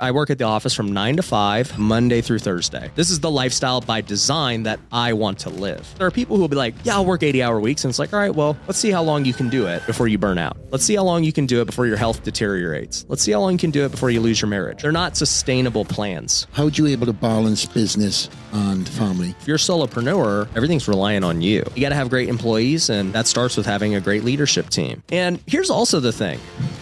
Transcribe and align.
I 0.00 0.10
work 0.10 0.28
at 0.28 0.38
the 0.38 0.44
office 0.44 0.74
from 0.74 0.92
nine 0.92 1.14
to 1.18 1.22
five, 1.22 1.78
Monday 1.78 2.20
through 2.20 2.40
Thursday. 2.40 2.90
This 2.96 3.10
is 3.10 3.20
the 3.20 3.30
lifestyle 3.30 3.80
by 3.80 4.00
design 4.00 4.64
that 4.64 4.80
I 4.90 5.12
want 5.12 5.38
to 5.40 5.50
live. 5.50 5.94
There 5.98 6.06
are 6.08 6.10
people 6.10 6.34
who 6.34 6.42
will 6.42 6.48
be 6.48 6.56
like, 6.56 6.74
yeah, 6.82 6.94
I'll 6.94 7.04
work 7.04 7.22
80 7.22 7.44
hour 7.44 7.60
weeks. 7.60 7.84
And 7.84 7.90
it's 7.90 8.00
like, 8.00 8.12
all 8.12 8.18
right, 8.18 8.34
well, 8.34 8.56
let's 8.66 8.80
see 8.80 8.90
how 8.90 9.04
long 9.04 9.24
you 9.24 9.32
can 9.32 9.48
do 9.48 9.68
it 9.68 9.86
before 9.86 10.08
you 10.08 10.18
burn 10.18 10.36
out. 10.36 10.56
Let's 10.72 10.82
see 10.82 10.96
how 10.96 11.04
long 11.04 11.22
you 11.22 11.32
can 11.32 11.46
do 11.46 11.60
it 11.60 11.66
before 11.66 11.86
your 11.86 11.96
health 11.96 12.24
deteriorates. 12.24 13.06
Let's 13.08 13.22
see 13.22 13.30
how 13.30 13.40
long 13.40 13.52
you 13.52 13.58
can 13.58 13.70
do 13.70 13.84
it 13.84 13.92
before 13.92 14.10
you 14.10 14.20
lose 14.20 14.40
your 14.42 14.48
marriage. 14.48 14.82
They're 14.82 14.90
not 14.90 15.16
sustainable 15.16 15.84
plans. 15.84 16.48
How 16.50 16.64
would 16.64 16.76
you 16.76 16.88
able 16.88 17.06
to 17.06 17.12
balance 17.12 17.64
business 17.64 18.28
and 18.52 18.88
family? 18.88 19.36
If 19.40 19.46
you're 19.46 19.56
a 19.56 19.60
solopreneur, 19.60 20.48
everything's 20.56 20.88
reliant 20.88 21.24
on 21.24 21.40
you. 21.40 21.64
You 21.76 21.82
got 21.82 21.90
to 21.90 21.94
have 21.94 22.10
great 22.10 22.28
employees, 22.28 22.90
and 22.90 23.12
that 23.12 23.28
starts 23.28 23.56
with 23.56 23.64
having 23.64 23.94
a 23.94 24.00
great 24.00 24.24
leadership 24.24 24.70
team. 24.70 25.04
And 25.10 25.40
here's 25.46 25.70
also 25.70 26.00
the 26.00 26.12
thing 26.12 26.40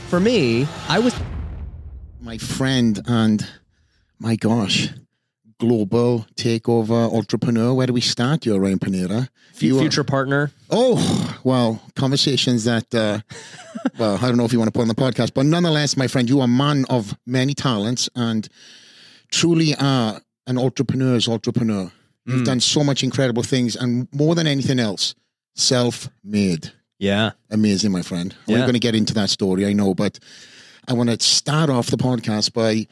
for 0.08 0.18
me, 0.18 0.66
I 0.88 0.98
was 0.98 1.14
My 2.22 2.38
friend 2.38 3.00
and 3.06 3.46
my 4.18 4.36
gosh, 4.36 4.88
global 5.58 6.26
takeover 6.36 7.12
entrepreneur. 7.14 7.74
Where 7.74 7.86
do 7.88 7.92
we 7.92 8.00
start? 8.00 8.46
You're 8.46 8.60
Ryan 8.60 8.78
Pineda. 8.78 9.28
You 9.58 9.76
are- 9.76 9.80
future 9.80 10.04
partner. 10.04 10.50
Oh, 10.70 11.38
well, 11.44 11.82
conversations 11.96 12.64
that, 12.64 12.94
uh, 12.94 13.20
well, 13.98 14.16
I 14.16 14.28
don't 14.28 14.36
know 14.36 14.44
if 14.44 14.52
you 14.52 14.58
want 14.58 14.68
to 14.68 14.72
put 14.72 14.82
on 14.82 14.88
the 14.88 14.94
podcast, 14.94 15.34
but 15.34 15.46
nonetheless, 15.46 15.96
my 15.96 16.06
friend, 16.06 16.28
you 16.28 16.40
are 16.40 16.44
a 16.44 16.48
man 16.48 16.84
of 16.88 17.16
many 17.26 17.54
talents 17.54 18.08
and 18.14 18.48
truly 19.30 19.74
are 19.76 20.20
an 20.46 20.58
entrepreneur's 20.58 21.28
entrepreneur. 21.28 21.90
You've 22.24 22.44
done 22.44 22.60
so 22.60 22.84
much 22.84 23.02
incredible 23.02 23.42
things, 23.42 23.74
and 23.74 24.06
more 24.12 24.36
than 24.36 24.46
anything 24.46 24.78
else, 24.78 25.16
self 25.56 26.08
made. 26.22 26.70
Yeah. 27.00 27.32
Amazing, 27.50 27.90
my 27.90 28.02
friend. 28.02 28.32
We're 28.46 28.58
going 28.58 28.74
to 28.74 28.78
get 28.78 28.94
into 28.94 29.12
that 29.14 29.28
story, 29.28 29.66
I 29.66 29.72
know, 29.72 29.92
but 29.92 30.20
I 30.88 30.94
want 30.94 31.10
to 31.10 31.20
start 31.24 31.70
off 31.70 31.86
the 31.88 31.96
podcast 31.96 32.52
by 32.52 32.88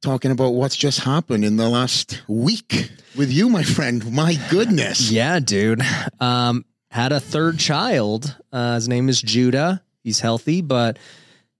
talking 0.00 0.30
about 0.30 0.50
what's 0.50 0.76
just 0.76 1.00
happened 1.00 1.44
in 1.44 1.56
the 1.56 1.68
last 1.68 2.22
week 2.26 2.90
with 3.16 3.30
you, 3.30 3.50
my 3.50 3.62
friend. 3.62 4.12
My 4.12 4.38
goodness. 4.50 5.10
Yeah, 5.18 5.38
dude. 5.38 5.82
Um, 6.20 6.64
had 6.90 7.12
a 7.12 7.20
third 7.20 7.58
child. 7.58 8.34
Uh, 8.50 8.76
his 8.76 8.88
name 8.88 9.08
is 9.10 9.20
Judah. 9.20 9.82
He's 10.02 10.20
healthy, 10.20 10.62
but 10.62 10.98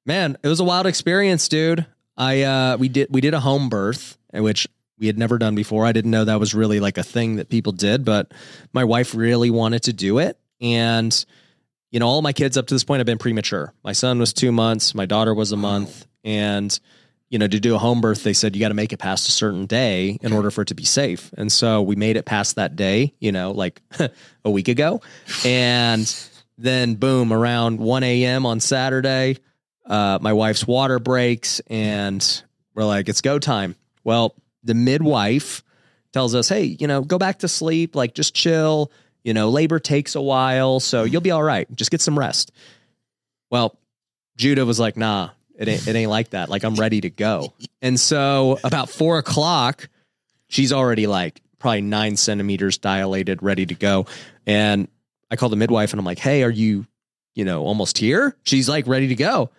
man, 0.06 0.38
it 0.42 0.48
was 0.48 0.60
a 0.60 0.64
wild 0.64 0.86
experience, 0.86 1.48
dude. 1.48 1.84
I 2.16 2.42
uh, 2.42 2.77
we 2.78 2.88
did 2.88 3.08
we 3.10 3.20
did 3.20 3.34
a 3.34 3.41
home 3.41 3.69
birth, 3.69 4.16
which 4.32 4.66
we 4.98 5.06
had 5.06 5.19
never 5.19 5.36
done 5.38 5.55
before. 5.55 5.84
I 5.84 5.92
didn't 5.92 6.10
know 6.10 6.25
that 6.25 6.41
was 6.41 6.55
really 6.55 6.80
like 6.80 6.97
a 6.97 7.03
thing 7.03 7.36
that 7.36 7.50
people 7.50 7.72
did, 7.72 8.05
but 8.05 8.32
my 8.72 8.84
wife 8.84 9.14
really 9.14 9.50
wanted 9.50 9.82
to 9.84 9.92
do 9.92 10.19
it, 10.19 10.38
and 10.60 11.25
you 11.91 12.00
know, 12.00 12.06
all 12.06 12.22
my 12.22 12.33
kids 12.33 12.56
up 12.56 12.67
to 12.67 12.75
this 12.75 12.84
point 12.84 13.00
have 13.00 13.06
been 13.06 13.19
premature. 13.19 13.72
My 13.83 13.92
son 13.92 14.19
was 14.19 14.33
two 14.33 14.53
months, 14.53 14.94
my 14.94 15.06
daughter 15.06 15.34
was 15.34 15.53
a 15.53 15.56
month, 15.56 16.06
and 16.25 16.78
you 17.31 17.39
know, 17.39 17.47
to 17.47 17.61
do 17.61 17.75
a 17.75 17.78
home 17.78 18.00
birth, 18.00 18.22
they 18.22 18.33
said 18.33 18.56
you 18.56 18.61
got 18.61 18.69
to 18.69 18.75
make 18.75 18.92
it 18.92 18.98
past 18.98 19.28
a 19.28 19.33
certain 19.33 19.67
day 19.67 20.19
in 20.22 20.33
order 20.33 20.50
for 20.50 20.62
it 20.62 20.69
to 20.69 20.75
be 20.75 20.84
safe. 20.84 21.31
And 21.36 21.53
so 21.53 21.83
we 21.83 21.94
made 21.94 22.16
it 22.16 22.25
past 22.25 22.56
that 22.56 22.75
day, 22.75 23.14
you 23.19 23.33
know, 23.33 23.50
like 23.50 23.83
a 24.44 24.50
week 24.50 24.69
ago. 24.69 25.03
And 25.44 26.11
then 26.56 26.94
boom, 26.94 27.33
around 27.33 27.81
1 27.81 28.03
a.m. 28.03 28.47
on 28.47 28.61
Saturday, 28.61 29.39
uh, 29.84 30.19
my 30.22 30.33
wife's 30.33 30.66
water 30.66 30.98
breaks 30.98 31.61
and 31.66 32.42
we're 32.75 32.84
like, 32.84 33.09
it's 33.09 33.20
go 33.20 33.39
time. 33.39 33.77
Well, 34.05 34.34
the 34.64 34.75
midwife 34.75 35.62
tells 36.12 36.34
us, 36.34 36.48
hey, 36.48 36.64
you 36.64 36.86
know, 36.86 37.03
go 37.03 37.19
back 37.19 37.41
to 37.41 37.48
sleep, 37.48 37.94
like 37.94 38.14
just 38.14 38.34
chill. 38.34 38.91
You 39.28 39.34
know, 39.34 39.50
labor 39.50 39.78
takes 39.78 40.14
a 40.14 40.22
while, 40.22 40.80
so 40.80 41.04
you'll 41.04 41.20
be 41.20 41.32
all 41.32 41.42
right. 41.42 41.70
Just 41.76 41.90
get 41.90 42.00
some 42.00 42.18
rest. 42.18 42.50
Well, 43.50 43.76
Judah 44.38 44.64
was 44.64 44.80
like, 44.80 44.96
nah, 44.96 45.28
it 45.54 45.68
ain't, 45.68 45.86
it 45.86 45.94
ain't 45.94 46.08
like 46.08 46.30
that. 46.30 46.48
Like, 46.48 46.64
I'm 46.64 46.76
ready 46.76 47.02
to 47.02 47.10
go. 47.10 47.52
And 47.82 48.00
so 48.00 48.58
about 48.64 48.88
four 48.88 49.18
o'clock, 49.18 49.90
she's 50.48 50.72
already 50.72 51.06
like 51.06 51.42
probably 51.58 51.82
nine 51.82 52.16
centimeters 52.16 52.78
dilated, 52.78 53.42
ready 53.42 53.66
to 53.66 53.74
go. 53.74 54.06
And 54.46 54.88
I 55.30 55.36
call 55.36 55.50
the 55.50 55.56
midwife 55.56 55.92
and 55.92 56.00
I'm 56.00 56.06
like, 56.06 56.19
hey, 56.19 56.42
are 56.42 56.50
you, 56.50 56.86
you 57.34 57.44
know, 57.44 57.62
almost 57.64 57.98
here? 57.98 58.34
She's 58.44 58.66
like, 58.66 58.86
ready 58.86 59.08
to 59.08 59.14
go. 59.14 59.50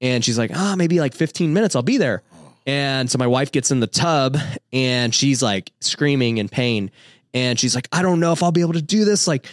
And 0.00 0.24
she's 0.24 0.38
like, 0.38 0.52
ah, 0.54 0.74
maybe 0.78 1.00
like 1.00 1.14
15 1.14 1.52
minutes, 1.52 1.74
I'll 1.74 1.82
be 1.82 1.98
there. 1.98 2.22
And 2.66 3.10
so 3.10 3.18
my 3.18 3.26
wife 3.26 3.52
gets 3.52 3.70
in 3.70 3.80
the 3.80 3.86
tub 3.86 4.38
and 4.72 5.14
she's 5.14 5.42
like 5.42 5.72
screaming 5.80 6.38
in 6.38 6.48
pain. 6.48 6.90
And 7.36 7.60
she's 7.60 7.74
like, 7.74 7.86
I 7.92 8.00
don't 8.00 8.18
know 8.18 8.32
if 8.32 8.42
I'll 8.42 8.50
be 8.50 8.62
able 8.62 8.72
to 8.72 8.80
do 8.82 9.04
this. 9.04 9.26
Like, 9.26 9.46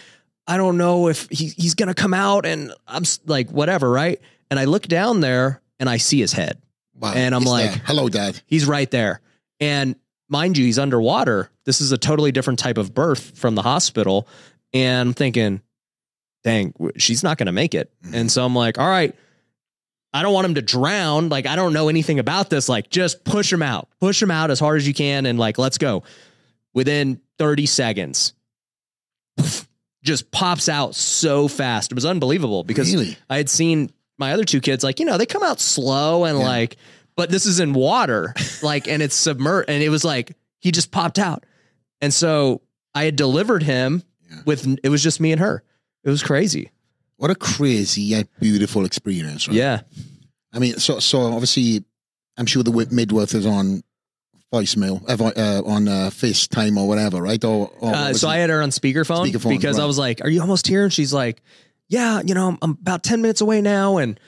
I 0.48 0.56
don't 0.56 0.78
know 0.78 1.10
if 1.10 1.28
he, 1.30 1.48
he's 1.48 1.76
going 1.76 1.90
to 1.90 1.94
come 1.94 2.14
out 2.14 2.46
and 2.46 2.74
I'm 2.88 3.04
like, 3.26 3.50
whatever. 3.50 3.92
Right. 3.92 4.22
And 4.50 4.58
I 4.58 4.64
look 4.64 4.88
down 4.88 5.20
there 5.20 5.62
and 5.82 5.90
I 5.90 5.98
see 5.98 6.22
his 6.22 6.32
head. 6.32 6.62
Wow. 6.98 7.12
And 7.14 7.36
I'm 7.36 7.44
like- 7.44 7.72
there. 7.72 7.82
hello, 7.86 8.08
dad. 8.08 8.40
He's 8.46 8.66
right 8.66 8.90
there. 8.90 9.20
And 9.60 9.98
mind 10.30 10.58
you, 10.58 10.64
he's 10.64 10.80
underwater. 10.80 11.52
This 11.66 11.82
is 11.82 11.92
a 11.92 11.98
totally 11.98 12.32
different 12.32 12.60
type 12.60 12.78
of 12.78 12.94
birth 12.94 13.38
from 13.38 13.56
the 13.56 13.62
hospital. 13.62 14.30
And 14.72 15.10
I'm 15.10 15.14
thinking, 15.14 15.62
dang, 16.46 16.74
she's 16.96 17.22
not 17.22 17.38
going 17.38 17.48
to 17.48 17.52
make 17.52 17.76
it. 17.76 17.92
Mm-hmm. 18.06 18.16
And 18.16 18.32
so 18.32 18.46
I'm 18.46 18.56
like, 18.56 18.80
all 18.80 18.88
right, 18.88 19.14
I 20.14 20.22
don't 20.22 20.34
want 20.34 20.46
him 20.46 20.56
to 20.56 20.62
drown. 20.62 21.28
Like, 21.28 21.48
I 21.48 21.58
don't 21.58 21.74
know 21.74 21.90
anything 21.90 22.20
about 22.20 22.50
this. 22.50 22.70
Like, 22.70 22.90
just 22.90 23.26
push 23.26 23.52
him 23.52 23.62
out, 23.62 23.90
push 24.00 24.22
him 24.22 24.32
out 24.32 24.52
as 24.52 24.62
hard 24.62 24.78
as 24.78 24.88
you 24.88 24.94
can. 24.94 25.26
And 25.26 25.38
like, 25.38 25.58
let's 25.58 25.78
go. 25.78 26.04
Within 26.74 27.22
30 27.38 27.66
seconds, 27.66 28.34
just 30.04 30.32
pops 30.32 30.68
out 30.70 30.96
so 30.96 31.48
fast. 31.48 31.92
It 31.92 31.96
was 31.96 32.06
unbelievable 32.06 32.64
because 32.64 32.92
Really? 32.94 33.18
I 33.30 33.38
had 33.38 33.50
seen 33.50 33.92
my 34.18 34.34
other 34.34 34.44
two 34.44 34.60
kids, 34.62 34.84
like, 34.84 35.00
you 35.00 35.06
know, 35.06 35.18
they 35.18 35.26
come 35.26 35.44
out 35.44 35.60
slow 35.60 36.26
and 36.26 36.40
Yeah. 36.40 36.46
like, 36.46 36.78
but 37.16 37.30
this 37.30 37.46
is 37.46 37.60
in 37.60 37.74
water, 37.74 38.34
like, 38.62 38.88
and 38.88 39.02
it's 39.02 39.16
submerged. 39.16 39.70
And 39.70 39.82
it 39.84 39.90
was 39.90 40.04
like, 40.04 40.36
he 40.60 40.72
just 40.72 40.92
popped 40.92 41.20
out. 41.20 41.46
And 42.02 42.14
so 42.14 42.62
I 42.94 43.06
had 43.06 43.16
delivered 43.16 43.64
him 43.64 44.04
Yeah. 44.30 44.42
with, 44.46 44.78
it 44.84 44.90
was 44.90 45.02
just 45.04 45.20
me 45.20 45.32
and 45.32 45.40
her. 45.42 45.64
It 46.04 46.10
was 46.10 46.22
crazy. 46.24 46.72
What 47.18 47.32
a 47.32 47.36
crazy 47.36 48.02
yet 48.02 48.28
beautiful 48.40 48.84
experience, 48.84 49.48
right? 49.48 49.56
Yeah. 49.56 49.82
I 50.52 50.60
mean, 50.60 50.78
so 50.80 51.00
so 51.00 51.22
obviously, 51.22 51.84
I'm 52.38 52.46
sure 52.46 52.62
the 52.64 52.72
wi- 52.72 52.92
midwife 52.94 53.34
is 53.34 53.46
on 53.46 53.84
voicemail, 54.53 55.02
uh, 55.09 55.31
uh, 55.36 55.62
on 55.66 55.88
uh, 55.88 56.09
FaceTime 56.14 56.78
or 56.78 56.88
whatever, 56.88 57.22
right? 57.22 57.44
Or, 57.44 57.72
or 57.80 57.94
Uh, 57.96 58.14
so 58.14 58.28
it- 58.30 58.31
I 58.34 58.38
had 58.38 58.50
her 58.52 58.62
on 58.62 58.69
speakerphone, 58.69 59.28
Speakerphone, 59.31 59.50
because 59.50 59.80
I 59.80 59.86
was 59.86 59.97
like, 59.97 60.22
"Are 60.24 60.30
you 60.30 60.41
almost 60.41 60.68
here?" 60.68 60.84
And 60.84 60.94
she's 60.94 61.12
like, 61.14 61.41
"Yeah, 61.90 62.22
you 62.24 62.34
know, 62.36 62.50
I'm, 62.50 62.58
I'm 62.62 62.72
about 62.72 63.03
ten 63.03 63.22
minutes 63.22 63.42
away 63.42 63.62
now." 63.62 63.97
And 63.97 64.19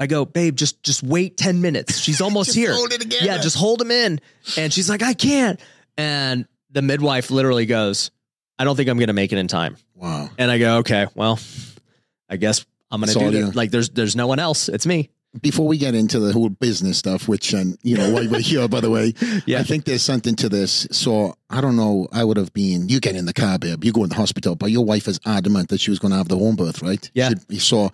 I 0.00 0.06
go, 0.06 0.24
"Babe, 0.24 0.56
just 0.56 0.82
just 0.82 1.02
wait 1.02 1.36
ten 1.36 1.60
minutes. 1.60 1.98
She's 1.98 2.20
almost 2.26 2.48
Just 2.48 2.58
here. 2.58 2.72
hold 2.74 2.92
it 2.92 3.00
together. 3.02 3.26
Yeah, 3.26 3.38
just 3.38 3.56
hold 3.56 3.80
him 3.82 3.90
in." 3.90 4.20
And 4.56 4.72
she's 4.72 4.88
like, 4.88 5.02
"I 5.02 5.12
can't." 5.14 5.60
And 5.98 6.46
the 6.70 6.82
midwife 6.82 7.30
literally 7.30 7.66
goes, 7.66 8.10
"I 8.58 8.64
don't 8.64 8.76
think 8.76 8.88
I'm 8.88 8.96
going 8.98 9.08
to 9.08 9.12
make 9.12 9.32
it 9.32 9.38
in 9.38 9.48
time." 9.48 9.76
wow. 9.94 10.28
And 10.38 10.50
I 10.50 10.58
go, 10.58 10.78
"Okay, 10.78 11.06
well, 11.14 11.38
I 12.28 12.36
guess 12.36 12.64
I'm 12.90 13.00
gonna 13.00 13.12
do 13.12 13.30
this. 13.30 13.54
Like, 13.54 13.70
there's 13.70 13.90
there's 13.90 14.16
no 14.16 14.26
one 14.26 14.38
else. 14.38 14.68
It's 14.68 14.86
me." 14.86 15.10
Before 15.40 15.66
we 15.66 15.78
get 15.78 15.94
into 15.96 16.20
the 16.20 16.32
whole 16.32 16.48
business 16.48 16.96
stuff, 16.98 17.26
which 17.26 17.52
and 17.52 17.76
you 17.82 17.96
know 17.96 18.10
why 18.10 18.26
we're 18.26 18.40
here, 18.40 18.68
by 18.68 18.80
the 18.80 18.90
way, 18.90 19.14
Yeah. 19.46 19.58
I 19.58 19.62
think 19.64 19.84
there's 19.84 20.02
something 20.02 20.36
to 20.36 20.48
this. 20.48 20.86
So 20.92 21.34
I 21.50 21.60
don't 21.60 21.74
know. 21.76 22.06
I 22.12 22.22
would 22.24 22.36
have 22.36 22.52
been. 22.52 22.88
You 22.88 23.00
get 23.00 23.16
in 23.16 23.26
the 23.26 23.32
car, 23.32 23.58
babe. 23.58 23.82
You 23.84 23.92
go 23.92 24.04
in 24.04 24.10
the 24.10 24.14
hospital, 24.14 24.54
but 24.54 24.70
your 24.70 24.84
wife 24.84 25.08
is 25.08 25.18
adamant 25.26 25.70
that 25.70 25.80
she 25.80 25.90
was 25.90 25.98
going 25.98 26.12
to 26.12 26.18
have 26.18 26.28
the 26.28 26.38
home 26.38 26.54
birth, 26.56 26.82
right? 26.82 27.10
Yeah. 27.14 27.30
She, 27.50 27.58
so, 27.58 27.90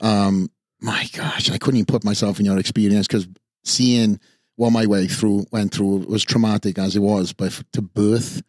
um, 0.00 0.50
my 0.80 1.06
gosh, 1.12 1.50
I 1.50 1.58
couldn't 1.58 1.78
even 1.78 1.86
put 1.86 2.04
myself 2.04 2.38
in 2.38 2.46
your 2.46 2.58
experience 2.58 3.06
because 3.08 3.26
seeing 3.64 4.20
what 4.56 4.70
my 4.70 4.86
wife 4.86 5.18
through 5.18 5.46
went 5.50 5.72
through 5.74 5.98
was 6.08 6.24
traumatic 6.24 6.78
as 6.78 6.94
it 6.96 7.00
was, 7.00 7.32
but 7.32 7.60
to 7.72 7.82
birth 7.82 8.42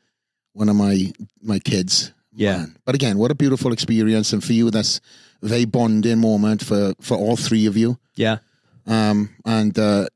one 0.54 0.70
of 0.70 0.76
my 0.76 1.12
my 1.42 1.60
kids, 1.60 2.12
Yeah. 2.34 2.58
man. 2.58 2.78
But 2.86 2.96
again, 2.96 3.18
what 3.18 3.32
a 3.32 3.36
beautiful 3.36 3.72
experience, 3.74 4.34
and 4.34 4.44
for 4.44 4.54
you, 4.54 4.70
that's 4.72 5.02
a 5.42 5.48
very 5.48 5.66
bonding 5.66 6.20
moment 6.20 6.64
for 6.64 6.94
for 7.02 7.16
all 7.18 7.36
three 7.38 7.66
of 7.66 7.78
you. 7.78 7.98
Yeah, 8.20 8.38
Um, 8.86 9.30
and 9.46 9.78
uh, 9.80 10.08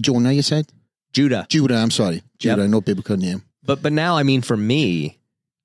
Jonah, 0.00 0.32
you 0.32 0.42
said 0.42 0.66
Judah. 1.12 1.44
Judah. 1.48 1.76
I'm 1.76 1.90
sorry, 1.90 2.22
Judah. 2.38 2.62
Yep. 2.62 2.70
No 2.70 2.80
biblical 2.80 3.16
name. 3.16 3.42
But 3.62 3.82
but 3.82 3.92
now, 3.92 4.16
I 4.16 4.22
mean, 4.22 4.40
for 4.42 4.56
me, 4.56 5.18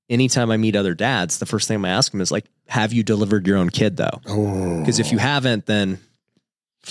anytime 0.10 0.52
I 0.52 0.58
meet 0.58 0.76
other 0.76 0.94
dads, 0.94 1.38
the 1.40 1.46
first 1.46 1.68
thing 1.68 1.84
I 1.86 1.90
ask 1.90 2.12
them 2.12 2.20
is 2.22 2.32
like, 2.32 2.46
"Have 2.68 2.92
you 2.94 3.04
delivered 3.04 3.48
your 3.48 3.58
own 3.58 3.70
kid 3.70 3.96
though?" 3.96 4.20
Oh, 4.28 4.80
Because 4.80 5.00
if 5.00 5.12
you 5.14 5.18
haven't, 5.20 5.66
then 5.66 6.00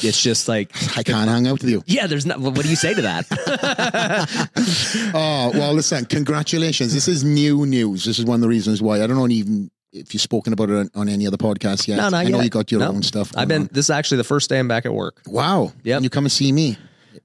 it's 0.03 0.23
just 0.23 0.49
like, 0.49 0.71
I 0.97 1.03
can't 1.03 1.29
hang 1.29 1.47
out 1.49 1.61
with 1.61 1.71
you. 1.71 1.83
yeah, 1.87 2.07
there's 2.07 2.25
not. 2.25 2.39
What 2.41 2.63
do 2.63 2.69
you 2.71 2.77
say 2.77 2.95
to 2.95 3.03
that? 3.03 3.27
oh 5.15 5.51
well, 5.55 5.73
listen. 5.75 6.05
Congratulations. 6.07 6.95
This 6.95 7.09
is 7.09 7.25
new 7.25 7.67
news. 7.67 8.05
This 8.05 8.19
is 8.19 8.25
one 8.25 8.37
of 8.37 8.41
the 8.41 8.49
reasons 8.49 8.81
why 8.81 9.03
I 9.03 9.07
don't 9.07 9.31
even 9.33 9.71
if 9.93 10.15
you've 10.15 10.21
spoken 10.23 10.53
about 10.53 10.71
it 10.71 10.77
on, 10.77 10.91
on 10.95 11.09
any 11.09 11.27
other 11.27 11.37
podcast 11.37 11.89
yet. 11.89 11.97
No, 11.97 12.09
not 12.09 12.15
I 12.15 12.25
know 12.25 12.39
yet. 12.39 12.45
you 12.45 12.51
got 12.51 12.71
your 12.71 12.81
No. 12.81 12.89
own 12.89 13.03
stuff. 13.03 13.33
I've 13.37 13.49
been. 13.49 13.69
This 13.73 13.87
is 13.87 13.91
actually 13.91 14.19
the 14.19 14.25
first 14.25 14.49
day 14.49 14.59
I'm 14.59 14.69
back 14.69 14.87
at 14.87 14.95
work. 14.95 15.21
Wow. 15.27 15.73
Yeah. 15.83 15.99
You 15.99 16.11
come 16.11 16.25
and 16.25 16.33
see 16.33 16.53
me. 16.53 16.77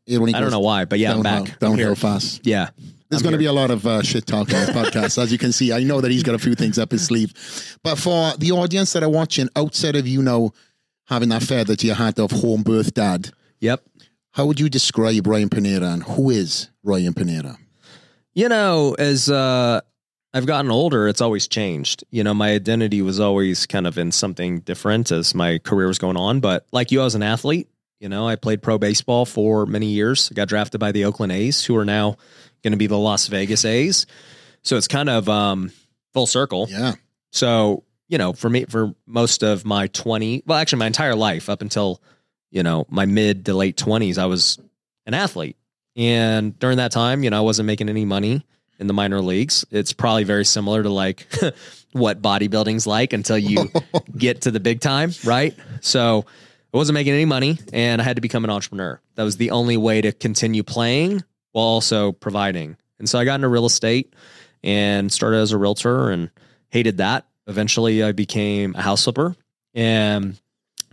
It 0.07 0.17
only 0.17 0.33
I 0.33 0.39
don't 0.39 0.51
know 0.51 0.59
why, 0.59 0.85
but 0.85 0.99
yeah, 0.99 1.13
I'm 1.13 1.21
downhill, 1.23 1.45
back. 1.45 1.53
I'm 1.63 1.69
Downhill 1.69 1.95
fast. 1.95 2.41
Yeah, 2.45 2.69
There's 3.09 3.21
going 3.23 3.31
to 3.33 3.37
be 3.39 3.45
a 3.45 3.53
lot 3.53 3.71
of 3.71 3.85
uh, 3.87 4.01
shit 4.03 4.25
talk 4.27 4.51
on 4.53 4.59
this 4.65 4.69
podcast. 4.71 5.21
As 5.21 5.31
you 5.31 5.37
can 5.37 5.51
see, 5.51 5.71
I 5.73 5.83
know 5.83 5.99
that 6.01 6.11
he's 6.11 6.23
got 6.23 6.35
a 6.35 6.39
few 6.39 6.53
things 6.55 6.77
up 6.77 6.91
his 6.91 7.05
sleeve. 7.05 7.33
But 7.83 7.97
for 7.97 8.33
the 8.37 8.51
audience 8.51 8.93
that 8.93 9.03
are 9.03 9.09
watching, 9.09 9.47
outside 9.55 9.95
of 9.95 10.07
you 10.07 10.21
know 10.21 10.53
having 11.05 11.29
that 11.29 11.43
feather 11.43 11.75
to 11.75 11.87
your 11.87 11.95
hat 11.95 12.19
of 12.19 12.31
home 12.31 12.61
birth 12.63 12.93
dad, 12.93 13.31
Yep. 13.61 13.83
How 14.31 14.45
would 14.47 14.59
you 14.59 14.69
describe 14.69 15.25
Ryan 15.25 15.49
Pineda 15.49 15.87
and 15.87 16.03
who 16.03 16.29
is 16.29 16.69
Ryan 16.83 17.13
Pineda? 17.13 17.57
You 18.33 18.49
know, 18.49 18.95
as 18.99 19.29
uh, 19.29 19.81
I've 20.35 20.45
gotten 20.45 20.69
older, 20.69 21.07
it's 21.07 21.21
always 21.21 21.47
changed. 21.47 22.03
You 22.11 22.21
know, 22.21 22.33
my 22.33 22.51
identity 22.51 23.01
was 23.01 23.21
always 23.21 23.65
kind 23.65 23.87
of 23.87 23.97
in 23.97 24.11
something 24.11 24.59
different 24.59 25.09
as 25.09 25.33
my 25.33 25.59
career 25.59 25.87
was 25.87 25.97
going 25.97 26.17
on. 26.17 26.41
But 26.41 26.67
like 26.73 26.91
you, 26.91 26.99
I 26.99 27.05
was 27.05 27.15
an 27.15 27.23
athlete. 27.23 27.69
You 28.01 28.09
know, 28.09 28.27
I 28.27 28.35
played 28.35 28.61
pro 28.61 28.77
baseball 28.77 29.25
for 29.25 29.65
many 29.65 29.85
years. 29.85 30.29
I 30.29 30.35
got 30.35 30.49
drafted 30.49 30.81
by 30.81 30.91
the 30.91 31.05
Oakland 31.05 31.31
A's, 31.31 31.63
who 31.63 31.77
are 31.77 31.85
now 31.85 32.17
going 32.63 32.73
to 32.73 32.77
be 32.77 32.87
the 32.87 32.97
Las 32.97 33.27
Vegas 33.27 33.63
A's. 33.63 34.07
So 34.61 34.75
it's 34.75 34.89
kind 34.89 35.09
of 35.09 35.29
um, 35.29 35.71
full 36.13 36.27
circle. 36.27 36.67
Yeah. 36.69 36.95
So, 37.31 37.85
you 38.09 38.17
know, 38.17 38.33
for 38.33 38.49
me, 38.49 38.65
for 38.65 38.93
most 39.07 39.41
of 39.41 39.63
my 39.63 39.87
20, 39.87 40.43
well, 40.45 40.57
actually, 40.57 40.79
my 40.79 40.87
entire 40.87 41.15
life 41.15 41.47
up 41.47 41.61
until, 41.61 42.01
you 42.51 42.61
know, 42.61 42.85
my 42.89 43.05
mid 43.05 43.45
to 43.45 43.53
late 43.53 43.77
20s, 43.77 44.17
I 44.17 44.25
was 44.25 44.59
an 45.05 45.13
athlete. 45.13 45.55
And 45.95 46.59
during 46.59 46.75
that 46.77 46.91
time, 46.91 47.23
you 47.23 47.29
know, 47.29 47.37
I 47.37 47.41
wasn't 47.41 47.67
making 47.67 47.87
any 47.87 48.03
money 48.03 48.43
in 48.79 48.87
the 48.87 48.93
minor 48.93 49.21
leagues. 49.21 49.65
It's 49.71 49.93
probably 49.93 50.23
very 50.23 50.45
similar 50.45 50.83
to 50.83 50.89
like 50.89 51.27
what 51.91 52.21
bodybuilding's 52.21 52.85
like 52.85 53.13
until 53.13 53.37
you 53.37 53.71
get 54.17 54.41
to 54.41 54.51
the 54.51 54.59
big 54.59 54.81
time, 54.81 55.11
right? 55.23 55.55
So 55.81 56.25
I 56.73 56.77
wasn't 56.77 56.95
making 56.95 57.13
any 57.13 57.25
money 57.25 57.59
and 57.71 58.01
I 58.01 58.03
had 58.03 58.17
to 58.17 58.21
become 58.21 58.43
an 58.43 58.49
entrepreneur. 58.49 58.99
That 59.15 59.23
was 59.23 59.37
the 59.37 59.51
only 59.51 59.77
way 59.77 60.01
to 60.01 60.11
continue 60.11 60.63
playing 60.63 61.23
while 61.51 61.65
also 61.65 62.11
providing. 62.11 62.77
And 62.99 63.09
so 63.09 63.17
I 63.19 63.25
got 63.25 63.35
into 63.35 63.47
real 63.47 63.65
estate 63.65 64.13
and 64.63 65.11
started 65.11 65.37
as 65.37 65.51
a 65.51 65.57
realtor 65.57 66.09
and 66.09 66.31
hated 66.69 66.97
that. 66.97 67.25
Eventually 67.47 68.03
I 68.03 68.11
became 68.11 68.75
a 68.75 68.81
house 68.81 69.03
flipper 69.03 69.35
and 69.73 70.39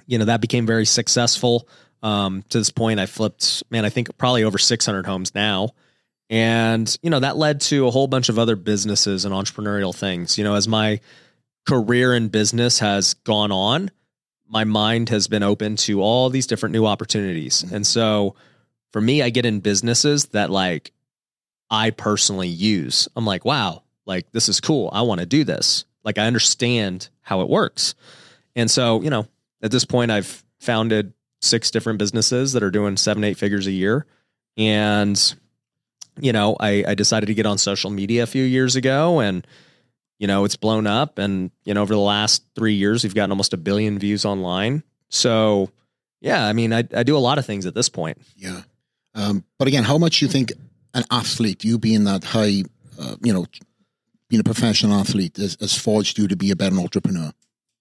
you 0.06 0.18
know 0.18 0.26
that 0.26 0.40
became 0.40 0.66
very 0.66 0.84
successful. 0.84 1.66
Um, 2.02 2.42
to 2.50 2.58
this 2.58 2.70
point, 2.70 2.98
I 3.00 3.06
flipped, 3.06 3.62
man, 3.70 3.84
I 3.84 3.88
think 3.88 4.16
probably 4.18 4.44
over 4.44 4.58
600 4.58 5.06
homes 5.06 5.34
now. 5.34 5.70
And, 6.32 6.96
you 7.02 7.10
know, 7.10 7.20
that 7.20 7.36
led 7.36 7.60
to 7.60 7.86
a 7.86 7.90
whole 7.90 8.06
bunch 8.06 8.30
of 8.30 8.38
other 8.38 8.56
businesses 8.56 9.26
and 9.26 9.34
entrepreneurial 9.34 9.94
things. 9.94 10.38
You 10.38 10.44
know, 10.44 10.54
as 10.54 10.66
my 10.66 11.00
career 11.68 12.14
in 12.14 12.28
business 12.28 12.78
has 12.78 13.12
gone 13.12 13.52
on, 13.52 13.90
my 14.48 14.64
mind 14.64 15.10
has 15.10 15.28
been 15.28 15.42
open 15.42 15.76
to 15.76 16.00
all 16.00 16.30
these 16.30 16.46
different 16.46 16.72
new 16.72 16.86
opportunities. 16.86 17.62
Mm-hmm. 17.62 17.74
And 17.74 17.86
so 17.86 18.34
for 18.94 19.00
me, 19.02 19.20
I 19.20 19.28
get 19.28 19.44
in 19.44 19.60
businesses 19.60 20.24
that 20.28 20.48
like 20.48 20.92
I 21.70 21.90
personally 21.90 22.48
use. 22.48 23.08
I'm 23.14 23.26
like, 23.26 23.44
wow, 23.44 23.82
like 24.06 24.32
this 24.32 24.48
is 24.48 24.58
cool. 24.58 24.88
I 24.90 25.02
want 25.02 25.20
to 25.20 25.26
do 25.26 25.44
this. 25.44 25.84
Like 26.02 26.16
I 26.16 26.26
understand 26.26 27.10
how 27.20 27.42
it 27.42 27.50
works. 27.50 27.94
And 28.56 28.70
so, 28.70 29.02
you 29.02 29.10
know, 29.10 29.26
at 29.60 29.70
this 29.70 29.84
point, 29.84 30.10
I've 30.10 30.42
founded 30.60 31.12
six 31.42 31.70
different 31.70 31.98
businesses 31.98 32.54
that 32.54 32.62
are 32.62 32.70
doing 32.70 32.96
seven, 32.96 33.22
eight 33.22 33.36
figures 33.36 33.66
a 33.66 33.70
year. 33.70 34.06
And, 34.56 35.34
you 36.20 36.32
know, 36.32 36.56
I, 36.58 36.84
I 36.88 36.94
decided 36.94 37.26
to 37.26 37.34
get 37.34 37.46
on 37.46 37.58
social 37.58 37.90
media 37.90 38.22
a 38.22 38.26
few 38.26 38.44
years 38.44 38.76
ago 38.76 39.20
and, 39.20 39.46
you 40.18 40.26
know, 40.26 40.44
it's 40.44 40.56
blown 40.56 40.86
up. 40.86 41.18
And, 41.18 41.50
you 41.64 41.74
know, 41.74 41.82
over 41.82 41.94
the 41.94 42.00
last 42.00 42.44
three 42.54 42.74
years, 42.74 43.02
we've 43.02 43.14
gotten 43.14 43.30
almost 43.30 43.52
a 43.52 43.56
billion 43.56 43.98
views 43.98 44.24
online. 44.24 44.82
So, 45.08 45.70
yeah, 46.20 46.46
I 46.46 46.52
mean, 46.52 46.72
I, 46.72 46.84
I 46.94 47.02
do 47.02 47.16
a 47.16 47.18
lot 47.18 47.38
of 47.38 47.46
things 47.46 47.66
at 47.66 47.74
this 47.74 47.88
point. 47.88 48.18
Yeah. 48.36 48.62
Um, 49.14 49.44
but 49.58 49.68
again, 49.68 49.84
how 49.84 49.98
much 49.98 50.22
you 50.22 50.28
think 50.28 50.52
an 50.94 51.04
athlete, 51.10 51.64
you 51.64 51.78
being 51.78 52.04
that 52.04 52.24
high, 52.24 52.62
uh, 53.00 53.16
you 53.22 53.32
know, 53.32 53.46
being 54.28 54.40
a 54.40 54.44
professional 54.44 54.94
athlete, 54.94 55.36
has, 55.36 55.56
has 55.60 55.76
forged 55.76 56.18
you 56.18 56.28
to 56.28 56.36
be 56.36 56.50
a 56.50 56.56
better 56.56 56.78
entrepreneur? 56.78 57.32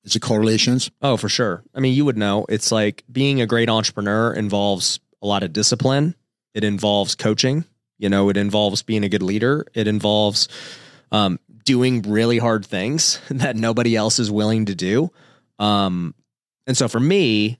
Is 0.03 0.15
it 0.15 0.21
correlations? 0.21 0.89
Oh, 1.01 1.15
for 1.15 1.29
sure. 1.29 1.63
I 1.75 1.79
mean, 1.79 1.93
you 1.93 2.05
would 2.05 2.17
know. 2.17 2.45
It's 2.49 2.71
like 2.71 3.03
being 3.11 3.39
a 3.39 3.45
great 3.45 3.69
entrepreneur 3.69 4.33
involves 4.33 4.99
a 5.21 5.27
lot 5.27 5.43
of 5.43 5.53
discipline. 5.53 6.15
It 6.53 6.63
involves 6.63 7.15
coaching. 7.15 7.65
You 8.01 8.09
know, 8.09 8.27
it 8.29 8.35
involves 8.35 8.81
being 8.81 9.03
a 9.05 9.09
good 9.09 9.21
leader. 9.23 9.65
It 9.73 9.87
involves 9.87 10.49
um, 11.11 11.39
doing 11.63 12.01
really 12.01 12.39
hard 12.39 12.65
things 12.65 13.21
that 13.29 13.55
nobody 13.55 13.95
else 13.95 14.19
is 14.19 14.29
willing 14.31 14.65
to 14.65 14.75
do. 14.75 15.11
Um, 15.59 16.15
and 16.67 16.75
so 16.75 16.87
for 16.87 16.99
me, 16.99 17.59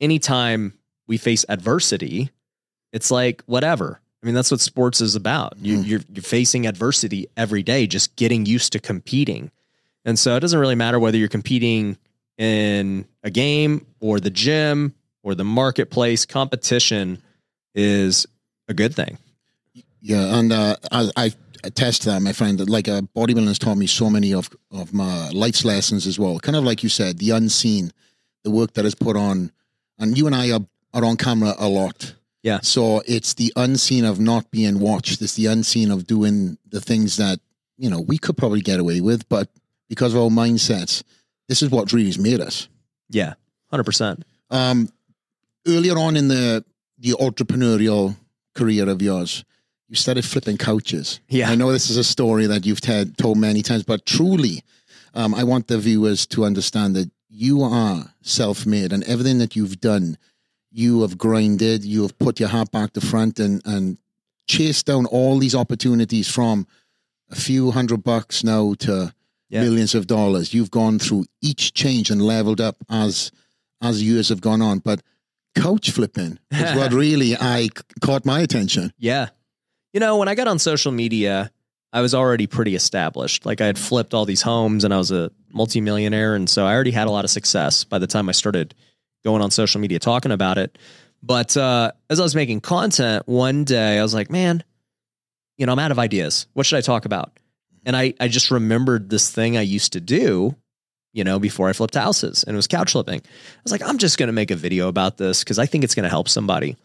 anytime 0.00 0.72
we 1.06 1.18
face 1.18 1.44
adversity, 1.48 2.30
it's 2.92 3.10
like 3.10 3.42
whatever. 3.46 4.00
I 4.22 4.26
mean, 4.26 4.34
that's 4.34 4.50
what 4.50 4.60
sports 4.60 5.02
is 5.02 5.16
about. 5.16 5.54
You, 5.60 5.76
Mm. 5.78 5.86
you're, 5.86 6.00
you're 6.14 6.22
facing 6.22 6.66
adversity 6.66 7.26
every 7.36 7.62
day, 7.62 7.86
just 7.86 8.16
getting 8.16 8.46
used 8.46 8.72
to 8.72 8.78
competing. 8.80 9.50
And 10.06 10.18
so 10.18 10.34
it 10.36 10.40
doesn't 10.40 10.58
really 10.58 10.74
matter 10.74 10.98
whether 10.98 11.18
you're 11.18 11.28
competing 11.28 11.98
in 12.38 13.04
a 13.22 13.30
game 13.30 13.86
or 14.00 14.18
the 14.18 14.30
gym 14.30 14.94
or 15.22 15.34
the 15.34 15.44
marketplace. 15.44 16.24
Competition 16.24 17.22
is 17.74 18.26
a 18.66 18.72
good 18.72 18.94
thing. 18.94 19.18
Yeah, 20.04 20.38
and 20.38 20.52
uh, 20.52 20.76
I, 20.92 21.10
I 21.16 21.32
attest 21.64 22.02
to 22.02 22.10
that, 22.10 22.20
my 22.20 22.34
friend. 22.34 22.58
That 22.58 22.68
like 22.68 22.88
uh, 22.88 23.00
bodybuilding 23.16 23.46
has 23.46 23.58
taught 23.58 23.78
me 23.78 23.86
so 23.86 24.10
many 24.10 24.34
of 24.34 24.50
of 24.70 24.92
my 24.92 25.30
life's 25.30 25.64
lessons 25.64 26.06
as 26.06 26.18
well. 26.18 26.38
Kind 26.38 26.56
of 26.56 26.62
like 26.62 26.82
you 26.82 26.90
said, 26.90 27.18
the 27.18 27.30
unseen, 27.30 27.90
the 28.42 28.50
work 28.50 28.74
that 28.74 28.84
is 28.84 28.94
put 28.94 29.16
on, 29.16 29.50
and 29.98 30.18
you 30.18 30.26
and 30.26 30.36
I 30.36 30.52
are, 30.52 30.60
are 30.92 31.06
on 31.06 31.16
camera 31.16 31.54
a 31.58 31.68
lot. 31.68 32.14
Yeah. 32.42 32.60
So 32.60 33.02
it's 33.06 33.32
the 33.32 33.50
unseen 33.56 34.04
of 34.04 34.20
not 34.20 34.50
being 34.50 34.78
watched. 34.78 35.22
It's 35.22 35.36
the 35.36 35.46
unseen 35.46 35.90
of 35.90 36.06
doing 36.06 36.58
the 36.68 36.82
things 36.82 37.16
that 37.16 37.40
you 37.78 37.88
know 37.88 38.02
we 38.02 38.18
could 38.18 38.36
probably 38.36 38.60
get 38.60 38.80
away 38.80 39.00
with, 39.00 39.26
but 39.30 39.48
because 39.88 40.12
of 40.12 40.20
our 40.20 40.28
mindsets, 40.28 41.02
this 41.48 41.62
is 41.62 41.70
what 41.70 41.94
really 41.94 42.12
made 42.20 42.42
us. 42.42 42.68
Yeah, 43.08 43.34
hundred 43.70 43.84
percent. 43.84 44.26
Um, 44.50 44.90
earlier 45.66 45.96
on 45.96 46.18
in 46.18 46.28
the 46.28 46.62
the 46.98 47.12
entrepreneurial 47.12 48.16
career 48.54 48.86
of 48.90 49.00
yours, 49.00 49.46
you 49.88 49.96
started 49.96 50.24
flipping 50.24 50.56
couches. 50.56 51.20
Yeah. 51.28 51.50
I 51.50 51.54
know 51.54 51.70
this 51.72 51.90
is 51.90 51.96
a 51.96 52.04
story 52.04 52.46
that 52.46 52.64
you've 52.66 52.80
t- 52.80 53.04
told 53.18 53.38
many 53.38 53.62
times, 53.62 53.82
but 53.84 54.06
truly, 54.06 54.62
um, 55.14 55.34
I 55.34 55.44
want 55.44 55.68
the 55.68 55.78
viewers 55.78 56.26
to 56.28 56.44
understand 56.44 56.96
that 56.96 57.10
you 57.28 57.62
are 57.62 58.12
self-made, 58.22 58.92
and 58.92 59.02
everything 59.04 59.38
that 59.38 59.54
you've 59.56 59.80
done, 59.80 60.16
you 60.70 61.02
have 61.02 61.18
grinded, 61.18 61.84
you 61.84 62.02
have 62.02 62.18
put 62.18 62.38
your 62.40 62.48
heart 62.48 62.70
back 62.70 62.92
to 62.94 63.00
front, 63.00 63.38
and 63.38 63.60
and 63.64 63.98
chased 64.46 64.86
down 64.86 65.06
all 65.06 65.38
these 65.38 65.54
opportunities 65.54 66.28
from 66.28 66.66
a 67.30 67.34
few 67.36 67.70
hundred 67.70 68.04
bucks 68.04 68.44
now 68.44 68.74
to 68.78 69.12
Yeah. 69.48 69.62
millions 69.62 69.94
of 69.94 70.06
dollars. 70.06 70.52
You've 70.54 70.70
gone 70.70 70.98
through 70.98 71.24
each 71.42 71.72
change 71.74 72.10
and 72.10 72.20
leveled 72.22 72.60
up 72.60 72.76
as 72.88 73.30
as 73.80 74.02
years 74.02 74.28
have 74.30 74.40
gone 74.40 74.62
on. 74.62 74.78
But 74.80 75.00
couch 75.56 75.90
flipping 75.90 76.38
is 76.50 76.74
what 76.76 76.92
really 77.04 77.36
I 77.36 77.68
caught 78.00 78.24
my 78.24 78.40
attention. 78.40 78.92
Yeah. 78.98 79.28
You 79.94 80.00
know, 80.00 80.16
when 80.16 80.26
I 80.26 80.34
got 80.34 80.48
on 80.48 80.58
social 80.58 80.90
media, 80.90 81.52
I 81.92 82.00
was 82.00 82.16
already 82.16 82.48
pretty 82.48 82.74
established. 82.74 83.46
Like 83.46 83.60
I 83.60 83.66
had 83.66 83.78
flipped 83.78 84.12
all 84.12 84.24
these 84.24 84.42
homes 84.42 84.82
and 84.82 84.92
I 84.92 84.98
was 84.98 85.12
a 85.12 85.30
multimillionaire. 85.52 86.34
And 86.34 86.50
so 86.50 86.66
I 86.66 86.74
already 86.74 86.90
had 86.90 87.06
a 87.06 87.12
lot 87.12 87.24
of 87.24 87.30
success 87.30 87.84
by 87.84 88.00
the 88.00 88.08
time 88.08 88.28
I 88.28 88.32
started 88.32 88.74
going 89.22 89.40
on 89.40 89.52
social 89.52 89.80
media 89.80 90.00
talking 90.00 90.32
about 90.32 90.58
it. 90.58 90.76
But 91.22 91.56
uh, 91.56 91.92
as 92.10 92.18
I 92.18 92.24
was 92.24 92.34
making 92.34 92.60
content 92.60 93.22
one 93.28 93.62
day, 93.62 94.00
I 94.00 94.02
was 94.02 94.12
like, 94.12 94.32
man, 94.32 94.64
you 95.58 95.64
know, 95.64 95.72
I'm 95.72 95.78
out 95.78 95.92
of 95.92 96.00
ideas. 96.00 96.48
What 96.54 96.66
should 96.66 96.78
I 96.78 96.82
talk 96.82 97.04
about? 97.04 97.38
And 97.86 97.96
I, 97.96 98.14
I 98.18 98.26
just 98.26 98.50
remembered 98.50 99.10
this 99.10 99.30
thing 99.30 99.56
I 99.56 99.60
used 99.60 99.92
to 99.92 100.00
do, 100.00 100.56
you 101.12 101.22
know, 101.22 101.38
before 101.38 101.68
I 101.68 101.72
flipped 101.72 101.94
houses 101.94 102.42
and 102.42 102.54
it 102.54 102.58
was 102.58 102.66
couch 102.66 102.90
flipping. 102.90 103.20
I 103.20 103.60
was 103.62 103.70
like, 103.70 103.88
I'm 103.88 103.98
just 103.98 104.18
going 104.18 104.26
to 104.26 104.32
make 104.32 104.50
a 104.50 104.56
video 104.56 104.88
about 104.88 105.18
this 105.18 105.44
because 105.44 105.60
I 105.60 105.66
think 105.66 105.84
it's 105.84 105.94
going 105.94 106.02
to 106.02 106.10
help 106.10 106.28
somebody. 106.28 106.76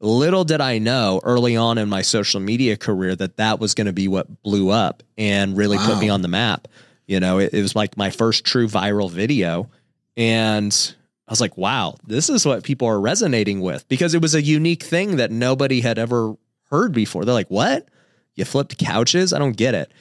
Little 0.00 0.44
did 0.44 0.60
I 0.60 0.78
know 0.78 1.20
early 1.22 1.56
on 1.56 1.78
in 1.78 1.88
my 1.88 2.02
social 2.02 2.40
media 2.40 2.76
career 2.76 3.14
that 3.16 3.36
that 3.36 3.58
was 3.58 3.74
going 3.74 3.86
to 3.86 3.92
be 3.92 4.08
what 4.08 4.42
blew 4.42 4.70
up 4.70 5.02
and 5.16 5.56
really 5.56 5.78
put 5.78 5.98
me 5.98 6.08
on 6.08 6.22
the 6.22 6.28
map. 6.28 6.68
You 7.06 7.20
know, 7.20 7.38
it, 7.38 7.54
it 7.54 7.62
was 7.62 7.76
like 7.76 7.96
my 7.96 8.10
first 8.10 8.44
true 8.44 8.68
viral 8.68 9.10
video. 9.10 9.70
And 10.16 10.94
I 11.26 11.32
was 11.32 11.40
like, 11.40 11.56
wow, 11.56 11.96
this 12.06 12.28
is 12.28 12.44
what 12.44 12.64
people 12.64 12.88
are 12.88 13.00
resonating 13.00 13.60
with 13.60 13.88
because 13.88 14.14
it 14.14 14.22
was 14.22 14.34
a 14.34 14.42
unique 14.42 14.82
thing 14.82 15.16
that 15.16 15.30
nobody 15.30 15.80
had 15.80 15.98
ever 15.98 16.36
heard 16.70 16.92
before. 16.92 17.24
They're 17.24 17.34
like, 17.34 17.50
what? 17.50 17.88
You 18.34 18.44
flipped 18.44 18.76
couches? 18.78 19.32
I 19.32 19.38
don't 19.38 19.56
get 19.56 19.74
it. 19.74 19.92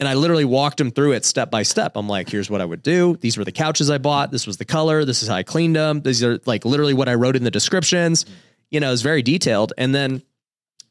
And 0.00 0.08
I 0.08 0.14
literally 0.14 0.44
walked 0.44 0.78
them 0.78 0.90
through 0.90 1.12
it 1.12 1.24
step 1.24 1.50
by 1.50 1.62
step. 1.62 1.92
I'm 1.94 2.08
like, 2.08 2.28
here's 2.28 2.50
what 2.50 2.60
I 2.60 2.64
would 2.64 2.82
do. 2.82 3.16
These 3.20 3.36
were 3.36 3.44
the 3.44 3.52
couches 3.52 3.90
I 3.90 3.98
bought. 3.98 4.32
This 4.32 4.46
was 4.46 4.56
the 4.56 4.64
color. 4.64 5.04
This 5.04 5.22
is 5.22 5.28
how 5.28 5.36
I 5.36 5.42
cleaned 5.44 5.76
them. 5.76 6.00
These 6.00 6.24
are 6.24 6.40
like 6.46 6.64
literally 6.64 6.94
what 6.94 7.08
I 7.08 7.14
wrote 7.14 7.36
in 7.36 7.44
the 7.44 7.50
descriptions. 7.50 8.24
Mm. 8.24 8.30
You 8.72 8.80
know, 8.80 8.90
is 8.90 9.02
very 9.02 9.22
detailed. 9.22 9.72
And 9.78 9.94
then, 9.94 10.22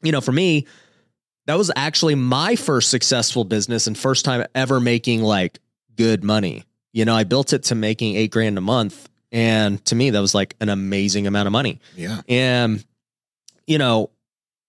you 0.02 0.12
know, 0.12 0.22
for 0.22 0.32
me, 0.32 0.66
that 1.46 1.58
was 1.58 1.70
actually 1.76 2.14
my 2.14 2.56
first 2.56 2.88
successful 2.88 3.44
business 3.44 3.86
and 3.86 3.98
first 3.98 4.24
time 4.24 4.46
ever 4.54 4.80
making 4.80 5.22
like 5.22 5.58
good 5.96 6.24
money. 6.24 6.64
You 6.92 7.04
know, 7.04 7.14
I 7.14 7.24
built 7.24 7.52
it 7.52 7.64
to 7.64 7.74
making 7.74 8.16
eight 8.16 8.30
grand 8.30 8.56
a 8.56 8.62
month. 8.62 9.08
And 9.30 9.84
to 9.86 9.94
me, 9.94 10.10
that 10.10 10.20
was 10.20 10.34
like 10.34 10.56
an 10.60 10.68
amazing 10.68 11.26
amount 11.26 11.46
of 11.46 11.52
money. 11.52 11.80
Yeah. 11.96 12.20
And, 12.28 12.84
you 13.66 13.78
know, 13.78 14.10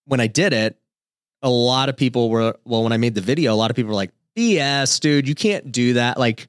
when 0.06 0.20
I 0.20 0.26
did 0.26 0.52
it, 0.52 0.78
a 1.42 1.50
lot 1.50 1.88
of 1.88 1.96
people 1.96 2.30
were, 2.30 2.56
well, 2.64 2.82
when 2.82 2.92
I 2.92 2.96
made 2.96 3.14
the 3.14 3.20
video, 3.20 3.52
a 3.52 3.56
lot 3.56 3.70
of 3.70 3.76
people 3.76 3.90
were 3.90 3.94
like, 3.94 4.12
BS, 4.36 4.98
dude, 5.00 5.28
you 5.28 5.34
can't 5.34 5.70
do 5.70 5.94
that. 5.94 6.18
Like, 6.18 6.48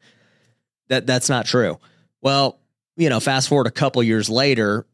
that 0.87 1.05
that's 1.05 1.29
not 1.29 1.45
true. 1.45 1.79
Well, 2.21 2.59
you 2.95 3.09
know, 3.09 3.19
fast 3.19 3.49
forward 3.49 3.67
a 3.67 3.71
couple 3.71 4.01
years 4.01 4.29
later, 4.29 4.85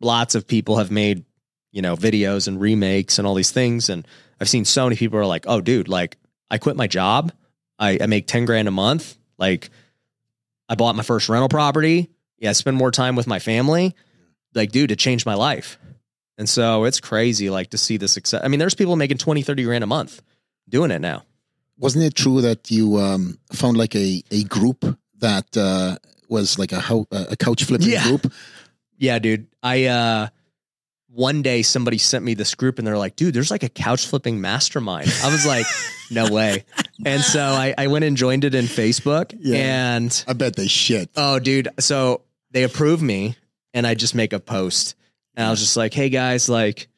lots 0.00 0.34
of 0.34 0.46
people 0.46 0.76
have 0.76 0.90
made, 0.90 1.24
you 1.72 1.82
know, 1.82 1.96
videos 1.96 2.48
and 2.48 2.60
remakes 2.60 3.18
and 3.18 3.26
all 3.26 3.34
these 3.34 3.50
things. 3.52 3.88
And 3.88 4.06
I've 4.40 4.48
seen 4.48 4.64
so 4.64 4.84
many 4.84 4.96
people 4.96 5.18
are 5.18 5.26
like, 5.26 5.44
oh, 5.46 5.60
dude, 5.60 5.88
like 5.88 6.16
I 6.50 6.58
quit 6.58 6.76
my 6.76 6.86
job. 6.86 7.32
I, 7.78 7.98
I 8.00 8.06
make 8.06 8.26
10 8.26 8.44
grand 8.44 8.68
a 8.68 8.70
month. 8.70 9.16
Like 9.38 9.70
I 10.68 10.74
bought 10.74 10.96
my 10.96 11.02
first 11.02 11.28
rental 11.28 11.48
property. 11.48 12.10
Yeah, 12.38 12.50
I 12.50 12.52
spend 12.52 12.76
more 12.76 12.90
time 12.90 13.16
with 13.16 13.26
my 13.26 13.38
family. 13.38 13.94
Like, 14.54 14.72
dude, 14.72 14.90
it 14.90 14.98
changed 14.98 15.26
my 15.26 15.34
life. 15.34 15.78
And 16.38 16.48
so 16.48 16.84
it's 16.84 17.00
crazy, 17.00 17.48
like 17.48 17.70
to 17.70 17.78
see 17.78 17.96
the 17.96 18.08
success. 18.08 18.42
I 18.44 18.48
mean, 18.48 18.58
there's 18.60 18.74
people 18.74 18.96
making 18.96 19.18
20, 19.18 19.42
30 19.42 19.64
grand 19.64 19.84
a 19.84 19.86
month 19.86 20.22
doing 20.68 20.90
it 20.90 21.00
now. 21.00 21.24
Wasn't 21.78 22.04
it 22.04 22.14
true 22.14 22.42
that 22.42 22.70
you 22.70 22.96
um, 22.98 23.38
found 23.52 23.76
like 23.76 23.94
a, 23.94 24.22
a 24.30 24.44
group 24.44 24.84
that 25.18 25.56
uh, 25.56 25.96
was 26.28 26.58
like 26.58 26.72
a, 26.72 26.80
ho- 26.80 27.06
a 27.10 27.36
couch 27.36 27.64
flipping 27.64 27.88
Yeah. 27.88 28.02
group? 28.04 28.32
Yeah, 28.98 29.18
dude. 29.18 29.46
I 29.62 29.84
uh 29.86 30.28
one 31.08 31.40
day 31.42 31.62
somebody 31.62 31.96
sent 31.98 32.24
me 32.24 32.34
this 32.34 32.54
group 32.54 32.78
and 32.78 32.86
they're 32.86 32.98
like, 32.98 33.16
dude, 33.16 33.32
there's 33.34 33.50
like 33.50 33.62
a 33.62 33.68
couch 33.70 34.06
flipping 34.06 34.40
mastermind. 34.40 35.10
I 35.24 35.30
was 35.30 35.46
like, 35.46 35.64
no 36.10 36.30
way. 36.30 36.64
And 37.06 37.22
so 37.22 37.40
I, 37.42 37.74
I 37.78 37.86
went 37.86 38.04
and 38.04 38.16
joined 38.18 38.44
it 38.44 38.54
in 38.54 38.66
Facebook 38.66 39.34
Yeah. 39.38 39.56
and 39.96 40.24
I 40.28 40.34
bet 40.34 40.56
they 40.56 40.66
shit. 40.68 41.10
oh 41.16 41.38
dude, 41.38 41.68
so 41.78 42.22
they 42.50 42.64
approved 42.64 43.02
me 43.02 43.36
and 43.72 43.86
I 43.86 43.94
just 43.94 44.14
make 44.14 44.32
a 44.32 44.40
post. 44.40 44.94
And 45.34 45.46
I 45.46 45.50
was 45.50 45.60
just 45.60 45.76
like, 45.76 45.92
hey 45.94 46.08
guys, 46.10 46.48
like, 46.48 46.88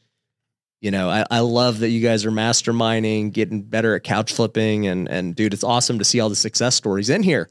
you 0.80 0.92
know, 0.92 1.08
I, 1.10 1.24
I 1.28 1.40
love 1.40 1.80
that 1.80 1.88
you 1.88 2.00
guys 2.00 2.24
are 2.24 2.30
masterminding, 2.30 3.32
getting 3.32 3.62
better 3.62 3.96
at 3.96 4.04
couch 4.04 4.32
flipping, 4.32 4.86
and 4.86 5.08
and 5.08 5.34
dude, 5.34 5.52
it's 5.52 5.64
awesome 5.64 5.98
to 5.98 6.04
see 6.04 6.20
all 6.20 6.28
the 6.28 6.36
success 6.36 6.76
stories 6.76 7.10
in 7.10 7.24
here. 7.24 7.48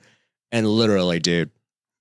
And 0.50 0.66
literally, 0.66 1.20
dude, 1.20 1.52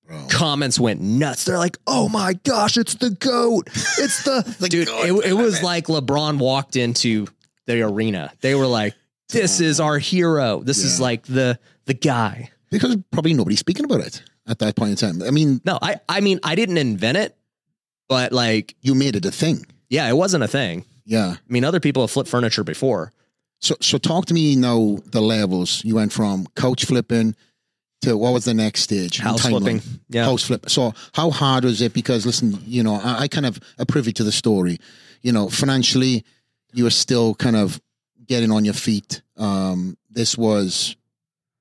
Bro. 0.06 0.26
comments 0.30 0.78
went 0.78 1.00
nuts. 1.00 1.44
They're 1.44 1.58
like, 1.58 1.78
"Oh 1.86 2.08
my 2.08 2.34
gosh, 2.34 2.76
it's 2.76 2.94
the 2.94 3.10
goat! 3.10 3.68
It's 3.98 4.22
the, 4.24 4.56
The 4.60 4.68
dude." 4.68 4.86
goat, 4.88 5.04
it, 5.24 5.30
it 5.30 5.32
was 5.32 5.62
like 5.62 5.86
LeBron 5.86 6.38
walked 6.38 6.76
into 6.76 7.26
the 7.66 7.82
arena. 7.82 8.32
They 8.40 8.54
were 8.54 8.66
like, 8.66 8.94
"This 9.30 9.60
is 9.60 9.80
our 9.80 9.98
hero. 9.98 10.60
This 10.62 10.78
is 10.78 11.00
like 11.00 11.24
the 11.26 11.58
the 11.86 11.94
guy." 11.94 12.50
Because 12.70 12.96
probably 13.10 13.32
nobody's 13.34 13.60
speaking 13.60 13.84
about 13.84 14.00
it 14.00 14.22
at 14.48 14.58
that 14.60 14.76
point 14.76 14.90
in 14.90 14.96
time. 14.96 15.22
I 15.26 15.30
mean, 15.30 15.60
No, 15.64 15.78
I 15.82 15.96
I 16.08 16.20
mean, 16.20 16.40
I 16.42 16.54
didn't 16.56 16.78
invent 16.78 17.16
it, 17.16 17.36
but 18.08 18.32
like, 18.32 18.74
you 18.82 18.94
made 18.94 19.16
it 19.16 19.24
a 19.24 19.30
thing. 19.30 19.64
yeah, 19.88 20.08
it 20.08 20.16
wasn't 20.16 20.42
a 20.44 20.48
thing. 20.48 20.84
Yeah. 21.04 21.34
I 21.38 21.52
mean, 21.52 21.64
other 21.64 21.78
people 21.80 22.02
have 22.02 22.10
flipped 22.10 22.28
furniture 22.28 22.64
before. 22.64 23.12
So 23.60 23.76
so 23.80 23.98
talk 23.98 24.26
to 24.26 24.34
me 24.34 24.56
now 24.56 24.98
the 25.12 25.20
levels. 25.20 25.82
You 25.84 25.94
went 25.94 26.12
from 26.12 26.46
couch 26.56 26.84
flipping 26.84 27.34
to 28.02 28.16
what 28.16 28.32
was 28.32 28.44
the 28.44 28.54
next 28.54 28.82
stage? 28.82 29.18
House 29.18 29.46
flipping, 29.46 29.80
yeah. 30.08 30.24
House 30.24 30.44
flip. 30.44 30.68
So 30.68 30.92
how 31.14 31.30
hard 31.30 31.64
was 31.64 31.80
it? 31.80 31.92
Because 31.92 32.26
listen, 32.26 32.58
you 32.64 32.82
know, 32.82 33.00
I, 33.02 33.22
I 33.22 33.28
kind 33.28 33.46
of 33.46 33.58
are 33.78 33.86
privy 33.86 34.12
to 34.12 34.24
the 34.24 34.32
story. 34.32 34.78
You 35.22 35.32
know, 35.32 35.48
financially, 35.48 36.24
you 36.72 36.84
were 36.84 36.90
still 36.90 37.34
kind 37.34 37.56
of 37.56 37.80
getting 38.26 38.50
on 38.50 38.64
your 38.64 38.74
feet. 38.74 39.22
Um, 39.36 39.96
this 40.10 40.36
was 40.36 40.96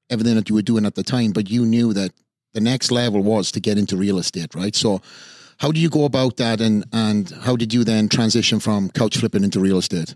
everything 0.09 0.35
that 0.35 0.49
you 0.49 0.55
were 0.55 0.61
doing 0.61 0.85
at 0.85 0.95
the 0.95 1.03
time, 1.03 1.31
but 1.31 1.49
you 1.49 1.65
knew 1.65 1.93
that 1.93 2.11
the 2.53 2.61
next 2.61 2.91
level 2.91 3.21
was 3.21 3.51
to 3.51 3.59
get 3.59 3.77
into 3.77 3.97
real 3.97 4.17
estate, 4.17 4.55
right? 4.55 4.75
So 4.75 5.01
how 5.57 5.71
do 5.71 5.79
you 5.79 5.89
go 5.89 6.05
about 6.05 6.37
that 6.37 6.61
and 6.61 6.85
and 6.91 7.29
how 7.29 7.55
did 7.55 7.73
you 7.73 7.83
then 7.83 8.09
transition 8.09 8.59
from 8.59 8.89
couch 8.89 9.17
flipping 9.17 9.43
into 9.43 9.59
real 9.59 9.77
estate? 9.77 10.15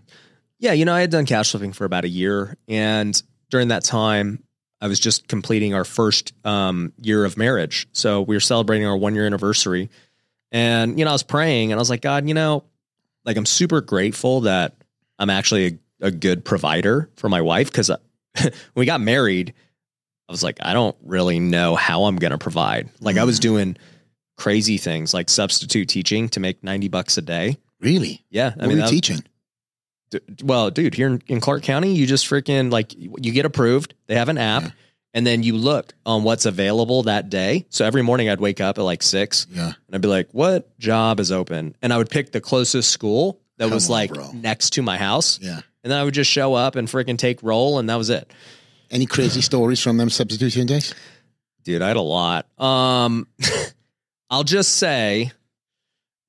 Yeah, 0.58 0.72
you 0.72 0.84
know, 0.84 0.94
I 0.94 1.00
had 1.00 1.10
done 1.10 1.26
couch 1.26 1.50
flipping 1.50 1.72
for 1.72 1.84
about 1.84 2.04
a 2.04 2.08
year, 2.08 2.56
and 2.68 3.20
during 3.50 3.68
that 3.68 3.84
time, 3.84 4.42
I 4.80 4.88
was 4.88 4.98
just 4.98 5.28
completing 5.28 5.74
our 5.74 5.84
first 5.84 6.32
um, 6.44 6.92
year 7.00 7.24
of 7.24 7.36
marriage. 7.36 7.86
So 7.92 8.22
we 8.22 8.34
were 8.34 8.40
celebrating 8.40 8.86
our 8.86 8.96
one 8.96 9.14
year 9.14 9.26
anniversary, 9.26 9.90
and 10.52 10.98
you 10.98 11.04
know, 11.04 11.10
I 11.10 11.14
was 11.14 11.22
praying, 11.22 11.72
and 11.72 11.78
I 11.78 11.80
was 11.80 11.90
like, 11.90 12.02
God, 12.02 12.26
you 12.28 12.34
know, 12.34 12.64
like 13.24 13.36
I'm 13.36 13.46
super 13.46 13.80
grateful 13.80 14.42
that 14.42 14.74
I'm 15.18 15.30
actually 15.30 15.66
a, 16.00 16.06
a 16.06 16.10
good 16.10 16.44
provider 16.44 17.10
for 17.16 17.28
my 17.28 17.40
wife 17.40 17.70
because 17.70 17.90
when 18.40 18.52
we 18.74 18.86
got 18.86 19.00
married, 19.00 19.54
I 20.28 20.32
was 20.32 20.42
like, 20.42 20.58
I 20.62 20.72
don't 20.72 20.96
really 21.04 21.40
know 21.40 21.74
how 21.74 22.04
I'm 22.04 22.16
going 22.16 22.30
to 22.30 22.38
provide. 22.38 22.88
Like 23.00 23.16
I 23.16 23.24
was 23.24 23.38
doing 23.38 23.76
crazy 24.36 24.78
things 24.78 25.12
like 25.12 25.28
substitute 25.28 25.88
teaching 25.88 26.28
to 26.30 26.40
make 26.40 26.64
90 26.64 26.88
bucks 26.88 27.18
a 27.18 27.22
day. 27.22 27.58
Really? 27.80 28.24
Yeah. 28.30 28.52
What 28.54 28.68
were 28.68 28.72
you 28.72 28.86
teaching? 28.86 29.22
D- 30.10 30.20
well, 30.42 30.70
dude, 30.70 30.94
here 30.94 31.06
in, 31.06 31.22
in 31.28 31.40
Clark 31.40 31.62
County, 31.62 31.94
you 31.94 32.06
just 32.06 32.26
freaking 32.26 32.70
like 32.72 32.94
you 32.96 33.32
get 33.32 33.44
approved. 33.44 33.94
They 34.06 34.16
have 34.16 34.28
an 34.28 34.38
app, 34.38 34.62
Yeah. 34.64 34.70
and 35.14 35.26
then 35.26 35.42
you 35.42 35.56
look 35.56 35.92
on 36.04 36.22
what's 36.24 36.46
available 36.46 37.04
that 37.04 37.30
day. 37.30 37.66
So 37.70 37.84
every 37.84 38.02
morning, 38.02 38.28
I'd 38.28 38.40
wake 38.40 38.60
up 38.60 38.78
at 38.78 38.82
like 38.82 39.02
six, 39.02 39.46
Yeah. 39.52 39.66
and 39.66 39.94
I'd 39.94 40.00
be 40.00 40.08
like, 40.08 40.28
"What 40.32 40.76
job 40.78 41.20
is 41.20 41.30
open?" 41.30 41.76
And 41.82 41.92
I 41.92 41.98
would 41.98 42.10
pick 42.10 42.32
the 42.32 42.40
closest 42.40 42.90
school 42.90 43.40
that 43.58 43.66
Come 43.66 43.74
was 43.74 43.88
on, 43.88 43.92
like 43.92 44.12
bro. 44.14 44.30
next 44.32 44.70
to 44.74 44.82
my 44.82 44.96
house, 44.98 45.38
Yeah. 45.40 45.60
and 45.84 45.90
then 45.92 45.98
I 45.98 46.02
would 46.04 46.14
just 46.14 46.30
show 46.30 46.54
up 46.54 46.74
and 46.76 46.88
freaking 46.88 47.16
take 47.18 47.42
roll, 47.42 47.78
and 47.78 47.88
that 47.88 47.96
was 47.96 48.10
it. 48.10 48.30
Any 48.90 49.06
crazy 49.06 49.40
stories 49.42 49.80
from 49.80 49.96
them 49.96 50.10
substitution 50.10 50.66
days? 50.66 50.92
Dude, 51.62 51.82
I 51.82 51.88
had 51.88 51.96
a 51.96 52.00
lot. 52.00 52.46
Um, 52.60 53.28
I'll 54.30 54.42
just 54.44 54.72
say, 54.72 55.30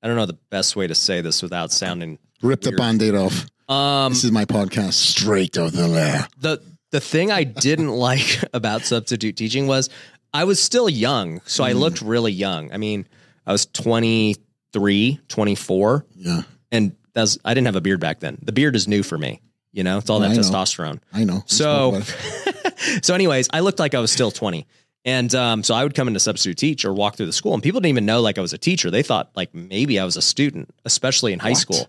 I 0.02 0.06
don't 0.06 0.16
know 0.16 0.26
the 0.26 0.38
best 0.50 0.76
way 0.76 0.86
to 0.86 0.94
say 0.94 1.20
this 1.20 1.42
without 1.42 1.72
sounding. 1.72 2.18
Rip 2.42 2.60
the 2.60 2.70
Weird. 2.70 2.78
band-aid 2.78 3.14
off. 3.14 3.46
Um, 3.72 4.12
This 4.12 4.24
is 4.24 4.32
my 4.32 4.44
podcast. 4.44 4.94
Straight 4.94 5.56
out 5.58 5.66
of 5.68 5.72
the 5.72 5.88
lair. 5.88 6.28
the 6.38 6.60
the 6.90 7.00
thing 7.00 7.30
I 7.30 7.44
didn't 7.44 7.88
like 8.08 8.42
about 8.52 8.82
substitute 8.82 9.36
teaching 9.36 9.66
was 9.66 9.88
I 10.34 10.44
was 10.44 10.60
still 10.62 10.88
young, 10.88 11.40
so 11.46 11.64
I 11.64 11.72
Mm. 11.72 11.78
looked 11.80 12.02
really 12.02 12.32
young. 12.32 12.72
I 12.72 12.76
mean, 12.76 13.06
I 13.46 13.52
was 13.52 13.66
23, 13.66 15.20
24, 15.28 16.06
Yeah. 16.16 16.42
and 16.70 16.92
that's 17.14 17.38
I 17.44 17.54
didn't 17.54 17.66
have 17.66 17.76
a 17.76 17.80
beard 17.80 18.00
back 18.00 18.20
then. 18.20 18.38
The 18.42 18.52
beard 18.52 18.76
is 18.76 18.86
new 18.88 19.02
for 19.02 19.18
me. 19.18 19.40
You 19.72 19.82
know, 19.84 19.98
it's 19.98 20.10
all 20.10 20.20
that 20.20 20.30
I 20.30 20.34
know. 20.34 20.40
testosterone. 20.40 21.00
I 21.14 21.24
know. 21.24 21.42
So, 21.46 22.02
spoke 22.02 22.54
about 22.54 22.74
it. 22.98 23.04
so 23.04 23.14
anyways, 23.14 23.48
I 23.52 23.60
looked 23.60 23.78
like 23.78 23.94
I 23.94 24.00
was 24.00 24.10
still 24.12 24.30
20. 24.30 24.66
And 25.04 25.34
um, 25.34 25.62
so 25.64 25.74
I 25.74 25.82
would 25.82 25.94
come 25.94 26.06
into 26.08 26.20
substitute 26.20 26.58
teach 26.58 26.84
or 26.84 26.92
walk 26.92 27.16
through 27.16 27.26
the 27.26 27.32
school, 27.32 27.54
and 27.54 27.62
people 27.62 27.80
didn't 27.80 27.90
even 27.90 28.06
know 28.06 28.20
like 28.20 28.36
I 28.38 28.40
was 28.42 28.52
a 28.52 28.58
teacher. 28.58 28.90
They 28.90 29.02
thought 29.02 29.30
like 29.34 29.52
maybe 29.54 29.98
I 29.98 30.04
was 30.04 30.16
a 30.16 30.22
student, 30.22 30.70
especially 30.84 31.32
in 31.32 31.38
high 31.40 31.50
What? 31.50 31.58
school. 31.58 31.88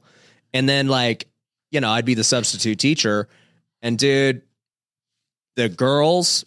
And 0.53 0.67
then 0.69 0.87
like, 0.87 1.27
you 1.73 1.81
know, 1.81 1.89
I'd 1.89 2.05
be 2.05 2.13
the 2.13 2.23
substitute 2.23 2.79
teacher, 2.79 3.27
and 3.81 3.97
dude, 3.97 4.43
the 5.55 5.67
girls 5.69 6.45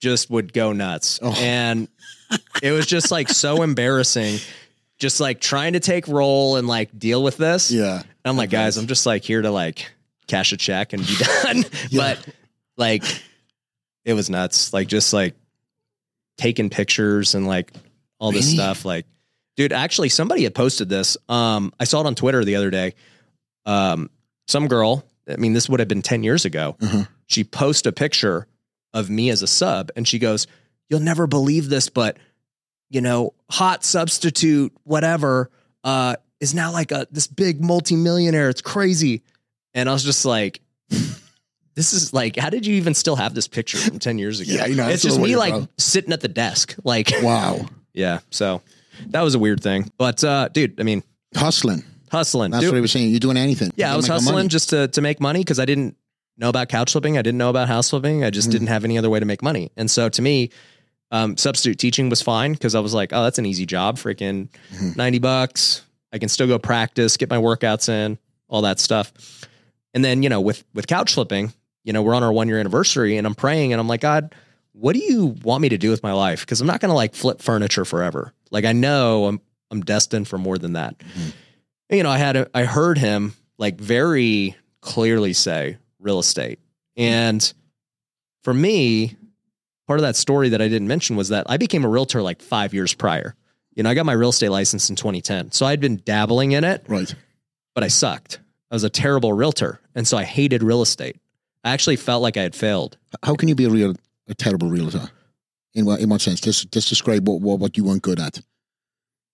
just 0.00 0.30
would 0.30 0.52
go 0.52 0.72
nuts. 0.72 1.18
Oh. 1.20 1.34
And 1.38 1.88
it 2.62 2.72
was 2.72 2.86
just 2.86 3.10
like 3.10 3.28
so 3.28 3.62
embarrassing, 3.64 4.38
just 4.98 5.20
like 5.20 5.40
trying 5.40 5.74
to 5.74 5.80
take 5.80 6.08
role 6.08 6.56
and 6.56 6.66
like 6.66 6.96
deal 6.98 7.22
with 7.22 7.36
this. 7.36 7.70
yeah. 7.70 7.96
And 8.00 8.06
I'm 8.24 8.36
like, 8.36 8.50
guys, 8.50 8.76
I'm 8.76 8.86
just 8.86 9.04
like 9.06 9.24
here 9.24 9.42
to 9.42 9.50
like 9.50 9.90
cash 10.26 10.52
a 10.52 10.56
check 10.56 10.92
and 10.92 11.06
be 11.06 11.14
done. 11.42 11.64
Yeah. 11.90 12.14
But 12.14 12.34
like, 12.76 13.02
it 14.04 14.14
was 14.14 14.30
nuts. 14.30 14.72
Like, 14.72 14.88
just 14.88 15.12
like 15.12 15.34
taking 16.38 16.70
pictures 16.70 17.34
and 17.34 17.46
like 17.46 17.72
all 18.18 18.30
this 18.32 18.46
Really? 18.46 18.56
stuff. 18.56 18.84
Like, 18.84 19.06
dude, 19.56 19.72
actually, 19.72 20.08
somebody 20.08 20.44
had 20.44 20.54
posted 20.54 20.88
this. 20.88 21.16
Um, 21.28 21.72
I 21.78 21.84
saw 21.84 22.00
it 22.00 22.06
on 22.06 22.14
Twitter 22.14 22.44
the 22.44 22.56
other 22.56 22.70
day. 22.70 22.94
Um, 23.66 24.08
some 24.50 24.68
girl, 24.68 25.04
I 25.28 25.36
mean, 25.36 25.52
this 25.52 25.68
would 25.68 25.80
have 25.80 25.88
been 25.88 26.02
10 26.02 26.22
years 26.22 26.44
ago. 26.44 26.76
Uh-huh. 26.80 27.04
She 27.26 27.44
posts 27.44 27.86
a 27.86 27.92
picture 27.92 28.46
of 28.92 29.08
me 29.08 29.30
as 29.30 29.42
a 29.42 29.46
sub 29.46 29.90
and 29.96 30.06
she 30.06 30.18
goes, 30.18 30.46
You'll 30.88 31.00
never 31.00 31.28
believe 31.28 31.68
this, 31.68 31.88
but 31.88 32.16
you 32.88 33.00
know, 33.00 33.34
hot 33.48 33.84
substitute, 33.84 34.72
whatever, 34.82 35.50
uh, 35.84 36.16
is 36.40 36.52
now 36.52 36.72
like 36.72 36.90
a 36.90 37.06
this 37.12 37.28
big 37.28 37.62
multimillionaire. 37.62 38.48
It's 38.48 38.60
crazy. 38.60 39.22
And 39.72 39.88
I 39.88 39.92
was 39.92 40.02
just 40.02 40.24
like, 40.24 40.60
this 41.74 41.92
is 41.92 42.12
like, 42.12 42.34
how 42.36 42.50
did 42.50 42.66
you 42.66 42.74
even 42.74 42.94
still 42.94 43.14
have 43.14 43.34
this 43.34 43.46
picture 43.46 43.78
from 43.78 44.00
10 44.00 44.18
years 44.18 44.40
ago? 44.40 44.52
Yeah, 44.52 44.66
you 44.66 44.74
know, 44.74 44.88
it's 44.88 45.04
just 45.04 45.20
me 45.20 45.36
like 45.36 45.54
bro. 45.54 45.68
sitting 45.78 46.12
at 46.12 46.20
the 46.20 46.28
desk. 46.28 46.74
Like, 46.82 47.12
Wow. 47.22 47.66
yeah. 47.94 48.18
So 48.30 48.62
that 49.10 49.22
was 49.22 49.36
a 49.36 49.38
weird 49.38 49.62
thing. 49.62 49.92
But 49.96 50.24
uh, 50.24 50.48
dude, 50.48 50.80
I 50.80 50.82
mean, 50.82 51.04
Hustling. 51.36 51.84
Hustling. 52.10 52.50
That's 52.50 52.62
Dude, 52.62 52.72
what 52.72 52.76
he 52.76 52.80
was 52.82 52.92
saying. 52.92 53.10
You're 53.10 53.20
doing 53.20 53.36
anything. 53.36 53.70
yeah, 53.76 53.92
I 53.92 53.96
was 53.96 54.06
hustling 54.06 54.48
just 54.48 54.70
to 54.70 54.88
to 54.88 55.00
make 55.00 55.20
money 55.20 55.40
because 55.40 55.58
I 55.58 55.64
didn't 55.64 55.96
know 56.36 56.48
about 56.48 56.68
couch 56.68 56.92
flipping. 56.92 57.18
I 57.18 57.22
didn't 57.22 57.38
know 57.38 57.50
about 57.50 57.68
house 57.68 57.90
flipping. 57.90 58.24
I 58.24 58.30
just 58.30 58.48
Mhm. 58.48 58.52
didn't 58.52 58.66
have 58.68 58.84
any 58.84 58.96
other 58.98 59.10
way 59.10 59.20
to 59.20 59.26
make 59.26 59.42
money. 59.42 59.70
And 59.76 59.90
so 59.90 60.08
to 60.08 60.22
me, 60.22 60.50
um, 61.10 61.36
substitute 61.36 61.78
teaching 61.78 62.08
was 62.08 62.22
fine 62.22 62.52
because 62.52 62.74
I 62.74 62.80
was 62.80 62.94
like, 62.94 63.12
oh, 63.12 63.22
that's 63.24 63.38
an 63.38 63.44
easy 63.46 63.66
job. 63.66 63.98
Freaking 63.98 64.48
Mhm. 64.74 64.96
90 64.96 65.18
bucks. 65.18 65.82
I 66.12 66.18
can 66.18 66.28
still 66.28 66.46
go 66.46 66.58
practice, 66.58 67.16
get 67.16 67.28
my 67.30 67.36
workouts 67.36 67.88
in, 67.88 68.18
all 68.48 68.62
that 68.62 68.80
stuff. 68.80 69.12
And 69.94 70.04
then, 70.04 70.22
you 70.22 70.28
know, 70.28 70.40
with 70.40 70.64
with 70.74 70.86
couch 70.86 71.14
flipping, 71.14 71.52
you 71.84 71.92
know, 71.92 72.02
we're 72.02 72.14
on 72.14 72.22
our 72.22 72.32
one 72.32 72.48
year 72.48 72.58
anniversary 72.58 73.16
and 73.16 73.26
I'm 73.26 73.34
praying 73.34 73.72
and 73.72 73.80
I'm 73.80 73.88
like, 73.88 74.00
God, 74.00 74.34
what 74.72 74.94
do 74.94 75.00
you 75.00 75.36
want 75.42 75.60
me 75.62 75.68
to 75.68 75.78
do 75.78 75.90
with 75.90 76.02
my 76.02 76.12
life? 76.12 76.40
Because 76.40 76.60
I'm 76.60 76.66
not 76.66 76.80
gonna 76.80 76.94
like 76.94 77.14
flip 77.14 77.42
furniture 77.42 77.84
forever. 77.84 78.32
Like 78.50 78.64
I 78.64 78.72
know 78.72 79.26
I'm 79.26 79.40
I'm 79.70 79.82
destined 79.82 80.26
for 80.26 80.38
more 80.38 80.58
than 80.58 80.72
that. 80.72 80.96
Mhm. 80.98 81.32
You 81.90 82.02
know, 82.02 82.10
I 82.10 82.18
had 82.18 82.36
a, 82.36 82.48
I 82.54 82.64
heard 82.64 82.98
him 82.98 83.34
like 83.58 83.80
very 83.80 84.56
clearly 84.80 85.32
say 85.32 85.78
real 85.98 86.18
estate. 86.18 86.58
And 86.96 87.52
for 88.44 88.54
me, 88.54 89.16
part 89.86 89.98
of 89.98 90.02
that 90.02 90.16
story 90.16 90.50
that 90.50 90.62
I 90.62 90.68
didn't 90.68 90.88
mention 90.88 91.16
was 91.16 91.30
that 91.30 91.46
I 91.48 91.56
became 91.56 91.84
a 91.84 91.88
realtor 91.88 92.22
like 92.22 92.40
five 92.42 92.72
years 92.74 92.94
prior. 92.94 93.34
You 93.74 93.82
know, 93.82 93.90
I 93.90 93.94
got 93.94 94.06
my 94.06 94.12
real 94.12 94.30
estate 94.30 94.50
license 94.50 94.88
in 94.90 94.96
2010. 94.96 95.52
So 95.52 95.66
I'd 95.66 95.80
been 95.80 96.00
dabbling 96.04 96.52
in 96.52 96.64
it 96.64 96.84
Right. 96.88 97.12
but 97.74 97.84
I 97.84 97.88
sucked. 97.88 98.40
I 98.70 98.74
was 98.74 98.84
a 98.84 98.90
terrible 98.90 99.32
realtor. 99.32 99.80
And 99.94 100.06
so 100.06 100.16
I 100.16 100.24
hated 100.24 100.62
real 100.62 100.82
estate. 100.82 101.16
I 101.64 101.72
actually 101.72 101.96
felt 101.96 102.22
like 102.22 102.36
I 102.36 102.42
had 102.42 102.54
failed. 102.54 102.96
How 103.22 103.34
can 103.34 103.48
you 103.48 103.54
be 103.54 103.64
a 103.64 103.70
real, 103.70 103.94
a 104.28 104.34
terrible 104.34 104.68
realtor? 104.68 105.10
In 105.74 105.84
what, 105.86 106.00
in 106.00 106.08
what 106.08 106.20
sense? 106.20 106.40
Just, 106.40 106.72
just 106.72 106.88
describe 106.88 107.28
what, 107.28 107.40
what, 107.40 107.58
what 107.58 107.76
you 107.76 107.84
weren't 107.84 108.02
good 108.02 108.18
at. 108.18 108.40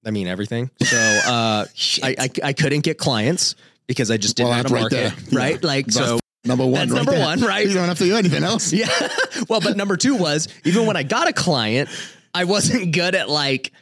I 0.06 0.10
mean, 0.12 0.28
everything. 0.28 0.70
So 0.82 0.96
uh, 0.96 1.66
I, 2.02 2.14
I, 2.18 2.28
I 2.44 2.52
couldn't 2.52 2.80
get 2.82 2.96
clients 2.96 3.56
because 3.86 4.10
I 4.10 4.16
just 4.16 4.36
didn't 4.36 4.48
Well, 4.50 4.56
have 4.56 4.66
a 4.66 4.68
that's 4.68 4.72
right 4.92 4.92
market. 4.92 5.26
there. 5.30 5.38
Right. 5.40 5.54
Yeah. 5.62 5.66
Like, 5.68 5.86
That's 5.86 5.96
so 5.96 6.20
Number 6.44 6.64
one, 6.64 6.74
That's 6.74 6.90
right 6.92 6.96
number 6.98 7.10
there. 7.12 7.24
one, 7.26 7.40
right? 7.40 7.66
You 7.66 7.74
don't 7.74 7.88
have 7.88 7.98
to 7.98 8.04
do 8.04 8.14
anything 8.16 8.44
else. 8.44 8.72
Yeah. 8.72 8.86
well, 9.48 9.60
but 9.60 9.76
number 9.76 9.96
two 9.96 10.14
was 10.14 10.46
even 10.64 10.86
when 10.86 10.96
I 10.96 11.02
got 11.02 11.28
a 11.28 11.32
client, 11.32 11.88
I 12.32 12.44
wasn't 12.44 12.92
good 12.94 13.16
at 13.16 13.28
like, 13.28 13.72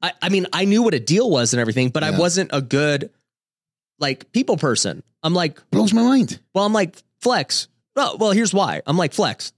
I, 0.00 0.12
I 0.22 0.30
mean, 0.30 0.46
I 0.50 0.64
knew 0.64 0.82
what 0.82 0.94
a 0.94 0.98
deal 1.00 1.28
was 1.30 1.52
and 1.52 1.60
everything, 1.60 1.90
but 1.90 2.02
I 2.02 2.18
wasn't 2.18 2.50
a 2.54 2.62
good 2.62 3.10
like 3.98 4.32
people 4.32 4.56
person. 4.56 5.02
I'm 5.22 5.34
like, 5.34 5.60
Blows 5.70 5.92
my 5.92 6.02
mind. 6.02 6.40
well, 6.54 6.64
I'm 6.64 6.72
like, 6.72 6.96
flex. 7.20 7.68
Well, 7.94 8.16
well, 8.18 8.30
here's 8.32 8.54
why. 8.54 8.80
I'm 8.86 8.96
like, 8.96 9.12
flex. 9.12 9.52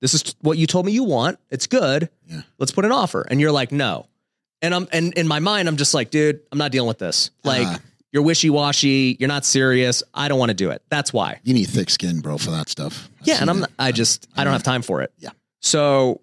This 0.00 0.14
is 0.14 0.36
what 0.42 0.58
you 0.58 0.66
told 0.68 0.86
me 0.86 0.92
you 0.92 1.02
want. 1.04 1.38
It's 1.50 1.66
good. 1.66 2.08
Yeah. 2.28 2.42
Let's 2.58 2.70
put 2.70 2.84
an 2.84 2.92
offer. 2.92 3.22
And 3.28 3.40
you're 3.40 3.50
like, 3.52 3.72
no. 3.72 4.06
And 4.66 4.74
I'm 4.74 4.88
and 4.92 5.14
in 5.14 5.26
my 5.28 5.38
mind, 5.38 5.68
I'm 5.68 5.76
just 5.76 5.94
like, 5.94 6.10
dude, 6.10 6.40
I'm 6.52 6.58
not 6.58 6.72
dealing 6.72 6.88
with 6.88 6.98
this. 6.98 7.30
Like, 7.44 7.66
Ah. 7.66 7.78
you're 8.12 8.22
wishy 8.22 8.50
washy. 8.50 9.16
You're 9.20 9.28
not 9.28 9.44
serious. 9.44 10.02
I 10.12 10.28
don't 10.28 10.38
want 10.38 10.50
to 10.50 10.54
do 10.54 10.70
it. 10.70 10.82
That's 10.90 11.12
why. 11.12 11.40
You 11.44 11.54
need 11.54 11.66
thick 11.66 11.88
skin, 11.90 12.20
bro, 12.20 12.36
for 12.38 12.50
that 12.50 12.68
stuff. 12.68 13.08
I've 13.20 13.26
Yeah, 13.28 13.38
and 13.40 13.48
I'm 13.50 13.62
it. 13.64 13.70
I 13.78 13.92
just 13.92 14.26
I 14.36 14.44
don't 14.44 14.52
have 14.52 14.62
time 14.62 14.82
for 14.82 15.02
it. 15.02 15.12
Yeah. 15.18 15.30
So 15.60 16.20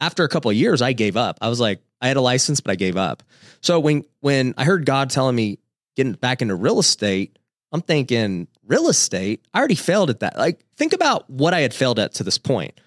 after 0.00 0.24
a 0.24 0.28
couple 0.28 0.50
of 0.50 0.56
years, 0.56 0.82
I 0.82 0.92
gave 0.92 1.16
up. 1.16 1.38
I 1.40 1.48
was 1.48 1.60
like, 1.60 1.80
I 2.00 2.08
had 2.08 2.16
a 2.16 2.20
license, 2.22 2.60
but 2.60 2.70
I 2.72 2.74
gave 2.76 2.96
up. 2.96 3.22
So 3.60 3.78
when 3.80 4.04
when 4.20 4.54
I 4.56 4.64
heard 4.64 4.84
God 4.84 5.10
telling 5.10 5.36
me 5.36 5.58
getting 5.96 6.12
back 6.14 6.42
into 6.42 6.54
real 6.54 6.78
estate, 6.80 7.38
I'm 7.72 7.82
thinking 7.82 8.48
real 8.66 8.88
estate. 8.88 9.44
I 9.54 9.58
already 9.58 9.74
failed 9.74 10.10
at 10.10 10.20
that. 10.20 10.38
Like 10.38 10.64
think 10.76 10.92
about 10.92 11.28
what 11.30 11.54
I 11.54 11.60
had 11.60 11.74
failed 11.74 11.98
at 11.98 12.14
to 12.14 12.24
this 12.24 12.38
point. 12.38 12.80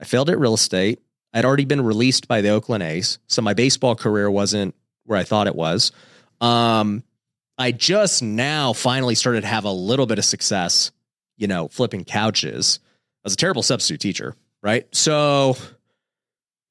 I 0.00 0.04
failed 0.04 0.30
at 0.30 0.38
real 0.38 0.54
estate. 0.54 1.00
I'd 1.32 1.44
already 1.44 1.64
been 1.64 1.80
released 1.80 2.28
by 2.28 2.40
the 2.40 2.48
Oakland 2.48 2.82
A's, 2.82 3.18
so 3.26 3.42
my 3.42 3.54
baseball 3.54 3.94
career 3.94 4.30
wasn't 4.30 4.74
where 5.04 5.18
I 5.18 5.24
thought 5.24 5.46
it 5.46 5.54
was. 5.54 5.92
Um, 6.40 7.04
I 7.58 7.72
just 7.72 8.22
now 8.22 8.72
finally 8.72 9.14
started 9.14 9.42
to 9.42 9.46
have 9.46 9.64
a 9.64 9.72
little 9.72 10.06
bit 10.06 10.18
of 10.18 10.24
success, 10.24 10.90
you 11.36 11.46
know, 11.46 11.68
flipping 11.68 12.04
couches. 12.04 12.80
I 13.22 13.26
was 13.26 13.34
a 13.34 13.36
terrible 13.36 13.62
substitute 13.62 14.00
teacher, 14.00 14.34
right? 14.62 14.86
So 14.94 15.56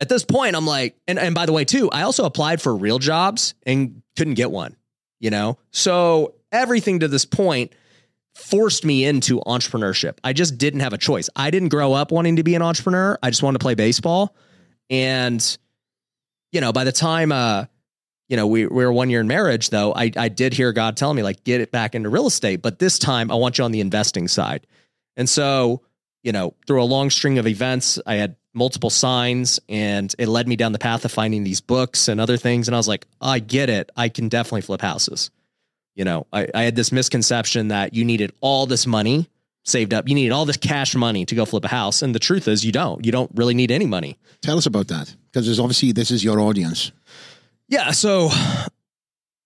at 0.01 0.09
this 0.09 0.23
point, 0.25 0.55
I'm 0.55 0.65
like, 0.65 0.95
and, 1.07 1.19
and 1.19 1.35
by 1.35 1.45
the 1.45 1.53
way, 1.53 1.65
too, 1.65 1.89
I 1.91 2.01
also 2.01 2.25
applied 2.25 2.61
for 2.61 2.75
real 2.75 2.99
jobs 2.99 3.53
and 3.65 4.01
couldn't 4.17 4.33
get 4.33 4.49
one, 4.51 4.75
you 5.19 5.29
know? 5.29 5.57
So 5.71 6.33
everything 6.51 7.01
to 7.01 7.07
this 7.07 7.25
point 7.25 7.73
forced 8.35 8.85
me 8.85 9.05
into 9.05 9.39
entrepreneurship. 9.41 10.17
I 10.23 10.33
just 10.33 10.57
didn't 10.57 10.79
have 10.79 10.93
a 10.93 10.97
choice. 10.97 11.29
I 11.35 11.51
didn't 11.51 11.69
grow 11.69 11.93
up 11.93 12.11
wanting 12.11 12.37
to 12.37 12.43
be 12.43 12.55
an 12.55 12.61
entrepreneur. 12.61 13.19
I 13.21 13.29
just 13.29 13.43
wanted 13.43 13.59
to 13.59 13.63
play 13.63 13.75
baseball. 13.75 14.35
And, 14.89 15.57
you 16.51 16.61
know, 16.61 16.73
by 16.73 16.83
the 16.83 16.91
time, 16.91 17.31
uh, 17.31 17.65
you 18.27 18.37
know, 18.37 18.47
we, 18.47 18.65
we 18.67 18.85
were 18.85 18.93
one 18.93 19.09
year 19.09 19.21
in 19.21 19.27
marriage, 19.27 19.69
though, 19.69 19.93
I, 19.93 20.11
I 20.15 20.29
did 20.29 20.53
hear 20.53 20.71
God 20.71 20.97
tell 20.97 21.13
me, 21.13 21.23
like, 21.23 21.43
get 21.43 21.61
it 21.61 21.71
back 21.71 21.95
into 21.95 22.09
real 22.09 22.27
estate. 22.27 22.61
But 22.61 22.79
this 22.79 22.99
time, 22.99 23.31
I 23.31 23.35
want 23.35 23.57
you 23.57 23.63
on 23.63 23.71
the 23.71 23.81
investing 23.81 24.27
side. 24.27 24.67
And 25.17 25.27
so, 25.27 25.81
you 26.23 26.31
know, 26.31 26.53
through 26.67 26.81
a 26.81 26.85
long 26.85 27.09
string 27.09 27.39
of 27.39 27.47
events, 27.47 27.99
I 28.05 28.15
had 28.15 28.35
multiple 28.53 28.89
signs 28.89 29.59
and 29.69 30.13
it 30.17 30.27
led 30.27 30.47
me 30.47 30.55
down 30.55 30.71
the 30.71 30.79
path 30.79 31.05
of 31.05 31.11
finding 31.11 31.43
these 31.43 31.61
books 31.61 32.07
and 32.07 32.19
other 32.19 32.37
things. 32.37 32.67
And 32.67 32.75
I 32.75 32.79
was 32.79 32.87
like, 32.87 33.05
I 33.21 33.39
get 33.39 33.69
it. 33.69 33.91
I 33.95 34.09
can 34.09 34.27
definitely 34.27 34.61
flip 34.61 34.81
houses. 34.81 35.29
You 35.95 36.05
know, 36.05 36.27
I, 36.31 36.47
I 36.53 36.63
had 36.63 36.75
this 36.75 36.91
misconception 36.91 37.69
that 37.69 37.93
you 37.93 38.05
needed 38.05 38.31
all 38.41 38.65
this 38.65 38.87
money 38.87 39.29
saved 39.65 39.93
up. 39.93 40.07
You 40.07 40.15
need 40.15 40.31
all 40.31 40.45
this 40.45 40.57
cash 40.57 40.95
money 40.95 41.25
to 41.25 41.35
go 41.35 41.45
flip 41.45 41.65
a 41.65 41.67
house. 41.67 42.01
And 42.01 42.15
the 42.15 42.19
truth 42.19 42.47
is, 42.47 42.65
you 42.65 42.71
don't. 42.71 43.05
You 43.05 43.11
don't 43.11 43.31
really 43.35 43.53
need 43.53 43.71
any 43.71 43.85
money. 43.85 44.17
Tell 44.41 44.57
us 44.57 44.65
about 44.65 44.87
that. 44.87 45.15
Because 45.31 45.45
there's 45.45 45.59
obviously, 45.59 45.91
this 45.91 46.11
is 46.11 46.23
your 46.23 46.39
audience. 46.39 46.91
Yeah. 47.67 47.91
So 47.91 48.29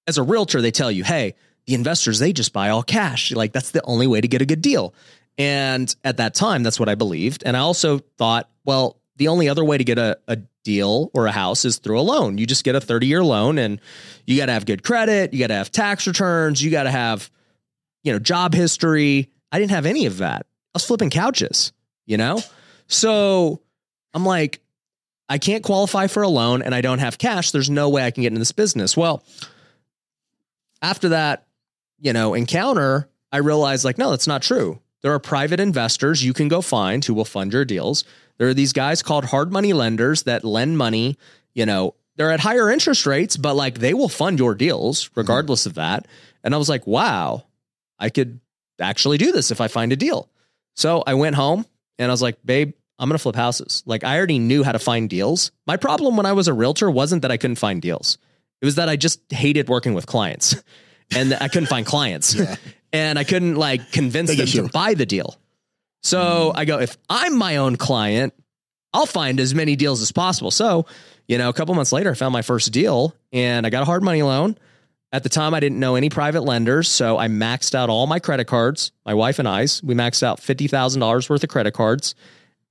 as 0.07 0.17
a 0.17 0.23
realtor, 0.23 0.61
they 0.61 0.71
tell 0.71 0.91
you, 0.91 1.03
hey, 1.03 1.35
the 1.65 1.73
investors, 1.73 2.19
they 2.19 2.33
just 2.33 2.53
buy 2.53 2.69
all 2.69 2.83
cash. 2.83 3.31
Like 3.31 3.53
that's 3.53 3.71
the 3.71 3.83
only 3.83 4.07
way 4.07 4.21
to 4.21 4.27
get 4.27 4.41
a 4.41 4.45
good 4.45 4.61
deal. 4.61 4.93
And 5.37 5.93
at 6.03 6.17
that 6.17 6.35
time, 6.35 6.63
that's 6.63 6.79
what 6.79 6.89
I 6.89 6.95
believed. 6.95 7.43
And 7.45 7.57
I 7.57 7.61
also 7.61 7.99
thought, 8.17 8.49
well, 8.65 8.97
the 9.17 9.29
only 9.29 9.49
other 9.49 9.63
way 9.63 9.77
to 9.77 9.83
get 9.83 9.97
a, 9.97 10.17
a 10.27 10.37
deal 10.63 11.11
or 11.13 11.27
a 11.27 11.31
house 11.31 11.65
is 11.65 11.77
through 11.77 11.99
a 11.99 12.01
loan. 12.01 12.37
You 12.37 12.45
just 12.45 12.63
get 12.63 12.75
a 12.75 12.81
30 12.81 13.07
year 13.07 13.23
loan 13.23 13.57
and 13.57 13.79
you 14.25 14.37
got 14.37 14.47
to 14.47 14.53
have 14.53 14.65
good 14.65 14.83
credit. 14.83 15.33
You 15.33 15.39
got 15.39 15.47
to 15.47 15.55
have 15.55 15.71
tax 15.71 16.07
returns. 16.07 16.63
You 16.63 16.71
got 16.71 16.83
to 16.83 16.91
have, 16.91 17.29
you 18.03 18.13
know, 18.13 18.19
job 18.19 18.53
history. 18.53 19.29
I 19.53 19.59
didn't 19.59 19.71
have 19.71 19.85
any 19.85 20.07
of 20.07 20.17
that. 20.17 20.41
I 20.41 20.69
was 20.73 20.83
flipping 20.83 21.11
couches, 21.11 21.71
you 22.07 22.17
know? 22.17 22.41
So 22.87 23.61
I'm 24.13 24.25
like, 24.25 24.59
I 25.29 25.37
can't 25.37 25.63
qualify 25.63 26.07
for 26.07 26.23
a 26.23 26.27
loan 26.27 26.63
and 26.63 26.73
I 26.73 26.81
don't 26.81 26.99
have 26.99 27.19
cash. 27.19 27.51
There's 27.51 27.69
no 27.69 27.89
way 27.89 28.03
I 28.03 28.11
can 28.11 28.23
get 28.23 28.27
into 28.29 28.39
this 28.39 28.51
business. 28.51 28.97
Well, 28.97 29.23
after 30.81 31.09
that, 31.09 31.45
you 31.99 32.13
know, 32.13 32.33
encounter, 32.33 33.07
I 33.31 33.37
realized 33.37 33.85
like, 33.85 33.99
no, 33.99 34.09
that's 34.09 34.27
not 34.27 34.41
true. 34.41 34.79
There 35.03 35.13
are 35.13 35.19
private 35.19 35.59
investors 35.59 36.23
you 36.23 36.33
can 36.33 36.47
go 36.47 36.61
find 36.61 37.05
who 37.05 37.13
will 37.13 37.23
fund 37.23 37.53
your 37.53 37.63
deals. 37.63 38.05
There 38.37 38.47
are 38.47 38.53
these 38.53 38.73
guys 38.73 39.03
called 39.03 39.25
hard 39.25 39.51
money 39.51 39.73
lenders 39.73 40.23
that 40.23 40.43
lend 40.43 40.77
money, 40.77 41.17
you 41.53 41.65
know, 41.65 41.93
they're 42.15 42.31
at 42.31 42.39
higher 42.39 42.69
interest 42.69 43.05
rates, 43.05 43.37
but 43.37 43.55
like 43.55 43.79
they 43.79 43.93
will 43.93 44.09
fund 44.09 44.39
your 44.39 44.55
deals 44.55 45.09
regardless 45.15 45.65
of 45.65 45.75
that. 45.75 46.07
And 46.43 46.53
I 46.53 46.57
was 46.57 46.69
like, 46.69 46.85
wow, 46.85 47.45
I 47.99 48.09
could 48.09 48.39
actually 48.79 49.17
do 49.17 49.31
this 49.31 49.51
if 49.51 49.61
I 49.61 49.67
find 49.67 49.91
a 49.91 49.95
deal. 49.95 50.29
So 50.75 51.03
I 51.05 51.13
went 51.13 51.35
home 51.35 51.65
and 51.99 52.09
I 52.09 52.13
was 52.13 52.21
like, 52.21 52.37
babe, 52.45 52.73
I'm 52.99 53.09
going 53.09 53.17
to 53.17 53.21
flip 53.21 53.35
houses. 53.35 53.83
Like 53.85 54.03
I 54.03 54.17
already 54.17 54.39
knew 54.39 54.63
how 54.63 54.71
to 54.71 54.79
find 54.79 55.09
deals. 55.09 55.51
My 55.67 55.77
problem 55.77 56.17
when 56.17 56.25
I 56.25 56.33
was 56.33 56.47
a 56.47 56.53
realtor 56.53 56.89
wasn't 56.89 57.21
that 57.23 57.31
I 57.31 57.37
couldn't 57.37 57.57
find 57.57 57.81
deals. 57.81 58.17
It 58.61 58.65
was 58.65 58.75
that 58.75 58.89
I 58.89 58.95
just 58.95 59.19
hated 59.31 59.67
working 59.67 59.93
with 59.93 60.05
clients 60.05 60.55
and 61.15 61.33
I 61.33 61.47
couldn't 61.47 61.67
find 61.67 61.85
clients 61.85 62.39
and 62.93 63.19
I 63.19 63.23
couldn't 63.23 63.55
like 63.55 63.91
convince 63.91 64.29
Big 64.29 64.37
them 64.37 64.43
issue. 64.45 64.63
to 64.67 64.69
buy 64.71 64.93
the 64.93 65.05
deal. 65.05 65.37
So 66.01 66.51
I 66.53 66.65
go, 66.65 66.79
if 66.79 66.97
I'm 67.09 67.37
my 67.37 67.57
own 67.57 67.77
client, 67.77 68.33
I'll 68.93 69.05
find 69.05 69.39
as 69.39 69.55
many 69.55 69.75
deals 69.75 70.01
as 70.01 70.11
possible. 70.11 70.51
So, 70.51 70.85
you 71.27 71.37
know, 71.37 71.49
a 71.49 71.53
couple 71.53 71.73
months 71.75 71.91
later, 71.91 72.11
I 72.11 72.13
found 72.13 72.33
my 72.33 72.41
first 72.41 72.71
deal 72.71 73.15
and 73.31 73.65
I 73.65 73.69
got 73.69 73.81
a 73.81 73.85
hard 73.85 74.03
money 74.03 74.21
loan. 74.21 74.57
At 75.13 75.21
the 75.23 75.29
time, 75.29 75.53
I 75.53 75.59
didn't 75.59 75.79
know 75.79 75.95
any 75.95 76.09
private 76.09 76.41
lenders. 76.41 76.89
So 76.89 77.17
I 77.19 77.27
maxed 77.27 77.75
out 77.75 77.89
all 77.89 78.07
my 78.07 78.17
credit 78.19 78.45
cards. 78.45 78.91
My 79.05 79.13
wife 79.13 79.37
and 79.39 79.47
I's, 79.47 79.81
we 79.83 79.93
maxed 79.93 80.23
out 80.23 80.41
$50,000 80.41 81.29
worth 81.29 81.43
of 81.43 81.49
credit 81.49 81.73
cards. 81.75 82.15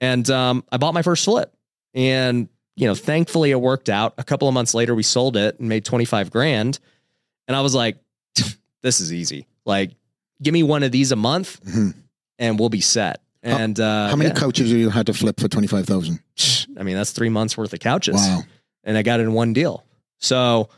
And 0.01 0.29
um, 0.29 0.65
I 0.73 0.77
bought 0.77 0.93
my 0.93 1.03
first 1.03 1.25
flip. 1.25 1.55
And, 1.95 2.49
you 2.75 2.89
know, 2.89 2.97
thankfully 2.97 3.53
it 3.53 3.61
worked 3.61 3.89
out. 3.89 4.15
A 4.19 4.25
couple 4.25 4.49
of 4.49 4.55
months 4.55 4.75
later, 4.75 4.93
we 4.95 5.05
sold 5.05 5.37
it 5.37 5.61
and 5.61 5.69
made 5.69 5.85
25 5.85 6.31
grand. 6.33 6.81
And 7.47 7.57
I 7.57 7.61
was 7.61 7.77
like, 7.77 7.99
this 8.83 9.01
is 9.01 9.13
easy. 9.13 9.47
Like, 9.65 9.93
give 10.43 10.53
me 10.53 10.65
one 10.65 10.83
of 10.83 10.91
these 10.91 11.13
a 11.13 11.17
month 11.17 11.63
Mhm. 11.65 11.95
and 12.41 12.59
we'll 12.59 12.71
be 12.71 12.81
set. 12.81 13.21
And 13.45 13.79
uh, 13.79 14.09
How 14.09 14.17
many 14.17 14.31
yeah. 14.31 14.35
couches 14.37 14.69
have 14.71 14.79
you 14.79 14.91
had 14.91 15.07
to 15.07 15.15
flip 15.15 15.39
for 15.39 15.47
25,000? 15.49 16.19
I 16.77 16.83
mean, 16.83 16.97
that's 16.97 17.13
three 17.13 17.29
months 17.29 17.57
worth 17.57 17.73
of 17.73 17.79
couches. 17.81 18.17
Wow. 18.17 18.43
And 18.83 18.99
I 18.99 19.03
got 19.03 19.21
it 19.21 19.25
in 19.25 19.33
one 19.33 19.53
deal. 19.53 19.85
So, 20.19 20.69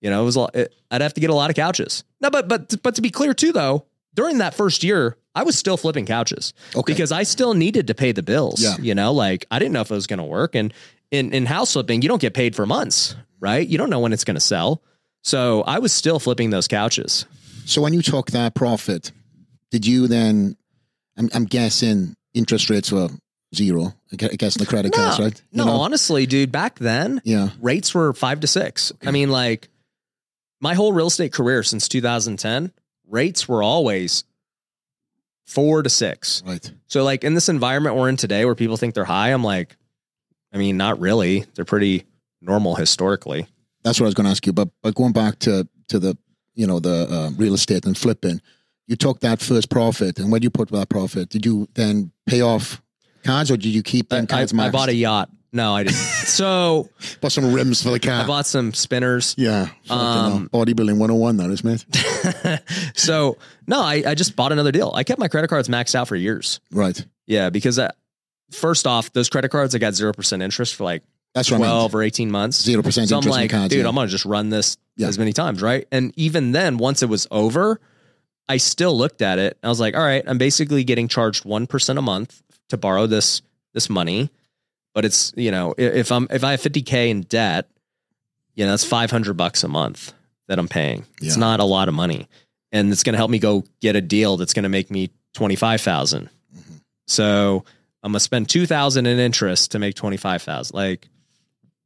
you 0.00 0.10
know, 0.10 0.22
it 0.22 0.24
was 0.24 0.36
a 0.36 0.40
lot, 0.40 0.56
it, 0.56 0.74
I'd 0.90 1.00
have 1.02 1.14
to 1.14 1.20
get 1.20 1.30
a 1.30 1.34
lot 1.34 1.50
of 1.50 1.56
couches. 1.56 2.04
No, 2.20 2.30
but 2.30 2.48
but 2.48 2.82
but 2.82 2.94
to 2.96 3.02
be 3.02 3.10
clear 3.10 3.34
too, 3.34 3.52
though, 3.52 3.86
during 4.14 4.38
that 4.38 4.54
first 4.54 4.82
year, 4.82 5.16
I 5.34 5.42
was 5.44 5.56
still 5.56 5.76
flipping 5.76 6.06
couches 6.06 6.52
Okay. 6.74 6.92
because 6.92 7.12
I 7.12 7.22
still 7.22 7.54
needed 7.54 7.86
to 7.88 7.94
pay 7.94 8.12
the 8.12 8.22
bills. 8.22 8.62
Yeah. 8.62 8.76
You 8.80 8.94
know, 8.94 9.12
like 9.12 9.46
I 9.50 9.58
didn't 9.58 9.72
know 9.72 9.82
if 9.82 9.90
it 9.90 9.94
was 9.94 10.06
going 10.06 10.18
to 10.18 10.24
work. 10.24 10.54
And 10.54 10.72
in 11.10 11.32
in 11.32 11.46
house 11.46 11.72
flipping, 11.72 12.02
you 12.02 12.08
don't 12.08 12.20
get 12.20 12.34
paid 12.34 12.56
for 12.56 12.66
months, 12.66 13.14
right? 13.40 13.66
You 13.66 13.78
don't 13.78 13.90
know 13.90 14.00
when 14.00 14.12
it's 14.12 14.24
going 14.24 14.34
to 14.36 14.40
sell. 14.40 14.82
So 15.22 15.62
I 15.62 15.78
was 15.80 15.92
still 15.92 16.18
flipping 16.18 16.50
those 16.50 16.66
couches. 16.66 17.26
So 17.66 17.82
when 17.82 17.92
you 17.92 18.00
took 18.02 18.30
that 18.32 18.54
profit, 18.54 19.12
did 19.70 19.86
you 19.86 20.08
then, 20.08 20.56
I'm, 21.16 21.28
I'm 21.34 21.44
guessing 21.44 22.16
interest 22.34 22.70
rates 22.70 22.90
were 22.90 23.08
zero, 23.54 23.94
I 24.12 24.16
guess 24.16 24.54
the 24.54 24.64
credit 24.66 24.92
cards, 24.92 25.18
no, 25.18 25.24
right? 25.26 25.42
You 25.50 25.58
no, 25.58 25.64
know? 25.66 25.72
honestly, 25.72 26.24
dude, 26.26 26.50
back 26.50 26.78
then 26.78 27.20
Yeah. 27.24 27.50
rates 27.60 27.94
were 27.94 28.12
five 28.14 28.40
to 28.40 28.46
six. 28.46 28.92
I 29.04 29.10
mean, 29.10 29.30
like 29.30 29.68
my 30.60 30.74
whole 30.74 30.92
real 30.92 31.06
estate 31.06 31.32
career 31.32 31.62
since 31.62 31.88
2010, 31.88 32.72
rates 33.08 33.48
were 33.48 33.62
always 33.62 34.24
four 35.46 35.82
to 35.82 35.90
six. 35.90 36.42
Right. 36.46 36.70
So, 36.86 37.02
like 37.02 37.24
in 37.24 37.34
this 37.34 37.48
environment 37.48 37.96
we're 37.96 38.08
in 38.08 38.16
today 38.16 38.44
where 38.44 38.54
people 38.54 38.76
think 38.76 38.94
they're 38.94 39.04
high, 39.04 39.30
I'm 39.30 39.44
like, 39.44 39.76
I 40.52 40.58
mean, 40.58 40.76
not 40.76 41.00
really. 41.00 41.44
They're 41.54 41.64
pretty 41.64 42.04
normal 42.40 42.74
historically. 42.74 43.46
That's 43.82 43.98
what 43.98 44.06
I 44.06 44.08
was 44.08 44.14
going 44.14 44.24
to 44.24 44.30
ask 44.30 44.46
you. 44.46 44.52
But 44.52 44.68
but 44.82 44.94
going 44.94 45.12
back 45.12 45.38
to 45.40 45.68
to 45.88 45.98
the 45.98 46.16
you 46.54 46.66
know 46.66 46.80
the 46.80 47.08
uh, 47.10 47.30
real 47.36 47.54
estate 47.54 47.86
and 47.86 47.96
flipping, 47.96 48.40
you 48.86 48.96
took 48.96 49.20
that 49.20 49.40
first 49.40 49.70
profit, 49.70 50.18
and 50.18 50.30
when 50.30 50.42
you 50.42 50.50
put 50.50 50.68
that 50.70 50.88
profit, 50.88 51.28
did 51.28 51.46
you 51.46 51.68
then 51.74 52.12
pay 52.26 52.42
off 52.42 52.82
cards 53.24 53.50
or 53.50 53.56
did 53.56 53.70
you 53.70 53.82
keep 53.82 54.12
I, 54.12 54.16
them 54.16 54.24
I, 54.24 54.26
cards? 54.26 54.52
I 54.52 54.56
maxed? 54.56 54.72
bought 54.72 54.88
a 54.88 54.94
yacht. 54.94 55.30
No, 55.52 55.74
I 55.74 55.82
didn't. 55.84 55.94
so 56.26 56.88
Bought 57.20 57.32
some 57.32 57.52
rims 57.52 57.82
for 57.82 57.90
the 57.90 57.98
car. 58.00 58.22
I 58.22 58.26
bought 58.26 58.46
some 58.46 58.72
spinners. 58.74 59.34
yeah. 59.38 59.68
Um. 59.88 60.48
Bodybuilding 60.52 60.98
101, 60.98 61.36
that 61.38 61.50
is, 61.50 61.64
mate. 61.64 61.84
So 62.94 63.36
no, 63.66 63.80
I, 63.82 64.02
I 64.06 64.14
just 64.14 64.36
bought 64.36 64.52
another 64.52 64.72
deal. 64.72 64.92
I 64.94 65.04
kept 65.04 65.18
my 65.18 65.28
credit 65.28 65.48
cards 65.48 65.68
maxed 65.68 65.94
out 65.94 66.08
for 66.08 66.16
years. 66.16 66.60
Right. 66.70 67.04
Yeah, 67.26 67.50
because 67.50 67.78
uh, 67.78 67.90
first 68.50 68.86
off, 68.86 69.12
those 69.12 69.28
credit 69.28 69.50
cards 69.50 69.74
I 69.74 69.78
got 69.78 69.94
zero 69.94 70.12
percent 70.12 70.42
interest 70.42 70.74
for 70.74 70.84
like 70.84 71.02
That's 71.34 71.50
what 71.50 71.56
I 71.56 71.60
mean. 71.60 71.68
twelve 71.68 71.94
or 71.94 72.02
eighteen 72.02 72.30
months. 72.30 72.62
Zero 72.62 72.82
percent 72.82 73.08
So 73.08 73.16
I'm 73.16 73.18
interest 73.20 73.36
like, 73.38 73.52
in 73.52 73.58
cards. 73.58 73.70
dude, 73.74 73.82
yeah. 73.82 73.88
I'm 73.88 73.94
gonna 73.94 74.08
just 74.08 74.24
run 74.24 74.48
this 74.50 74.76
Yeah. 74.96 75.08
as 75.08 75.18
many 75.18 75.32
times, 75.32 75.62
right? 75.62 75.86
And 75.92 76.12
even 76.16 76.52
then, 76.52 76.78
once 76.78 77.02
it 77.02 77.08
was 77.08 77.26
over, 77.30 77.80
I 78.48 78.56
still 78.56 78.96
looked 78.96 79.22
at 79.22 79.38
it. 79.38 79.56
I 79.62 79.68
was 79.68 79.78
like, 79.80 79.94
all 79.96 80.02
right, 80.02 80.24
I'm 80.26 80.38
basically 80.38 80.84
getting 80.84 81.08
charged 81.08 81.44
one 81.44 81.66
percent 81.66 81.98
a 81.98 82.02
month 82.02 82.42
to 82.70 82.76
borrow 82.76 83.06
this 83.06 83.42
this 83.72 83.88
money, 83.88 84.30
but 84.94 85.04
it's 85.04 85.32
you 85.36 85.50
know 85.50 85.74
if 85.76 86.10
I'm 86.12 86.26
if 86.30 86.44
I 86.44 86.52
have 86.52 86.60
50k 86.60 87.10
in 87.10 87.22
debt, 87.22 87.68
you 88.54 88.64
know 88.64 88.72
that's 88.72 88.84
500 88.84 89.34
bucks 89.34 89.64
a 89.64 89.68
month 89.68 90.12
that 90.48 90.58
I'm 90.58 90.68
paying. 90.68 91.04
It's 91.20 91.36
not 91.36 91.60
a 91.60 91.64
lot 91.64 91.88
of 91.88 91.94
money, 91.94 92.28
and 92.72 92.90
it's 92.92 93.02
gonna 93.02 93.18
help 93.18 93.30
me 93.30 93.38
go 93.38 93.64
get 93.80 93.96
a 93.96 94.00
deal 94.00 94.36
that's 94.36 94.52
gonna 94.52 94.68
make 94.68 94.90
me 94.90 95.10
25,000. 95.34 96.28
Mm-hmm. 96.28 96.74
So 97.06 97.64
I'm 98.02 98.12
gonna 98.12 98.20
spend 98.20 98.48
two 98.48 98.66
thousand 98.66 99.06
in 99.06 99.18
interest 99.18 99.72
to 99.72 99.78
make 99.78 99.94
twenty 99.94 100.16
five 100.16 100.42
thousand. 100.42 100.74
Like, 100.74 101.08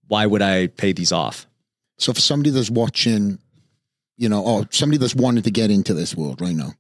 why 0.06 0.26
would 0.26 0.42
I 0.42 0.68
pay 0.68 0.92
these 0.92 1.12
off? 1.12 1.46
So 1.98 2.12
for 2.12 2.20
somebody 2.20 2.50
that's 2.50 2.70
watching, 2.70 3.38
you 4.16 4.28
know, 4.28 4.42
or 4.44 4.68
somebody 4.70 4.98
that's 4.98 5.14
wanting 5.14 5.42
to 5.42 5.50
get 5.50 5.70
into 5.70 5.94
this 5.94 6.14
world 6.14 6.40
right 6.40 6.54
now, 6.54 6.72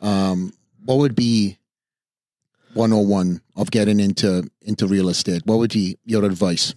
um, 0.00 0.52
what 0.84 0.98
would 0.98 1.14
be 1.14 1.58
101 2.76 3.40
of 3.56 3.70
getting 3.70 4.00
into 4.00 4.48
into 4.62 4.86
real 4.86 5.08
estate? 5.08 5.42
What 5.44 5.58
would 5.58 5.72
be 5.72 5.98
your 6.04 6.24
advice? 6.24 6.74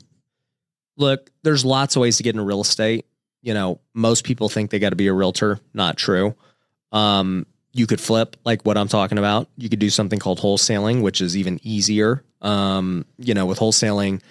Look, 0.98 1.30
there's 1.44 1.64
lots 1.64 1.96
of 1.96 2.02
ways 2.02 2.18
to 2.18 2.24
get 2.24 2.36
into 2.36 2.44
real 2.44 2.62
estate. 2.62 3.06
You 3.42 3.54
know, 3.54 3.80
most 3.94 4.26
people 4.26 4.50
think 4.50 4.70
they 4.70 4.80
got 4.80 4.90
to 4.90 4.96
be 4.96 5.08
a 5.08 5.14
realtor. 5.14 5.60
Not 5.74 5.98
true. 5.98 6.36
Um, 6.92 7.46
you 7.72 7.88
could 7.88 8.02
flip 8.02 8.36
like 8.44 8.64
what 8.64 8.78
I'm 8.78 8.88
talking 8.88 9.18
about. 9.18 9.48
You 9.58 9.70
could 9.70 9.80
do 9.80 9.90
something 9.90 10.20
called 10.20 10.40
wholesaling, 10.40 11.02
which 11.02 11.22
is 11.22 11.38
even 11.38 11.60
easier. 11.64 12.24
Um, 12.42 13.06
you 13.18 13.34
know, 13.34 13.46
with 13.46 13.60
wholesaling, 13.60 14.22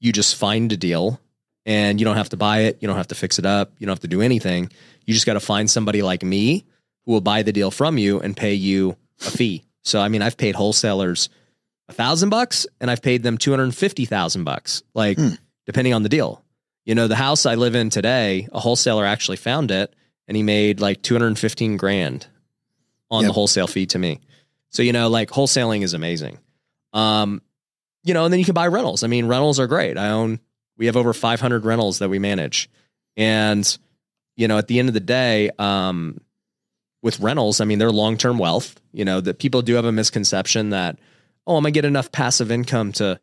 you 0.00 0.12
just 0.12 0.36
find 0.36 0.70
a 0.72 0.76
deal 0.76 1.20
and 1.64 2.00
you 2.00 2.04
don't 2.04 2.16
have 2.16 2.30
to 2.30 2.36
buy 2.36 2.60
it. 2.60 2.78
You 2.80 2.88
don't 2.88 2.96
have 2.96 3.08
to 3.08 3.14
fix 3.14 3.38
it 3.38 3.46
up. 3.46 3.72
You 3.78 3.86
don't 3.86 3.92
have 3.92 4.00
to 4.00 4.08
do 4.08 4.22
anything. 4.22 4.70
You 5.06 5.14
just 5.14 5.26
got 5.26 5.34
to 5.34 5.40
find 5.40 5.70
somebody 5.70 6.02
like 6.02 6.22
me 6.22 6.64
who 7.04 7.12
will 7.12 7.20
buy 7.20 7.42
the 7.42 7.52
deal 7.52 7.70
from 7.70 7.98
you 7.98 8.20
and 8.20 8.36
pay 8.36 8.54
you 8.54 8.96
a 9.20 9.30
fee. 9.30 9.64
So, 9.82 10.00
I 10.00 10.08
mean, 10.08 10.22
I've 10.22 10.36
paid 10.36 10.54
wholesalers 10.54 11.28
a 11.88 11.92
thousand 11.92 12.28
bucks 12.30 12.66
and 12.80 12.90
I've 12.90 13.02
paid 13.02 13.22
them 13.22 13.38
250,000 13.38 14.44
bucks, 14.44 14.82
like 14.94 15.18
Hmm. 15.18 15.30
depending 15.66 15.94
on 15.94 16.02
the 16.02 16.08
deal. 16.08 16.44
You 16.84 16.94
know, 16.94 17.08
the 17.08 17.16
house 17.16 17.46
I 17.46 17.54
live 17.56 17.74
in 17.74 17.90
today, 17.90 18.48
a 18.52 18.60
wholesaler 18.60 19.04
actually 19.04 19.36
found 19.38 19.70
it 19.70 19.94
and 20.28 20.36
he 20.36 20.42
made 20.42 20.80
like 20.80 21.02
215 21.02 21.76
grand 21.76 22.26
on 23.10 23.22
Yep. 23.22 23.28
the 23.28 23.32
wholesale 23.32 23.66
fee 23.66 23.86
to 23.86 23.98
me. 23.98 24.20
So, 24.70 24.82
you 24.82 24.92
know, 24.92 25.08
like 25.08 25.30
wholesaling 25.30 25.82
is 25.82 25.94
amazing. 25.94 26.38
Um, 26.92 27.42
you 28.04 28.14
know, 28.14 28.24
and 28.24 28.32
then 28.32 28.38
you 28.38 28.44
can 28.46 28.54
buy 28.54 28.66
rentals. 28.68 29.02
I 29.02 29.08
mean, 29.08 29.26
rentals 29.26 29.58
are 29.60 29.66
great. 29.66 29.98
I 29.98 30.10
own, 30.10 30.38
we 30.76 30.86
have 30.86 30.96
over 30.96 31.12
500 31.12 31.64
rentals 31.64 31.98
that 31.98 32.08
we 32.08 32.18
manage. 32.18 32.70
And, 33.16 33.78
you 34.36 34.46
know, 34.48 34.58
at 34.58 34.68
the 34.68 34.78
end 34.78 34.88
of 34.88 34.94
the 34.94 35.00
day, 35.00 35.50
um, 35.58 36.18
with 37.02 37.20
rentals, 37.20 37.60
I 37.60 37.64
mean, 37.64 37.78
they're 37.78 37.90
long 37.90 38.16
term 38.16 38.38
wealth. 38.38 38.80
You 38.92 39.04
know, 39.04 39.20
that 39.20 39.38
people 39.38 39.62
do 39.62 39.74
have 39.74 39.84
a 39.84 39.92
misconception 39.92 40.70
that, 40.70 40.98
oh, 41.46 41.56
I'm 41.56 41.62
gonna 41.62 41.72
get 41.72 41.84
enough 41.84 42.12
passive 42.12 42.50
income 42.50 42.92
to, 42.92 43.20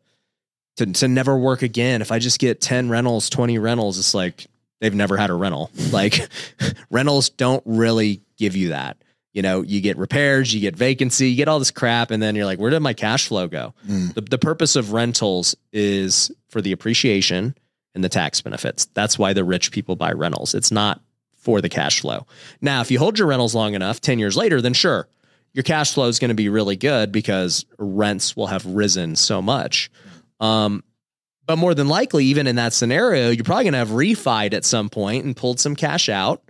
to, 0.76 0.86
to 0.86 1.08
never 1.08 1.36
work 1.36 1.62
again. 1.62 2.02
If 2.02 2.12
I 2.12 2.18
just 2.18 2.38
get 2.38 2.60
10 2.60 2.88
rentals, 2.88 3.28
20 3.30 3.58
rentals, 3.58 3.98
it's 3.98 4.14
like 4.14 4.46
they've 4.80 4.94
never 4.94 5.16
had 5.16 5.30
a 5.30 5.34
rental. 5.34 5.70
Like 5.92 6.28
rentals 6.90 7.30
don't 7.30 7.62
really 7.66 8.22
give 8.36 8.56
you 8.56 8.70
that. 8.70 8.96
You 9.32 9.42
know, 9.42 9.62
you 9.62 9.80
get 9.80 9.98
repairs, 9.98 10.52
you 10.52 10.60
get 10.60 10.74
vacancy, 10.74 11.30
you 11.30 11.36
get 11.36 11.48
all 11.48 11.58
this 11.58 11.70
crap, 11.70 12.10
and 12.10 12.20
then 12.22 12.34
you're 12.34 12.46
like, 12.46 12.58
where 12.58 12.70
did 12.70 12.80
my 12.80 12.94
cash 12.94 13.28
flow 13.28 13.46
go? 13.46 13.74
Mm. 13.86 14.14
The, 14.14 14.20
the 14.22 14.38
purpose 14.38 14.74
of 14.74 14.92
rentals 14.92 15.54
is 15.72 16.32
for 16.48 16.60
the 16.60 16.72
appreciation 16.72 17.54
and 17.94 18.02
the 18.02 18.08
tax 18.08 18.40
benefits. 18.40 18.86
That's 18.94 19.18
why 19.18 19.34
the 19.34 19.44
rich 19.44 19.70
people 19.70 19.96
buy 19.96 20.12
rentals. 20.12 20.54
It's 20.54 20.72
not 20.72 21.00
for 21.48 21.62
the 21.62 21.68
cash 21.70 22.02
flow. 22.02 22.26
Now, 22.60 22.82
if 22.82 22.90
you 22.90 22.98
hold 22.98 23.18
your 23.18 23.26
rentals 23.26 23.54
long 23.54 23.72
enough, 23.72 24.02
10 24.02 24.18
years 24.18 24.36
later, 24.36 24.60
then 24.60 24.74
sure, 24.74 25.08
your 25.54 25.62
cash 25.62 25.94
flow 25.94 26.06
is 26.06 26.18
going 26.18 26.28
to 26.28 26.34
be 26.34 26.50
really 26.50 26.76
good 26.76 27.10
because 27.10 27.64
rents 27.78 28.36
will 28.36 28.48
have 28.48 28.66
risen 28.66 29.16
so 29.16 29.40
much. 29.40 29.90
Um, 30.40 30.84
but 31.46 31.56
more 31.56 31.72
than 31.72 31.88
likely, 31.88 32.26
even 32.26 32.46
in 32.46 32.56
that 32.56 32.74
scenario, 32.74 33.30
you're 33.30 33.44
probably 33.44 33.64
going 33.64 33.72
to 33.72 33.78
have 33.78 33.88
refied 33.88 34.52
at 34.52 34.66
some 34.66 34.90
point 34.90 35.24
and 35.24 35.34
pulled 35.34 35.58
some 35.58 35.74
cash 35.74 36.10
out. 36.10 36.42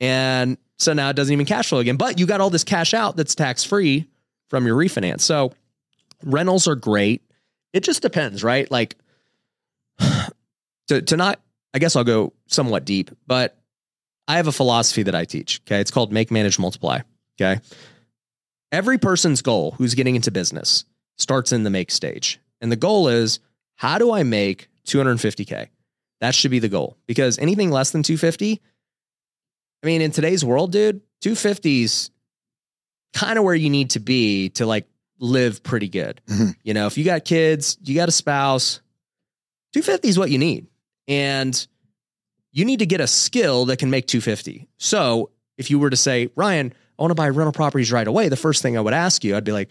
And 0.00 0.58
so 0.78 0.92
now 0.92 1.10
it 1.10 1.16
doesn't 1.16 1.32
even 1.32 1.44
cash 1.44 1.70
flow 1.70 1.80
again, 1.80 1.96
but 1.96 2.20
you 2.20 2.24
got 2.24 2.40
all 2.40 2.50
this 2.50 2.62
cash 2.62 2.94
out 2.94 3.16
that's 3.16 3.34
tax 3.34 3.64
free 3.64 4.06
from 4.48 4.64
your 4.64 4.76
refinance. 4.76 5.22
So 5.22 5.54
rentals 6.22 6.68
are 6.68 6.76
great. 6.76 7.20
It 7.72 7.82
just 7.82 8.00
depends, 8.00 8.44
right? 8.44 8.70
Like 8.70 8.94
to, 10.86 11.02
to 11.02 11.16
not, 11.16 11.40
I 11.74 11.80
guess 11.80 11.96
I'll 11.96 12.04
go 12.04 12.32
somewhat 12.46 12.84
deep, 12.84 13.10
but 13.26 13.58
I 14.28 14.36
have 14.36 14.46
a 14.46 14.52
philosophy 14.52 15.02
that 15.04 15.14
I 15.14 15.24
teach. 15.24 15.60
Okay. 15.66 15.80
It's 15.80 15.90
called 15.90 16.12
make, 16.12 16.30
manage, 16.30 16.58
multiply. 16.58 17.00
Okay. 17.40 17.60
Every 18.72 18.98
person's 18.98 19.42
goal 19.42 19.72
who's 19.72 19.94
getting 19.94 20.16
into 20.16 20.30
business 20.30 20.84
starts 21.16 21.52
in 21.52 21.62
the 21.62 21.70
make 21.70 21.90
stage. 21.90 22.40
And 22.60 22.70
the 22.72 22.76
goal 22.76 23.08
is 23.08 23.38
how 23.76 23.98
do 23.98 24.12
I 24.12 24.22
make 24.22 24.68
250K? 24.86 25.68
That 26.20 26.34
should 26.34 26.50
be 26.50 26.58
the 26.58 26.68
goal 26.68 26.96
because 27.06 27.38
anything 27.38 27.70
less 27.70 27.90
than 27.90 28.02
250, 28.02 28.60
I 29.82 29.86
mean, 29.86 30.00
in 30.00 30.10
today's 30.10 30.44
world, 30.44 30.72
dude, 30.72 31.02
250's 31.22 32.10
kind 33.12 33.38
of 33.38 33.44
where 33.44 33.54
you 33.54 33.70
need 33.70 33.90
to 33.90 34.00
be 34.00 34.48
to 34.50 34.66
like 34.66 34.88
live 35.18 35.62
pretty 35.62 35.88
good. 35.88 36.20
Mhm. 36.26 36.56
You 36.62 36.74
know, 36.74 36.86
if 36.86 36.98
you 36.98 37.04
got 37.04 37.24
kids, 37.24 37.78
you 37.84 37.94
got 37.94 38.08
a 38.08 38.12
spouse, 38.12 38.80
250 39.74 40.08
is 40.08 40.18
what 40.18 40.30
you 40.30 40.38
need. 40.38 40.66
And 41.08 41.66
you 42.56 42.64
need 42.64 42.78
to 42.78 42.86
get 42.86 43.02
a 43.02 43.06
skill 43.06 43.66
that 43.66 43.78
can 43.78 43.90
make 43.90 44.06
250. 44.06 44.66
So 44.78 45.30
if 45.58 45.70
you 45.70 45.78
were 45.78 45.90
to 45.90 45.96
say, 45.96 46.30
Ryan, 46.36 46.72
I 46.98 47.02
want 47.02 47.10
to 47.10 47.14
buy 47.14 47.28
rental 47.28 47.52
properties 47.52 47.92
right 47.92 48.06
away, 48.06 48.30
the 48.30 48.36
first 48.36 48.62
thing 48.62 48.78
I 48.78 48.80
would 48.80 48.94
ask 48.94 49.22
you, 49.24 49.36
I'd 49.36 49.44
be 49.44 49.52
like, 49.52 49.70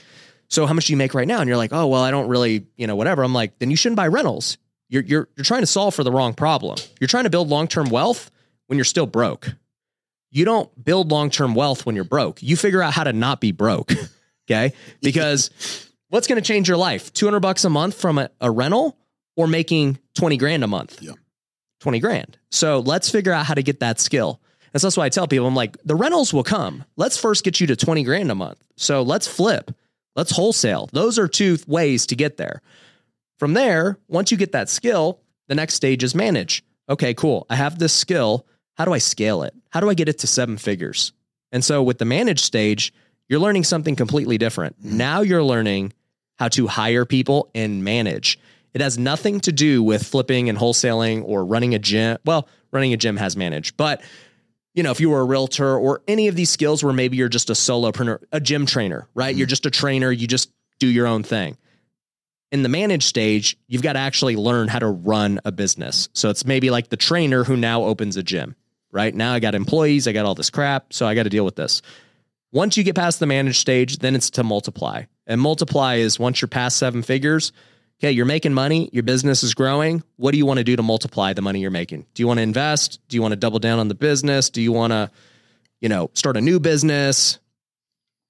so 0.50 0.68
how 0.68 0.74
much 0.74 0.86
do 0.86 0.94
you 0.94 0.98
make 0.98 1.16
right 1.16 1.28
now? 1.28 1.40
And 1.40 1.48
you're 1.48 1.58
like, 1.58 1.74
oh, 1.74 1.88
well, 1.88 2.04
I 2.04 2.12
don't 2.12 2.28
really, 2.28 2.68
you 2.78 2.86
know, 2.86 2.96
whatever. 2.96 3.24
I'm 3.24 3.34
like, 3.34 3.58
then 3.58 3.72
you 3.72 3.76
shouldn't 3.76 3.98
buy 3.98 4.08
rentals. 4.08 4.60
You're, 4.88 5.02
you're, 5.02 5.28
you're 5.36 5.44
trying 5.44 5.64
to 5.64 5.68
solve 5.68 5.96
for 5.96 6.04
the 6.04 6.12
wrong 6.12 6.36
problem. 6.36 6.78
You're 7.00 7.08
trying 7.08 7.24
to 7.24 7.32
build 7.32 7.50
long-term 7.50 7.90
wealth 7.90 8.30
when 8.68 8.78
you're 8.78 8.86
still 8.86 9.08
broke. 9.08 9.56
You 10.30 10.46
don't 10.46 10.70
build 10.84 11.12
long-term 11.12 11.56
wealth 11.56 11.88
when 11.88 11.96
you're 11.96 12.04
broke. 12.04 12.44
You 12.44 12.56
figure 12.56 12.84
out 12.84 12.94
how 12.94 13.04
to 13.04 13.14
not 13.14 13.42
be 13.42 13.52
broke. 13.52 13.92
Okay. 14.48 14.74
Because 15.02 15.90
what's 16.10 16.28
going 16.28 16.40
to 16.40 16.48
change 16.48 16.68
your 16.68 16.78
life? 16.78 17.12
200 17.14 17.40
bucks 17.40 17.66
a 17.66 17.70
month 17.72 18.00
from 18.00 18.20
a, 18.20 18.30
a 18.40 18.52
rental 18.52 18.96
or 19.36 19.48
making 19.48 19.98
20 20.14 20.38
grand 20.38 20.64
a 20.64 20.68
month? 20.68 21.02
Yeah. 21.02 21.14
20 21.86 22.00
grand. 22.00 22.36
So 22.50 22.80
let's 22.80 23.12
figure 23.12 23.32
out 23.32 23.46
how 23.46 23.54
to 23.54 23.62
get 23.62 23.80
that 23.82 24.00
skill. 24.00 24.42
And 24.74 24.82
so 24.82 24.88
that's 24.88 24.98
why 24.98 25.06
I 25.06 25.10
tell 25.10 25.28
people, 25.28 25.46
I'm 25.46 25.54
like, 25.54 25.78
the 25.84 25.94
rentals 25.94 26.34
will 26.34 26.44
come. 26.44 26.84
Let's 26.96 27.16
first 27.16 27.44
get 27.44 27.60
you 27.60 27.68
to 27.68 27.76
20 27.76 28.02
grand 28.02 28.32
a 28.32 28.36
month. 28.36 28.58
So 28.76 29.04
let's 29.04 29.28
flip, 29.28 29.70
let's 30.16 30.32
wholesale. 30.32 30.90
Those 30.94 31.20
are 31.20 31.28
two 31.28 31.60
ways 31.68 32.08
to 32.08 32.16
get 32.16 32.38
there. 32.38 32.64
From 33.38 33.54
there, 33.54 34.00
once 34.08 34.32
you 34.32 34.38
get 34.38 34.52
that 34.54 34.68
skill, 34.68 35.20
the 35.48 35.54
next 35.54 35.76
stage 35.76 36.04
is 36.04 36.16
manage. 36.16 36.64
Okay, 36.90 37.14
cool. 37.14 37.46
I 37.52 37.56
have 37.56 37.78
this 37.78 37.94
skill. 37.94 38.48
How 38.74 38.86
do 38.86 38.92
I 38.92 38.98
scale 38.98 39.44
it? 39.44 39.54
How 39.70 39.80
do 39.80 39.88
I 39.88 39.94
get 39.94 40.10
it 40.10 40.18
to 40.20 40.28
seven 40.28 40.58
figures? 40.58 41.14
And 41.52 41.64
so 41.64 41.84
with 41.84 42.00
the 42.00 42.06
manage 42.06 42.42
stage, 42.42 42.92
you're 43.30 43.40
learning 43.40 43.66
something 43.66 43.96
completely 43.96 44.40
different. 44.40 44.76
Mm-hmm. 44.80 44.98
Now 44.98 45.22
you're 45.22 45.44
learning 45.44 45.94
how 46.40 46.48
to 46.48 46.66
hire 46.66 47.06
people 47.06 47.52
and 47.54 47.84
manage. 47.84 48.40
It 48.76 48.82
has 48.82 49.00
nothing 49.00 49.40
to 49.40 49.54
do 49.54 49.82
with 49.82 50.06
flipping 50.06 50.50
and 50.50 50.58
wholesaling 50.58 51.24
or 51.26 51.46
running 51.46 51.74
a 51.74 51.80
gym. 51.80 52.18
Well, 52.26 52.50
running 52.74 52.92
a 52.92 52.98
gym 52.98 53.16
has 53.16 53.38
managed, 53.38 53.78
but 53.78 54.04
you 54.74 54.84
know, 54.84 54.92
if 54.92 55.00
you 55.00 55.10
were 55.10 55.22
a 55.22 55.26
realtor 55.26 55.78
or 55.78 56.02
any 56.10 56.28
of 56.28 56.36
these 56.36 56.50
skills 56.50 56.84
where 56.84 56.92
maybe 56.92 57.16
you're 57.16 57.30
just 57.30 57.50
a 57.50 57.54
solopreneur, 57.54 58.22
a 58.34 58.42
gym 58.42 58.66
trainer, 58.66 59.08
right? 59.16 59.34
You're 59.34 59.46
mm-hmm. 59.46 59.50
just 59.50 59.66
a 59.66 59.72
trainer, 59.72 60.12
you 60.12 60.28
just 60.28 60.52
do 60.80 60.88
your 60.88 61.08
own 61.08 61.24
thing. 61.24 61.58
In 62.52 62.64
the 62.64 62.70
manage 62.70 63.04
stage, 63.04 63.58
you've 63.68 63.82
got 63.82 63.94
to 63.94 64.00
actually 64.00 64.36
learn 64.36 64.68
how 64.68 64.80
to 64.80 64.88
run 64.88 65.40
a 65.46 65.54
business. 65.54 66.10
So 66.12 66.30
it's 66.30 66.46
maybe 66.46 66.70
like 66.70 66.90
the 66.90 66.98
trainer 66.98 67.46
who 67.46 67.56
now 67.56 67.84
opens 67.84 68.18
a 68.18 68.24
gym, 68.24 68.58
right? 68.92 69.16
Now 69.16 69.34
I 69.34 69.40
got 69.40 69.56
employees, 69.56 70.06
I 70.06 70.12
got 70.12 70.26
all 70.26 70.36
this 70.36 70.50
crap, 70.50 70.92
so 70.92 71.08
I 71.08 71.16
got 71.16 71.24
to 71.24 71.30
deal 71.30 71.46
with 71.46 71.56
this. 71.56 71.82
Once 72.52 72.76
you 72.76 72.84
get 72.84 72.96
past 72.96 73.22
the 73.22 73.26
manage 73.26 73.60
stage, 73.60 74.00
then 74.00 74.16
it's 74.16 74.30
to 74.32 74.44
multiply. 74.44 75.04
And 75.26 75.40
multiply 75.40 75.96
is 75.96 76.20
once 76.20 76.42
you're 76.42 76.50
past 76.50 76.76
seven 76.76 77.02
figures, 77.02 77.54
okay, 78.06 78.12
you're 78.12 78.26
making 78.26 78.54
money, 78.54 78.90
your 78.94 79.04
business 79.04 79.42
is 79.42 79.56
growing. 79.56 80.04
What 80.18 80.32
do 80.32 80.38
you 80.38 80.46
want 80.46 80.60
to 80.60 80.64
do 80.64 80.76
to 80.76 80.84
multiply 80.84 81.34
the 81.34 81.42
money 81.42 81.60
you're 81.60 81.72
making? 81.72 82.06
Do 82.14 82.22
you 82.22 82.28
want 82.28 82.38
to 82.38 82.44
invest? 82.44 83.00
Do 83.08 83.18
you 83.18 83.22
want 83.22 83.32
to 83.32 83.36
double 83.36 83.58
down 83.58 83.80
on 83.80 83.88
the 83.88 83.96
business? 83.96 84.52
Do 84.52 84.62
you 84.62 84.72
want 84.72 84.92
to, 84.92 85.10
you 85.82 85.90
know, 85.90 86.12
start 86.14 86.38
a 86.38 86.42
new 86.42 86.60
business? 86.60 87.40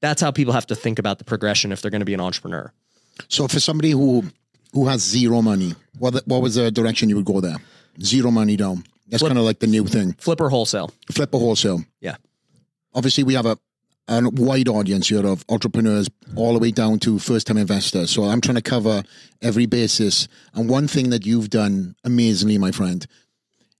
That's 0.01 0.21
how 0.21 0.31
people 0.31 0.53
have 0.53 0.67
to 0.67 0.75
think 0.75 0.97
about 0.97 1.17
the 1.17 1.25
progression 1.25 1.73
if 1.73 1.81
they're 1.81 1.91
going 1.91 1.99
to 1.99 2.05
be 2.05 2.13
an 2.13 2.21
entrepreneur. 2.21 2.71
So 3.27 3.47
for 3.47 3.59
somebody 3.59 3.91
who 3.91 4.23
who 4.71 4.87
has 4.87 5.01
zero 5.01 5.41
money, 5.41 5.73
what 5.99 6.13
the, 6.13 6.23
what 6.25 6.41
was 6.41 6.55
the 6.55 6.71
direction 6.71 7.09
you 7.09 7.15
would 7.15 7.25
go 7.25 7.41
there? 7.41 7.57
Zero 8.01 8.31
money 8.31 8.55
down. 8.55 8.83
That's 9.07 9.23
kind 9.23 9.37
of 9.37 9.43
like 9.43 9.59
the 9.59 9.67
new 9.67 9.85
thing. 9.85 10.13
Flipper 10.13 10.49
wholesale. 10.49 10.91
Flipper 11.11 11.37
wholesale. 11.37 11.83
Yeah. 12.01 12.15
Obviously, 12.93 13.23
we 13.23 13.33
have 13.33 13.45
a 13.45 13.57
a 14.07 14.21
wide 14.33 14.67
audience 14.67 15.09
here 15.09 15.25
of 15.25 15.43
entrepreneurs 15.49 16.07
all 16.35 16.53
the 16.53 16.59
way 16.59 16.71
down 16.71 16.99
to 16.99 17.19
first 17.19 17.47
time 17.47 17.57
investors. 17.57 18.11
So 18.11 18.23
I'm 18.23 18.41
trying 18.41 18.55
to 18.55 18.61
cover 18.61 19.03
every 19.41 19.65
basis. 19.65 20.27
And 20.53 20.69
one 20.69 20.87
thing 20.87 21.09
that 21.09 21.25
you've 21.25 21.49
done 21.49 21.95
amazingly, 22.03 22.57
my 22.57 22.71
friend, 22.71 23.05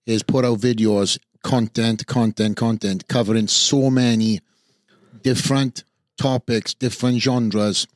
is 0.06 0.24
put 0.24 0.46
out 0.46 0.60
videos, 0.60 1.20
content, 1.44 2.08
content, 2.08 2.58
content, 2.58 3.08
covering 3.08 3.48
so 3.48 3.90
many 3.90 4.40
different 5.22 5.84
topics, 6.18 6.74
different 6.74 7.22
genres. 7.22 7.88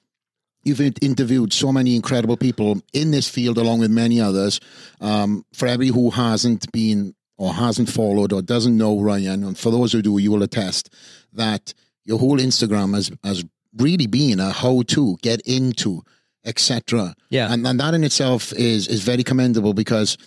You've 0.63 0.81
interviewed 0.81 1.53
so 1.53 1.71
many 1.71 1.95
incredible 1.95 2.37
people 2.37 2.81
in 2.93 3.11
this 3.11 3.29
field, 3.29 3.57
along 3.57 3.79
with 3.79 3.91
many 3.91 4.19
others. 4.19 4.59
Um, 4.99 5.45
for 5.53 5.67
everybody 5.67 5.99
who 5.99 6.11
hasn't 6.11 6.71
been 6.71 7.15
or 7.37 7.53
hasn't 7.53 7.89
followed 7.89 8.33
or 8.33 8.41
doesn't 8.41 8.77
know 8.77 8.99
Ryan, 8.99 9.43
and 9.43 9.57
for 9.57 9.71
those 9.71 9.93
who 9.93 10.01
do, 10.01 10.17
you 10.17 10.31
will 10.31 10.43
attest 10.43 10.93
that 11.33 11.73
your 12.09 12.19
whole 12.19 12.39
Instagram 12.39 12.89
has 12.95 13.11
has 13.23 13.45
really 13.77 14.07
been 14.07 14.39
a 14.39 14.49
how 14.51 14.81
to 14.95 15.15
get 15.21 15.39
into, 15.57 16.01
etc. 16.43 17.13
Yeah. 17.29 17.53
and 17.53 17.65
and 17.67 17.79
that 17.79 17.93
in 17.93 18.03
itself 18.03 18.51
is 18.53 18.87
is 18.87 19.01
very 19.03 19.23
commendable 19.23 19.73
because 19.73 20.17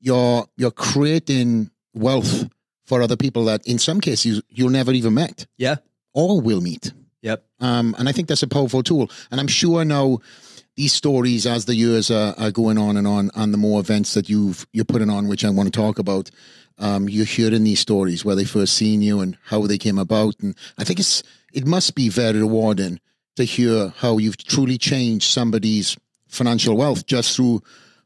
you're 0.00 0.46
you're 0.56 0.70
creating 0.70 1.70
wealth 1.94 2.44
for 2.86 3.00
other 3.02 3.16
people 3.16 3.44
that 3.46 3.66
in 3.66 3.78
some 3.78 4.00
cases 4.00 4.24
you, 4.26 4.42
you'll 4.50 4.70
never 4.80 4.92
even 4.92 5.14
met 5.14 5.46
Yeah. 5.56 5.76
or 6.12 6.40
will 6.40 6.60
meet. 6.60 6.92
Yep. 7.22 7.42
Um, 7.60 7.94
and 7.98 8.08
I 8.08 8.12
think 8.12 8.28
that's 8.28 8.42
a 8.42 8.46
powerful 8.48 8.82
tool. 8.82 9.10
And 9.30 9.40
I'm 9.40 9.48
sure 9.48 9.82
now 9.84 10.18
these 10.76 10.92
stories, 10.92 11.46
as 11.46 11.64
the 11.64 11.74
years 11.74 12.10
are, 12.10 12.34
are 12.36 12.50
going 12.50 12.76
on 12.76 12.96
and 12.98 13.06
on, 13.06 13.30
and 13.34 13.54
the 13.54 13.58
more 13.58 13.80
events 13.80 14.12
that 14.14 14.28
you've 14.28 14.66
you're 14.74 14.84
putting 14.84 15.08
on, 15.08 15.28
which 15.28 15.44
I 15.44 15.50
want 15.50 15.72
to 15.72 15.80
talk 15.80 15.98
about, 15.98 16.30
um, 16.78 17.08
you're 17.08 17.24
hearing 17.24 17.64
these 17.64 17.80
stories 17.80 18.24
where 18.24 18.34
they 18.34 18.44
first 18.44 18.74
seen 18.74 19.02
you 19.02 19.20
and 19.20 19.38
how 19.44 19.66
they 19.66 19.78
came 19.78 19.98
about. 19.98 20.34
And 20.40 20.56
I 20.78 20.84
think 20.84 20.98
it's 21.00 21.22
it 21.52 21.66
must 21.66 21.94
be 21.94 22.08
very 22.08 22.40
rewarding 22.40 23.00
to 23.36 23.44
hear 23.44 23.92
how 23.96 24.18
you've 24.18 24.36
truly 24.36 24.78
changed 24.78 25.30
somebody's 25.30 25.96
financial 26.28 26.76
wealth 26.76 27.06
just 27.06 27.36
through 27.36 27.62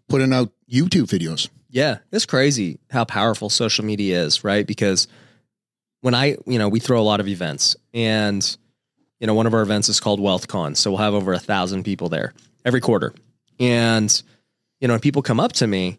putting 0.09 0.33
out 0.33 0.52
YouTube 0.70 1.07
videos. 1.07 1.48
Yeah, 1.70 1.98
it's 2.12 2.26
crazy 2.26 2.78
how 2.90 3.04
powerful 3.04 3.50
social 3.50 3.85
media 3.85 4.22
is, 4.22 4.44
right? 4.44 4.66
Because 4.66 5.07
when 6.00 6.14
I, 6.14 6.37
you 6.46 6.59
know, 6.59 6.68
we 6.68 6.81
throw 6.81 7.00
a 7.00 7.02
lot 7.02 7.20
of 7.20 7.28
events 7.28 7.76
and, 7.92 8.57
you 9.20 9.26
know, 9.26 9.35
one 9.35 9.46
of 9.46 9.54
our 9.54 9.62
events 9.62 9.88
is 9.88 10.00
called 10.00 10.20
WealthCon. 10.20 10.76
So 10.76 10.90
we'll 10.90 10.98
have 10.98 11.14
over 11.14 11.33
a 11.33 11.38
thousand 11.38 11.85
people 11.85 12.09
there 12.09 12.33
every 12.64 12.81
quarter. 12.81 13.12
And, 13.61 14.22
you 14.81 14.88
know, 14.88 14.94
when 14.94 15.00
people 15.00 15.22
come 15.22 15.40
up 15.40 15.52
to 15.54 15.66
me, 15.66 15.98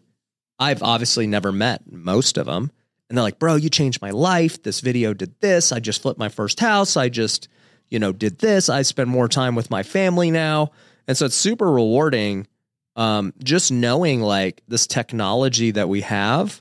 I've 0.60 0.82
obviously 0.82 1.26
never 1.26 1.50
met 1.50 1.90
most 1.90 2.36
of 2.36 2.46
them. 2.46 2.70
And 3.08 3.16
they're 3.16 3.24
like, 3.24 3.38
bro, 3.38 3.56
you 3.56 3.70
changed 3.70 4.02
my 4.02 4.10
life. 4.10 4.62
This 4.62 4.80
video 4.80 5.14
did 5.14 5.34
this. 5.40 5.72
I 5.72 5.80
just 5.80 6.02
flipped 6.02 6.20
my 6.20 6.28
first 6.28 6.60
house. 6.60 6.96
I 6.96 7.08
just, 7.08 7.48
you 7.88 7.98
know, 7.98 8.12
did 8.12 8.38
this. 8.38 8.68
I 8.68 8.82
spend 8.82 9.10
more 9.10 9.26
time 9.26 9.56
with 9.56 9.70
my 9.70 9.82
family 9.82 10.30
now. 10.30 10.70
And 11.08 11.16
so 11.16 11.26
it's 11.26 11.34
super 11.34 11.72
rewarding 11.72 12.46
um, 12.94 13.32
just 13.42 13.72
knowing 13.72 14.20
like 14.20 14.62
this 14.68 14.86
technology 14.86 15.70
that 15.70 15.88
we 15.88 16.02
have 16.02 16.60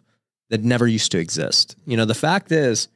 that 0.50 0.64
never 0.64 0.88
used 0.88 1.12
to 1.12 1.20
exist. 1.20 1.76
You 1.86 1.98
know, 1.98 2.06
the 2.06 2.16
fact 2.16 2.52
is, 2.52 2.88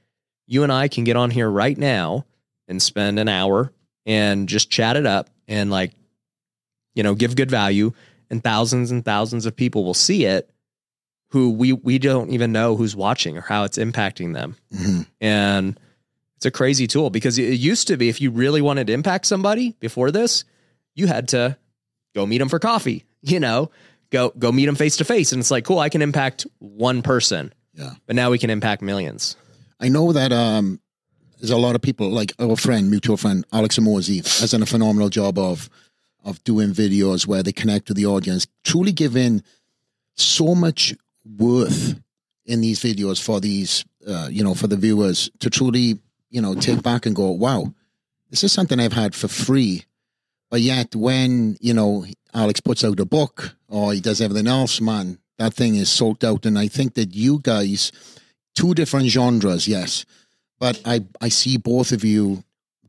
you 0.48 0.64
and 0.64 0.72
I 0.72 0.88
can 0.88 1.04
get 1.04 1.18
on 1.18 1.30
here 1.30 1.50
right 1.50 1.78
now 1.78 2.26
and 2.68 2.82
spend 2.82 3.20
an 3.20 3.28
hour 3.28 3.72
and 4.06 4.48
just 4.48 4.72
chat 4.72 4.96
it 4.96 5.06
up 5.06 5.30
and 5.48 5.70
like, 5.70 5.92
you 6.96 7.04
know, 7.04 7.16
give 7.16 7.36
good 7.36 7.52
value, 7.52 7.92
and 8.30 8.44
thousands 8.44 8.92
and 8.92 9.04
thousands 9.04 9.46
of 9.46 9.56
people 9.56 9.84
will 9.84 9.94
see 9.94 10.26
it 10.26 10.50
who 11.34 11.50
we 11.50 11.74
we 11.74 11.98
don't 11.98 12.30
even 12.30 12.52
know 12.52 12.76
who's 12.76 12.96
watching 12.96 13.36
or 13.36 13.42
how 13.42 13.64
it's 13.64 13.80
impacting 13.80 14.36
them. 14.36 14.56
Mhm. 14.72 15.08
And 15.20 15.80
it's 16.36 16.46
a 16.46 16.52
crazy 16.52 16.86
tool 16.86 17.10
because 17.10 17.40
it 17.40 17.60
used 17.60 17.88
to 17.88 17.98
be 17.98 18.08
if 18.08 18.22
you 18.22 18.30
really 18.30 18.62
wanted 18.62 18.86
to 18.86 18.94
impact 18.94 19.26
somebody 19.26 19.76
before 19.80 20.12
this, 20.12 20.44
you 20.94 21.08
had 21.08 21.30
to 21.30 21.58
go 22.14 22.28
meet 22.28 22.38
them 22.38 22.50
for 22.50 22.60
coffee, 22.60 23.06
you 23.24 23.40
know, 23.40 23.72
go 24.12 24.32
go 24.38 24.52
meet 24.52 24.68
them 24.68 24.76
face 24.76 24.98
to 24.98 25.06
face 25.06 25.32
and 25.32 25.40
it's 25.40 25.50
like, 25.50 25.66
cool, 25.66 25.80
I 25.80 25.90
can 25.90 26.04
impact 26.04 26.46
one 26.60 27.02
person. 27.02 27.52
Yeah. 27.74 27.94
But 28.06 28.16
now 28.16 28.30
we 28.30 28.38
can 28.38 28.52
impact 28.52 28.84
millions. 28.84 29.36
I 29.80 29.90
know 29.90 30.12
that 30.14 30.32
um, 30.32 30.80
there's 31.40 31.50
a 31.50 31.58
lot 31.58 31.74
of 31.74 31.82
people, 31.82 32.12
like 32.12 32.32
our 32.38 32.56
friend, 32.56 32.92
mutual 32.92 33.18
friend, 33.18 33.44
Alex 33.52 33.80
Hormozi, 33.80 34.18
has 34.40 34.52
done 34.52 34.62
a 34.62 34.68
phenomenal 34.68 35.10
job 35.10 35.40
of 35.40 35.68
of 36.24 36.44
doing 36.44 36.74
videos 36.74 37.26
where 37.26 37.42
they 37.42 37.52
connect 37.52 37.88
with 37.88 37.98
the 37.98 38.06
audience, 38.06 38.46
truly 38.64 38.92
giving 38.92 39.42
so 40.16 40.54
much 40.54 40.94
worth 41.26 42.00
in 42.46 42.62
these 42.62 42.80
videos 42.80 43.22
for 43.22 43.40
these, 43.40 43.86
uh, 44.08 44.28
you 44.30 44.44
know, 44.44 44.54
for 44.54 44.68
the 44.68 44.76
viewers 44.76 45.30
to 45.40 45.50
truly, 45.50 46.00
you 46.30 46.42
know, 46.42 46.56
take 46.56 46.84
back 46.84 47.06
and 47.06 47.16
go, 47.16 47.30
wow, 47.32 47.74
this 48.30 48.44
is 48.44 48.52
something 48.52 48.80
I've 48.80 48.94
had 48.94 49.16
for 49.16 49.28
free. 49.28 49.86
But 50.50 50.62
yet, 50.62 50.96
when, 50.96 51.58
you 51.62 51.74
know, 51.74 52.06
Alex 52.34 52.60
puts 52.60 52.84
out 52.84 53.00
a 53.00 53.06
book 53.06 53.56
or 53.70 53.94
he 53.94 54.02
does 54.02 54.22
everything 54.22 54.48
else, 54.48 54.82
man, 54.82 55.20
that 55.38 55.54
thing 55.54 55.76
is 55.76 55.90
sold 55.90 56.24
out. 56.24 56.46
And 56.46 56.60
I 56.60 56.68
think 56.68 56.96
that 56.96 57.16
you 57.16 57.40
guys, 57.40 57.92
two 58.56 58.74
different 58.74 59.08
genres, 59.08 59.68
yes, 59.68 60.06
but 60.60 60.82
I, 60.86 61.06
I 61.22 61.30
see 61.30 61.58
both 61.58 61.92
of 61.92 62.04
you 62.04 62.44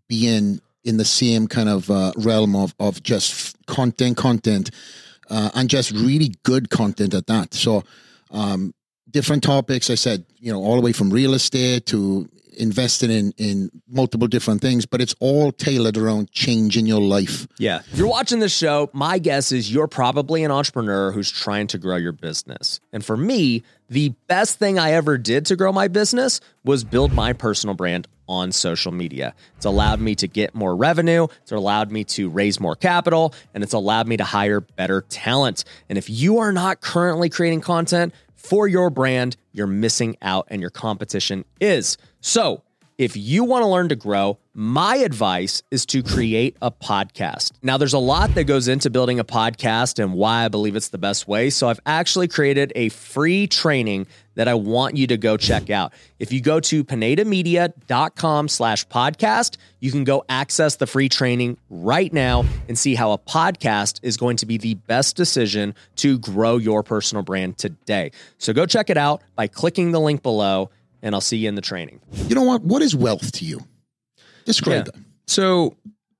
being 0.08 0.60
in 0.84 0.96
the 0.98 1.04
same 1.04 1.46
kind 1.46 1.68
of 1.68 1.90
uh, 1.90 2.12
realm 2.16 2.54
of, 2.54 2.74
of 2.78 3.02
just 3.02 3.56
content, 3.66 4.16
content, 4.16 4.70
uh, 5.30 5.50
and 5.54 5.70
just 5.70 5.90
really 5.92 6.34
good 6.42 6.70
content 6.70 7.14
at 7.14 7.26
that. 7.26 7.54
So, 7.54 7.84
um, 8.30 8.74
different 9.10 9.42
topics. 9.42 9.90
I 9.90 9.94
said, 9.94 10.24
you 10.38 10.52
know, 10.52 10.62
all 10.62 10.76
the 10.76 10.82
way 10.82 10.92
from 10.92 11.10
real 11.10 11.34
estate 11.34 11.86
to 11.86 12.28
investing 12.56 13.10
in 13.10 13.32
in 13.36 13.70
multiple 13.88 14.28
different 14.28 14.60
things, 14.60 14.86
but 14.86 15.00
it's 15.00 15.14
all 15.20 15.52
tailored 15.52 15.96
around 15.96 16.30
changing 16.32 16.86
your 16.86 17.00
life. 17.00 17.46
Yeah. 17.58 17.80
If 17.92 17.98
you're 17.98 18.08
watching 18.08 18.38
this 18.38 18.56
show, 18.56 18.90
my 18.92 19.18
guess 19.18 19.52
is 19.52 19.72
you're 19.72 19.88
probably 19.88 20.44
an 20.44 20.50
entrepreneur 20.50 21.12
who's 21.12 21.30
trying 21.30 21.66
to 21.68 21.78
grow 21.78 21.96
your 21.96 22.12
business. 22.12 22.80
And 22.92 23.04
for 23.04 23.16
me, 23.16 23.62
the 23.88 24.10
best 24.26 24.58
thing 24.58 24.78
I 24.78 24.92
ever 24.92 25.18
did 25.18 25.46
to 25.46 25.56
grow 25.56 25.72
my 25.72 25.88
business 25.88 26.40
was 26.64 26.84
build 26.84 27.12
my 27.12 27.32
personal 27.32 27.74
brand 27.74 28.08
on 28.28 28.52
social 28.52 28.92
media. 28.92 29.34
It's 29.56 29.66
allowed 29.66 30.00
me 30.00 30.14
to 30.16 30.26
get 30.26 30.54
more 30.54 30.74
revenue, 30.74 31.26
it's 31.42 31.52
allowed 31.52 31.90
me 31.90 32.04
to 32.04 32.28
raise 32.30 32.58
more 32.58 32.74
capital, 32.74 33.34
and 33.52 33.62
it's 33.62 33.74
allowed 33.74 34.08
me 34.08 34.16
to 34.16 34.24
hire 34.24 34.60
better 34.60 35.02
talent. 35.02 35.64
And 35.88 35.98
if 35.98 36.08
you 36.08 36.38
are 36.38 36.52
not 36.52 36.80
currently 36.80 37.28
creating 37.28 37.60
content 37.60 38.14
for 38.44 38.68
your 38.68 38.90
brand, 38.90 39.38
you're 39.52 39.66
missing 39.66 40.16
out 40.20 40.46
and 40.50 40.60
your 40.60 40.70
competition 40.70 41.46
is. 41.62 41.96
So, 42.20 42.62
if 42.96 43.16
you 43.16 43.42
want 43.42 43.62
to 43.62 43.66
learn 43.66 43.88
to 43.88 43.96
grow, 43.96 44.38
my 44.54 44.96
advice 44.96 45.64
is 45.72 45.84
to 45.86 46.00
create 46.02 46.56
a 46.62 46.70
podcast. 46.70 47.52
Now, 47.60 47.76
there's 47.76 47.92
a 47.92 47.98
lot 47.98 48.34
that 48.36 48.44
goes 48.44 48.68
into 48.68 48.88
building 48.88 49.18
a 49.18 49.24
podcast 49.24 50.02
and 50.02 50.14
why 50.14 50.44
I 50.44 50.48
believe 50.48 50.76
it's 50.76 50.90
the 50.90 50.98
best 50.98 51.26
way. 51.26 51.50
So, 51.50 51.68
I've 51.68 51.80
actually 51.86 52.28
created 52.28 52.72
a 52.76 52.90
free 52.90 53.48
training 53.48 54.06
that 54.36 54.46
I 54.46 54.54
want 54.54 54.96
you 54.96 55.08
to 55.08 55.16
go 55.16 55.36
check 55.36 55.70
out. 55.70 55.92
If 56.20 56.32
you 56.32 56.40
go 56.40 56.60
to 56.60 56.84
pinedamedia.com 56.84 58.48
slash 58.48 58.86
podcast, 58.86 59.56
you 59.80 59.90
can 59.90 60.04
go 60.04 60.24
access 60.28 60.76
the 60.76 60.86
free 60.86 61.08
training 61.08 61.56
right 61.68 62.12
now 62.12 62.44
and 62.68 62.78
see 62.78 62.94
how 62.94 63.10
a 63.10 63.18
podcast 63.18 63.98
is 64.02 64.16
going 64.16 64.36
to 64.36 64.46
be 64.46 64.56
the 64.56 64.74
best 64.74 65.16
decision 65.16 65.74
to 65.96 66.18
grow 66.18 66.58
your 66.58 66.84
personal 66.84 67.24
brand 67.24 67.58
today. 67.58 68.12
So, 68.38 68.52
go 68.52 68.66
check 68.66 68.88
it 68.88 68.96
out 68.96 69.20
by 69.34 69.48
clicking 69.48 69.90
the 69.90 70.00
link 70.00 70.22
below, 70.22 70.70
and 71.04 71.14
I'll 71.14 71.20
see 71.20 71.36
you 71.36 71.48
in 71.48 71.54
the 71.54 71.60
training. 71.60 72.00
You 72.28 72.34
know 72.34 72.42
what? 72.42 72.62
What 72.62 72.82
is 72.82 72.96
wealth 72.96 73.30
to 73.32 73.44
you? 73.44 73.60
Describe 74.46 74.88
Yeah. 74.92 75.00
So, 75.26 75.76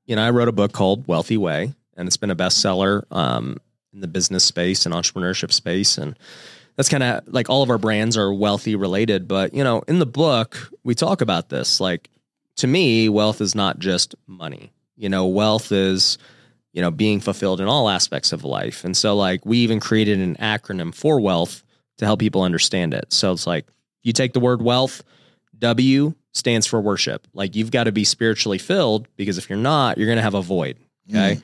you 0.07 0.15
know, 0.15 0.23
I 0.23 0.31
wrote 0.31 0.47
a 0.47 0.53
book 0.53 0.73
called 0.73 1.09
Wealthy 1.09 1.39
Way, 1.39 1.75
and 1.97 2.07
it's 2.07 2.19
been 2.19 2.31
a 2.31 2.37
bestseller 2.37 3.03
um, 3.11 3.57
in 3.93 4.01
the 4.01 4.07
business 4.07 4.45
space 4.45 4.87
and 4.87 4.95
entrepreneurship 4.95 5.53
space. 5.53 5.99
And 5.99 6.17
that's 6.77 6.89
kind 6.89 7.03
of 7.03 7.27
like 7.27 7.49
all 7.49 7.63
of 7.63 7.71
our 7.71 7.79
brands 7.79 8.17
are 8.17 8.33
wealthy 8.33 8.77
related. 8.77 9.27
But, 9.27 9.55
you 9.55 9.65
know, 9.65 9.83
in 9.89 9.99
the 9.99 10.07
book, 10.07 10.71
we 10.85 10.95
talk 10.95 11.23
about 11.23 11.49
this. 11.49 11.81
Like, 11.81 12.11
to 12.57 12.67
me, 12.67 13.09
wealth 13.09 13.41
is 13.41 13.55
not 13.55 13.79
just 13.79 14.15
money. 14.27 14.71
You 14.97 15.09
know, 15.09 15.27
wealth 15.27 15.73
is, 15.73 16.19
you 16.73 16.83
know, 16.83 16.91
being 16.91 17.21
fulfilled 17.21 17.61
in 17.61 17.69
all 17.69 17.89
aspects 17.89 18.33
of 18.33 18.45
life. 18.45 18.85
And 18.85 18.97
so, 18.97 19.17
like, 19.17 19.47
we 19.47 19.59
even 19.59 19.81
created 19.81 20.19
an 20.21 20.37
acronym 20.37 20.95
for 20.95 21.21
wealth 21.21 21.63
to 21.99 22.05
help 22.05 22.21
people 22.21 22.43
understand 22.43 22.93
it. 22.93 23.13
So 23.13 23.33
it's 23.33 23.47
like, 23.47 23.67
you 24.05 24.13
take 24.13 24.33
the 24.33 24.41
word 24.41 24.63
wealth, 24.63 25.03
W 25.59 26.15
stands 26.33 26.67
for 26.67 26.81
worship. 26.81 27.27
Like 27.35 27.57
you've 27.57 27.73
got 27.73 27.85
to 27.85 27.93
be 27.93 28.05
spiritually 28.05 28.59
filled 28.59 29.09
because 29.17 29.39
if 29.39 29.51
you're 29.51 29.59
not, 29.59 29.99
you're 29.99 30.07
going 30.07 30.17
to 30.17 30.23
have 30.23 30.35
a 30.35 30.43
void. 30.43 30.77
Mm-hmm. 31.09 31.17
Okay. 31.17 31.41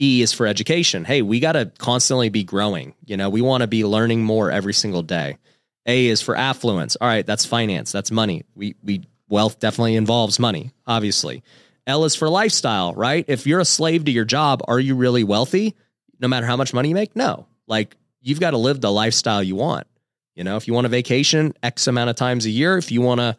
E 0.00 0.22
is 0.22 0.32
for 0.32 0.46
education. 0.46 1.04
Hey, 1.04 1.22
we 1.22 1.40
got 1.40 1.52
to 1.52 1.70
constantly 1.78 2.28
be 2.28 2.44
growing. 2.44 2.94
You 3.06 3.16
know, 3.16 3.30
we 3.30 3.40
want 3.40 3.62
to 3.62 3.66
be 3.66 3.84
learning 3.84 4.22
more 4.22 4.50
every 4.50 4.74
single 4.74 5.02
day. 5.02 5.38
A 5.86 6.06
is 6.08 6.20
for 6.20 6.36
affluence. 6.36 6.96
All 7.00 7.08
right, 7.08 7.24
that's 7.24 7.46
finance. 7.46 7.92
That's 7.92 8.10
money. 8.10 8.44
We 8.54 8.74
we 8.82 9.04
wealth 9.28 9.60
definitely 9.60 9.96
involves 9.96 10.38
money, 10.38 10.72
obviously. 10.86 11.42
L 11.86 12.04
is 12.04 12.16
for 12.16 12.28
lifestyle, 12.28 12.92
right? 12.94 13.24
If 13.28 13.46
you're 13.46 13.60
a 13.60 13.64
slave 13.64 14.06
to 14.06 14.10
your 14.10 14.24
job, 14.24 14.62
are 14.66 14.80
you 14.80 14.96
really 14.96 15.22
wealthy? 15.22 15.76
no 16.24 16.28
matter 16.28 16.46
how 16.46 16.56
much 16.56 16.72
money 16.72 16.88
you 16.88 16.94
make? 16.94 17.14
No. 17.14 17.46
Like 17.66 17.96
you've 18.20 18.40
got 18.40 18.52
to 18.52 18.56
live 18.56 18.80
the 18.80 18.90
lifestyle 18.92 19.42
you 19.42 19.56
want. 19.56 19.86
You 20.34 20.44
know, 20.44 20.56
if 20.56 20.66
you 20.66 20.74
want 20.74 20.86
a 20.86 20.90
vacation 20.90 21.54
X 21.62 21.86
amount 21.86 22.10
of 22.10 22.16
times 22.16 22.46
a 22.46 22.50
year, 22.50 22.76
if 22.76 22.90
you 22.90 23.00
want 23.00 23.20
to, 23.20 23.36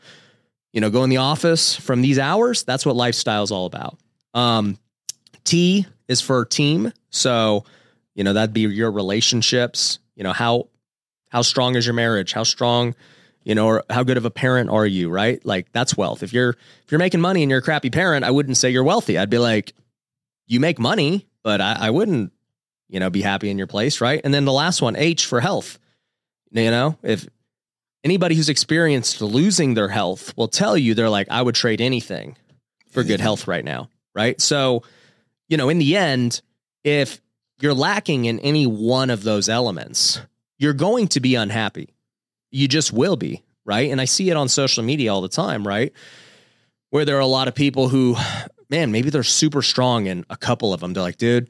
you 0.72 0.82
know, 0.82 0.90
go 0.90 1.04
in 1.04 1.10
the 1.10 1.18
office 1.18 1.76
from 1.76 2.02
these 2.02 2.20
hours, 2.20 2.64
that's 2.64 2.86
what 2.86 2.96
lifestyle 2.96 3.44
is 3.44 3.52
all 3.52 3.66
about. 3.66 3.98
Um, 4.34 4.78
T 5.44 5.86
is 6.08 6.22
for 6.22 6.46
team. 6.46 6.92
So, 7.10 7.66
you 8.14 8.24
know, 8.24 8.34
that'd 8.34 8.54
be 8.54 8.62
your 8.62 8.92
relationships. 8.92 10.00
You 10.16 10.24
know, 10.24 10.34
how 10.34 10.70
how 11.30 11.42
strong 11.42 11.76
is 11.76 11.86
your 11.86 11.96
marriage? 11.96 12.32
How 12.32 12.44
strong, 12.44 12.96
you 13.44 13.56
know, 13.56 13.68
or 13.68 13.84
how 13.90 14.04
good 14.04 14.18
of 14.18 14.26
a 14.26 14.32
parent 14.32 14.70
are 14.70 14.86
you, 14.86 15.10
right? 15.10 15.46
Like 15.46 15.72
that's 15.72 15.98
wealth. 15.98 16.24
If 16.24 16.32
you're 16.32 16.52
if 16.52 16.92
you're 16.92 17.00
making 17.00 17.22
money 17.22 17.44
and 17.44 17.50
you're 17.50 17.60
a 17.60 17.64
crappy 17.64 17.90
parent, 17.90 18.24
I 18.24 18.32
wouldn't 18.32 18.58
say 18.58 18.70
you're 18.70 18.84
wealthy. 18.84 19.18
I'd 19.18 19.30
be 19.30 19.38
like, 19.38 19.74
you 20.48 20.60
make 20.60 20.80
money, 20.80 21.28
but 21.44 21.60
I, 21.60 21.78
I 21.80 21.90
wouldn't, 21.90 22.32
you 22.88 23.00
know, 23.00 23.10
be 23.10 23.22
happy 23.22 23.50
in 23.50 23.58
your 23.58 23.68
place, 23.68 24.00
right? 24.00 24.22
And 24.24 24.34
then 24.34 24.46
the 24.46 24.54
last 24.54 24.82
one, 24.82 24.96
H 24.96 25.26
for 25.26 25.42
health. 25.42 25.78
You 26.64 26.72
know, 26.72 26.98
if 27.04 27.28
anybody 28.06 28.34
who's 28.36 28.48
experienced 28.48 29.22
losing 29.22 29.74
their 29.74 29.90
health 29.90 30.36
will 30.38 30.48
tell 30.48 30.78
you 30.78 30.94
they're 30.94 31.10
like, 31.10 31.28
I 31.30 31.42
would 31.42 31.56
trade 31.56 31.82
anything 31.82 32.38
for 32.92 33.04
good 33.04 33.20
health 33.20 33.46
right 33.46 33.66
now. 33.66 33.90
Right. 34.14 34.40
So, 34.40 34.84
you 35.50 35.58
know, 35.58 35.68
in 35.68 35.80
the 35.80 35.98
end, 35.98 36.42
if 36.86 37.20
you're 37.60 37.74
lacking 37.74 38.24
in 38.24 38.40
any 38.40 38.66
one 38.68 39.10
of 39.10 39.24
those 39.24 39.50
elements, 39.50 40.22
you're 40.58 40.72
going 40.74 41.10
to 41.10 41.20
be 41.20 41.36
unhappy. 41.36 41.94
You 42.52 42.70
just 42.70 42.94
will 42.94 43.18
be. 43.18 43.44
Right. 43.66 43.92
And 43.92 44.00
I 44.00 44.06
see 44.06 44.30
it 44.30 44.38
on 44.38 44.48
social 44.48 44.84
media 44.84 45.14
all 45.14 45.22
the 45.22 45.28
time. 45.28 45.68
Right. 45.68 45.92
Where 46.92 47.04
there 47.04 47.18
are 47.18 47.20
a 47.20 47.26
lot 47.26 47.50
of 47.50 47.56
people 47.56 47.90
who, 47.90 48.16
man, 48.70 48.94
maybe 48.94 49.10
they're 49.10 49.24
super 49.24 49.62
strong 49.62 50.08
and 50.08 50.24
a 50.30 50.38
couple 50.38 50.74
of 50.74 50.80
them, 50.80 50.94
they're 50.94 51.04
like, 51.04 51.18
dude, 51.18 51.50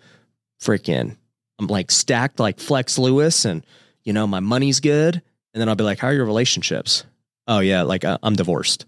freaking, 0.60 1.16
I'm 1.60 1.68
like 1.68 1.92
stacked 1.92 2.40
like 2.40 2.60
Flex 2.60 2.98
Lewis 2.98 3.46
and, 3.46 3.64
you 4.06 4.14
know, 4.14 4.26
my 4.26 4.40
money's 4.40 4.80
good. 4.80 5.22
And 5.54 5.62
then 5.62 5.68
I'll 5.68 5.76
be 5.76 5.84
like, 5.84 6.00
how 6.00 6.08
are 6.08 6.14
your 6.14 6.26
relationships? 6.26 7.04
Oh, 7.48 7.60
yeah, 7.60 7.82
like 7.82 8.06
uh, 8.06 8.18
I'm 8.24 8.36
divorced. 8.36 8.86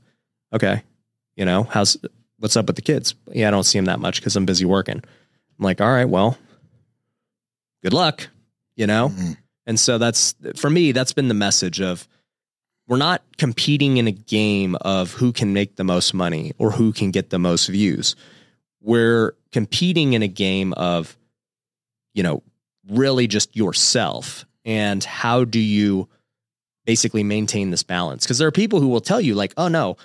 Okay. 0.53 0.83
You 1.35 1.45
know, 1.45 1.63
how's, 1.63 1.97
what's 2.39 2.55
up 2.55 2.67
with 2.67 2.75
the 2.77 2.81
kids? 2.81 3.15
Yeah, 3.31 3.49
I 3.49 3.51
don't 3.51 3.63
see 3.63 3.77
them 3.77 3.85
that 3.85 3.99
much 3.99 4.19
because 4.19 4.35
I'm 4.35 4.45
busy 4.45 4.65
working. 4.65 4.97
I'm 4.97 5.63
like, 5.63 5.81
all 5.81 5.91
right, 5.91 6.05
well, 6.05 6.37
good 7.83 7.93
luck, 7.93 8.29
you 8.75 8.87
know? 8.87 9.09
Mm-hmm. 9.09 9.31
And 9.65 9.79
so 9.79 9.97
that's, 9.97 10.35
for 10.55 10.69
me, 10.69 10.93
that's 10.93 11.13
been 11.13 11.27
the 11.27 11.33
message 11.33 11.81
of, 11.81 12.07
we're 12.87 12.95
not 12.95 13.21
competing 13.37 13.97
in 13.97 14.07
a 14.07 14.13
game 14.13 14.75
of 14.75 15.11
who 15.11 15.33
can 15.33 15.51
make 15.51 15.75
the 15.75 15.83
most 15.83 16.13
money 16.13 16.53
or 16.57 16.71
who 16.71 16.93
can 16.93 17.11
get 17.11 17.29
the 17.29 17.39
most 17.39 17.67
views. 17.67 18.15
We're 18.81 19.35
competing 19.51 20.13
in 20.13 20.23
a 20.23 20.27
game 20.29 20.71
of, 20.71 21.17
you 22.13 22.23
know, 22.23 22.43
really 22.89 23.27
just 23.27 23.57
yourself 23.57 24.45
and 24.67 25.01
how 25.03 25.45
do 25.45 25.59
you 25.59 26.09
basically 26.85 27.23
maintain 27.23 27.71
this 27.71 27.83
balance? 27.83 28.25
Because 28.25 28.37
there 28.37 28.47
are 28.47 28.51
people 28.51 28.81
who 28.81 28.89
will 28.89 29.01
tell 29.01 29.21
you, 29.21 29.33
like, 29.33 29.53
oh 29.57 29.69
no, 29.69 29.97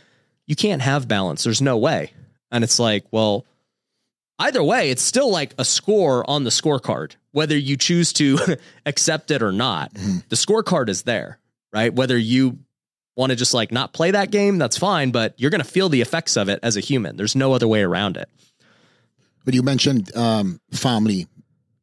you 0.46 0.56
can't 0.56 0.80
have 0.80 1.08
balance. 1.08 1.44
There's 1.44 1.60
no 1.60 1.76
way. 1.76 2.12
And 2.50 2.62
it's 2.62 2.78
like, 2.78 3.04
well, 3.10 3.44
either 4.38 4.62
way, 4.62 4.90
it's 4.90 5.02
still 5.02 5.30
like 5.30 5.52
a 5.58 5.64
score 5.64 6.28
on 6.30 6.44
the 6.44 6.50
scorecard, 6.50 7.16
whether 7.32 7.58
you 7.58 7.76
choose 7.76 8.12
to 8.14 8.38
accept 8.86 9.30
it 9.30 9.42
or 9.42 9.52
not. 9.52 9.92
Mm-hmm. 9.94 10.18
The 10.28 10.36
scorecard 10.36 10.88
is 10.88 11.02
there, 11.02 11.38
right? 11.72 11.92
Whether 11.92 12.16
you 12.16 12.58
want 13.16 13.30
to 13.30 13.36
just 13.36 13.54
like 13.54 13.72
not 13.72 13.92
play 13.92 14.12
that 14.12 14.30
game, 14.30 14.58
that's 14.58 14.78
fine, 14.78 15.10
but 15.10 15.34
you're 15.38 15.50
going 15.50 15.60
to 15.60 15.68
feel 15.68 15.88
the 15.88 16.00
effects 16.00 16.36
of 16.36 16.48
it 16.48 16.60
as 16.62 16.76
a 16.76 16.80
human. 16.80 17.16
There's 17.16 17.36
no 17.36 17.52
other 17.52 17.66
way 17.66 17.82
around 17.82 18.16
it. 18.16 18.28
But 19.44 19.54
you 19.54 19.62
mentioned 19.62 20.14
um, 20.16 20.60
family 20.70 21.26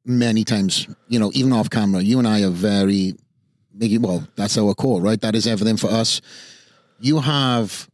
many 0.10 0.43
times, 0.43 0.88
you 1.08 1.19
know, 1.19 1.32
even 1.34 1.54
off 1.54 1.69
camera, 1.69 2.02
you 2.02 2.17
and 2.17 2.28
I 2.28 2.43
are 2.43 2.50
very, 2.50 3.13
well, 4.00 4.28
that's 4.36 4.58
our 4.58 4.74
core, 4.74 5.02
right? 5.02 5.22
That 5.22 5.36
is 5.36 5.48
everything 5.48 5.78
for 5.78 5.89
us. 5.89 6.19
You 7.00 7.19
have 7.19 7.88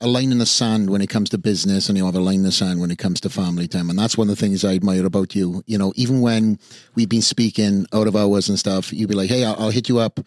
a 0.00 0.06
line 0.06 0.30
in 0.30 0.38
the 0.38 0.46
sand 0.46 0.90
when 0.90 1.00
it 1.00 1.08
comes 1.08 1.30
to 1.30 1.38
business 1.38 1.88
and 1.88 1.98
you 1.98 2.04
have 2.06 2.14
a 2.14 2.20
line 2.20 2.36
in 2.36 2.42
the 2.44 2.52
sand 2.52 2.80
when 2.80 2.90
it 2.90 2.98
comes 2.98 3.20
to 3.20 3.30
family 3.30 3.66
time. 3.66 3.90
And 3.90 3.98
that's 3.98 4.16
one 4.16 4.28
of 4.28 4.36
the 4.36 4.40
things 4.40 4.64
I 4.64 4.74
admire 4.74 5.04
about 5.04 5.34
you. 5.34 5.62
You 5.66 5.78
know, 5.78 5.92
even 5.96 6.20
when 6.20 6.58
we've 6.94 7.08
been 7.08 7.22
speaking 7.22 7.86
out 7.92 8.06
of 8.06 8.14
hours 8.14 8.48
and 8.48 8.58
stuff, 8.58 8.92
you'd 8.92 9.08
be 9.08 9.14
like, 9.14 9.28
hey, 9.28 9.44
I'll, 9.44 9.56
I'll 9.58 9.70
hit 9.70 9.88
you 9.88 9.98
up 9.98 10.20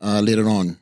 uh, 0.00 0.20
later 0.20 0.48
on, 0.48 0.78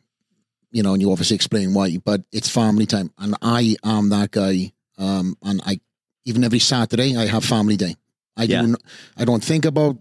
you 0.70 0.82
know, 0.82 0.92
and 0.92 1.02
you 1.02 1.10
obviously 1.10 1.34
explain 1.34 1.74
why, 1.74 1.96
but 2.04 2.20
it's 2.30 2.48
family 2.48 2.86
time. 2.86 3.10
And 3.18 3.34
I 3.42 3.76
am 3.82 4.10
that 4.10 4.30
guy. 4.30 4.72
Um, 4.98 5.36
and 5.42 5.60
I, 5.66 5.80
even 6.24 6.44
every 6.44 6.58
Saturday, 6.58 7.16
I 7.16 7.26
have 7.26 7.44
family 7.44 7.76
day. 7.76 7.96
I 8.36 8.44
yeah. 8.44 8.62
do. 8.62 8.76
I 9.16 9.24
don't 9.24 9.42
think 9.42 9.64
about 9.64 9.96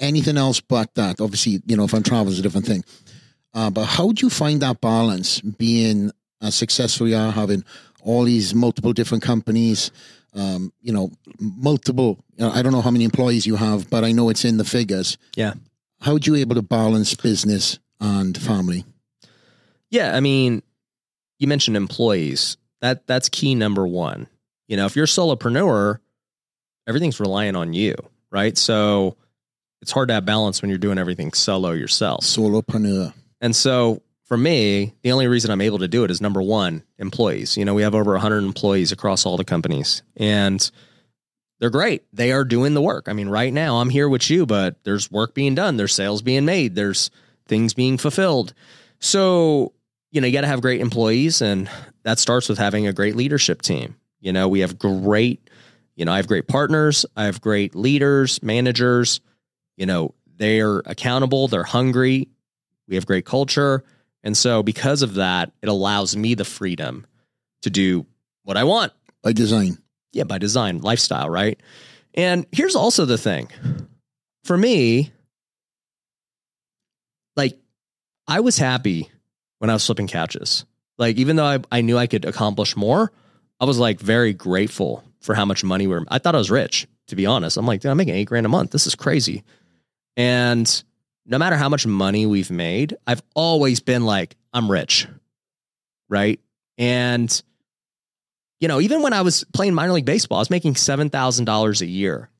anything 0.00 0.36
else 0.36 0.60
but 0.60 0.94
that. 0.94 1.20
Obviously, 1.20 1.62
you 1.66 1.76
know, 1.76 1.84
if 1.84 1.94
I'm 1.94 2.02
traveling, 2.02 2.30
it's 2.30 2.40
a 2.40 2.42
different 2.42 2.66
thing. 2.66 2.84
Uh, 3.54 3.70
but 3.70 3.86
how 3.86 4.12
do 4.12 4.26
you 4.26 4.30
find 4.30 4.60
that 4.60 4.80
balance 4.80 5.40
being 5.40 6.10
as 6.42 6.54
successful 6.54 7.08
you 7.08 7.16
are, 7.16 7.32
having 7.32 7.64
all 8.02 8.24
these 8.24 8.54
multiple 8.54 8.92
different 8.92 9.22
companies, 9.22 9.90
um, 10.34 10.72
you 10.82 10.92
know, 10.92 11.10
multiple, 11.40 12.22
I 12.40 12.62
don't 12.62 12.72
know 12.72 12.82
how 12.82 12.90
many 12.90 13.04
employees 13.04 13.46
you 13.46 13.56
have, 13.56 13.88
but 13.88 14.04
I 14.04 14.12
know 14.12 14.28
it's 14.28 14.44
in 14.44 14.58
the 14.58 14.64
figures. 14.64 15.16
Yeah. 15.34 15.54
How 16.00 16.14
are 16.14 16.18
you 16.22 16.34
able 16.36 16.54
to 16.54 16.62
balance 16.62 17.14
business 17.14 17.78
and 18.00 18.36
family? 18.36 18.84
Yeah. 19.90 20.14
I 20.14 20.20
mean, 20.20 20.62
you 21.38 21.48
mentioned 21.48 21.76
employees. 21.76 22.58
That 22.80 23.06
that's 23.06 23.28
key 23.28 23.54
number 23.54 23.86
one. 23.86 24.26
You 24.68 24.76
know, 24.76 24.84
if 24.84 24.96
you're 24.96 25.04
a 25.04 25.08
solopreneur, 25.08 25.98
everything's 26.86 27.20
relying 27.20 27.56
on 27.56 27.72
you, 27.72 27.94
right? 28.30 28.56
So 28.56 29.16
it's 29.82 29.92
hard 29.92 30.08
to 30.08 30.14
have 30.14 30.24
balance 30.24 30.62
when 30.62 30.68
you're 30.68 30.78
doing 30.78 30.98
everything 30.98 31.32
solo 31.32 31.72
yourself. 31.72 32.24
Solopreneur. 32.24 33.12
And 33.40 33.54
so 33.54 34.02
for 34.24 34.36
me, 34.36 34.94
the 35.02 35.12
only 35.12 35.28
reason 35.28 35.50
I'm 35.50 35.60
able 35.60 35.78
to 35.78 35.88
do 35.88 36.04
it 36.04 36.10
is 36.10 36.20
number 36.20 36.42
one, 36.42 36.82
employees. 36.98 37.56
You 37.56 37.64
know, 37.64 37.74
we 37.74 37.82
have 37.82 37.94
over 37.94 38.12
100 38.12 38.42
employees 38.42 38.92
across 38.92 39.24
all 39.24 39.36
the 39.36 39.44
companies, 39.44 40.02
and 40.16 40.68
they're 41.60 41.70
great. 41.70 42.04
They 42.12 42.32
are 42.32 42.44
doing 42.44 42.74
the 42.74 42.82
work. 42.82 43.08
I 43.08 43.12
mean, 43.12 43.28
right 43.28 43.52
now 43.52 43.76
I'm 43.76 43.90
here 43.90 44.08
with 44.08 44.28
you, 44.28 44.44
but 44.44 44.82
there's 44.84 45.10
work 45.10 45.34
being 45.34 45.54
done, 45.54 45.76
there's 45.76 45.94
sales 45.94 46.22
being 46.22 46.44
made, 46.44 46.74
there's 46.74 47.10
things 47.46 47.72
being 47.72 47.98
fulfilled. 47.98 48.52
So, 48.98 49.72
you 50.10 50.20
know, 50.20 50.26
you 50.26 50.32
got 50.32 50.40
to 50.40 50.48
have 50.48 50.60
great 50.60 50.80
employees, 50.80 51.40
and 51.40 51.70
that 52.02 52.18
starts 52.18 52.48
with 52.48 52.58
having 52.58 52.86
a 52.86 52.92
great 52.92 53.14
leadership 53.14 53.62
team. 53.62 53.96
You 54.20 54.32
know, 54.32 54.48
we 54.48 54.60
have 54.60 54.78
great 54.78 55.48
you 55.96 56.04
know, 56.04 56.12
I 56.12 56.16
have 56.16 56.28
great 56.28 56.46
partners, 56.46 57.06
I 57.16 57.24
have 57.24 57.40
great 57.40 57.74
leaders, 57.74 58.42
managers, 58.42 59.20
you 59.76 59.86
know, 59.86 60.14
they're 60.36 60.78
accountable, 60.84 61.48
they're 61.48 61.64
hungry, 61.64 62.28
we 62.86 62.94
have 62.94 63.06
great 63.06 63.24
culture. 63.24 63.82
And 64.22 64.36
so 64.36 64.62
because 64.62 65.02
of 65.02 65.14
that, 65.14 65.52
it 65.62 65.68
allows 65.68 66.16
me 66.16 66.34
the 66.34 66.44
freedom 66.44 67.06
to 67.62 67.70
do 67.70 68.06
what 68.42 68.56
I 68.56 68.64
want. 68.64 68.92
By 69.22 69.32
design. 69.32 69.78
Yeah, 70.12 70.24
by 70.24 70.38
design, 70.38 70.80
lifestyle, 70.80 71.28
right? 71.28 71.60
And 72.14 72.46
here's 72.52 72.76
also 72.76 73.04
the 73.04 73.18
thing. 73.18 73.48
For 74.44 74.56
me, 74.56 75.12
like 77.36 77.58
I 78.26 78.40
was 78.40 78.58
happy 78.58 79.10
when 79.58 79.70
I 79.70 79.74
was 79.74 79.84
flipping 79.84 80.08
couches. 80.08 80.64
Like 80.98 81.16
even 81.16 81.36
though 81.36 81.44
I, 81.44 81.58
I 81.70 81.80
knew 81.80 81.98
I 81.98 82.06
could 82.06 82.24
accomplish 82.24 82.76
more, 82.76 83.12
I 83.60 83.64
was 83.64 83.78
like 83.78 84.00
very 84.00 84.32
grateful 84.32 85.04
for 85.26 85.34
how 85.34 85.44
much 85.44 85.62
money 85.64 85.86
we're. 85.86 86.04
I 86.08 86.18
thought 86.18 86.34
I 86.34 86.38
was 86.38 86.50
rich, 86.50 86.86
to 87.08 87.16
be 87.16 87.26
honest. 87.26 87.58
I'm 87.58 87.66
like, 87.66 87.84
I'm 87.84 87.96
making 87.96 88.14
eight 88.14 88.28
grand 88.28 88.46
a 88.46 88.48
month. 88.48 88.70
This 88.70 88.86
is 88.86 88.94
crazy. 88.94 89.42
And 90.16 90.82
no 91.26 91.36
matter 91.36 91.56
how 91.56 91.68
much 91.68 91.86
money 91.86 92.24
we've 92.24 92.50
made, 92.50 92.96
I've 93.06 93.22
always 93.34 93.80
been 93.80 94.06
like, 94.06 94.36
I'm 94.54 94.70
rich. 94.70 95.06
Right. 96.08 96.40
And, 96.78 97.42
you 98.60 98.68
know, 98.68 98.80
even 98.80 99.02
when 99.02 99.12
I 99.12 99.22
was 99.22 99.44
playing 99.52 99.74
minor 99.74 99.92
league 99.92 100.04
baseball, 100.04 100.38
I 100.38 100.40
was 100.40 100.50
making 100.50 100.74
$7,000 100.74 101.80
a 101.80 101.86
year. 101.86 102.30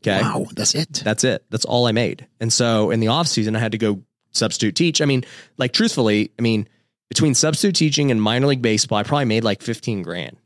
Okay. 0.00 0.22
Wow. 0.22 0.46
That's 0.54 0.74
it. 0.74 1.02
That's 1.04 1.24
it. 1.24 1.44
That's 1.50 1.64
all 1.64 1.86
I 1.86 1.92
made. 1.92 2.28
And 2.38 2.52
so 2.52 2.92
in 2.92 3.00
the 3.00 3.08
off 3.08 3.26
season, 3.26 3.56
I 3.56 3.58
had 3.58 3.72
to 3.72 3.78
go 3.78 4.02
substitute 4.30 4.76
teach. 4.76 5.02
I 5.02 5.06
mean, 5.06 5.24
like, 5.58 5.72
truthfully, 5.72 6.30
I 6.38 6.42
mean, 6.42 6.68
between 7.08 7.34
substitute 7.34 7.74
teaching 7.74 8.12
and 8.12 8.22
minor 8.22 8.46
league 8.46 8.62
baseball, 8.62 8.98
I 8.98 9.02
probably 9.02 9.24
made 9.24 9.42
like 9.42 9.60
15 9.60 10.02
grand. 10.02 10.36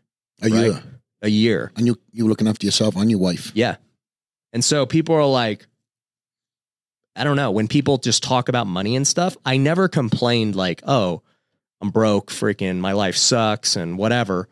A 0.43 0.49
right? 0.49 0.53
year 0.53 0.83
a 1.23 1.29
year. 1.29 1.73
And 1.77 1.87
you 1.87 1.99
you 2.13 2.27
looking 2.27 2.49
after 2.49 2.67
yourself 2.67 2.97
and 2.97 3.11
your 3.11 3.21
wife. 3.21 3.53
Yeah. 3.55 3.77
And 4.53 4.65
so 4.65 4.87
people 4.87 5.15
are 5.15 5.27
like, 5.27 5.67
I 7.15 7.25
don't 7.25 7.37
know, 7.37 7.51
when 7.51 7.69
people 7.69 7.99
just 7.99 8.23
talk 8.23 8.49
about 8.49 8.67
money 8.67 8.97
and 8.97 9.07
stuff, 9.07 9.37
I 9.45 9.57
never 9.57 9.89
complained 9.89 10.57
like, 10.57 10.83
oh, 10.87 11.23
I'm 11.81 11.91
broke, 11.91 12.31
freaking 12.31 12.79
my 12.79 12.93
life 12.93 13.17
sucks 13.17 13.77
and 13.77 13.97
whatever. 13.97 14.49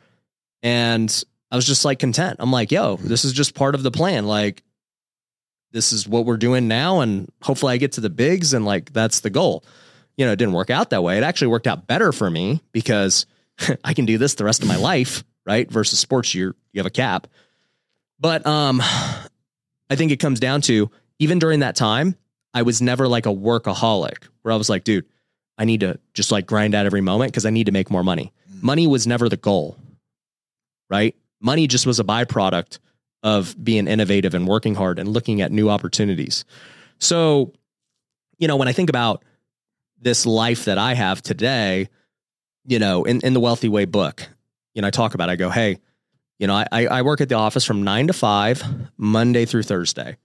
And 0.62 1.24
I 1.50 1.56
was 1.56 1.66
just 1.66 1.84
like 1.84 1.98
content. 1.98 2.36
I'm 2.38 2.52
like, 2.52 2.70
yo, 2.70 2.96
this 2.96 3.24
is 3.24 3.32
just 3.32 3.54
part 3.54 3.74
of 3.74 3.82
the 3.82 3.90
plan. 3.90 4.26
Like, 4.26 4.62
this 5.72 5.92
is 5.92 6.08
what 6.08 6.24
we're 6.24 6.36
doing 6.36 6.68
now. 6.68 7.00
And 7.00 7.30
hopefully 7.42 7.74
I 7.74 7.76
get 7.76 7.92
to 7.92 8.00
the 8.00 8.10
bigs 8.10 8.54
and 8.54 8.64
like 8.64 8.92
that's 8.92 9.20
the 9.20 9.30
goal. 9.30 9.64
You 10.16 10.26
know, 10.26 10.32
it 10.32 10.36
didn't 10.36 10.54
work 10.54 10.70
out 10.70 10.90
that 10.90 11.02
way. 11.02 11.16
It 11.16 11.22
actually 11.22 11.48
worked 11.48 11.66
out 11.66 11.86
better 11.86 12.12
for 12.12 12.30
me 12.30 12.62
because 12.72 13.26
I 13.84 13.94
can 13.94 14.04
do 14.04 14.18
this 14.18 14.34
the 14.34 14.44
rest 14.44 14.62
of 14.62 14.68
my 14.68 14.76
life 14.76 15.22
right? 15.48 15.68
Versus 15.70 15.98
sports, 15.98 16.34
you 16.34 16.54
you 16.72 16.78
have 16.78 16.86
a 16.86 16.90
cap. 16.90 17.26
But 18.20 18.46
um, 18.46 18.80
I 18.82 19.96
think 19.96 20.12
it 20.12 20.18
comes 20.18 20.38
down 20.38 20.60
to 20.62 20.90
even 21.18 21.38
during 21.38 21.60
that 21.60 21.74
time, 21.74 22.16
I 22.52 22.62
was 22.62 22.82
never 22.82 23.08
like 23.08 23.26
a 23.26 23.30
workaholic 23.30 24.28
where 24.42 24.52
I 24.52 24.56
was 24.56 24.68
like, 24.68 24.84
dude, 24.84 25.06
I 25.56 25.64
need 25.64 25.80
to 25.80 25.98
just 26.14 26.30
like 26.30 26.46
grind 26.46 26.74
out 26.74 26.86
every 26.86 27.00
moment 27.00 27.32
because 27.32 27.46
I 27.46 27.50
need 27.50 27.66
to 27.66 27.72
make 27.72 27.90
more 27.90 28.04
money. 28.04 28.32
Mm. 28.52 28.62
Money 28.62 28.86
was 28.86 29.06
never 29.06 29.28
the 29.28 29.36
goal, 29.36 29.76
right? 30.90 31.16
Money 31.40 31.66
just 31.66 31.86
was 31.86 31.98
a 31.98 32.04
byproduct 32.04 32.78
of 33.22 33.56
being 33.62 33.88
innovative 33.88 34.34
and 34.34 34.46
working 34.46 34.74
hard 34.74 34.98
and 34.98 35.08
looking 35.08 35.40
at 35.40 35.50
new 35.50 35.68
opportunities. 35.68 36.44
So, 36.98 37.52
you 38.38 38.46
know, 38.46 38.56
when 38.56 38.68
I 38.68 38.72
think 38.72 38.90
about 38.90 39.24
this 40.00 40.26
life 40.26 40.66
that 40.66 40.78
I 40.78 40.94
have 40.94 41.22
today, 41.22 41.88
you 42.64 42.78
know, 42.78 43.04
in, 43.04 43.20
in 43.22 43.34
the 43.34 43.40
Wealthy 43.40 43.68
Way 43.68 43.86
book, 43.86 44.28
you 44.74 44.82
know, 44.82 44.88
I 44.88 44.90
talk 44.90 45.14
about, 45.14 45.28
it. 45.28 45.32
I 45.32 45.36
go, 45.36 45.50
hey, 45.50 45.78
you 46.38 46.46
know, 46.46 46.54
I, 46.54 46.86
I 46.86 47.02
work 47.02 47.20
at 47.20 47.28
the 47.28 47.34
office 47.34 47.64
from 47.64 47.82
nine 47.82 48.06
to 48.06 48.12
five, 48.12 48.62
Monday 48.96 49.44
through 49.44 49.64
Thursday. 49.64 50.16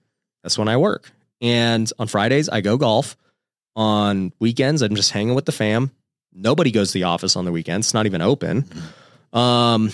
That's 0.42 0.58
when 0.58 0.68
I 0.68 0.76
work. 0.76 1.10
And 1.40 1.90
on 1.98 2.06
Fridays, 2.06 2.48
I 2.48 2.60
go 2.60 2.76
golf. 2.76 3.16
On 3.76 4.32
weekends, 4.38 4.82
I'm 4.82 4.94
just 4.94 5.10
hanging 5.10 5.34
with 5.34 5.46
the 5.46 5.52
fam. 5.52 5.90
Nobody 6.32 6.70
goes 6.70 6.92
to 6.92 6.94
the 6.94 7.04
office 7.04 7.34
on 7.34 7.44
the 7.44 7.50
weekends. 7.50 7.88
It's 7.88 7.94
not 7.94 8.06
even 8.06 8.22
open. 8.22 8.64
Um, 9.32 9.90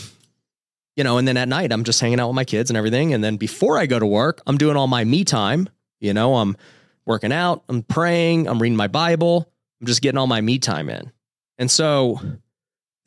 you 0.96 1.04
know, 1.04 1.16
and 1.16 1.26
then 1.26 1.38
at 1.38 1.48
night, 1.48 1.72
I'm 1.72 1.84
just 1.84 1.98
hanging 1.98 2.20
out 2.20 2.28
with 2.28 2.36
my 2.36 2.44
kids 2.44 2.68
and 2.68 2.76
everything. 2.76 3.14
And 3.14 3.24
then 3.24 3.38
before 3.38 3.78
I 3.78 3.86
go 3.86 3.98
to 3.98 4.04
work, 4.04 4.42
I'm 4.46 4.58
doing 4.58 4.76
all 4.76 4.86
my 4.86 5.02
me 5.04 5.24
time. 5.24 5.68
You 5.98 6.12
know, 6.12 6.36
I'm 6.36 6.58
working 7.06 7.32
out, 7.32 7.64
I'm 7.68 7.82
praying, 7.82 8.46
I'm 8.46 8.60
reading 8.60 8.76
my 8.76 8.88
Bible, 8.88 9.50
I'm 9.80 9.86
just 9.86 10.02
getting 10.02 10.18
all 10.18 10.26
my 10.26 10.40
me 10.40 10.58
time 10.58 10.88
in. 10.90 11.10
And 11.58 11.70
so 11.70 12.20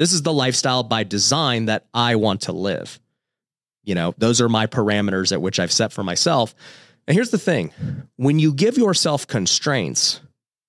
this 0.03 0.11
is 0.11 0.21
the 0.21 0.33
lifestyle 0.33 0.83
by 0.83 1.05
design 1.05 1.67
that 1.67 1.85
I 1.93 2.17
want 2.17 2.41
to 2.41 2.51
live. 2.51 2.99
You 3.85 3.95
know, 3.95 4.13
those 4.17 4.41
are 4.41 4.49
my 4.49 4.67
parameters 4.67 5.31
at 5.31 5.41
which 5.41 5.61
I've 5.61 5.71
set 5.71 5.93
for 5.93 6.03
myself. 6.03 6.53
And 7.07 7.15
here's 7.15 7.29
the 7.29 7.37
thing 7.37 7.71
when 8.17 8.37
you 8.37 8.53
give 8.53 8.77
yourself 8.77 9.27
constraints, 9.27 10.19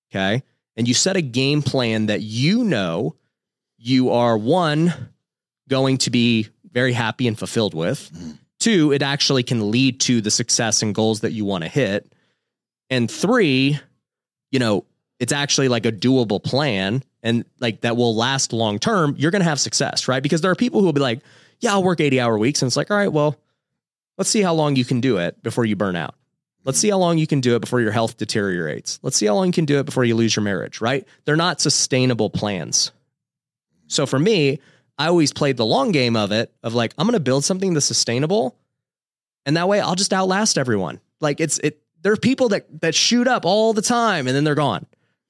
okay, 0.09 0.41
and 0.77 0.87
you 0.87 0.93
set 0.93 1.17
a 1.17 1.21
game 1.21 1.61
plan 1.61 2.05
that 2.05 2.21
you 2.21 2.63
know 2.63 3.17
you 3.77 4.11
are 4.11 4.37
one, 4.37 4.93
going 5.67 5.97
to 5.97 6.09
be 6.09 6.47
very 6.71 6.93
happy 6.93 7.27
and 7.27 7.37
fulfilled 7.37 7.73
with, 7.73 8.09
mm-hmm. 8.13 8.31
two, 8.61 8.93
it 8.93 9.01
actually 9.01 9.43
can 9.43 9.69
lead 9.69 9.99
to 9.99 10.21
the 10.21 10.31
success 10.31 10.81
and 10.81 10.95
goals 10.95 11.19
that 11.19 11.33
you 11.33 11.43
want 11.43 11.65
to 11.65 11.69
hit. 11.69 12.09
And 12.89 13.11
three, 13.11 13.81
you 14.49 14.59
know, 14.59 14.85
it's 15.25 15.33
actually 15.33 15.69
like 15.69 15.87
a 15.87 15.91
doable 15.91 16.43
plan 16.43 17.01
and 17.23 17.45
like 17.59 17.81
that 17.81 17.97
will 17.97 18.15
last 18.15 18.53
long 18.53 18.77
term, 18.77 19.15
you're 19.17 19.31
going 19.31 19.41
to 19.41 19.49
have 19.49 19.59
success, 19.59 20.07
right? 20.07 20.21
Because 20.21 20.41
there 20.41 20.51
are 20.51 20.55
people 20.55 20.81
who 20.81 20.85
will 20.85 20.93
be 20.93 21.01
like, 21.01 21.21
yeah, 21.61 21.71
I'll 21.71 21.81
work 21.81 21.99
80 21.99 22.19
hour 22.19 22.37
weeks. 22.37 22.61
And 22.61 22.69
it's 22.69 22.77
like, 22.77 22.91
all 22.91 22.97
right, 22.97 23.11
well, 23.11 23.35
let's 24.19 24.29
see 24.29 24.43
how 24.43 24.53
long 24.53 24.75
you 24.75 24.85
can 24.85 25.01
do 25.01 25.17
it 25.17 25.41
before 25.41 25.65
you 25.65 25.75
burn 25.75 25.95
out. 25.95 26.13
Let's 26.63 26.77
see 26.77 26.91
how 26.91 26.99
long 26.99 27.17
you 27.17 27.25
can 27.25 27.41
do 27.41 27.55
it 27.55 27.61
before 27.61 27.81
your 27.81 27.91
health 27.91 28.17
deteriorates. 28.17 28.99
Let's 29.01 29.17
see 29.17 29.25
how 29.25 29.33
long 29.33 29.47
you 29.47 29.53
can 29.53 29.65
do 29.65 29.79
it 29.79 29.87
before 29.87 30.05
you 30.05 30.13
lose 30.13 30.35
your 30.35 30.43
marriage, 30.43 30.79
right? 30.79 31.07
They're 31.25 31.35
not 31.35 31.59
sustainable 31.59 32.29
plans. 32.29 32.91
So 33.87 34.05
for 34.05 34.19
me, 34.19 34.59
I 34.99 35.07
always 35.07 35.33
played 35.33 35.57
the 35.57 35.65
long 35.65 35.91
game 35.91 36.15
of 36.15 36.31
it 36.31 36.53
of 36.61 36.75
like, 36.75 36.93
I'm 36.99 37.07
going 37.07 37.13
to 37.13 37.19
build 37.19 37.43
something 37.43 37.73
that's 37.73 37.87
sustainable. 37.87 38.55
And 39.43 39.57
that 39.57 39.67
way 39.67 39.79
I'll 39.79 39.95
just 39.95 40.13
outlast 40.13 40.59
everyone. 40.59 40.99
Like 41.19 41.39
it's, 41.39 41.57
it, 41.63 41.81
there 42.03 42.13
are 42.13 42.17
people 42.17 42.49
that, 42.49 42.81
that 42.81 42.93
shoot 42.93 43.27
up 43.27 43.43
all 43.43 43.73
the 43.73 43.81
time 43.81 44.27
and 44.27 44.35
then 44.35 44.43
they're 44.43 44.53
gone 44.53 44.85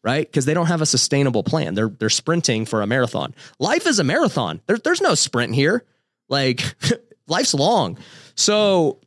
right? 0.05 0.25
Because 0.25 0.45
they 0.45 0.53
don't 0.53 0.67
have 0.67 0.81
a 0.81 0.85
sustainable 0.85 1.43
plan. 1.43 1.73
They're 1.73 1.89
they're 1.89 2.09
sprinting 2.09 2.65
for 2.65 2.81
a 2.81 2.87
marathon. 2.87 3.33
Life 3.59 3.87
is 3.87 3.99
a 3.99 4.03
marathon. 4.03 4.61
There, 4.67 4.77
there's 4.77 5.01
no 5.01 5.15
sprint 5.15 5.55
here. 5.55 5.83
Like 6.29 6.75
life's 7.27 7.53
long. 7.53 7.97
So, 8.35 8.99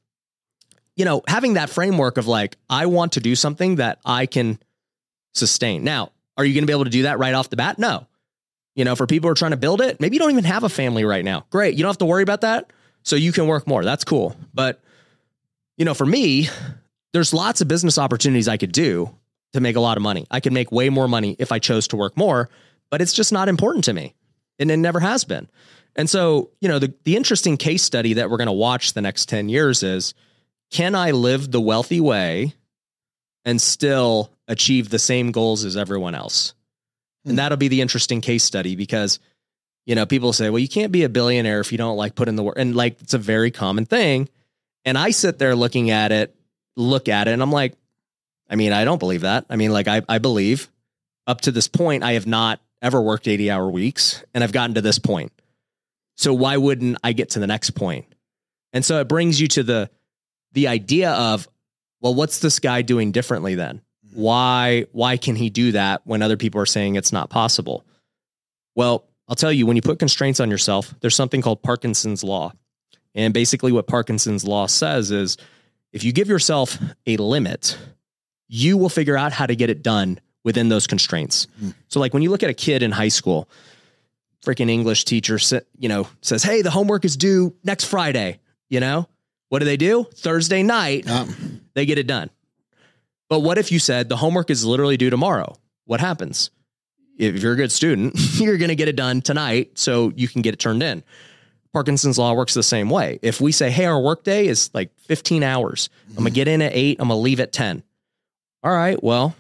you 0.97 1.05
know, 1.05 1.23
having 1.29 1.55
that 1.55 1.71
framework 1.71 2.19
of 2.19 2.27
like, 2.27 2.57
I 2.69 2.87
want 2.87 3.13
to 3.13 3.21
do 3.21 3.37
something 3.37 3.77
that 3.77 4.01
I 4.05 4.27
can 4.27 4.59
sustain. 5.35 5.85
Now, 5.85 6.11
are 6.37 6.45
you 6.45 6.53
going 6.53 6.63
to 6.63 6.67
be 6.67 6.73
able 6.73 6.85
to 6.85 6.91
do 6.91 7.03
that 7.03 7.19
right 7.19 7.35
off 7.35 7.49
the 7.49 7.57
bat? 7.57 7.79
No. 7.79 8.07
You 8.75 8.85
know, 8.85 8.97
for 8.97 9.07
people 9.07 9.29
who 9.29 9.33
are 9.33 9.37
trying 9.37 9.53
to 9.53 9.57
build 9.57 9.81
it, 9.81 10.01
maybe 10.01 10.17
you 10.17 10.21
don't 10.21 10.31
even 10.31 10.45
have 10.45 10.65
a 10.65 10.69
family 10.69 11.05
right 11.05 11.25
now. 11.25 11.47
Great. 11.51 11.77
You 11.77 11.83
don't 11.83 11.91
have 11.91 11.99
to 11.99 12.07
worry 12.07 12.23
about 12.23 12.43
that. 12.43 12.73
So 13.03 13.17
you 13.17 13.33
can 13.33 13.47
work 13.47 13.67
more. 13.67 13.85
That's 13.85 14.05
cool. 14.05 14.37
But, 14.53 14.81
you 15.77 15.85
know, 15.85 15.95
for 15.95 16.07
me, 16.07 16.49
there's 17.13 17.33
lots 17.33 17.61
of 17.61 17.69
business 17.69 17.99
opportunities 17.99 18.49
I 18.49 18.57
could 18.57 18.73
do 18.73 19.15
to 19.53 19.61
make 19.61 19.77
a 19.77 19.81
lot 19.81 19.97
of 19.97 20.03
money. 20.03 20.27
I 20.31 20.41
could 20.41 20.53
make 20.53 20.71
way 20.73 20.89
more 20.89 21.09
money 21.09 21.37
if 21.39 21.53
I 21.53 21.59
chose 21.59 21.89
to 21.89 21.97
work 21.97 22.17
more, 22.17 22.49
but 22.91 23.01
it's 23.01 23.13
just 23.13 23.33
not 23.33 23.49
important 23.49 23.85
to 23.85 23.93
me. 23.93 24.15
And 24.59 24.71
it 24.71 24.77
never 24.77 25.01
has 25.01 25.25
been. 25.25 25.49
And 25.97 26.09
so, 26.09 26.51
you 26.61 26.69
know, 26.69 26.79
the, 26.79 26.95
the 27.05 27.17
interesting 27.17 27.57
case 27.57 27.83
study 27.83 28.15
that 28.15 28.31
we're 28.31 28.37
going 28.37 28.47
to 28.47 28.53
watch 28.53 28.93
the 28.93 29.01
next 29.01 29.29
10 29.29 29.49
years 29.49 29.83
is 29.83 30.15
can 30.71 30.95
I 30.95 31.13
live 31.13 31.51
the 31.51 31.61
wealthy 31.61 32.01
way 32.01 32.55
and 33.45 33.61
still 33.61 34.31
achieve 34.47 34.91
the 34.91 34.99
same 34.99 35.33
goals 35.33 35.65
as 35.65 35.77
everyone 35.77 36.15
else? 36.15 36.55
Hmm. 37.25 37.31
And 37.31 37.39
that'll 37.39 37.59
be 37.59 37.69
the 37.69 37.81
interesting 37.81 38.21
case 38.21 38.45
study 38.45 38.77
because, 38.77 39.19
you 39.87 39.95
know, 39.95 40.07
people 40.07 40.33
say, 40.33 40.51
well, 40.51 40.59
you 40.59 40.69
can't 40.69 40.93
be 40.93 41.05
a 41.05 41.09
billionaire 41.09 41.61
if 41.61 41.73
you 41.73 41.79
don't 41.79 41.97
like 41.97 42.15
put 42.15 42.29
in 42.29 42.37
the 42.37 42.43
work. 42.43 42.59
And 42.59 42.77
like, 42.77 43.01
it's 43.01 43.15
a 43.15 43.19
very 43.19 43.51
common 43.51 43.87
thing. 43.87 44.29
And 44.85 44.97
I 44.97 45.11
sit 45.11 45.39
there 45.39 45.57
looking 45.57 45.91
at 45.91 46.13
it, 46.13 46.35
look 46.77 47.09
at 47.09 47.29
it, 47.29 47.33
and 47.33 47.43
I'm 47.43 47.53
like, 47.53 47.75
I 48.49 48.57
mean, 48.57 48.73
I 48.73 48.85
don't 48.85 48.99
believe 48.99 49.23
that. 49.23 49.47
I 49.51 49.57
mean, 49.57 49.73
like 49.73 49.89
I, 49.89 50.03
I 50.09 50.19
believe 50.19 50.71
up 51.27 51.43
to 51.43 51.53
this 51.53 51.69
point, 51.69 52.03
I 52.03 52.13
have 52.13 52.27
not 52.27 52.61
ever 52.81 53.01
worked 53.01 53.29
80 53.29 53.51
hour 53.51 53.69
weeks 53.71 54.25
and 54.35 54.43
I've 54.43 54.53
gotten 54.53 54.75
to 54.75 54.81
this 54.81 54.99
point. 54.99 55.33
So 56.17 56.33
why 56.35 56.57
wouldn't 56.57 56.99
I 57.05 57.13
get 57.13 57.31
to 57.31 57.39
the 57.39 57.47
next 57.47 57.71
point? 57.71 58.07
And 58.73 58.85
so 58.85 59.01
it 59.01 59.09
brings 59.09 59.41
you 59.41 59.49
to 59.49 59.63
the, 59.63 59.91
the 60.53 60.69
idea 60.69 61.13
of, 61.13 61.49
well, 62.01 62.15
what's 62.15 62.41
this 62.41 62.59
guy 62.59 62.83
doing 62.83 63.13
differently 63.13 63.55
then? 63.55 63.83
Mm-hmm. 64.07 64.21
Why, 64.21 64.87
why 64.93 65.17
can 65.17 65.37
he 65.37 65.51
do 65.51 65.73
that 65.73 66.03
when 66.05 66.23
other 66.23 66.37
people 66.37 66.61
are 66.61 66.67
saying 66.67 66.97
it's 66.97 67.13
not 67.13 67.31
possible? 67.31 67.85
Well, 68.75 69.05
I'll 69.29 69.37
tell 69.37 69.53
you, 69.53 69.67
when 69.67 69.77
you 69.77 69.83
put 69.83 69.99
constraints 69.99 70.41
on 70.41 70.51
yourself, 70.51 70.95
there's 71.01 71.15
something 71.15 71.43
called 71.43 71.63
Parkinson's 71.63 72.25
law. 72.25 72.53
And 73.15 73.35
basically 73.35 73.73
what 73.73 73.87
Parkinson's 73.87 74.45
law 74.45 74.67
says 74.67 75.11
is 75.11 75.37
if 75.93 76.05
you 76.05 76.13
give 76.13 76.29
yourself 76.29 76.79
a 77.07 77.17
limit, 77.17 77.77
you 78.49 78.77
will 78.77 78.89
figure 78.89 79.17
out 79.17 79.33
how 79.33 79.47
to 79.47 79.55
get 79.55 79.71
it 79.71 79.83
done 79.83 80.19
within 80.45 80.69
those 80.69 80.87
constraints. 80.87 81.47
Mm. 81.63 81.75
So 81.89 82.01
like 82.01 82.15
when 82.15 82.23
you 82.23 82.31
look 82.31 82.43
at 82.43 82.51
a 82.51 82.55
kid 82.55 82.83
in 82.83 82.91
high 82.91 83.09
school, 83.09 83.49
freaking 84.45 84.71
English 84.71 85.05
teacher, 85.05 85.39
you 85.79 85.89
know, 85.89 86.09
says, 86.23 86.43
"Hey, 86.43 86.63
the 86.63 86.71
homework 86.71 87.05
is 87.05 87.17
due 87.17 87.55
next 87.65 87.85
Friday." 87.85 88.41
You 88.71 88.81
know, 88.81 89.09
what 89.49 89.61
do 89.61 89.65
they 89.65 89.77
do? 89.77 90.07
Thursday 90.15 90.63
night, 90.63 91.09
Um, 91.09 91.63
they 91.75 91.87
get 91.87 91.99
it 91.99 92.07
done. 92.07 92.31
But 93.29 93.41
what 93.41 93.59
if 93.59 93.71
you 93.71 93.79
said 93.79 94.09
the 94.09 94.17
homework 94.17 94.51
is 94.51 94.65
literally 94.65 94.97
due 94.97 95.11
tomorrow? 95.11 95.57
What 95.85 96.01
happens? 96.01 96.51
If 97.19 97.43
you're 97.43 97.53
a 97.55 97.57
good 97.57 97.73
student, 97.73 98.15
you're 98.35 98.59
going 98.59 98.69
to 98.69 98.77
get 98.77 98.89
it 98.89 98.97
done 98.97 99.21
tonight 99.23 99.79
so 99.79 100.13
you 100.17 100.29
can 100.29 100.43
get 100.43 100.55
it 100.55 100.61
turned 100.61 100.83
in. 100.83 101.03
Parkinson's 101.73 102.19
law 102.19 102.33
works 102.33 102.55
the 102.55 102.63
same 102.63 102.89
way. 102.89 103.19
If 103.23 103.41
we 103.41 103.53
say, 103.53 103.71
"Hey, 103.71 103.85
our 103.85 104.01
workday 104.01 104.47
is 104.47 104.71
like 104.73 104.91
15 105.01 105.43
hours. 105.43 105.91
I'm 106.11 106.17
going 106.17 106.27
to 106.27 106.31
get 106.31 106.49
in 106.49 106.63
at 106.63 106.73
8, 106.73 106.99
I'm 107.01 107.09
going 107.09 107.19
to 107.19 107.23
leave 107.23 107.41
at 107.41 107.53
10." 107.53 107.83
All 108.63 108.73
right, 108.73 109.03
well, 109.03 109.37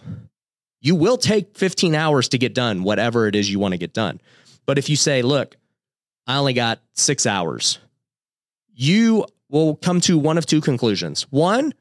you 0.80 0.94
will 0.94 1.16
take 1.16 1.56
15 1.56 1.94
hours 1.94 2.28
to 2.30 2.38
get 2.38 2.54
done 2.54 2.82
whatever 2.82 3.26
it 3.26 3.34
is 3.34 3.50
you 3.50 3.58
want 3.58 3.72
to 3.72 3.78
get 3.78 3.92
done. 3.92 4.20
But 4.64 4.78
if 4.78 4.88
you 4.88 4.96
say, 4.96 5.22
look, 5.22 5.56
I 6.26 6.36
only 6.36 6.52
got 6.52 6.80
six 6.92 7.26
hours, 7.26 7.78
you 8.74 9.26
will 9.48 9.76
come 9.76 10.00
to 10.02 10.18
one 10.18 10.38
of 10.38 10.46
two 10.46 10.60
conclusions. 10.60 11.22
One, 11.30 11.72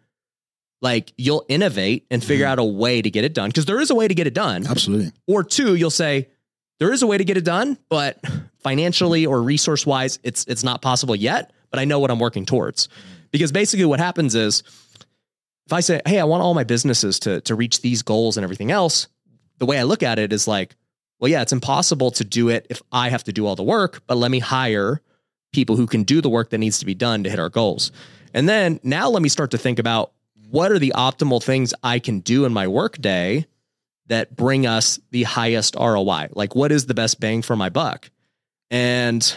like 0.82 1.14
you'll 1.18 1.46
innovate 1.48 2.06
and 2.10 2.24
figure 2.24 2.46
mm-hmm. 2.46 2.54
out 2.54 2.60
a 2.60 2.64
way 2.64 3.02
to 3.02 3.10
get 3.10 3.26
it 3.26 3.34
done 3.34 3.50
because 3.50 3.66
there 3.66 3.80
is 3.80 3.90
a 3.90 3.96
way 3.96 4.08
to 4.08 4.16
get 4.16 4.28
it 4.28 4.34
done. 4.34 4.66
absolutely. 4.66 5.12
Or 5.28 5.44
two, 5.44 5.76
you'll 5.76 5.90
say, 5.90 6.30
there 6.80 6.92
is 6.94 7.02
a 7.02 7.08
way 7.08 7.18
to 7.18 7.24
get 7.24 7.38
it 7.38 7.44
done, 7.44 7.78
but 7.90 8.24
financially 8.60 9.26
or 9.26 9.42
resource 9.42 9.86
wise, 9.86 10.20
it's 10.24 10.46
it's 10.46 10.64
not 10.64 10.82
possible 10.82 11.16
yet, 11.16 11.52
but 11.72 11.80
I 11.80 11.86
know 11.86 12.00
what 12.00 12.12
I'm 12.12 12.20
working 12.20 12.46
towards. 12.46 12.88
Mm-hmm. 12.88 13.14
Because 13.32 13.52
basically 13.52 13.86
what 13.86 14.00
happens 14.00 14.36
is 14.36 14.64
if 15.68 15.74
I 15.74 15.82
say, 15.82 15.99
hey, 16.05 16.18
I 16.18 16.24
want 16.24 16.41
all 16.41 16.53
my 16.53 16.63
businesses 16.63 17.20
to, 17.20 17.41
to 17.41 17.53
reach 17.53 17.82
these 17.82 18.01
goals 18.01 18.38
and 18.38 18.45
everything 18.45 18.72
else, 18.72 19.09
the 19.57 19.65
way 19.65 19.78
I 19.78 19.84
look 19.84 20.01
at 20.01 20.18
it 20.18 20.32
is 20.32 20.47
like, 20.47 20.78
well, 21.20 21.30
yeah, 21.30 21.41
it's 21.41 21.51
impossible 21.51 22.09
to 22.11 22.24
do 22.24 22.47
it 22.47 22.65
if 22.70 22.82
I 22.93 23.09
have 23.09 23.26
to 23.26 23.34
do 23.34 23.45
all 23.45 23.57
the 23.57 23.63
work, 23.63 24.01
but 24.07 24.15
let 24.15 24.32
me 24.32 24.39
hire 24.39 25.01
people 25.51 25.76
who 25.76 25.86
can 25.86 26.03
do 26.03 26.22
the 26.22 26.30
work 26.30 26.51
that 26.51 26.59
needs 26.59 26.80
to 26.80 26.86
be 26.86 26.95
done 26.95 27.26
to 27.26 27.30
hit 27.30 27.38
our 27.38 27.49
goals. 27.49 27.91
And 28.34 28.47
then 28.47 28.80
now 28.82 29.09
let 29.09 29.22
me 29.22 29.28
start 29.28 29.51
to 29.51 29.57
think 29.57 29.78
about 29.78 30.13
what 30.49 30.72
are 30.72 30.80
the 30.80 30.93
optimal 30.95 31.43
things 31.43 31.74
I 31.84 31.99
can 31.99 32.22
do 32.22 32.45
in 32.45 32.53
my 32.53 32.70
workday 32.70 33.45
that 34.05 34.38
bring 34.38 34.65
us 34.65 35.01
the 35.11 35.24
highest 35.24 35.76
ROI? 35.76 36.30
Like, 36.32 36.55
what 36.55 36.72
is 36.72 36.86
the 36.86 36.93
best 36.93 37.20
bang 37.20 37.41
for 37.41 37.57
my 37.57 37.68
buck? 37.68 38.09
And 38.72 39.36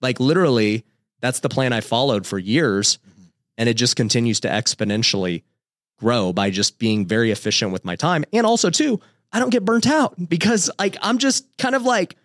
like, 0.00 0.20
literally, 0.20 0.84
that's 1.20 1.40
the 1.40 1.48
plan 1.48 1.72
I 1.72 1.80
followed 1.80 2.28
for 2.28 2.38
years 2.38 3.00
and 3.58 3.68
it 3.68 3.74
just 3.74 3.96
continues 3.96 4.40
to 4.40 4.48
exponentially 4.48 5.42
grow 5.98 6.32
by 6.32 6.50
just 6.50 6.78
being 6.78 7.06
very 7.06 7.30
efficient 7.30 7.72
with 7.72 7.84
my 7.84 7.94
time 7.96 8.24
and 8.32 8.44
also 8.46 8.70
too 8.70 9.00
i 9.32 9.38
don't 9.38 9.50
get 9.50 9.64
burnt 9.64 9.86
out 9.86 10.14
because 10.28 10.70
like 10.78 10.96
i'm 11.02 11.18
just 11.18 11.46
kind 11.58 11.74
of 11.74 11.82
like 11.82 12.16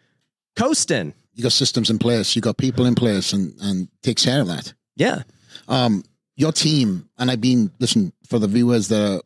coasting 0.56 1.14
You 1.36 1.44
got 1.44 1.52
systems 1.52 1.90
in 1.90 2.00
place. 2.00 2.36
You 2.36 2.42
got 2.42 2.58
people 2.58 2.86
in 2.86 2.96
place, 2.96 3.34
and 3.34 3.54
and 3.62 3.88
takes 4.02 4.26
care 4.26 4.42
of 4.42 4.48
that. 4.48 4.74
yeah 4.96 5.22
Um, 5.68 6.04
your 6.36 6.52
team, 6.52 7.10
and 7.18 7.30
I've 7.32 7.42
been 7.42 7.72
listen 7.80 8.12
for 8.28 8.40
the 8.40 8.48
viewers 8.48 8.88
that 8.88 9.22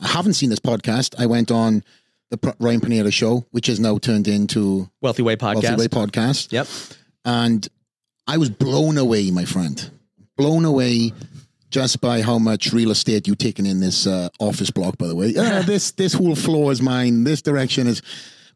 haven't 0.00 0.34
seen 0.34 0.50
this 0.50 0.60
podcast. 0.60 1.14
I 1.18 1.26
went 1.26 1.50
on 1.50 1.82
the 2.30 2.54
Ryan 2.60 2.80
Pineda 2.80 3.10
show, 3.10 3.44
which 3.50 3.68
is 3.68 3.80
now 3.80 3.98
turned 3.98 4.28
into 4.28 4.88
Wealthy 5.00 5.22
Way 5.22 5.36
podcast. 5.36 5.62
Wealthy 5.62 5.80
Way 5.82 5.88
podcast. 5.88 6.52
Yep. 6.52 6.66
And 7.24 7.66
I 8.26 8.36
was 8.38 8.50
blown 8.50 8.98
away, 8.98 9.30
my 9.32 9.44
friend, 9.44 9.90
blown 10.36 10.64
away 10.64 11.12
just 11.70 12.00
by 12.00 12.22
how 12.22 12.38
much 12.38 12.72
real 12.72 12.90
estate 12.90 13.26
you've 13.26 13.38
taken 13.38 13.66
in 13.66 13.80
this 13.80 14.06
uh, 14.06 14.28
office 14.40 14.70
block. 14.70 14.98
By 14.98 15.06
the 15.06 15.16
way, 15.16 15.34
uh, 15.36 15.62
this 15.66 15.92
this 15.92 16.14
whole 16.14 16.34
floor 16.34 16.72
is 16.72 16.82
mine. 16.82 17.24
This 17.24 17.42
direction 17.42 17.86
is 17.86 18.02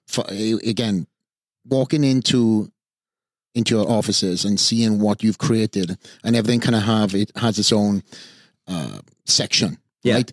for, 0.06 0.24
again 0.28 1.06
walking 1.66 2.04
into 2.04 2.70
into 3.54 3.76
your 3.76 3.88
offices 3.88 4.44
and 4.44 4.58
seeing 4.58 4.98
what 4.98 5.22
you've 5.22 5.38
created 5.38 5.96
and 6.24 6.34
everything 6.34 6.58
kind 6.58 6.74
of 6.74 6.82
have 6.82 7.14
it 7.14 7.30
has 7.36 7.58
its 7.58 7.72
own 7.72 8.02
uh, 8.66 8.98
section 9.26 9.78
yeah. 10.02 10.14
right 10.14 10.32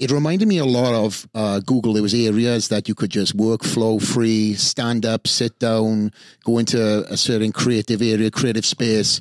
it 0.00 0.10
reminded 0.10 0.48
me 0.48 0.56
a 0.56 0.64
lot 0.64 0.94
of 0.94 1.28
uh, 1.34 1.60
Google. 1.60 1.92
There 1.92 2.02
was 2.02 2.14
areas 2.14 2.68
that 2.68 2.88
you 2.88 2.94
could 2.94 3.10
just 3.10 3.34
work 3.34 3.62
flow 3.62 3.98
free, 3.98 4.54
stand 4.54 5.04
up, 5.04 5.26
sit 5.26 5.58
down, 5.58 6.12
go 6.42 6.56
into 6.56 7.04
a 7.06 7.18
certain 7.18 7.52
creative 7.52 8.00
area, 8.00 8.30
creative 8.30 8.64
space. 8.64 9.20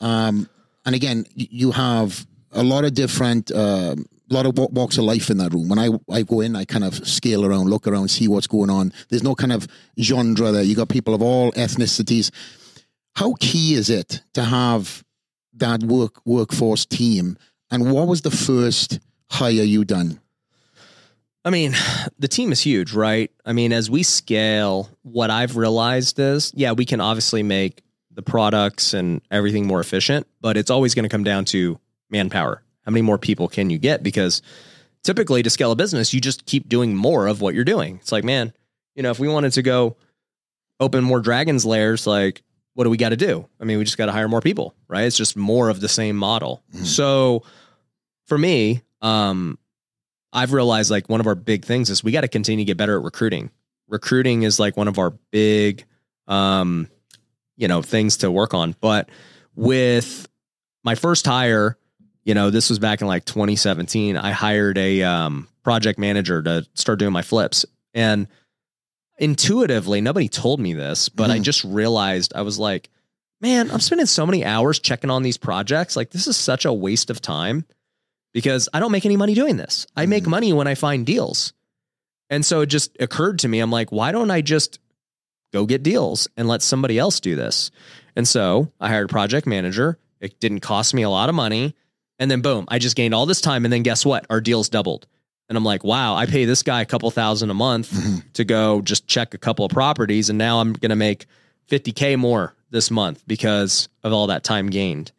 Um, 0.00 0.48
and 0.88 0.94
again, 0.94 1.26
you 1.34 1.70
have 1.70 2.26
a 2.50 2.62
lot 2.62 2.86
of 2.86 2.94
different, 2.94 3.50
uh, 3.50 3.94
a 4.30 4.34
lot 4.34 4.46
of 4.46 4.56
walks 4.56 4.96
of 4.96 5.04
life 5.04 5.28
in 5.28 5.36
that 5.36 5.52
room. 5.52 5.68
When 5.68 5.78
I, 5.78 5.90
I 6.10 6.22
go 6.22 6.40
in, 6.40 6.56
I 6.56 6.64
kind 6.64 6.82
of 6.82 7.06
scale 7.06 7.44
around, 7.44 7.68
look 7.68 7.86
around, 7.86 8.08
see 8.08 8.26
what's 8.26 8.46
going 8.46 8.70
on. 8.70 8.94
There's 9.10 9.22
no 9.22 9.34
kind 9.34 9.52
of 9.52 9.68
genre 10.00 10.50
there. 10.50 10.62
You 10.62 10.74
got 10.74 10.88
people 10.88 11.12
of 11.12 11.20
all 11.20 11.52
ethnicities. 11.52 12.30
How 13.16 13.34
key 13.38 13.74
is 13.74 13.90
it 13.90 14.22
to 14.32 14.44
have 14.44 15.04
that 15.58 15.82
work 15.82 16.22
workforce 16.24 16.86
team? 16.86 17.36
And 17.70 17.92
what 17.92 18.08
was 18.08 18.22
the 18.22 18.30
first 18.30 18.98
hire 19.30 19.50
you 19.50 19.84
done? 19.84 20.18
I 21.44 21.50
mean, 21.50 21.74
the 22.18 22.28
team 22.28 22.50
is 22.50 22.62
huge, 22.62 22.94
right? 22.94 23.30
I 23.44 23.52
mean, 23.52 23.74
as 23.74 23.90
we 23.90 24.04
scale, 24.04 24.88
what 25.02 25.28
I've 25.28 25.58
realized 25.58 26.18
is, 26.18 26.50
yeah, 26.54 26.72
we 26.72 26.86
can 26.86 27.02
obviously 27.02 27.42
make 27.42 27.82
the 28.18 28.22
products 28.22 28.94
and 28.94 29.20
everything 29.30 29.64
more 29.64 29.78
efficient, 29.78 30.26
but 30.40 30.56
it's 30.56 30.72
always 30.72 30.92
going 30.92 31.04
to 31.04 31.08
come 31.08 31.22
down 31.22 31.44
to 31.44 31.78
manpower. 32.10 32.64
How 32.84 32.90
many 32.90 33.02
more 33.02 33.16
people 33.16 33.46
can 33.46 33.70
you 33.70 33.78
get? 33.78 34.02
Because 34.02 34.42
typically 35.04 35.40
to 35.44 35.50
scale 35.50 35.70
a 35.70 35.76
business, 35.76 36.12
you 36.12 36.20
just 36.20 36.44
keep 36.44 36.68
doing 36.68 36.96
more 36.96 37.28
of 37.28 37.40
what 37.40 37.54
you're 37.54 37.62
doing. 37.62 37.98
It's 38.02 38.10
like, 38.10 38.24
man, 38.24 38.52
you 38.96 39.04
know, 39.04 39.12
if 39.12 39.20
we 39.20 39.28
wanted 39.28 39.52
to 39.52 39.62
go 39.62 39.96
open 40.80 41.04
more 41.04 41.20
dragons 41.20 41.64
lairs, 41.64 42.08
like, 42.08 42.42
what 42.74 42.82
do 42.84 42.90
we 42.90 42.96
got 42.96 43.10
to 43.10 43.16
do? 43.16 43.48
I 43.60 43.64
mean, 43.64 43.78
we 43.78 43.84
just 43.84 43.96
got 43.96 44.06
to 44.06 44.12
hire 44.12 44.26
more 44.26 44.40
people, 44.40 44.74
right? 44.88 45.04
It's 45.04 45.16
just 45.16 45.36
more 45.36 45.68
of 45.68 45.80
the 45.80 45.88
same 45.88 46.16
model. 46.16 46.64
Mm-hmm. 46.74 46.86
So 46.86 47.44
for 48.26 48.36
me, 48.36 48.82
um, 49.00 49.60
I've 50.32 50.52
realized 50.52 50.90
like 50.90 51.08
one 51.08 51.20
of 51.20 51.28
our 51.28 51.36
big 51.36 51.64
things 51.64 51.88
is 51.88 52.02
we 52.02 52.10
got 52.10 52.22
to 52.22 52.28
continue 52.28 52.64
to 52.64 52.66
get 52.66 52.76
better 52.76 52.98
at 52.98 53.04
recruiting. 53.04 53.52
Recruiting 53.86 54.42
is 54.42 54.58
like 54.58 54.76
one 54.76 54.88
of 54.88 54.98
our 54.98 55.10
big, 55.30 55.84
um, 56.26 56.88
you 57.58 57.68
know, 57.68 57.82
things 57.82 58.18
to 58.18 58.30
work 58.30 58.54
on. 58.54 58.74
But 58.80 59.10
with 59.54 60.26
my 60.84 60.94
first 60.94 61.26
hire, 61.26 61.76
you 62.24 62.32
know, 62.32 62.48
this 62.48 62.70
was 62.70 62.78
back 62.78 63.02
in 63.02 63.06
like 63.06 63.26
2017. 63.26 64.16
I 64.16 64.30
hired 64.30 64.78
a 64.78 65.02
um, 65.02 65.48
project 65.62 65.98
manager 65.98 66.42
to 66.42 66.66
start 66.72 66.98
doing 66.98 67.12
my 67.12 67.22
flips, 67.22 67.66
and 67.92 68.28
intuitively, 69.18 70.00
nobody 70.00 70.28
told 70.28 70.60
me 70.60 70.72
this, 70.72 71.08
but 71.08 71.28
mm. 71.28 71.32
I 71.32 71.34
mm-hmm. 71.34 71.42
just 71.42 71.64
realized 71.64 72.32
I 72.34 72.42
was 72.42 72.58
like, 72.58 72.88
man, 73.40 73.70
I'm 73.70 73.80
spending 73.80 74.06
so 74.06 74.24
many 74.24 74.44
hours 74.44 74.78
checking 74.78 75.10
on 75.10 75.22
these 75.22 75.36
projects. 75.36 75.96
Like, 75.96 76.10
this 76.10 76.26
is 76.26 76.36
such 76.36 76.64
a 76.64 76.72
waste 76.72 77.10
of 77.10 77.20
time 77.20 77.64
because 78.32 78.68
I 78.72 78.80
don't 78.80 78.92
make 78.92 79.06
any 79.06 79.16
money 79.16 79.34
doing 79.34 79.56
this. 79.56 79.86
I 79.96 80.06
make 80.06 80.22
mm-hmm. 80.22 80.30
money 80.30 80.52
when 80.52 80.66
I 80.66 80.74
find 80.74 81.04
deals. 81.04 81.52
And 82.30 82.44
so 82.44 82.60
it 82.60 82.66
just 82.66 82.96
occurred 83.00 83.40
to 83.40 83.48
me, 83.48 83.60
I'm 83.60 83.70
like, 83.70 83.90
why 83.90 84.12
don't 84.12 84.30
I 84.30 84.42
just 84.42 84.78
go 85.52 85.66
get 85.66 85.82
deals 85.82 86.28
and 86.36 86.48
let 86.48 86.62
somebody 86.62 86.98
else 86.98 87.20
do 87.20 87.36
this? 87.36 87.70
And 88.16 88.26
so 88.26 88.72
I 88.80 88.88
hired 88.88 89.10
a 89.10 89.12
project 89.12 89.46
manager. 89.46 89.98
It 90.20 90.40
didn't 90.40 90.60
cost 90.60 90.94
me 90.94 91.02
a 91.02 91.10
lot 91.10 91.28
of 91.28 91.34
money. 91.34 91.74
And 92.18 92.30
then 92.30 92.40
boom, 92.40 92.64
I 92.68 92.78
just 92.78 92.96
gained 92.96 93.14
all 93.14 93.26
this 93.26 93.40
time. 93.40 93.64
And 93.64 93.72
then 93.72 93.82
guess 93.82 94.04
what? 94.04 94.26
Our 94.28 94.40
deals 94.40 94.68
doubled. 94.68 95.06
And 95.48 95.56
I'm 95.56 95.64
like, 95.64 95.84
wow, 95.84 96.14
I 96.14 96.26
pay 96.26 96.44
this 96.44 96.62
guy 96.62 96.82
a 96.82 96.86
couple 96.86 97.10
thousand 97.10 97.50
a 97.50 97.54
month 97.54 97.96
to 98.34 98.44
go 98.44 98.82
just 98.82 99.06
check 99.06 99.34
a 99.34 99.38
couple 99.38 99.64
of 99.64 99.70
properties. 99.70 100.28
And 100.28 100.38
now 100.38 100.60
I'm 100.60 100.72
going 100.72 100.90
to 100.90 100.96
make 100.96 101.26
50K 101.70 102.18
more 102.18 102.54
this 102.70 102.90
month 102.90 103.22
because 103.26 103.88
of 104.02 104.12
all 104.12 104.26
that 104.26 104.44
time 104.44 104.68
gained. 104.68 105.12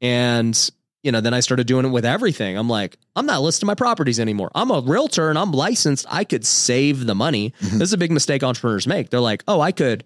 And 0.00 0.70
you 1.02 1.10
know, 1.10 1.20
then 1.20 1.34
I 1.34 1.40
started 1.40 1.66
doing 1.66 1.84
it 1.84 1.88
with 1.88 2.04
everything. 2.04 2.56
I'm 2.56 2.68
like, 2.68 2.96
I'm 3.16 3.26
not 3.26 3.42
listing 3.42 3.66
my 3.66 3.74
properties 3.74 4.20
anymore. 4.20 4.50
I'm 4.54 4.70
a 4.70 4.80
realtor 4.80 5.28
and 5.30 5.38
I'm 5.38 5.52
licensed. 5.52 6.06
I 6.08 6.24
could 6.24 6.46
save 6.46 7.06
the 7.06 7.14
money. 7.14 7.52
Mm-hmm. 7.60 7.78
This 7.78 7.88
is 7.88 7.92
a 7.92 7.98
big 7.98 8.12
mistake 8.12 8.42
entrepreneurs 8.42 8.86
make. 8.86 9.10
They're 9.10 9.20
like, 9.20 9.42
oh, 9.48 9.60
I 9.60 9.72
could 9.72 10.04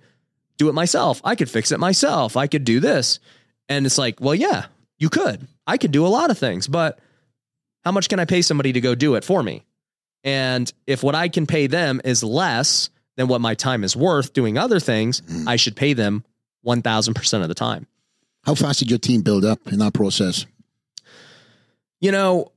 do 0.57 0.69
it 0.69 0.73
myself. 0.73 1.21
I 1.23 1.35
could 1.35 1.51
fix 1.51 1.71
it 1.71 1.79
myself. 1.79 2.37
I 2.37 2.47
could 2.47 2.65
do 2.65 2.81
this. 2.81 3.21
And 3.69 3.85
it's 3.85 3.99
like, 3.99 4.21
well, 4.21 4.35
yeah, 4.35 4.67
you 4.99 5.11
could. 5.11 5.47
I 5.67 5.77
could 5.77 5.91
do 5.91 6.07
a 6.07 6.09
lot 6.09 6.31
of 6.31 6.39
things, 6.39 6.67
but 6.67 6.99
how 7.85 7.93
much 7.93 8.09
can 8.09 8.19
I 8.19 8.25
pay 8.25 8.41
somebody 8.41 8.73
to 8.73 8.81
go 8.81 8.95
do 8.95 9.17
it 9.17 9.25
for 9.25 9.43
me? 9.43 9.65
And 10.25 10.73
if 10.87 11.03
what 11.03 11.15
I 11.15 11.29
can 11.29 11.47
pay 11.47 11.67
them 11.67 12.01
is 12.05 12.25
less 12.25 12.91
than 13.17 13.29
what 13.29 13.41
my 13.41 13.55
time 13.55 13.85
is 13.85 13.95
worth 13.95 14.33
doing 14.33 14.57
other 14.57 14.81
things, 14.81 15.21
mm-hmm. 15.21 15.49
I 15.49 15.57
should 15.57 15.77
pay 15.77 15.93
them 15.93 16.25
1000% 16.65 17.43
of 17.43 17.49
the 17.49 17.55
time. 17.55 17.87
How 18.45 18.55
fast 18.55 18.79
did 18.79 18.91
your 18.91 18.99
team 18.99 19.23
build 19.23 19.45
up 19.45 19.61
in 19.73 19.79
that 19.81 19.93
process? 19.93 20.47
You 22.01 22.13
know, 22.13 22.53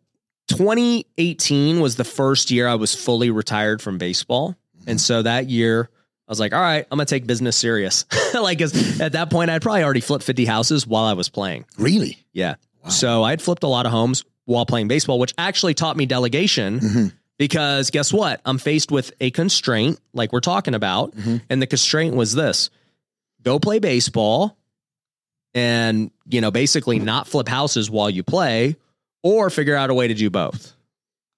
2018 0.50 1.80
was 1.80 1.96
the 1.96 2.04
first 2.04 2.52
year 2.52 2.68
I 2.68 2.76
was 2.76 2.94
fully 2.94 3.30
retired 3.30 3.82
from 3.82 3.98
baseball. 3.98 4.56
And 4.88 5.00
so 5.00 5.22
that 5.22 5.50
year, 5.50 5.90
I 6.28 6.32
was 6.32 6.40
like, 6.40 6.54
all 6.54 6.62
right, 6.62 6.86
I'm 6.92 6.98
going 6.98 7.06
to 7.06 7.16
take 7.16 7.28
business 7.28 7.56
serious. 7.56 8.06
like, 8.34 8.62
at 8.62 9.14
that 9.14 9.30
point, 9.30 9.52
I'd 9.52 9.62
probably 9.62 9.84
already 9.84 10.02
flipped 10.02 10.24
50 10.24 10.46
houses 10.46 10.88
while 10.88 11.06
I 11.06 11.14
was 11.14 11.30
playing. 11.30 11.66
Really? 11.78 12.18
Yeah. 12.34 12.56
Wow. 12.84 12.90
So 12.90 13.24
I'd 13.24 13.42
flipped 13.42 13.64
a 13.64 13.68
lot 13.68 13.86
of 13.86 13.92
homes 13.92 14.24
while 14.46 14.66
playing 14.66 14.88
baseball, 14.88 15.20
which 15.20 15.34
actually 15.38 15.76
taught 15.76 15.96
me 15.96 16.06
delegation. 16.06 16.80
Mm-hmm. 16.80 17.08
Because 17.38 17.90
guess 17.90 18.12
what? 18.12 18.42
I'm 18.44 18.58
faced 18.58 18.92
with 18.92 19.14
a 19.22 19.32
constraint, 19.32 20.00
like 20.14 20.34
we're 20.34 20.42
talking 20.42 20.76
about. 20.76 21.16
Mm-hmm. 21.16 21.38
And 21.50 21.62
the 21.62 21.68
constraint 21.68 22.16
was 22.16 22.34
this 22.34 22.70
go 23.42 23.60
play 23.60 23.80
baseball 23.80 24.58
and, 25.54 26.12
you 26.28 26.42
know, 26.42 26.52
basically 26.52 27.00
not 27.00 27.28
flip 27.28 27.48
houses 27.48 27.90
while 27.90 28.10
you 28.10 28.24
play 28.24 28.76
or 29.24 29.50
figure 29.50 29.76
out 29.76 29.90
a 29.90 29.94
way 29.94 30.08
to 30.08 30.14
do 30.14 30.30
both. 30.30 30.74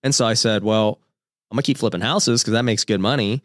And 0.03 0.13
so 0.13 0.25
I 0.25 0.34
said, 0.34 0.63
well, 0.63 0.99
I'm 1.49 1.55
gonna 1.55 1.63
keep 1.63 1.77
flipping 1.77 2.01
houses 2.01 2.41
because 2.41 2.53
that 2.53 2.63
makes 2.63 2.86
good 2.86 2.99
money. 2.99 3.41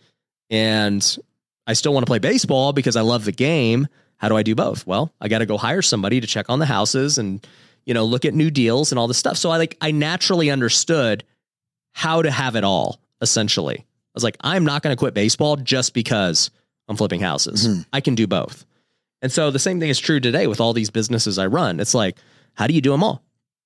And 0.51 1.19
I 1.67 1.73
still 1.73 1.93
want 1.93 2.07
to 2.07 2.11
play 2.11 2.19
baseball 2.19 2.73
because 2.73 2.97
I 2.97 3.01
love 3.01 3.25
the 3.25 3.33
game. 3.33 3.89
How 4.17 4.29
do 4.29 4.37
I 4.37 4.43
do 4.43 4.55
both? 4.55 4.87
Well, 4.87 5.13
I 5.21 5.29
got 5.29 5.39
to 5.39 5.47
go 5.47 5.59
hire 5.59 5.83
somebody 5.83 6.21
to 6.21 6.27
check 6.27 6.49
on 6.49 6.59
the 6.59 6.67
houses 6.67 7.19
and, 7.19 7.47
you 7.85 7.93
know, 7.93 8.05
look 8.05 8.25
at 8.25 8.35
new 8.35 8.51
deals 8.51 8.93
and 8.93 8.99
all 8.99 9.09
this 9.09 9.19
stuff. 9.19 9.37
So 9.37 9.51
I 9.51 9.59
like, 9.59 9.77
I 9.81 9.91
naturally 9.91 10.51
understood 10.51 11.25
how 11.93 12.23
to 12.23 12.31
have 12.31 12.57
it 12.57 12.65
all 12.65 13.01
essentially. 13.21 13.79
I 13.79 13.85
was 14.15 14.25
like, 14.25 14.37
I'm 14.41 14.65
not 14.65 14.83
going 14.83 14.95
to 14.95 14.99
quit 14.99 15.13
baseball 15.13 15.57
just 15.57 15.93
because 15.93 16.51
I'm 16.89 16.97
flipping 16.97 17.21
houses. 17.21 17.67
Mm-hmm. 17.67 17.83
I 17.93 18.01
can 18.01 18.15
do 18.15 18.27
both. 18.27 18.65
And 19.21 19.33
so 19.33 19.51
the 19.51 19.59
same 19.59 19.81
thing 19.81 19.91
is 19.91 19.99
true 19.99 20.21
today 20.21 20.47
with 20.47 20.61
all 20.61 20.73
these 20.73 20.91
businesses 20.91 21.39
I 21.39 21.47
run. 21.47 21.81
It's 21.81 21.95
like, 21.95 22.17
how 22.55 22.67
do 22.67 22.75
you 22.75 22.81
do 22.81 22.93
them 22.93 23.03
all? 23.03 23.23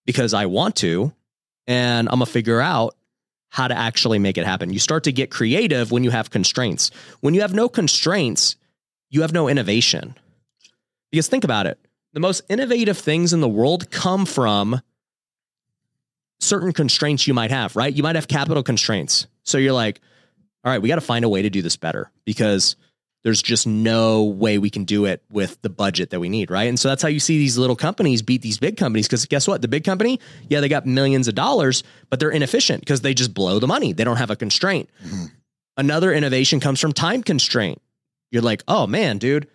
Because 0.06 0.34
I 0.34 0.46
want 0.46 0.76
to, 0.76 1.12
and 1.66 2.08
I'm 2.08 2.16
gonna 2.18 2.26
figure 2.26 2.60
out 2.60 2.96
how 3.50 3.68
to 3.68 3.76
actually 3.76 4.18
make 4.18 4.38
it 4.38 4.46
happen. 4.46 4.72
You 4.72 4.78
start 4.78 5.04
to 5.04 5.12
get 5.12 5.30
creative 5.30 5.90
when 5.90 6.04
you 6.04 6.10
have 6.10 6.30
constraints. 6.30 6.90
When 7.20 7.34
you 7.34 7.40
have 7.40 7.52
no 7.52 7.68
constraints, 7.68 8.56
you 9.10 9.22
have 9.22 9.32
no 9.32 9.48
innovation. 9.48 10.14
Because 11.10 11.28
think 11.28 11.44
about 11.44 11.66
it 11.66 11.78
the 12.12 12.20
most 12.20 12.42
innovative 12.48 12.98
things 12.98 13.32
in 13.32 13.40
the 13.40 13.48
world 13.48 13.90
come 13.90 14.26
from 14.26 14.80
certain 16.40 16.72
constraints 16.72 17.26
you 17.26 17.34
might 17.34 17.50
have, 17.50 17.76
right? 17.76 17.92
You 17.94 18.02
might 18.02 18.16
have 18.16 18.28
capital 18.28 18.62
constraints. 18.62 19.26
So 19.44 19.58
you're 19.58 19.72
like, 19.72 20.00
all 20.64 20.72
right, 20.72 20.80
we 20.80 20.88
got 20.88 20.96
to 20.96 21.00
find 21.00 21.24
a 21.24 21.28
way 21.28 21.42
to 21.42 21.50
do 21.50 21.62
this 21.62 21.76
better 21.76 22.10
because 22.24 22.76
there's 23.22 23.42
just 23.42 23.66
no 23.66 24.24
way 24.24 24.58
we 24.58 24.70
can 24.70 24.84
do 24.84 25.04
it 25.04 25.22
with 25.30 25.60
the 25.62 25.68
budget 25.68 26.10
that 26.10 26.20
we 26.20 26.28
need, 26.28 26.50
right? 26.50 26.68
And 26.68 26.78
so 26.78 26.88
that's 26.88 27.02
how 27.02 27.08
you 27.08 27.20
see 27.20 27.38
these 27.38 27.58
little 27.58 27.76
companies 27.76 28.22
beat 28.22 28.42
these 28.42 28.58
big 28.58 28.76
companies 28.76 29.06
because 29.06 29.26
guess 29.26 29.46
what? 29.46 29.60
The 29.60 29.68
big 29.68 29.84
company, 29.84 30.20
yeah, 30.48 30.60
they 30.60 30.68
got 30.68 30.86
millions 30.86 31.28
of 31.28 31.34
dollars, 31.34 31.82
but 32.08 32.18
they're 32.18 32.30
inefficient 32.30 32.80
because 32.80 33.02
they 33.02 33.12
just 33.12 33.34
blow 33.34 33.58
the 33.58 33.66
money. 33.66 33.92
They 33.92 34.04
don't 34.04 34.16
have 34.16 34.30
a 34.30 34.36
constraint. 34.36 34.88
Mm-hmm. 35.04 35.24
Another 35.76 36.12
innovation 36.12 36.60
comes 36.60 36.80
from 36.80 36.92
time 36.92 37.22
constraint. 37.22 37.80
You're 38.30 38.42
like, 38.42 38.62
oh 38.68 38.86
man, 38.86 39.18
dude, 39.18 39.48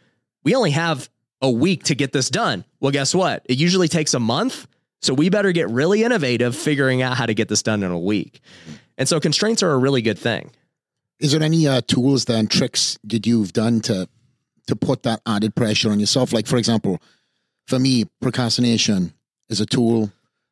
we 0.43 0.53
only 0.53 0.71
have 0.71 1.09
a 1.41 1.49
week 1.49 1.83
to 1.85 1.95
get 1.95 2.11
this 2.11 2.29
done. 2.29 2.65
Well, 2.79 2.91
guess 2.91 3.15
what? 3.15 3.45
It 3.45 3.57
usually 3.57 3.87
takes 3.87 4.13
a 4.13 4.19
month. 4.19 4.67
So 5.01 5.13
we 5.13 5.29
better 5.29 5.51
get 5.51 5.69
really 5.69 6.03
innovative 6.03 6.55
figuring 6.55 7.01
out 7.01 7.17
how 7.17 7.25
to 7.25 7.33
get 7.33 7.47
this 7.47 7.61
done 7.61 7.83
in 7.83 7.91
a 7.91 7.99
week. 7.99 8.41
And 8.97 9.07
so 9.07 9.19
constraints 9.19 9.61
are 9.61 9.71
a 9.71 9.77
really 9.77 10.01
good 10.01 10.17
thing. 10.17 10.51
Is 11.19 11.31
there 11.31 11.41
any 11.43 11.67
uh, 11.67 11.81
tools 11.81 12.29
and 12.29 12.49
tricks 12.49 12.97
that 13.05 13.25
you've 13.25 13.53
done 13.53 13.79
to 13.81 14.07
to 14.67 14.75
put 14.75 15.03
that 15.03 15.21
added 15.25 15.55
pressure 15.55 15.91
on 15.91 15.99
yourself? 15.99 16.33
Like, 16.33 16.47
for 16.47 16.57
example, 16.57 16.99
for 17.67 17.79
me, 17.79 18.05
procrastination 18.21 19.13
is 19.49 19.61
a 19.61 19.65
tool 19.65 20.11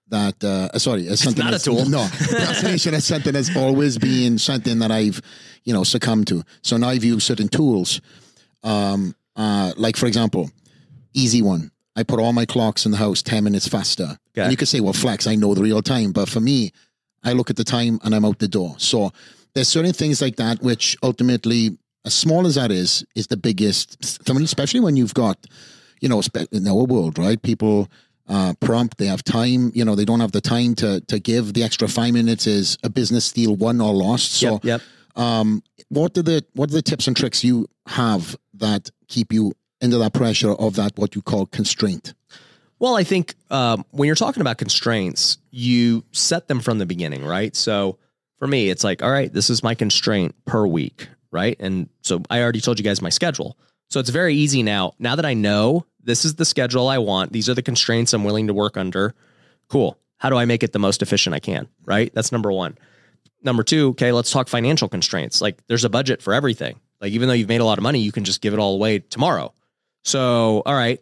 that 0.09 0.41
uh, 0.43 0.77
sorry, 0.79 1.03
it's 1.07 1.21
something 1.23 1.43
not 1.43 1.53
a 1.53 1.57
that's- 1.57 1.63
tool. 1.63 1.89
No, 1.89 2.07
procrastination 2.29 2.93
is 2.93 3.05
something 3.05 3.33
that's 3.33 3.55
always 3.55 3.97
been 3.97 4.37
something 4.37 4.79
that 4.79 4.91
I've 4.91 5.21
you 5.63 5.73
know 5.73 5.83
succumbed 5.83 6.27
to. 6.27 6.43
So 6.61 6.77
now 6.77 6.89
I've 6.89 7.03
used 7.03 7.25
certain 7.25 7.47
tools, 7.49 7.99
um, 8.63 9.15
uh, 9.35 9.73
like 9.77 9.97
for 9.97 10.05
example, 10.07 10.49
easy 11.13 11.41
one. 11.41 11.71
I 11.95 12.03
put 12.03 12.19
all 12.19 12.33
my 12.33 12.45
clocks 12.45 12.85
in 12.85 12.91
the 12.91 12.97
house 12.97 13.21
ten 13.21 13.43
minutes 13.43 13.67
faster. 13.67 14.17
Okay. 14.33 14.41
And 14.43 14.51
you 14.51 14.57
could 14.57 14.67
say, 14.67 14.79
well, 14.79 14.93
flex, 14.93 15.27
I 15.27 15.35
know 15.35 15.53
the 15.53 15.61
real 15.61 15.81
time, 15.81 16.11
but 16.11 16.27
for 16.29 16.39
me, 16.39 16.71
I 17.23 17.33
look 17.33 17.49
at 17.49 17.55
the 17.55 17.63
time 17.63 17.99
and 18.03 18.15
I'm 18.15 18.25
out 18.25 18.39
the 18.39 18.47
door. 18.47 18.75
So 18.79 19.11
there's 19.53 19.67
certain 19.67 19.93
things 19.93 20.21
like 20.21 20.37
that 20.37 20.61
which 20.61 20.97
ultimately, 21.03 21.77
as 22.05 22.13
small 22.13 22.45
as 22.47 22.55
that 22.55 22.71
is, 22.71 23.05
is 23.15 23.27
the 23.27 23.37
biggest. 23.37 23.97
Especially 24.29 24.79
when 24.79 24.97
you've 24.97 25.13
got, 25.13 25.37
you 26.01 26.09
know, 26.09 26.21
in 26.51 26.67
our 26.67 26.83
world, 26.83 27.17
right? 27.17 27.41
People 27.41 27.89
uh, 28.27 28.53
prompt, 28.59 28.97
they 28.97 29.05
have 29.05 29.23
time. 29.23 29.71
You 29.73 29.85
know, 29.85 29.95
they 29.95 30.05
don't 30.05 30.19
have 30.19 30.31
the 30.31 30.41
time 30.41 30.75
to 30.75 31.01
to 31.01 31.19
give. 31.19 31.53
The 31.53 31.63
extra 31.63 31.87
five 31.87 32.13
minutes 32.13 32.47
is 32.47 32.77
a 32.83 32.89
business 32.89 33.31
deal 33.31 33.55
won 33.55 33.81
or 33.81 33.93
lost. 33.93 34.33
So, 34.33 34.59
yep. 34.63 34.81
um, 35.15 35.63
what 35.89 36.17
are 36.17 36.23
the 36.23 36.43
what 36.53 36.69
are 36.69 36.73
the 36.73 36.81
tips 36.81 37.07
and 37.07 37.15
tricks 37.15 37.43
you 37.43 37.67
have 37.87 38.35
that 38.55 38.89
keep 39.07 39.33
you 39.33 39.53
into 39.81 39.97
that 39.97 40.13
pressure 40.13 40.51
of 40.51 40.75
that 40.75 40.97
what 40.97 41.15
you 41.15 41.21
call 41.21 41.45
constraint? 41.45 42.13
Well, 42.79 42.95
I 42.95 43.03
think 43.03 43.35
um, 43.49 43.85
when 43.91 44.07
you're 44.07 44.15
talking 44.15 44.41
about 44.41 44.57
constraints, 44.57 45.37
you 45.51 46.03
set 46.11 46.47
them 46.47 46.59
from 46.59 46.79
the 46.79 46.85
beginning, 46.85 47.23
right? 47.23 47.55
So 47.55 47.97
for 48.43 48.47
me, 48.47 48.69
it's 48.69 48.83
like, 48.83 49.01
all 49.01 49.09
right, 49.09 49.31
this 49.31 49.49
is 49.49 49.63
my 49.63 49.73
constraint 49.73 50.35
per 50.43 50.67
week, 50.67 51.07
right? 51.31 51.55
And 51.61 51.87
so 52.01 52.21
I 52.29 52.41
already 52.41 52.59
told 52.59 52.77
you 52.77 52.83
guys 52.83 53.01
my 53.01 53.07
schedule. 53.07 53.57
So 53.89 54.01
it's 54.01 54.09
very 54.09 54.35
easy 54.35 54.63
now. 54.63 54.95
Now 54.99 55.15
that 55.15 55.25
I 55.25 55.33
know 55.33 55.85
this 56.03 56.25
is 56.25 56.35
the 56.35 56.43
schedule 56.43 56.89
I 56.89 56.97
want, 56.97 57.31
these 57.31 57.47
are 57.47 57.53
the 57.53 57.61
constraints 57.61 58.11
I'm 58.11 58.25
willing 58.25 58.47
to 58.47 58.53
work 58.53 58.75
under. 58.75 59.15
Cool. 59.69 59.97
How 60.17 60.29
do 60.29 60.35
I 60.35 60.43
make 60.43 60.61
it 60.61 60.73
the 60.73 60.79
most 60.79 61.01
efficient 61.01 61.33
I 61.33 61.39
can? 61.39 61.69
Right? 61.85 62.13
That's 62.13 62.33
number 62.33 62.51
one. 62.51 62.77
Number 63.43 63.63
two, 63.63 63.91
okay, 63.91 64.11
let's 64.11 64.29
talk 64.29 64.49
financial 64.49 64.89
constraints. 64.89 65.39
Like 65.39 65.65
there's 65.67 65.85
a 65.85 65.89
budget 65.89 66.21
for 66.21 66.33
everything. 66.33 66.81
Like 66.99 67.13
even 67.13 67.29
though 67.29 67.35
you've 67.35 67.47
made 67.47 67.61
a 67.61 67.65
lot 67.65 67.77
of 67.77 67.83
money, 67.83 67.99
you 67.99 68.11
can 68.11 68.25
just 68.25 68.41
give 68.41 68.53
it 68.53 68.59
all 68.59 68.75
away 68.75 68.99
tomorrow. 68.99 69.53
So, 70.03 70.63
all 70.65 70.75
right, 70.75 71.01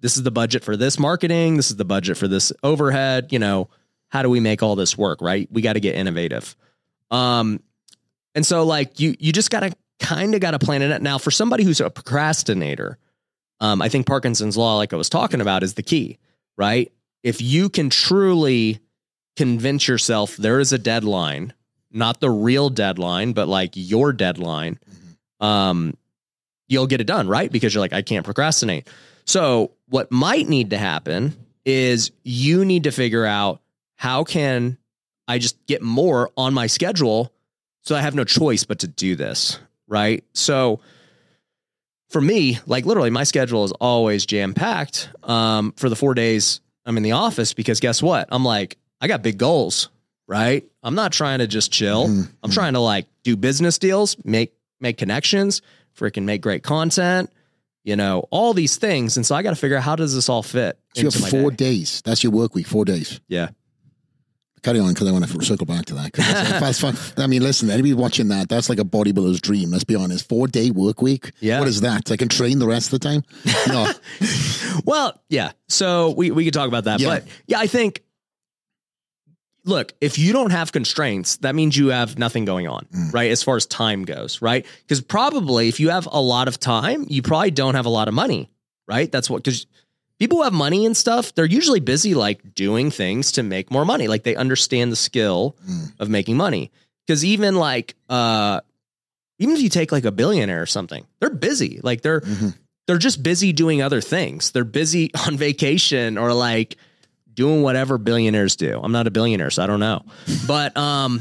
this 0.00 0.18
is 0.18 0.22
the 0.22 0.30
budget 0.30 0.62
for 0.62 0.76
this 0.76 0.98
marketing, 0.98 1.56
this 1.56 1.70
is 1.70 1.76
the 1.76 1.86
budget 1.86 2.18
for 2.18 2.28
this 2.28 2.52
overhead, 2.62 3.28
you 3.30 3.38
know, 3.38 3.70
how 4.08 4.22
do 4.22 4.28
we 4.28 4.38
make 4.38 4.62
all 4.62 4.76
this 4.76 4.98
work, 4.98 5.22
right? 5.22 5.48
We 5.50 5.62
got 5.62 5.72
to 5.72 5.80
get 5.80 5.94
innovative. 5.94 6.54
Um 7.10 7.60
and 8.34 8.44
so 8.44 8.64
like 8.64 9.00
you 9.00 9.14
you 9.18 9.32
just 9.32 9.50
got 9.50 9.60
to 9.60 9.72
kind 10.00 10.34
of 10.34 10.40
got 10.40 10.52
to 10.52 10.58
plan 10.58 10.82
it 10.82 10.90
out. 10.92 11.02
Now 11.02 11.18
for 11.18 11.30
somebody 11.30 11.64
who's 11.64 11.80
a 11.80 11.90
procrastinator, 11.90 12.98
um 13.60 13.80
I 13.82 13.88
think 13.88 14.06
Parkinson's 14.06 14.56
law 14.56 14.76
like 14.76 14.92
I 14.92 14.96
was 14.96 15.08
talking 15.08 15.40
about 15.40 15.62
is 15.62 15.74
the 15.74 15.82
key, 15.82 16.18
right? 16.56 16.92
If 17.22 17.40
you 17.40 17.68
can 17.68 17.90
truly 17.90 18.80
convince 19.36 19.88
yourself 19.88 20.36
there 20.36 20.60
is 20.60 20.72
a 20.72 20.78
deadline, 20.78 21.52
not 21.90 22.20
the 22.20 22.30
real 22.30 22.70
deadline, 22.70 23.32
but 23.32 23.48
like 23.48 23.72
your 23.74 24.12
deadline, 24.12 24.78
um, 25.40 25.96
you'll 26.68 26.86
get 26.86 27.00
it 27.00 27.06
done, 27.06 27.28
right? 27.28 27.50
Because 27.50 27.74
you're 27.74 27.80
like, 27.80 27.92
I 27.92 28.02
can't 28.02 28.24
procrastinate. 28.24 28.88
So 29.26 29.72
what 29.88 30.10
might 30.10 30.48
need 30.48 30.70
to 30.70 30.78
happen 30.78 31.36
is 31.64 32.10
you 32.22 32.64
need 32.64 32.84
to 32.84 32.90
figure 32.90 33.24
out 33.24 33.60
how 33.96 34.24
can 34.24 34.76
I 35.26 35.38
just 35.38 35.64
get 35.66 35.82
more 35.82 36.30
on 36.36 36.54
my 36.54 36.66
schedule 36.66 37.32
so 37.82 37.94
I 37.94 38.00
have 38.00 38.14
no 38.14 38.24
choice 38.24 38.64
but 38.64 38.78
to 38.80 38.88
do 38.88 39.14
this, 39.16 39.58
right? 39.86 40.24
So 40.32 40.80
for 42.10 42.20
me, 42.20 42.58
like 42.66 42.86
literally 42.86 43.10
my 43.10 43.24
schedule 43.24 43.64
is 43.64 43.72
always 43.72 44.24
jam 44.26 44.54
packed 44.54 45.08
um, 45.22 45.72
for 45.72 45.88
the 45.88 45.96
four 45.96 46.14
days 46.14 46.60
I'm 46.86 46.96
in 46.96 47.02
the 47.02 47.12
office 47.12 47.54
because 47.54 47.80
guess 47.80 48.02
what? 48.02 48.28
I'm 48.30 48.44
like, 48.44 48.76
I 49.00 49.08
got 49.08 49.22
big 49.22 49.38
goals, 49.38 49.88
right? 50.26 50.64
I'm 50.82 50.94
not 50.94 51.12
trying 51.12 51.38
to 51.40 51.46
just 51.46 51.72
chill. 51.72 52.08
Mhm. 52.08 52.28
I'm 52.42 52.50
trying 52.50 52.74
to 52.74 52.80
like 52.80 53.06
do 53.22 53.36
business 53.36 53.78
deals, 53.78 54.16
make 54.24 54.52
make 54.80 54.98
connections, 54.98 55.62
freaking 55.98 56.24
make 56.24 56.42
great 56.42 56.62
content, 56.62 57.30
you 57.84 57.96
know, 57.96 58.26
all 58.30 58.52
these 58.52 58.76
things. 58.76 59.16
And 59.16 59.24
so 59.24 59.34
I 59.34 59.42
got 59.42 59.50
to 59.50 59.56
figure 59.56 59.76
out 59.78 59.82
how 59.82 59.96
does 59.96 60.14
this 60.14 60.28
all 60.28 60.42
fit 60.42 60.78
So 60.94 61.00
you 61.02 61.08
have 61.10 61.20
my 61.22 61.30
four 61.30 61.50
day. 61.50 61.56
days. 61.56 62.02
That's 62.04 62.22
your 62.22 62.32
work 62.32 62.54
week, 62.54 62.66
four 62.66 62.84
days. 62.84 63.20
Yeah. 63.28 63.48
Carry 64.64 64.80
on 64.80 64.92
because 64.94 65.06
I 65.06 65.12
want 65.12 65.28
to 65.28 65.44
circle 65.44 65.66
back 65.66 65.84
to 65.86 65.94
that. 65.94 66.12
'Cause 66.12 66.80
fun. 66.80 66.96
I 67.22 67.26
mean, 67.28 67.42
listen, 67.42 67.70
anybody 67.70 67.92
watching 67.94 68.28
that, 68.28 68.48
that's 68.48 68.68
like 68.68 68.78
a 68.80 68.84
bodybuilder's 68.84 69.40
dream. 69.40 69.70
Let's 69.70 69.84
be 69.84 69.94
honest. 69.94 70.28
Four 70.28 70.48
day 70.48 70.70
work 70.70 71.02
week. 71.02 71.32
Yeah. 71.40 71.58
What 71.60 71.68
is 71.68 71.82
that? 71.82 72.10
I 72.10 72.16
can 72.16 72.28
train 72.28 72.58
the 72.58 72.66
rest 72.66 72.92
of 72.92 72.98
the 72.98 73.08
time. 73.08 73.22
No. 73.68 73.92
Well, 74.84 75.22
yeah. 75.28 75.52
So 75.68 76.10
we 76.10 76.30
we 76.32 76.44
could 76.44 76.52
talk 76.54 76.66
about 76.68 76.84
that, 76.84 76.98
Yeah. 77.00 77.08
but 77.08 77.24
yeah, 77.46 77.60
I 77.60 77.66
think. 77.68 78.02
Look, 79.66 79.94
if 80.00 80.18
you 80.18 80.32
don't 80.34 80.50
have 80.50 80.72
constraints, 80.72 81.38
that 81.38 81.54
means 81.54 81.74
you 81.76 81.88
have 81.88 82.18
nothing 82.18 82.44
going 82.44 82.68
on, 82.68 82.86
Mm. 82.94 83.14
right? 83.14 83.30
As 83.30 83.42
far 83.42 83.56
as 83.56 83.64
time 83.64 84.04
goes, 84.04 84.42
right? 84.42 84.66
Because 84.82 85.00
probably 85.00 85.68
if 85.68 85.80
you 85.80 85.88
have 85.90 86.06
a 86.12 86.20
lot 86.20 86.48
of 86.48 86.60
time, 86.60 87.06
you 87.08 87.22
probably 87.22 87.50
don't 87.50 87.74
have 87.74 87.86
a 87.86 87.90
lot 87.90 88.06
of 88.08 88.12
money, 88.14 88.50
right? 88.86 89.10
That's 89.10 89.30
what 89.30 89.42
because 89.42 89.66
people 90.18 90.38
who 90.38 90.44
have 90.44 90.52
money 90.52 90.86
and 90.86 90.96
stuff, 90.96 91.34
they're 91.34 91.44
usually 91.44 91.80
busy 91.80 92.14
like 92.14 92.54
doing 92.54 92.90
things 92.90 93.32
to 93.32 93.42
make 93.42 93.70
more 93.70 93.84
money. 93.84 94.08
Like 94.08 94.22
they 94.22 94.36
understand 94.36 94.92
the 94.92 94.96
skill 94.96 95.56
Mm. 95.68 95.92
of 95.98 96.08
making 96.08 96.36
money. 96.36 96.70
Because 97.06 97.24
even 97.24 97.56
like 97.56 97.94
uh 98.08 98.60
even 99.38 99.56
if 99.56 99.62
you 99.62 99.68
take 99.68 99.90
like 99.92 100.04
a 100.04 100.12
billionaire 100.12 100.62
or 100.62 100.66
something, 100.66 101.04
they're 101.20 101.30
busy. 101.30 101.80
Like 101.82 102.02
they're 102.02 102.20
Mhm. 102.20 102.54
they're 102.86 102.98
just 102.98 103.22
busy 103.22 103.52
doing 103.52 103.82
other 103.82 104.00
things. 104.00 104.50
They're 104.52 104.64
busy 104.64 105.10
on 105.26 105.36
vacation 105.36 106.16
or 106.18 106.32
like 106.32 106.76
doing 107.32 107.62
whatever 107.62 107.98
billionaires 107.98 108.54
do. 108.56 108.80
I'm 108.82 108.92
not 108.92 109.06
a 109.06 109.10
billionaire, 109.10 109.50
so 109.50 109.62
I 109.64 109.66
don't 109.66 109.80
know. 109.80 110.04
But 110.46 110.76
um 110.76 111.20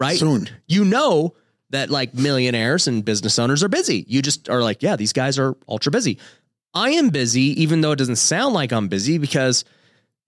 right? 0.00 0.18
Soon. 0.18 0.48
You 0.66 0.84
know 0.84 1.34
that 1.70 1.90
like 1.90 2.14
millionaires 2.14 2.86
and 2.88 3.04
business 3.04 3.38
owners 3.38 3.62
are 3.64 3.68
busy. 3.68 4.04
You 4.08 4.22
just 4.22 4.48
are 4.48 4.62
like, 4.62 4.82
yeah, 4.82 4.96
these 4.96 5.12
guys 5.12 5.38
are 5.38 5.56
ultra 5.68 5.90
busy. 5.90 6.18
I 6.76 6.90
am 6.90 7.08
busy, 7.08 7.62
even 7.62 7.80
though 7.80 7.92
it 7.92 7.96
doesn't 7.96 8.16
sound 8.16 8.52
like 8.52 8.70
I'm 8.70 8.88
busy 8.88 9.16
because 9.16 9.64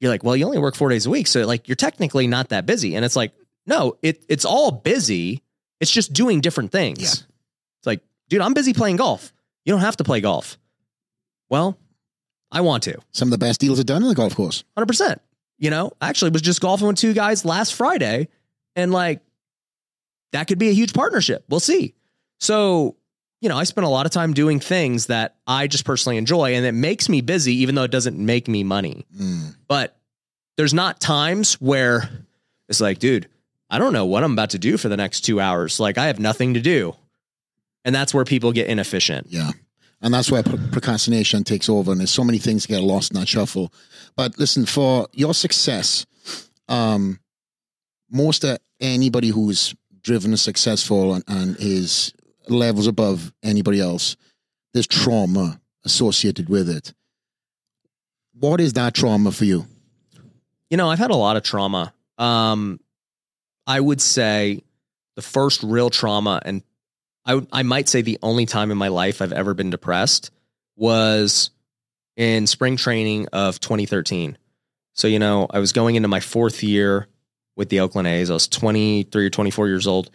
you're 0.01 0.11
like, 0.11 0.25
well, 0.25 0.35
you 0.35 0.47
only 0.47 0.59
work 0.59 0.77
four 0.77 0.89
days 0.89 1.05
a 1.05 1.11
week. 1.11 1.27
So 1.27 1.45
like 1.47 1.69
you're 1.69 1.77
technically 1.77 2.27
not 2.27 2.49
that 2.49 2.65
busy. 2.65 2.97
And 2.97 3.05
it's 3.05 3.17
like, 3.17 3.33
no, 3.67 3.99
it 4.01 4.25
it's 4.31 4.47
all 4.47 4.71
busy. 4.71 5.43
It's 5.79 5.91
just 5.91 6.15
doing 6.15 6.41
different 6.41 6.73
things. 6.73 7.01
Yeah. 7.01 7.11
It's 7.11 7.87
like, 7.87 8.01
dude, 8.31 8.41
I'm 8.41 8.55
busy 8.55 8.73
playing 8.73 8.97
golf. 8.97 9.31
You 9.67 9.73
don't 9.75 9.83
have 9.83 9.99
to 9.99 10.05
play 10.05 10.23
golf. 10.23 10.59
Well, 11.51 11.79
I 12.51 12.63
want 12.63 12.83
to. 12.85 12.99
Some 13.13 13.29
of 13.29 13.33
the 13.33 13.39
best 13.39 13.61
deals 13.61 13.79
are 13.79 13.85
done 13.85 14.03
on 14.03 14.09
the 14.09 14.15
golf 14.15 14.35
course. 14.35 14.65
100%. 14.79 15.19
You 15.59 15.69
know, 15.69 15.93
I 16.01 16.09
actually 16.09 16.31
was 16.31 16.41
just 16.41 16.63
golfing 16.63 16.87
with 16.87 16.97
two 16.97 17.13
guys 17.13 17.45
last 17.45 17.75
Friday 17.75 18.29
and 18.75 18.91
like 18.91 19.21
that 20.33 20.47
could 20.47 20.59
be 20.59 20.71
a 20.71 20.75
huge 20.75 20.95
partnership. 20.95 21.45
We'll 21.51 21.61
see. 21.61 21.95
So, 22.41 22.97
you 23.41 23.49
know, 23.49 23.57
I 23.57 23.65
spend 23.65 23.87
a 23.87 23.91
lot 23.91 24.07
of 24.07 24.13
time 24.13 24.33
doing 24.33 24.61
things 24.61 25.07
that 25.07 25.37
I 25.47 25.67
just 25.67 25.85
personally 25.85 26.17
enjoy 26.17 26.55
and 26.55 26.67
it 26.67 26.73
makes 26.73 27.09
me 27.09 27.21
busy 27.21 27.55
even 27.57 27.75
though 27.75 27.85
it 27.85 27.91
doesn't 27.91 28.19
make 28.19 28.49
me 28.49 28.65
money. 28.65 29.07
Mm. 29.17 29.57
But 29.69 29.97
there's 30.57 30.75
not 30.75 31.01
times 31.01 31.55
where 31.55 32.09
it's 32.69 32.81
like, 32.81 32.99
dude, 32.99 33.29
I 33.71 33.79
don't 33.79 33.93
know 33.93 34.07
what 34.07 34.25
I'm 34.25 34.33
about 34.33 34.51
to 34.51 34.59
do 34.59 34.77
for 34.77 34.89
the 34.89 34.97
next 34.97 35.21
2 35.21 35.41
hours. 35.41 35.79
Like 35.79 35.99
I 35.99 36.07
have 36.07 36.19
nothing 36.19 36.55
to 36.55 36.61
do. 36.61 36.97
And 37.85 37.95
that's 37.95 38.13
where 38.13 38.25
people 38.25 38.53
get 38.53 38.67
inefficient. 38.67 39.29
Yeah. 39.31 39.53
And 40.01 40.13
that's 40.13 40.31
where 40.31 40.43
procrastination 40.43 41.45
takes 41.45 41.69
over. 41.69 41.91
And 41.91 42.01
there's 42.01 42.11
so 42.11 42.25
many 42.25 42.39
things 42.39 42.67
get 42.67 42.83
lost 42.83 43.13
in 43.13 43.19
that 43.19 43.29
shuffle. 43.29 43.73
But 44.17 44.39
listen, 44.39 44.67
for 44.67 45.09
your 45.13 45.35
success, 45.35 46.07
um, 46.69 47.21
most 48.11 48.45
of 48.45 48.59
anybody 48.81 49.29
who's 49.29 49.75
driven 50.03 50.31
and 50.31 50.41
successful 50.41 51.15
and, 51.15 51.25
and 51.27 51.57
is 51.59 52.13
levels 52.51 52.87
above 52.87 53.33
anybody 53.43 53.81
else, 53.81 54.17
there's 54.73 54.87
trauma 54.87 55.61
associated 55.85 56.49
with 56.49 56.69
it. 56.69 56.93
What 58.33 58.61
is 58.61 58.75
that 58.75 58.95
trauma 58.95 59.33
for 59.33 59.45
you? 59.45 59.67
You 60.71 60.77
know, 60.77 60.91
I've 60.91 60.99
had 60.99 61.11
a 61.11 61.17
lot 61.17 61.37
of 61.37 61.43
trauma. 61.43 61.93
Um, 62.19 62.81
I 63.67 63.81
would 63.81 64.01
say 64.01 64.63
the 65.17 65.23
first 65.23 65.63
real 65.63 65.91
trauma, 65.91 66.41
and 66.45 66.63
I 67.25 67.41
I 67.53 67.63
might 67.63 67.89
say 67.89 68.03
the 68.03 68.19
only 68.23 68.47
time 68.47 68.71
in 68.71 68.79
my 68.79 68.89
life 68.89 69.21
I've 69.21 69.33
ever 69.33 69.55
been 69.55 69.71
depressed 69.71 70.31
was 70.77 71.51
in 72.17 72.47
spring 72.47 72.77
training 72.77 73.29
of 73.33 73.61
2013. 73.61 74.39
So 74.95 75.09
you 75.09 75.19
know, 75.19 75.47
I 75.51 75.59
was 75.59 75.73
going 75.73 75.97
into 75.97 76.09
my 76.09 76.21
fourth 76.21 76.63
year 76.63 77.09
with 77.57 77.69
the 77.69 77.81
Oakland 77.81 78.09
A's. 78.09 78.31
I 78.31 78.35
was 78.35 78.49
23 78.49 79.27
or 79.27 79.31
24 79.31 79.69
years 79.69 79.87
old, 79.87 80.11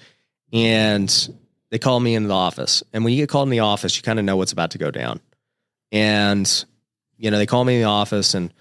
and 0.52 1.36
they 1.74 1.80
call 1.80 2.00
me 2.00 2.14
in 2.14 2.28
the 2.28 2.34
office. 2.36 2.84
And 2.94 3.04
when 3.04 3.14
you 3.14 3.24
get 3.24 3.30
called 3.30 3.48
in 3.48 3.52
the 3.52 3.62
office, 3.62 3.98
you 3.98 4.04
kind 4.04 4.20
of 4.20 4.26
know 4.26 4.38
what's 4.38 4.52
about 4.52 4.70
to 4.72 4.78
go 4.78 4.92
down. 4.92 5.20
And 5.92 6.66
you 7.18 7.32
know, 7.32 7.40
they 7.40 7.48
call 7.48 7.66
me 7.66 7.78
in 7.78 7.82
the 7.82 7.88
office, 7.88 8.36
and 8.36 8.54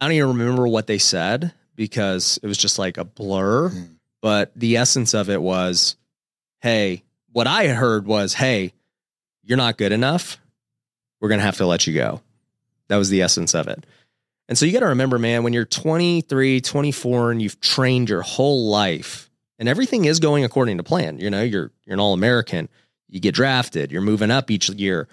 I 0.00 0.06
don't 0.06 0.16
even 0.16 0.30
remember 0.30 0.66
what 0.66 0.88
they 0.88 0.98
said 0.98 1.52
because 1.76 2.40
it 2.42 2.48
was 2.48 2.58
just 2.58 2.80
like 2.80 2.98
a 2.98 3.04
blur. 3.04 3.68
Mm. 3.68 3.90
But 4.20 4.50
the 4.56 4.76
essence 4.76 5.14
of 5.14 5.30
it 5.30 5.40
was, 5.40 5.94
hey, 6.60 7.04
what 7.30 7.46
I 7.46 7.68
heard 7.68 8.08
was, 8.08 8.34
hey, 8.34 8.72
you're 9.44 9.56
not 9.56 9.78
good 9.78 9.92
enough. 9.92 10.38
We're 11.20 11.28
going 11.28 11.38
to 11.38 11.46
have 11.46 11.58
to 11.58 11.66
let 11.66 11.86
you 11.86 11.94
go. 11.94 12.22
That 12.88 12.96
was 12.96 13.08
the 13.08 13.22
essence 13.22 13.54
of 13.54 13.68
it. 13.68 13.86
And 14.48 14.58
so 14.58 14.66
you 14.66 14.72
got 14.72 14.80
to 14.80 14.86
remember, 14.86 15.20
man, 15.20 15.44
when 15.44 15.52
you're 15.52 15.64
23, 15.64 16.60
24, 16.60 17.30
and 17.30 17.40
you've 17.40 17.60
trained 17.60 18.08
your 18.08 18.22
whole 18.22 18.68
life 18.68 19.30
and 19.62 19.68
everything 19.68 20.06
is 20.06 20.18
going 20.18 20.42
according 20.42 20.78
to 20.78 20.82
plan, 20.82 21.20
you 21.20 21.30
know, 21.30 21.40
you're, 21.40 21.70
you're 21.84 21.94
an 21.94 22.00
all 22.00 22.14
American, 22.14 22.68
you 23.08 23.20
get 23.20 23.32
drafted, 23.32 23.92
you're 23.92 24.02
moving 24.02 24.28
up 24.28 24.50
each 24.50 24.68
year. 24.70 25.06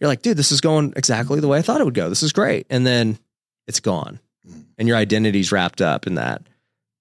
You're 0.00 0.08
like, 0.08 0.22
dude, 0.22 0.36
this 0.36 0.50
is 0.50 0.60
going 0.60 0.92
exactly 0.96 1.38
the 1.38 1.46
way 1.46 1.58
I 1.58 1.62
thought 1.62 1.80
it 1.80 1.84
would 1.84 1.94
go. 1.94 2.08
This 2.08 2.24
is 2.24 2.32
great. 2.32 2.66
And 2.68 2.84
then 2.84 3.16
it's 3.68 3.78
gone 3.78 4.18
and 4.76 4.88
your 4.88 4.96
identity's 4.96 5.52
wrapped 5.52 5.80
up 5.80 6.08
in 6.08 6.16
that. 6.16 6.42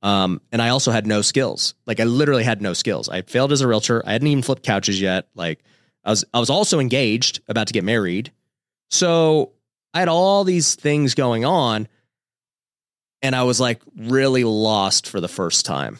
Um, 0.03 0.41
and 0.51 0.61
I 0.61 0.69
also 0.69 0.91
had 0.91 1.07
no 1.07 1.23
skills. 1.23 1.73
Like 1.87 1.99
I 1.99 2.03
literally 2.03 2.43
had 2.43 2.61
no 2.61 2.73
skills. 2.73 3.09
I 3.09 3.23
failed 3.23 3.51
as 3.51 3.61
a 3.61 3.67
realtor. 3.67 4.03
I 4.05 4.11
hadn't 4.11 4.27
even 4.27 4.43
flipped 4.43 4.61
couches 4.61 5.01
yet. 5.01 5.27
Like 5.33 5.63
I 6.05 6.11
was, 6.11 6.23
I 6.35 6.39
was 6.39 6.51
also 6.51 6.79
engaged, 6.79 7.41
about 7.47 7.65
to 7.65 7.73
get 7.73 7.83
married. 7.83 8.31
So 8.91 9.53
I 9.91 10.01
had 10.01 10.07
all 10.07 10.43
these 10.43 10.75
things 10.75 11.15
going 11.15 11.45
on, 11.45 11.87
and 13.23 13.35
I 13.35 13.41
was 13.41 13.59
like 13.59 13.81
really 13.97 14.43
lost 14.43 15.07
for 15.07 15.19
the 15.19 15.27
first 15.27 15.65
time. 15.65 15.97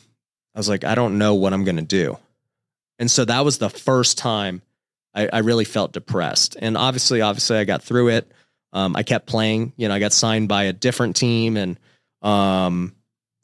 I 0.56 0.60
was 0.60 0.70
like, 0.70 0.84
I 0.84 0.95
don't 0.95 1.18
know 1.18 1.36
what 1.36 1.54
I'm 1.54 1.64
gonna 1.64 1.82
do. 1.82 2.18
And 2.99 3.10
so 3.10 3.26
that 3.26 3.43
was 3.43 3.58
the 3.58 3.70
first 3.70 4.18
time 4.18 4.62
I, 5.14 5.28
I 5.32 5.39
really 5.39 5.66
felt 5.66 5.91
depressed. 5.91 6.56
And 6.60 6.78
obviously, 6.78 7.22
obviously, 7.22 7.58
I 7.58 7.64
got 7.64 7.84
through 7.84 8.10
it. 8.10 8.32
Um, 8.74 8.95
I 8.95 9.04
kept 9.04 9.28
playing. 9.28 9.74
You 9.76 9.88
know, 9.88 9.95
I 9.95 9.99
got 9.99 10.14
signed 10.14 10.47
by 10.47 10.64
a 10.64 10.74
different 10.74 11.16
team 11.16 11.58
and 11.58 11.80
um, 12.22 12.95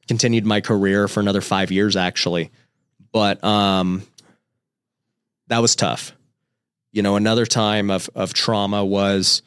continued 0.08 0.45
my 0.45 0.62
career 0.62 1.08
for 1.08 1.20
another 1.20 1.41
five 1.41 1.72
years, 1.72 1.95
actually. 1.95 2.51
But 3.12 3.43
um, 3.43 4.03
that 5.47 5.60
was 5.60 5.76
tough. 5.76 6.14
You 6.91 7.01
know, 7.01 7.16
another 7.16 7.45
time 7.45 7.89
of 7.89 8.10
of 8.16 8.34
trauma 8.34 8.86
was 8.86 9.41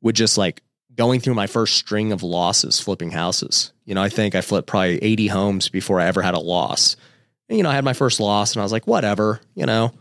with 0.00 0.14
just 0.14 0.38
like 0.38 0.62
going 0.94 1.20
through 1.20 1.34
my 1.34 1.46
first 1.46 1.74
string 1.76 2.12
of 2.12 2.22
losses 2.22 2.80
flipping 2.80 3.10
houses. 3.10 3.72
You 3.84 3.94
know, 3.94 4.02
I 4.02 4.08
think 4.08 4.34
I 4.34 4.40
flipped 4.40 4.68
probably 4.68 5.02
80 5.02 5.26
homes 5.28 5.68
before 5.68 6.00
I 6.00 6.06
ever 6.06 6.22
had 6.22 6.34
a 6.34 6.40
loss. 6.40 6.96
And, 7.48 7.56
you 7.56 7.64
know, 7.64 7.70
I 7.70 7.74
had 7.74 7.84
my 7.84 7.92
first 7.92 8.20
loss 8.20 8.52
and 8.52 8.60
I 8.60 8.64
was 8.64 8.72
like, 8.72 8.86
whatever, 8.86 9.40
you 9.54 9.66
know, 9.66 9.92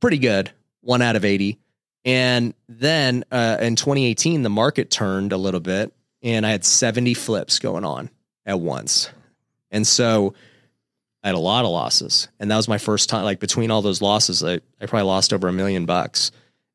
pretty 0.00 0.18
good, 0.18 0.50
one 0.80 1.02
out 1.02 1.16
of 1.16 1.24
80. 1.24 1.58
And 2.04 2.54
then 2.68 3.24
uh, 3.30 3.58
in 3.60 3.76
2018, 3.76 4.42
the 4.42 4.50
market 4.50 4.90
turned 4.90 5.32
a 5.32 5.36
little 5.36 5.60
bit 5.60 5.92
and 6.22 6.46
I 6.46 6.50
had 6.50 6.64
70 6.64 7.14
flips 7.14 7.58
going 7.58 7.84
on 7.84 8.10
at 8.44 8.58
once. 8.58 9.10
And 9.70 9.86
so 9.86 10.34
I 11.22 11.28
had 11.28 11.34
a 11.34 11.40
lot 11.40 11.64
of 11.64 11.70
losses. 11.70 12.28
And 12.40 12.50
that 12.50 12.56
was 12.56 12.68
my 12.68 12.78
first 12.78 13.08
time, 13.08 13.24
like 13.24 13.40
between 13.40 13.70
all 13.70 13.82
those 13.82 14.02
losses, 14.02 14.42
I, 14.42 14.60
I 14.80 14.86
probably 14.86 15.06
lost 15.06 15.32
over 15.32 15.48
a 15.48 15.52
million 15.52 15.86
bucks. 15.86 16.32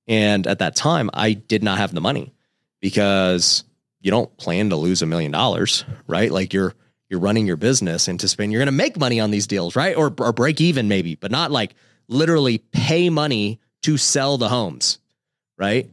And 0.08 0.48
at 0.48 0.60
that 0.60 0.76
time, 0.76 1.10
I 1.14 1.34
did 1.34 1.64
not 1.64 1.80
have 1.80 1.94
the 1.94 2.02
money 2.02 2.34
because 2.88 3.66
you 4.00 4.10
don't 4.12 4.38
plan 4.38 4.70
to 4.70 4.78
lose 4.78 5.02
a 5.02 5.06
million 5.06 5.30
dollars, 5.30 5.84
right? 6.08 6.32
Like 6.32 6.54
you're 6.54 6.74
you're 7.10 7.20
running 7.20 7.46
your 7.46 7.58
business 7.58 8.08
anticipating 8.08 8.52
you're 8.52 8.62
going 8.62 8.68
to 8.68 8.72
make 8.72 8.98
money 8.98 9.20
on 9.20 9.30
these 9.30 9.46
deals, 9.46 9.76
right? 9.76 9.94
Or 9.98 10.14
or 10.20 10.32
break 10.32 10.62
even 10.62 10.88
maybe, 10.88 11.16
but 11.16 11.30
not 11.30 11.52
like 11.52 11.76
literally 12.08 12.60
pay 12.60 13.10
money 13.10 13.60
to 13.82 13.98
sell 13.98 14.38
the 14.38 14.48
homes, 14.48 15.00
right? 15.58 15.90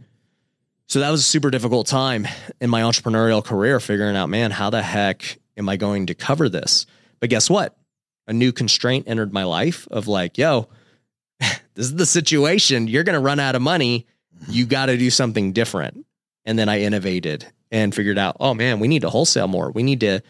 So 0.86 1.00
that 1.00 1.10
was 1.10 1.18
a 1.18 1.24
super 1.24 1.50
difficult 1.50 1.88
time 1.88 2.28
in 2.60 2.70
my 2.70 2.82
entrepreneurial 2.82 3.44
career 3.44 3.80
figuring 3.80 4.14
out, 4.14 4.28
man, 4.28 4.52
how 4.52 4.70
the 4.70 4.80
heck 4.80 5.40
am 5.56 5.68
I 5.68 5.76
going 5.76 6.06
to 6.06 6.14
cover 6.14 6.48
this? 6.48 6.86
But 7.18 7.28
guess 7.28 7.50
what? 7.50 7.76
A 8.28 8.32
new 8.32 8.52
constraint 8.52 9.08
entered 9.08 9.32
my 9.32 9.42
life 9.42 9.88
of 9.90 10.06
like, 10.06 10.38
yo, 10.38 10.68
this 11.40 11.86
is 11.86 11.96
the 11.96 12.06
situation. 12.06 12.86
You're 12.86 13.02
going 13.02 13.14
to 13.14 13.20
run 13.20 13.40
out 13.40 13.56
of 13.56 13.62
money. 13.62 14.06
You 14.46 14.64
got 14.64 14.86
to 14.86 14.96
do 14.96 15.10
something 15.10 15.52
different. 15.52 16.06
And 16.44 16.58
then 16.58 16.68
I 16.68 16.80
innovated 16.80 17.46
and 17.70 17.94
figured 17.94 18.18
out, 18.18 18.36
oh 18.40 18.54
man, 18.54 18.80
we 18.80 18.88
need 18.88 19.02
to 19.02 19.10
wholesale 19.10 19.48
more. 19.48 19.70
We 19.70 19.82
need 19.82 20.00
to, 20.00 20.20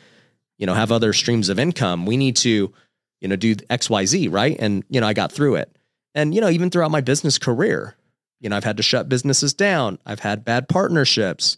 you 0.58 0.66
know, 0.66 0.74
have 0.74 0.92
other 0.92 1.12
streams 1.12 1.48
of 1.48 1.58
income. 1.58 2.06
We 2.06 2.16
need 2.16 2.36
to, 2.36 2.72
you 3.20 3.28
know, 3.28 3.36
do 3.36 3.54
XYZ, 3.56 4.32
right? 4.32 4.56
And, 4.58 4.84
you 4.88 5.00
know, 5.00 5.06
I 5.06 5.12
got 5.12 5.32
through 5.32 5.56
it. 5.56 5.76
And, 6.14 6.34
you 6.34 6.40
know, 6.40 6.48
even 6.48 6.70
throughout 6.70 6.90
my 6.90 7.00
business 7.00 7.38
career, 7.38 7.96
you 8.40 8.48
know, 8.48 8.56
I've 8.56 8.64
had 8.64 8.76
to 8.76 8.82
shut 8.82 9.08
businesses 9.08 9.54
down. 9.54 9.98
I've 10.06 10.20
had 10.20 10.44
bad 10.44 10.68
partnerships. 10.68 11.56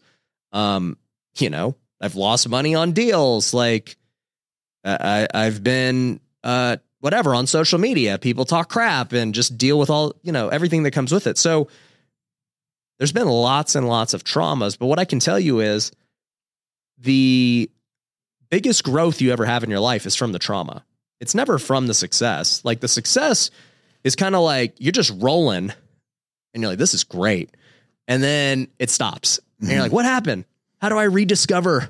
Um, 0.53 0.97
you 1.39 1.51
know, 1.51 1.77
I've 2.01 2.15
lost 2.15 2.49
money 2.49 2.75
on 2.75 2.93
deals. 2.93 3.53
Like 3.53 3.97
I, 4.85 5.29
I've 5.33 5.63
been, 5.63 6.21
uh, 6.43 6.79
whatever 7.01 7.35
on 7.35 7.47
social 7.47 7.79
media. 7.79 8.19
People 8.19 8.45
talk 8.45 8.69
crap 8.71 9.13
and 9.13 9.35
just 9.35 9.59
deal 9.59 9.79
with 9.79 9.91
all, 9.91 10.15
you 10.23 10.33
know, 10.33 10.49
everything 10.49 10.85
that 10.85 10.93
comes 10.93 11.13
with 11.13 11.27
it. 11.27 11.39
So 11.39 11.69
there's 12.99 13.13
been 13.13 13.29
lots 13.29 13.75
and 13.75 13.89
lots 13.89 14.15
of 14.15 14.25
traumas. 14.25 14.79
But 14.79 14.87
what 14.87 14.99
I 14.99 15.05
can 15.05 15.19
tell 15.19 15.39
you 15.39 15.61
is 15.61 15.93
the 16.99 17.71
biggest 18.51 18.85
growth 18.85 19.21
you 19.21 19.33
ever 19.33 19.45
have 19.45 19.65
in 19.65 19.71
your 19.71 19.81
life 19.81 20.07
is 20.07 20.17
from 20.17 20.33
the 20.33 20.39
trauma. 20.39 20.85
It's 21.21 21.35
never 21.35 21.59
from 21.59 21.87
the 21.87 21.95
success. 21.95 22.65
Like 22.65 22.81
the 22.81 22.89
success 22.89 23.51
is 24.05 24.17
kind 24.17 24.35
of 24.35 24.43
like 24.43 24.75
you're 24.79 24.93
just 24.93 25.13
rolling 25.17 25.73
and 26.55 26.63
you're 26.63 26.73
like, 26.73 26.79
this 26.79 26.95
is 26.95 27.05
great. 27.05 27.51
And 28.09 28.23
then 28.23 28.69
it 28.79 28.91
stops. 28.91 29.41
And 29.61 29.71
you're 29.71 29.81
like, 29.81 29.89
mm-hmm. 29.89 29.97
what 29.97 30.05
happened? 30.05 30.45
How 30.81 30.89
do 30.89 30.99
I 30.99 31.05
rediscover 31.05 31.89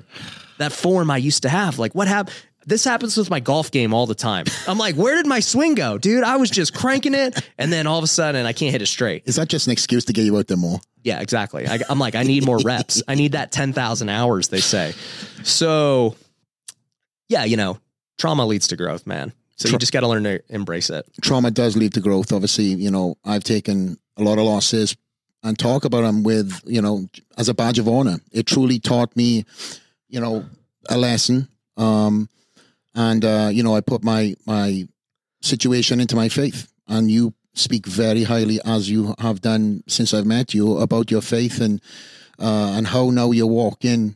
that 0.57 0.71
form 0.71 1.11
I 1.11 1.17
used 1.17 1.43
to 1.43 1.49
have? 1.49 1.79
Like, 1.79 1.93
what 1.93 2.07
happened? 2.07 2.35
This 2.65 2.83
happens 2.83 3.15
with 3.15 3.29
my 3.29 3.39
golf 3.39 3.71
game 3.71 3.93
all 3.93 4.07
the 4.07 4.15
time. 4.15 4.45
I'm 4.67 4.77
like, 4.77 4.95
where 4.95 5.15
did 5.15 5.25
my 5.25 5.39
swing 5.39 5.75
go, 5.75 5.97
dude? 5.97 6.23
I 6.23 6.35
was 6.35 6.49
just 6.49 6.73
cranking 6.73 7.13
it, 7.13 7.49
and 7.57 7.71
then 7.71 7.87
all 7.87 7.97
of 7.97 8.03
a 8.03 8.07
sudden, 8.07 8.45
I 8.45 8.51
can't 8.51 8.73
hit 8.73 8.81
it 8.81 8.87
straight. 8.87 9.23
Is 9.25 9.37
that 9.37 9.47
just 9.47 9.67
an 9.67 9.71
excuse 9.71 10.03
to 10.05 10.13
get 10.13 10.25
you 10.25 10.37
out 10.37 10.47
there 10.47 10.57
more? 10.57 10.81
Yeah, 11.07 11.21
exactly. 11.21 11.65
I, 11.65 11.79
I'm 11.87 11.99
like, 11.99 12.15
I 12.15 12.23
need 12.23 12.45
more 12.45 12.59
reps. 12.59 13.01
I 13.07 13.15
need 13.15 13.31
that 13.31 13.49
ten 13.49 13.71
thousand 13.71 14.09
hours. 14.09 14.49
They 14.49 14.59
say. 14.59 14.91
So, 15.41 16.17
yeah, 17.29 17.45
you 17.45 17.55
know, 17.55 17.79
trauma 18.17 18.45
leads 18.45 18.67
to 18.67 18.75
growth, 18.75 19.07
man. 19.07 19.31
So 19.55 19.69
you 19.69 19.77
just 19.77 19.93
got 19.93 20.01
to 20.01 20.09
learn 20.09 20.25
to 20.25 20.41
embrace 20.49 20.89
it. 20.89 21.05
Trauma 21.21 21.49
does 21.49 21.77
lead 21.77 21.93
to 21.93 22.01
growth. 22.01 22.33
Obviously, 22.33 22.65
you 22.65 22.91
know, 22.91 23.15
I've 23.23 23.45
taken 23.45 23.97
a 24.17 24.21
lot 24.21 24.37
of 24.37 24.43
losses 24.43 24.97
and 25.43 25.57
talk 25.57 25.85
about 25.85 26.01
them 26.01 26.23
with, 26.23 26.59
you 26.65 26.81
know, 26.81 27.07
as 27.37 27.47
a 27.47 27.53
badge 27.53 27.79
of 27.79 27.87
honor. 27.87 28.17
It 28.33 28.45
truly 28.45 28.77
taught 28.77 29.15
me, 29.15 29.45
you 30.09 30.19
know, 30.19 30.43
a 30.89 30.97
lesson. 30.97 31.47
Um, 31.77 32.27
and 32.95 33.23
uh, 33.23 33.49
you 33.53 33.63
know, 33.63 33.77
I 33.77 33.79
put 33.79 34.03
my 34.03 34.35
my 34.45 34.85
situation 35.41 36.01
into 36.01 36.17
my 36.17 36.27
faith, 36.27 36.69
and 36.89 37.09
you 37.09 37.33
speak 37.57 37.85
very 37.85 38.23
highly 38.23 38.59
as 38.65 38.89
you 38.89 39.15
have 39.19 39.41
done 39.41 39.83
since 39.87 40.13
I've 40.13 40.25
met 40.25 40.53
you 40.53 40.77
about 40.77 41.11
your 41.11 41.21
faith 41.21 41.59
and 41.61 41.81
uh, 42.39 42.73
and 42.77 42.87
how 42.87 43.09
now 43.09 43.31
you 43.31 43.47
walk 43.47 43.83
in. 43.83 44.15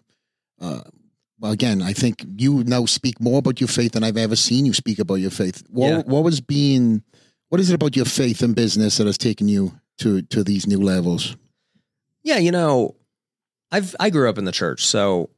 Uh, 0.60 0.82
well, 1.40 1.52
again, 1.52 1.82
I 1.82 1.94
think 1.94 2.24
you 2.38 2.64
now 2.64 2.86
speak 2.86 3.20
more 3.20 3.40
about 3.40 3.60
your 3.60 3.68
faith 3.68 3.94
than 3.94 4.04
I've 4.04 4.18
ever 4.18 4.36
seen 4.36 4.66
you 4.68 4.74
speak 4.74 5.00
about 5.00 5.16
your 5.16 5.32
faith. 5.32 5.64
What 5.70 5.88
Yeah. 5.88 6.02
what 6.06 6.24
was 6.24 6.40
being 6.42 7.04
what 7.50 7.60
is 7.60 7.70
it 7.70 7.76
about 7.76 7.96
your 7.96 8.06
faith 8.06 8.42
and 8.44 8.56
business 8.56 8.98
that 8.98 9.08
has 9.08 9.18
taken 9.18 9.48
you 9.48 9.80
to 9.98 10.22
to 10.24 10.44
these 10.44 10.68
new 10.68 10.80
levels? 10.80 11.36
Yeah, 12.24 12.38
you 12.38 12.52
know, 12.52 12.96
I've 13.72 13.96
I 14.00 14.10
grew 14.12 14.30
up 14.30 14.38
in 14.38 14.46
the 14.46 14.52
church, 14.52 14.86
so 14.86 15.30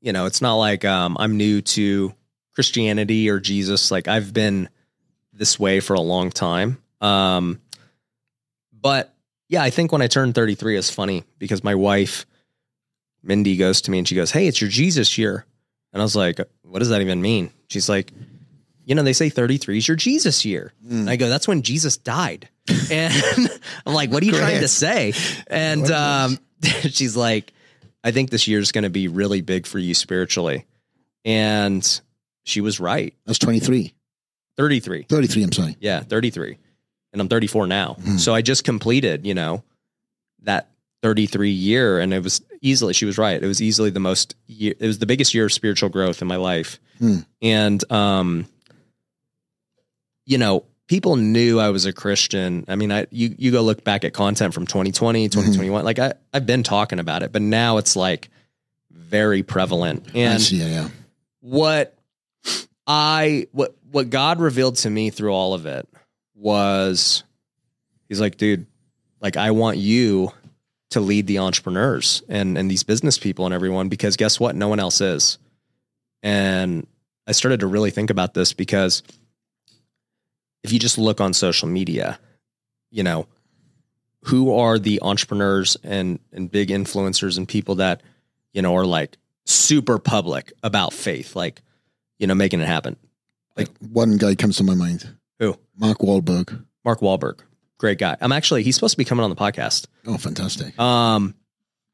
you 0.00 0.12
know, 0.12 0.26
it's 0.26 0.40
not 0.42 0.54
like 0.56 0.84
um, 0.84 1.16
I'm 1.18 1.36
new 1.36 1.60
to 1.62 2.14
Christianity 2.54 3.28
or 3.28 3.38
Jesus. 3.40 3.90
Like 3.90 4.08
I've 4.08 4.32
been 4.32 4.68
this 5.32 5.58
way 5.58 5.80
for 5.80 5.94
a 5.94 6.00
long 6.00 6.30
time. 6.30 6.78
Um, 7.04 7.60
but 8.72 9.14
yeah, 9.48 9.62
I 9.62 9.70
think 9.70 9.92
when 9.92 10.02
I 10.02 10.06
turned 10.06 10.34
33 10.34 10.76
is 10.76 10.90
funny 10.90 11.24
because 11.38 11.62
my 11.62 11.74
wife 11.74 12.26
Mindy 13.22 13.56
goes 13.56 13.82
to 13.82 13.90
me 13.90 13.98
and 13.98 14.08
she 14.08 14.14
goes, 14.14 14.30
"Hey, 14.30 14.46
it's 14.46 14.60
your 14.60 14.70
Jesus 14.70 15.16
year," 15.16 15.46
and 15.92 16.02
I 16.02 16.04
was 16.04 16.16
like, 16.16 16.38
"What 16.62 16.80
does 16.80 16.88
that 16.90 17.00
even 17.00 17.22
mean?" 17.22 17.50
She's 17.68 17.88
like, 17.88 18.12
"You 18.84 18.94
know, 18.94 19.02
they 19.02 19.12
say 19.12 19.28
33 19.28 19.78
is 19.78 19.88
your 19.88 19.96
Jesus 19.96 20.44
year." 20.44 20.72
And 20.88 21.08
I 21.08 21.16
go, 21.16 21.28
"That's 21.28 21.48
when 21.48 21.62
Jesus 21.62 21.96
died." 21.96 22.48
And 22.90 23.12
I'm 23.86 23.94
like, 23.94 24.10
"What 24.10 24.22
are 24.22 24.26
you 24.26 24.32
trying 24.32 24.60
to 24.60 24.68
say?" 24.68 25.12
And 25.46 25.90
um, 25.90 26.38
she's 26.62 27.16
like, 27.16 27.52
I 28.04 28.10
think 28.10 28.30
this 28.30 28.46
year 28.46 28.58
is 28.60 28.70
going 28.70 28.84
to 28.84 28.90
be 28.90 29.08
really 29.08 29.40
big 29.40 29.66
for 29.66 29.78
you 29.78 29.94
spiritually. 29.94 30.66
And 31.24 32.00
she 32.44 32.60
was 32.60 32.78
right. 32.78 33.14
I 33.26 33.30
was 33.30 33.38
23. 33.38 33.94
33. 34.58 35.06
33, 35.08 35.42
I'm 35.42 35.52
sorry. 35.52 35.76
Yeah, 35.80 36.00
33. 36.00 36.58
And 37.14 37.20
I'm 37.20 37.28
34 37.28 37.66
now. 37.68 37.94
Hmm. 37.94 38.16
So 38.16 38.34
I 38.34 38.42
just 38.42 38.64
completed, 38.64 39.24
you 39.24 39.34
know, 39.34 39.62
that 40.42 40.68
33 41.02 41.50
year. 41.50 42.00
And 42.00 42.12
it 42.12 42.22
was 42.22 42.42
easily, 42.60 42.92
she 42.92 43.06
was 43.06 43.16
right. 43.16 43.42
It 43.42 43.46
was 43.46 43.62
easily 43.62 43.90
the 43.90 44.00
most, 44.00 44.34
year, 44.48 44.74
it 44.78 44.86
was 44.86 44.98
the 44.98 45.06
biggest 45.06 45.32
year 45.32 45.46
of 45.46 45.52
spiritual 45.52 45.88
growth 45.88 46.20
in 46.20 46.28
my 46.28 46.36
life. 46.36 46.80
Hmm. 46.98 47.18
And, 47.40 47.92
um, 47.92 48.46
you 50.26 50.38
know, 50.38 50.64
people 50.88 51.14
knew 51.14 51.60
I 51.60 51.70
was 51.70 51.86
a 51.86 51.92
Christian. 51.92 52.64
I 52.66 52.74
mean, 52.74 52.90
I, 52.90 53.06
you, 53.10 53.34
you 53.38 53.52
go 53.52 53.62
look 53.62 53.84
back 53.84 54.04
at 54.04 54.12
content 54.12 54.52
from 54.52 54.66
2020, 54.66 55.28
2021, 55.28 55.84
like 55.84 56.00
I, 56.00 56.14
I've 56.32 56.46
been 56.46 56.64
talking 56.64 56.98
about 56.98 57.22
it, 57.22 57.30
but 57.30 57.42
now 57.42 57.76
it's 57.76 57.94
like 57.94 58.28
very 58.90 59.44
prevalent. 59.44 60.08
And 60.14 60.42
see, 60.42 60.56
yeah, 60.56 60.66
yeah. 60.66 60.88
what 61.40 61.96
I 62.86 63.46
what 63.52 63.76
what 63.90 64.10
God 64.10 64.40
revealed 64.40 64.76
to 64.76 64.90
me 64.90 65.10
through 65.10 65.32
all 65.32 65.54
of 65.54 65.66
it 65.66 65.88
was 66.34 67.24
he's 68.08 68.20
like, 68.20 68.36
dude, 68.36 68.66
like 69.20 69.36
I 69.36 69.50
want 69.52 69.78
you 69.78 70.32
to 70.90 71.00
lead 71.00 71.26
the 71.26 71.38
entrepreneurs 71.38 72.22
and 72.28 72.56
and 72.56 72.70
these 72.70 72.82
business 72.82 73.18
people 73.18 73.44
and 73.44 73.54
everyone 73.54 73.88
because 73.88 74.16
guess 74.16 74.38
what? 74.38 74.54
No 74.54 74.68
one 74.68 74.80
else 74.80 75.00
is. 75.00 75.38
And 76.22 76.86
I 77.26 77.32
started 77.32 77.60
to 77.60 77.66
really 77.66 77.90
think 77.90 78.10
about 78.10 78.34
this 78.34 78.52
because 78.52 79.02
if 80.62 80.72
you 80.72 80.78
just 80.78 80.98
look 80.98 81.20
on 81.20 81.32
social 81.32 81.68
media, 81.68 82.18
you 82.90 83.02
know, 83.02 83.26
who 84.22 84.54
are 84.54 84.78
the 84.78 85.00
entrepreneurs 85.02 85.76
and 85.82 86.18
and 86.32 86.50
big 86.50 86.68
influencers 86.68 87.36
and 87.36 87.46
people 87.46 87.76
that, 87.76 88.02
you 88.52 88.62
know, 88.62 88.74
are 88.76 88.86
like 88.86 89.16
super 89.46 89.98
public 89.98 90.52
about 90.62 90.92
faith, 90.92 91.36
like, 91.36 91.60
you 92.18 92.26
know, 92.26 92.34
making 92.34 92.60
it 92.60 92.66
happen. 92.66 92.96
Like 93.56 93.68
one 93.78 94.16
guy 94.16 94.34
comes 94.34 94.56
to 94.56 94.64
my 94.64 94.74
mind. 94.74 95.08
Who? 95.40 95.56
Mark 95.76 95.98
Wahlberg. 95.98 96.64
Mark 96.84 97.00
Wahlberg. 97.00 97.40
Great 97.78 97.98
guy. 97.98 98.16
I'm 98.20 98.32
actually 98.32 98.62
he's 98.62 98.74
supposed 98.76 98.92
to 98.92 98.98
be 98.98 99.04
coming 99.04 99.24
on 99.24 99.30
the 99.30 99.36
podcast. 99.36 99.86
Oh, 100.06 100.16
fantastic. 100.16 100.78
Um, 100.78 101.34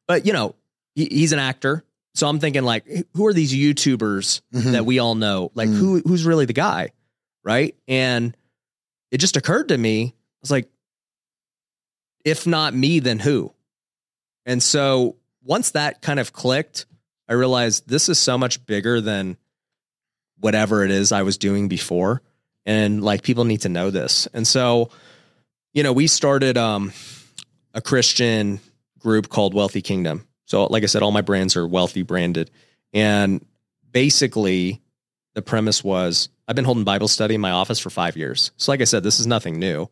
but 0.06 0.26
you 0.26 0.32
know, 0.32 0.54
he, 0.94 1.06
he's 1.10 1.32
an 1.32 1.38
actor. 1.38 1.84
So 2.14 2.28
I'm 2.28 2.38
thinking 2.40 2.64
like, 2.64 2.84
who 3.14 3.26
are 3.26 3.32
these 3.32 3.52
YouTubers 3.54 4.40
Mhm. 4.52 4.72
that 4.72 4.84
we 4.84 4.98
all 4.98 5.14
know? 5.14 5.52
Like 5.54 5.68
Mm. 5.68 5.76
who 5.78 6.00
who's 6.00 6.24
really 6.24 6.44
the 6.44 6.52
guy? 6.52 6.90
Right. 7.44 7.76
And 7.88 8.36
it 9.10 9.18
just 9.18 9.36
occurred 9.36 9.68
to 9.68 9.78
me, 9.78 10.06
I 10.06 10.12
was 10.42 10.50
like, 10.50 10.68
if 12.24 12.46
not 12.46 12.74
me, 12.74 13.00
then 13.00 13.18
who? 13.18 13.52
And 14.44 14.62
so 14.62 15.16
once 15.42 15.70
that 15.70 16.02
kind 16.02 16.20
of 16.20 16.32
clicked, 16.32 16.86
I 17.28 17.32
realized 17.34 17.88
this 17.88 18.08
is 18.08 18.18
so 18.18 18.36
much 18.36 18.64
bigger 18.66 19.00
than 19.00 19.36
whatever 20.38 20.84
it 20.84 20.90
is 20.90 21.12
I 21.12 21.22
was 21.22 21.38
doing 21.38 21.68
before. 21.68 22.22
And 22.70 23.02
like 23.02 23.24
people 23.24 23.44
need 23.44 23.62
to 23.62 23.68
know 23.68 23.90
this. 23.90 24.28
And 24.32 24.46
so, 24.46 24.90
you 25.74 25.82
know, 25.82 25.92
we 25.92 26.06
started 26.06 26.56
um 26.56 26.92
a 27.74 27.80
Christian 27.80 28.60
group 29.00 29.28
called 29.28 29.54
Wealthy 29.54 29.82
Kingdom. 29.82 30.24
So, 30.44 30.66
like 30.66 30.84
I 30.84 30.86
said, 30.86 31.02
all 31.02 31.10
my 31.10 31.20
brands 31.20 31.56
are 31.56 31.66
wealthy 31.66 32.02
branded. 32.02 32.48
And 32.92 33.44
basically, 33.90 34.80
the 35.34 35.42
premise 35.42 35.82
was 35.82 36.28
I've 36.46 36.54
been 36.54 36.64
holding 36.64 36.84
Bible 36.84 37.08
study 37.08 37.34
in 37.34 37.40
my 37.40 37.50
office 37.50 37.80
for 37.80 37.90
five 37.90 38.16
years. 38.16 38.52
So, 38.56 38.70
like 38.70 38.80
I 38.80 38.84
said, 38.84 39.02
this 39.02 39.18
is 39.18 39.26
nothing 39.26 39.58
new, 39.58 39.88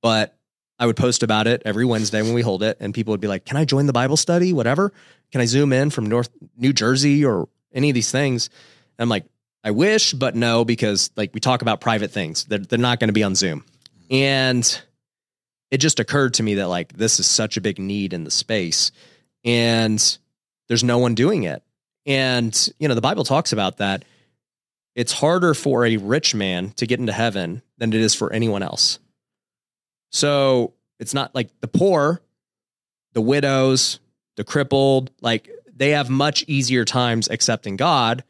but 0.00 0.34
I 0.78 0.86
would 0.86 0.96
post 0.96 1.22
about 1.22 1.46
it 1.46 1.60
every 1.66 1.84
Wednesday 1.84 2.22
when 2.22 2.32
we 2.32 2.40
hold 2.40 2.62
it, 2.62 2.78
and 2.80 2.94
people 2.94 3.12
would 3.12 3.20
be 3.20 3.28
like, 3.28 3.44
Can 3.44 3.58
I 3.58 3.66
join 3.66 3.84
the 3.84 3.92
Bible 3.92 4.16
study? 4.16 4.54
Whatever. 4.54 4.94
Can 5.30 5.42
I 5.42 5.44
zoom 5.44 5.74
in 5.74 5.90
from 5.90 6.06
North 6.06 6.30
New 6.56 6.72
Jersey 6.72 7.22
or 7.22 7.50
any 7.74 7.90
of 7.90 7.94
these 7.94 8.10
things? 8.10 8.48
And 8.96 9.04
I'm 9.04 9.10
like, 9.10 9.26
I 9.64 9.70
wish, 9.70 10.12
but 10.12 10.36
no, 10.36 10.64
because 10.64 11.10
like 11.16 11.30
we 11.32 11.40
talk 11.40 11.62
about 11.62 11.80
private 11.80 12.10
things. 12.10 12.44
They're, 12.44 12.58
they're 12.58 12.78
not 12.78 13.00
going 13.00 13.08
to 13.08 13.14
be 13.14 13.22
on 13.22 13.34
Zoom. 13.34 13.64
And 14.10 14.80
it 15.70 15.78
just 15.78 15.98
occurred 15.98 16.34
to 16.34 16.42
me 16.42 16.56
that 16.56 16.68
like 16.68 16.92
this 16.92 17.18
is 17.18 17.26
such 17.26 17.56
a 17.56 17.62
big 17.62 17.78
need 17.78 18.12
in 18.12 18.24
the 18.24 18.30
space 18.30 18.92
and 19.42 20.18
there's 20.68 20.84
no 20.84 20.98
one 20.98 21.14
doing 21.14 21.44
it. 21.44 21.62
And 22.06 22.68
you 22.78 22.88
know, 22.88 22.94
the 22.94 23.00
Bible 23.00 23.24
talks 23.24 23.52
about 23.52 23.78
that. 23.78 24.04
It's 24.94 25.12
harder 25.12 25.54
for 25.54 25.84
a 25.84 25.96
rich 25.96 26.34
man 26.34 26.70
to 26.72 26.86
get 26.86 27.00
into 27.00 27.12
heaven 27.12 27.62
than 27.78 27.92
it 27.92 28.00
is 28.00 28.14
for 28.14 28.32
anyone 28.32 28.62
else. 28.62 28.98
So, 30.12 30.74
it's 31.00 31.12
not 31.12 31.34
like 31.34 31.48
the 31.60 31.66
poor, 31.66 32.22
the 33.14 33.20
widows, 33.20 33.98
the 34.36 34.44
crippled, 34.44 35.10
like 35.20 35.50
they 35.74 35.90
have 35.90 36.08
much 36.08 36.44
easier 36.46 36.84
times 36.84 37.28
accepting 37.28 37.74
God 37.74 38.22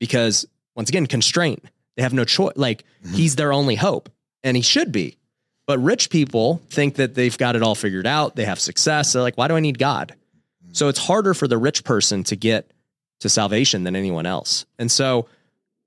because 0.00 0.46
once 0.80 0.88
again, 0.88 1.06
constraint. 1.06 1.62
They 1.96 2.02
have 2.02 2.14
no 2.14 2.24
choice. 2.24 2.54
Like 2.56 2.84
Mhm. 3.04 3.14
he's 3.14 3.36
their 3.36 3.52
only 3.52 3.74
hope 3.76 4.08
and 4.42 4.56
he 4.56 4.62
should 4.62 4.90
be. 4.92 5.18
But 5.66 5.78
rich 5.78 6.08
people 6.08 6.62
think 6.70 6.94
that 6.94 7.14
they've 7.14 7.36
got 7.36 7.54
it 7.54 7.62
all 7.62 7.74
figured 7.74 8.06
out. 8.06 8.34
They 8.34 8.46
have 8.46 8.58
success. 8.58 9.12
They're 9.12 9.20
like, 9.22 9.36
why 9.36 9.46
do 9.46 9.56
I 9.56 9.60
need 9.60 9.78
God? 9.78 10.14
So 10.72 10.88
it's 10.88 10.98
harder 10.98 11.34
for 11.34 11.46
the 11.46 11.58
rich 11.58 11.84
person 11.84 12.24
to 12.24 12.36
get 12.36 12.70
to 13.20 13.28
salvation 13.28 13.84
than 13.84 13.94
anyone 13.94 14.24
else. 14.24 14.64
And 14.78 14.90
so 14.90 15.26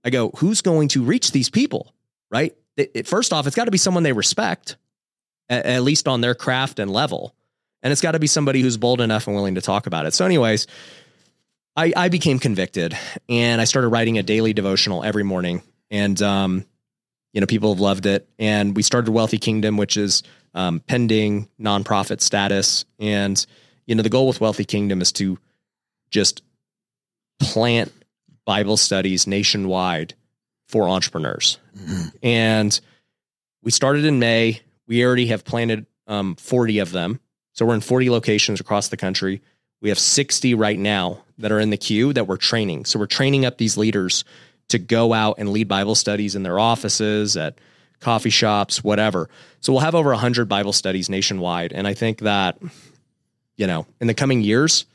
I 0.05 0.11
go, 0.11 0.29
who's 0.37 0.61
going 0.61 0.89
to 0.89 1.01
reach 1.03 1.31
these 1.31 1.49
people? 1.49 1.91
Right? 2.29 2.55
It- 2.77 2.91
it- 2.93 3.07
first 3.07 3.33
off, 3.33 3.47
it's 3.47 3.55
got 3.55 3.65
to 3.65 3.71
be 3.71 3.77
someone 3.79 4.03
they 4.03 4.13
respect, 4.13 4.75
at, 5.49 5.65
at 5.65 5.81
least 5.83 6.07
on 6.07 6.21
their 6.21 6.35
craft 6.35 6.77
and 6.77 6.91
level. 6.91 7.33
And 7.81 7.91
it's 7.91 8.01
got 8.01 8.11
to 8.11 8.19
be 8.19 8.27
somebody 8.27 8.61
who's 8.61 8.77
bold 8.77 9.01
enough 9.01 9.25
and 9.25 9.35
willing 9.35 9.55
to 9.55 9.61
talk 9.61 9.87
about 9.87 10.05
it. 10.05 10.13
So, 10.13 10.23
anyways, 10.25 10.67
I, 11.76 11.93
I 11.95 12.09
became 12.09 12.39
convicted 12.39 12.97
and 13.28 13.59
I 13.59 13.63
started 13.63 13.89
writing 13.89 14.17
a 14.17 14.24
daily 14.24 14.53
devotional 14.53 15.03
every 15.03 15.24
morning. 15.24 15.63
And, 15.89 16.21
um, 16.21 16.65
you 17.34 17.41
know, 17.41 17.47
people 17.47 17.74
have 17.74 17.80
loved 17.82 18.05
it. 18.05 18.28
And 18.38 18.76
we 18.76 18.84
started 18.84 19.11
Wealthy 19.11 19.39
Kingdom, 19.39 19.78
which 19.78 19.97
is 19.97 20.24
um, 20.53 20.80
pending 20.82 21.49
nonprofit 21.59 22.21
status. 22.21 22.86
And, 22.99 23.43
you 23.88 23.95
know, 23.95 24.03
the 24.03 24.09
goal 24.09 24.28
with 24.28 24.39
Wealthy 24.39 24.65
Kingdom 24.65 25.01
is 25.01 25.11
to 25.13 25.39
just 26.11 26.43
plant 27.39 27.91
Bible 28.45 28.78
studies 28.78 29.26
nationwide 29.26 30.13
for 30.67 30.88
entrepreneurs. 30.88 31.57
Mhm. 31.76 32.13
And 32.21 32.80
we 33.63 33.71
started 33.71 34.05
in 34.05 34.19
May. 34.19 34.61
We 34.88 35.03
already 35.03 35.28
have 35.28 35.43
planted 35.43 35.86
um, 36.07 36.36
40 36.36 36.80
of 36.80 36.91
them. 36.91 37.19
So 37.53 37.65
we're 37.65 37.76
in 37.76 37.82
40 37.82 38.09
locations 38.09 38.59
across 38.59 38.89
the 38.89 38.97
country. 38.97 39.41
We 39.84 39.89
have 39.89 39.99
60 39.99 40.53
right 40.53 40.79
now 40.79 41.25
that 41.39 41.51
are 41.51 41.59
in 41.59 41.69
the 41.69 41.77
queue 41.77 42.13
that 42.13 42.25
we're 42.25 42.38
training. 42.38 42.86
So 42.86 42.97
we're 42.97 43.05
training 43.05 43.45
up 43.45 43.57
these 43.57 43.75
leaders 43.75 44.23
to 44.69 44.79
go 44.79 45.11
out 45.11 45.36
and 45.39 45.49
lead 45.49 45.67
Bible 45.67 45.93
studies 45.93 46.36
in 46.36 46.43
their 46.43 46.57
offices, 46.57 47.36
at 47.36 47.59
coffee 47.99 48.29
shops, 48.29 48.81
whatever. 48.81 49.29
So 49.59 49.73
we'll 49.73 49.81
have 49.81 49.93
over 49.93 50.11
100 50.11 50.47
Bible 50.47 50.71
studies 50.71 51.09
nationwide. 51.09 51.73
And 51.73 51.86
I 51.86 51.95
think 51.95 52.19
that, 52.19 52.57
you 53.57 53.67
know, 53.67 53.86
in 53.99 54.07
the 54.07 54.13
coming 54.13 54.41
years, 54.41 54.86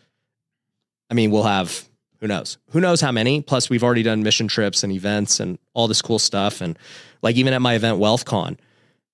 I 1.11 1.15
mean, 1.15 1.31
we'll 1.31 1.43
have 1.43 1.87
who 2.21 2.27
knows? 2.27 2.57
Who 2.71 2.81
knows 2.81 3.03
how 3.03 3.13
many? 3.13 3.43
Plus, 3.43 3.69
we've 3.69 3.85
already 3.85 4.03
done 4.03 4.23
mission 4.23 4.49
trips 4.49 4.83
and 4.83 4.93
events 4.93 5.39
and 5.39 5.59
all 5.75 5.87
this 5.87 6.01
cool 6.01 6.19
stuff. 6.19 6.63
And 6.63 6.79
like 7.21 7.37
even 7.37 7.53
at 7.53 7.61
my 7.61 7.75
event, 7.75 7.99
WealthCon, 7.99 8.57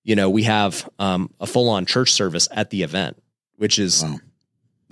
you 0.05 0.15
know, 0.15 0.29
we 0.29 0.43
have 0.43 0.89
um, 0.99 1.29
a 1.41 1.45
full 1.45 1.67
on 1.67 1.85
church 1.85 2.13
service 2.13 2.47
at 2.49 2.69
the 2.69 2.81
event, 2.81 3.21
which 3.57 3.77
is 3.77 4.03
Wow. 4.05 4.19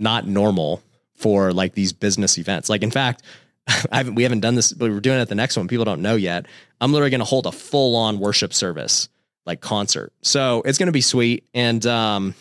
Not 0.04 0.28
normal 0.28 0.84
for 1.16 1.54
like 1.54 1.74
these 1.74 1.94
business 1.94 2.38
events. 2.38 2.70
Like, 2.70 2.84
in 2.84 2.92
fact, 2.92 3.24
haven't, 3.92 4.16
we 4.16 4.24
haven't 4.24 4.42
done 4.42 4.56
this, 4.56 4.74
but 4.74 4.92
we're 4.92 5.00
doing 5.00 5.18
it 5.18 5.22
at 5.22 5.30
the 5.30 5.36
next 5.36 5.58
one. 5.58 5.68
People 5.68 5.86
don't 5.86 6.02
know 6.02 6.16
yet. 6.16 6.46
I'm 6.82 6.92
literally 6.92 7.12
going 7.12 7.20
to 7.20 7.26
hold 7.26 7.46
a 7.46 7.52
full 7.52 7.96
on 7.96 8.20
worship 8.20 8.54
service, 8.54 9.10
like 9.46 9.62
concert. 9.62 10.14
So 10.22 10.62
it's 10.66 10.78
going 10.78 10.88
to 10.88 10.94
be 10.94 11.02
sweet. 11.02 11.48
And, 11.54 11.86
um, 11.86 12.36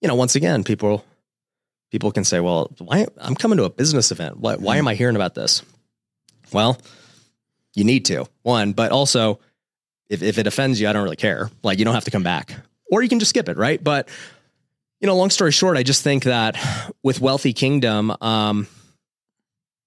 you 0.00 0.08
know, 0.08 0.16
once 0.16 0.34
again, 0.34 0.64
people, 0.64 1.04
people 1.90 2.10
can 2.10 2.24
say, 2.24 2.40
well, 2.40 2.70
why 2.78 3.06
I'm 3.18 3.36
coming 3.36 3.58
to 3.58 3.64
a 3.64 3.70
business 3.70 4.10
event. 4.10 4.38
Why, 4.38 4.56
why 4.56 4.76
am 4.76 4.88
I 4.88 4.94
hearing 4.94 5.16
about 5.16 5.34
this? 5.34 5.62
Well, 6.52 6.78
you 7.74 7.84
need 7.84 8.04
to 8.06 8.26
one, 8.42 8.72
but 8.72 8.92
also 8.92 9.38
if, 10.10 10.22
if 10.22 10.36
it 10.36 10.46
offends 10.46 10.80
you, 10.80 10.88
I 10.88 10.92
don't 10.92 11.04
really 11.04 11.16
care. 11.16 11.50
Like 11.62 11.78
you 11.78 11.84
don't 11.84 11.94
have 11.94 12.04
to 12.04 12.10
come 12.10 12.24
back 12.24 12.54
or 12.90 13.02
you 13.02 13.08
can 13.08 13.20
just 13.20 13.30
skip 13.30 13.48
it. 13.48 13.56
Right. 13.56 13.82
But, 13.82 14.08
you 15.02 15.08
know, 15.08 15.16
long 15.16 15.30
story 15.30 15.50
short, 15.50 15.76
I 15.76 15.82
just 15.82 16.04
think 16.04 16.22
that 16.24 16.56
with 17.02 17.20
Wealthy 17.20 17.52
Kingdom, 17.52 18.14
um, 18.20 18.68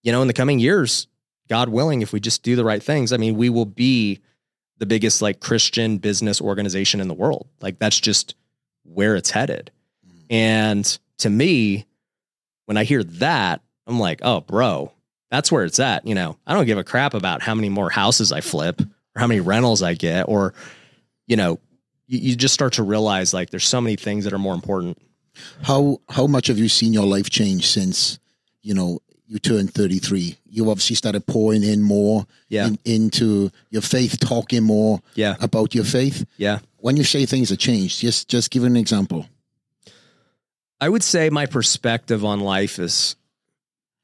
you 0.04 0.12
know, 0.12 0.22
in 0.22 0.28
the 0.28 0.34
coming 0.34 0.60
years, 0.60 1.08
God 1.50 1.70
willing, 1.70 2.02
if 2.02 2.12
we 2.12 2.20
just 2.20 2.44
do 2.44 2.58
the 2.58 2.66
right 2.66 2.84
things, 2.84 3.14
I 3.14 3.18
mean, 3.18 3.38
we 3.38 3.50
will 3.50 3.66
be 3.66 4.20
the 4.78 4.86
biggest 4.86 5.22
like 5.22 5.40
Christian 5.40 6.00
business 6.00 6.42
organization 6.42 7.00
in 7.00 7.08
the 7.08 7.14
world. 7.14 7.48
Like 7.62 7.80
that's 7.80 7.98
just 7.98 8.36
where 8.84 9.16
it's 9.16 9.32
headed. 9.32 9.72
And 10.30 10.86
to 11.20 11.30
me, 11.30 11.86
when 12.66 12.76
I 12.76 12.84
hear 12.84 13.04
that, 13.04 13.62
I'm 13.88 14.00
like, 14.00 14.20
oh, 14.22 14.42
bro, 14.42 14.92
that's 15.32 15.50
where 15.50 15.64
it's 15.64 15.80
at. 15.80 16.06
You 16.06 16.16
know, 16.16 16.38
I 16.46 16.54
don't 16.54 16.66
give 16.66 16.78
a 16.78 16.84
crap 16.84 17.14
about 17.14 17.42
how 17.42 17.56
many 17.56 17.70
more 17.70 17.90
houses 17.90 18.34
I 18.34 18.42
flip 18.42 18.82
or 18.82 19.20
how 19.20 19.28
many 19.28 19.40
rentals 19.40 19.82
I 19.82 19.94
get, 19.94 20.28
or, 20.28 20.54
you 21.26 21.38
know, 21.38 21.60
you, 22.08 22.20
you 22.20 22.36
just 22.36 22.54
start 22.54 22.74
to 22.74 22.84
realize 22.84 23.34
like 23.34 23.50
there's 23.50 23.68
so 23.68 23.80
many 23.80 23.96
things 23.96 24.26
that 24.26 24.34
are 24.34 24.40
more 24.40 24.54
important. 24.54 24.98
How 25.64 26.00
how 26.10 26.28
much 26.28 26.48
have 26.48 26.58
you 26.58 26.70
seen 26.70 26.94
your 26.94 27.06
life 27.06 27.30
change 27.30 27.68
since 27.68 28.20
you 28.62 28.74
know 28.74 29.00
you 29.28 29.40
turned 29.40 29.74
thirty 29.74 30.00
three? 30.00 30.38
You 30.50 30.70
obviously 30.70 30.96
started 30.96 31.26
pouring 31.26 31.64
in 31.64 31.82
more 31.82 32.26
Yeah. 32.50 32.68
in- 32.68 32.80
into 32.86 33.52
your 33.70 33.82
faith, 33.82 34.20
talking 34.20 34.64
more 34.64 35.02
Yeah. 35.16 35.36
about 35.40 35.74
your 35.76 35.84
faith. 35.86 36.26
Yeah. 36.38 36.60
When 36.78 36.98
you 36.98 37.04
say 37.04 37.26
things 37.26 37.50
have 37.50 37.60
changed, 37.60 38.00
just 38.02 38.28
just 38.28 38.52
give 38.52 38.64
an 38.64 38.76
example. 38.78 39.28
I 40.80 40.90
would 40.90 41.04
say 41.04 41.30
my 41.30 41.46
perspective 41.46 42.24
on 42.26 42.42
life 42.42 42.80
is 42.80 43.16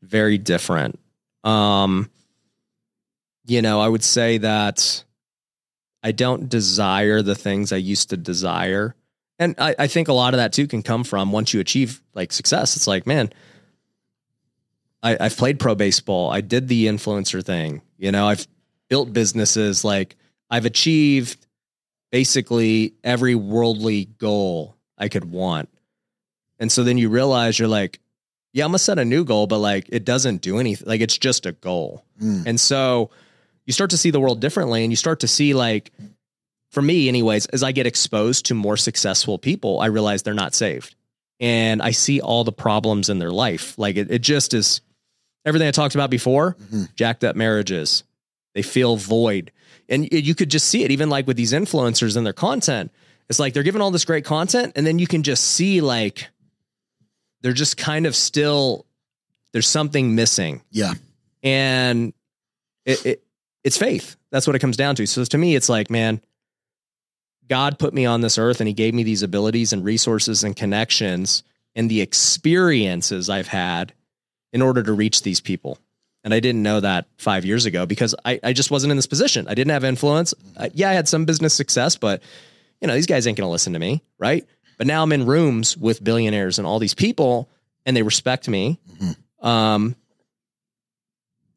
very 0.02 0.38
different. 0.38 0.98
Um, 1.44 2.10
you 3.46 3.62
know, 3.62 3.80
I 3.82 3.88
would 3.88 4.04
say 4.04 4.38
that 4.40 5.04
I 6.04 6.12
don't 6.12 6.50
desire 6.50 7.22
the 7.22 7.36
things 7.36 7.72
I 7.72 7.78
used 7.78 8.10
to 8.10 8.18
desire. 8.18 8.96
And 9.42 9.56
I, 9.58 9.74
I 9.80 9.88
think 9.88 10.08
a 10.08 10.14
lot 10.14 10.36
of 10.36 10.38
that 10.38 10.54
too 10.54 10.68
can 10.68 10.84
come 10.84 11.04
from 11.04 11.32
once 11.32 11.52
you 11.52 11.60
achieve 11.60 12.00
like 12.14 12.32
success. 12.32 12.76
It's 12.76 12.86
like, 12.86 13.08
man, 13.08 13.34
I, 15.02 15.18
I've 15.20 15.36
played 15.36 15.60
pro 15.60 15.74
baseball. 15.74 16.30
I 16.30 16.42
did 16.42 16.68
the 16.68 16.86
influencer 16.86 17.44
thing. 17.44 17.82
You 17.98 18.12
know, 18.12 18.28
I've 18.28 18.48
built 18.88 19.12
businesses. 19.14 19.84
Like 19.84 20.16
I've 20.52 20.66
achieved 20.66 21.48
basically 22.12 22.94
every 23.04 23.34
worldly 23.34 24.06
goal 24.06 24.76
I 24.96 25.10
could 25.10 25.26
want. 25.26 25.70
And 26.60 26.72
so 26.72 26.84
then 26.84 27.00
you 27.00 27.10
realize 27.10 27.58
you're 27.58 27.68
like, 27.68 28.00
yeah, 28.54 28.64
I'm 28.64 28.70
gonna 28.70 28.78
set 28.78 29.00
a 29.00 29.06
new 29.06 29.24
goal, 29.26 29.48
but 29.48 29.58
like 29.58 29.88
it 29.90 30.06
doesn't 30.06 30.44
do 30.44 30.60
anything. 30.60 30.88
Like 30.88 31.02
it's 31.02 31.18
just 31.18 31.48
a 31.48 31.54
goal. 31.54 32.06
Mm. 32.22 32.46
And 32.46 32.60
so 32.60 33.10
you 33.66 33.74
start 33.74 33.90
to 33.90 33.98
see 33.98 34.12
the 34.12 34.20
world 34.20 34.40
differently 34.40 34.84
and 34.84 34.92
you 34.92 34.98
start 34.98 35.22
to 35.22 35.28
see 35.28 35.56
like 35.56 35.92
for 36.72 36.82
me 36.82 37.08
anyways, 37.08 37.46
as 37.48 37.64
I 37.64 37.72
get 37.72 37.86
exposed 37.88 38.46
to 38.48 38.54
more 38.56 38.78
successful 38.78 39.38
people, 39.38 39.80
I 39.80 39.88
realize 39.88 40.24
they're 40.24 40.34
not 40.34 40.56
saved. 40.56 40.96
And 41.40 41.82
I 41.82 41.92
see 41.92 42.22
all 42.22 42.44
the 42.44 42.52
problems 42.52 43.10
in 43.10 43.20
their 43.20 43.32
life. 43.32 43.78
Like 43.78 43.96
it, 43.98 44.12
it 44.12 44.20
just 44.22 44.54
is 44.54 44.82
everything 45.46 45.68
I 45.68 45.72
talked 45.72 45.96
about 45.96 46.10
before, 46.10 46.56
Mhm. 46.72 46.94
jacked 46.96 47.24
up 47.24 47.36
marriages. 47.36 48.04
They 48.54 48.62
feel 48.62 48.96
void. 48.96 49.52
And 49.90 50.08
you 50.12 50.36
could 50.36 50.50
just 50.50 50.68
see 50.68 50.84
it 50.84 50.92
even 50.92 51.10
like 51.10 51.28
with 51.28 51.38
these 51.38 51.52
influencers 51.52 52.16
and 52.16 52.26
their 52.26 52.34
content. 52.34 52.92
It's 53.30 53.40
like 53.40 53.54
they're 53.54 53.64
giving 53.64 53.82
all 53.82 53.92
this 53.92 54.06
great 54.06 54.24
content 54.26 54.74
and 54.76 54.86
then 54.86 55.00
you 55.00 55.08
can 55.08 55.24
just 55.24 55.44
see 55.44 55.82
like 55.82 56.28
they're 57.42 57.54
just 57.54 57.76
kind 57.78 58.06
of 58.06 58.16
still 58.16 58.86
there's 59.54 59.68
something 59.68 60.16
missing 60.16 60.62
Yeah. 60.70 60.94
and 61.44 62.14
it, 62.86 63.06
it 63.06 63.24
it's 63.64 63.78
faith 63.78 64.16
that's 64.32 64.48
what 64.48 64.56
it 64.56 64.60
comes 64.60 64.76
down 64.78 64.96
to 64.96 65.06
so 65.06 65.24
to 65.24 65.38
me 65.38 65.56
it's 65.56 65.70
like 65.70 65.90
man 65.90 66.22
god 67.50 67.78
put 67.80 67.94
me 67.94 68.06
on 68.06 68.22
this 68.22 68.38
earth 68.38 68.60
and 68.62 68.68
he 68.68 68.74
gave 68.74 68.94
me 68.94 69.04
these 69.04 69.24
abilities 69.24 69.74
and 69.74 69.84
resources 69.84 70.44
and 70.44 70.56
connections 70.56 71.44
and 71.76 71.90
the 71.90 72.02
experiences 72.02 73.30
i've 73.30 73.48
had 73.48 73.94
in 74.54 74.62
order 74.62 74.84
to 74.84 74.92
reach 74.92 75.22
these 75.22 75.40
people. 75.40 75.78
And 76.24 76.34
i 76.34 76.40
didn't 76.40 76.64
know 76.64 76.80
that 76.80 77.08
five 77.18 77.46
years 77.46 77.66
ago 77.66 77.86
because 77.86 78.14
i, 78.26 78.40
I 78.44 78.54
just 78.54 78.72
wasn't 78.72 78.92
in 78.92 78.98
this 78.98 79.08
position. 79.08 79.48
I 79.48 79.54
didn't 79.54 79.72
have 79.72 79.84
influence. 79.84 80.34
Uh, 80.56 80.70
yeah 80.74 80.90
i 80.90 80.94
had 80.94 81.08
some 81.08 81.26
business 81.26 81.54
success 81.54 81.96
but 81.96 82.22
you 82.80 82.88
know 82.88 82.94
these 82.94 83.08
guys 83.08 83.26
ain't 83.28 83.38
gonna 83.38 83.50
listen 83.50 83.74
to 83.74 83.80
me 83.80 84.04
right? 84.20 84.46
But 84.78 84.88
now 84.88 85.04
i'm 85.04 85.12
in 85.12 85.26
rooms 85.26 85.78
with 85.78 86.04
billionaires 86.04 86.58
and 86.58 86.68
all 86.68 86.80
these 86.80 86.94
people 86.96 87.50
and 87.86 87.96
they 87.98 88.04
respect 88.04 88.48
me. 88.48 88.80
Um 89.42 89.96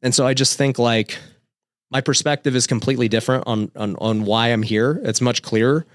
and 0.01 0.13
so 0.13 0.25
I 0.27 0.33
just 0.35 0.57
think 0.57 0.77
like 0.77 1.17
my 1.91 2.01
perspective 2.01 2.55
is 2.55 2.67
completely 2.67 3.07
different 3.07 3.43
on 3.47 3.71
on 3.75 3.95
on 3.97 4.25
why 4.25 4.49
I'm 4.49 4.63
here. 4.63 4.99
It's 5.03 5.21
much 5.21 5.41
clearer. 5.41 5.85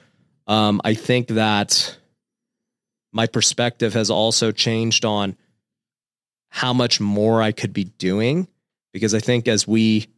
Um, 0.46 0.80
I 0.84 0.94
think 0.94 1.28
that 1.28 1.96
my 3.12 3.26
perspective 3.26 3.94
has 3.94 4.10
also 4.10 4.52
changed 4.52 5.04
on 5.04 5.36
how 6.48 6.72
much 6.72 7.00
more 7.00 7.42
I 7.42 7.52
could 7.52 7.72
be 7.72 7.84
doing 7.84 8.48
because 8.92 9.14
I 9.14 9.20
think 9.20 9.46
as 9.48 9.66
we 9.68 10.08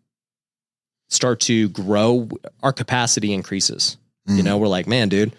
start 1.09 1.41
to 1.41 1.69
grow, 1.71 2.29
our 2.63 2.73
capacity 2.73 3.33
increases. 3.35 3.99
You 4.27 4.43
Mm. 4.43 4.45
know, 4.45 4.59
we're 4.59 4.69
like, 4.69 4.87
man, 4.87 5.09
dude, 5.11 5.35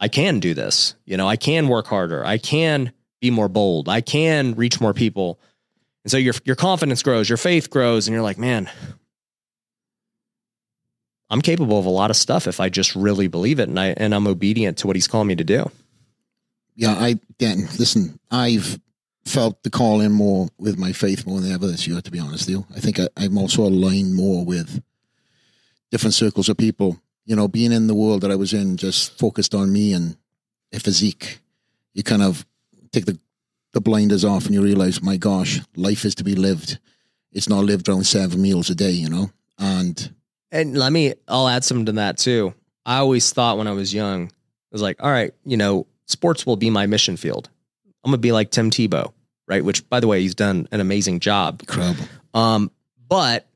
I 0.00 0.08
can 0.08 0.40
do 0.40 0.54
this. 0.54 0.94
You 1.04 1.16
know, 1.16 1.28
I 1.28 1.36
can 1.36 1.68
work 1.68 1.86
harder. 1.86 2.24
I 2.24 2.38
can 2.38 2.92
be 3.20 3.30
more 3.30 3.48
bold. 3.48 3.88
I 3.88 4.00
can 4.02 4.54
reach 4.54 4.80
more 4.80 4.94
people. 4.94 5.38
And 6.04 6.10
so 6.10 6.16
your 6.16 6.34
your 6.44 6.56
confidence 6.56 7.02
grows, 7.02 7.28
your 7.28 7.38
faith 7.38 7.68
grows, 7.70 8.06
and 8.06 8.14
you're 8.14 8.22
like, 8.22 8.38
man, 8.38 8.70
I'm 11.30 11.40
capable 11.40 11.78
of 11.78 11.86
a 11.86 11.90
lot 11.90 12.10
of 12.10 12.16
stuff 12.16 12.46
if 12.46 12.60
I 12.60 12.68
just 12.68 12.94
really 12.94 13.26
believe 13.26 13.58
it 13.58 13.68
and 13.68 13.78
I 13.78 13.88
and 13.96 14.14
I'm 14.14 14.26
obedient 14.26 14.78
to 14.78 14.86
what 14.86 14.96
he's 14.96 15.08
calling 15.08 15.28
me 15.28 15.36
to 15.36 15.44
do. 15.44 15.70
Yeah, 16.74 16.92
I 16.92 17.18
Dan, 17.38 17.68
listen, 17.78 18.18
I've 18.30 18.78
felt 19.24 19.62
the 19.64 19.70
call 19.70 20.00
in 20.00 20.12
more 20.12 20.48
with 20.58 20.78
my 20.78 20.92
faith 20.92 21.26
more 21.26 21.40
than 21.40 21.52
ever 21.52 21.66
this 21.66 21.86
year, 21.86 22.00
to 22.00 22.10
be 22.10 22.20
honest 22.20 22.46
with 22.46 22.56
you. 22.56 22.66
I 22.76 22.80
think 22.80 23.00
I, 23.00 23.08
I'm 23.16 23.38
also 23.38 23.62
aligned 23.62 24.14
more 24.14 24.44
with 24.44 24.82
different 25.90 26.14
circles 26.14 26.48
of 26.48 26.56
people. 26.56 27.00
You 27.24 27.34
know, 27.34 27.48
being 27.48 27.72
in 27.72 27.88
the 27.88 27.94
world 27.94 28.20
that 28.20 28.30
I 28.30 28.36
was 28.36 28.52
in 28.52 28.76
just 28.76 29.18
focused 29.18 29.54
on 29.54 29.72
me 29.72 29.92
and 29.92 30.16
a 30.72 30.80
physique. 30.80 31.40
You 31.94 32.02
kind 32.02 32.22
of 32.22 32.46
take 32.92 33.06
the, 33.06 33.18
the 33.72 33.80
blinders 33.80 34.24
off 34.24 34.46
and 34.46 34.54
you 34.54 34.62
realize, 34.62 35.02
my 35.02 35.16
gosh, 35.16 35.60
life 35.74 36.04
is 36.04 36.14
to 36.16 36.24
be 36.24 36.34
lived. 36.34 36.78
It's 37.32 37.48
not 37.48 37.64
lived 37.64 37.88
around 37.88 38.04
seven 38.04 38.40
meals 38.40 38.70
a 38.70 38.74
day, 38.74 38.90
you 38.90 39.08
know? 39.08 39.30
And 39.58 40.14
And 40.52 40.76
let 40.76 40.92
me 40.92 41.14
I'll 41.28 41.48
add 41.48 41.64
something 41.64 41.86
to 41.86 41.92
that 41.92 42.18
too. 42.18 42.54
I 42.84 42.98
always 42.98 43.32
thought 43.32 43.58
when 43.58 43.66
I 43.66 43.72
was 43.72 43.92
young, 43.92 44.26
I 44.26 44.30
was 44.72 44.82
like, 44.82 45.02
all 45.02 45.10
right, 45.10 45.34
you 45.44 45.56
know, 45.56 45.86
sports 46.06 46.46
will 46.46 46.56
be 46.56 46.70
my 46.70 46.86
mission 46.86 47.16
field. 47.16 47.48
I'm 48.04 48.10
gonna 48.10 48.18
be 48.18 48.32
like 48.32 48.50
Tim 48.50 48.70
Tebow, 48.70 49.12
right? 49.48 49.64
Which 49.64 49.88
by 49.88 50.00
the 50.00 50.06
way, 50.06 50.20
he's 50.20 50.34
done 50.34 50.68
an 50.70 50.80
amazing 50.80 51.20
job. 51.20 51.60
incredible. 51.60 52.06
Um, 52.32 52.70
but 53.08 53.46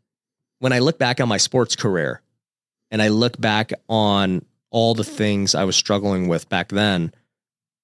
when 0.59 0.73
I 0.73 0.79
look 0.79 0.99
back 0.99 1.21
on 1.21 1.29
my 1.29 1.37
sports 1.37 1.77
career 1.77 2.23
and 2.91 3.01
I 3.03 3.09
look 3.09 3.41
back 3.41 3.73
on 3.89 4.45
all 4.71 4.95
the 4.95 5.05
things 5.05 5.55
I 5.55 5.65
was 5.65 5.77
struggling 5.77 6.29
with 6.29 6.49
back 6.49 6.69
then, 6.69 7.13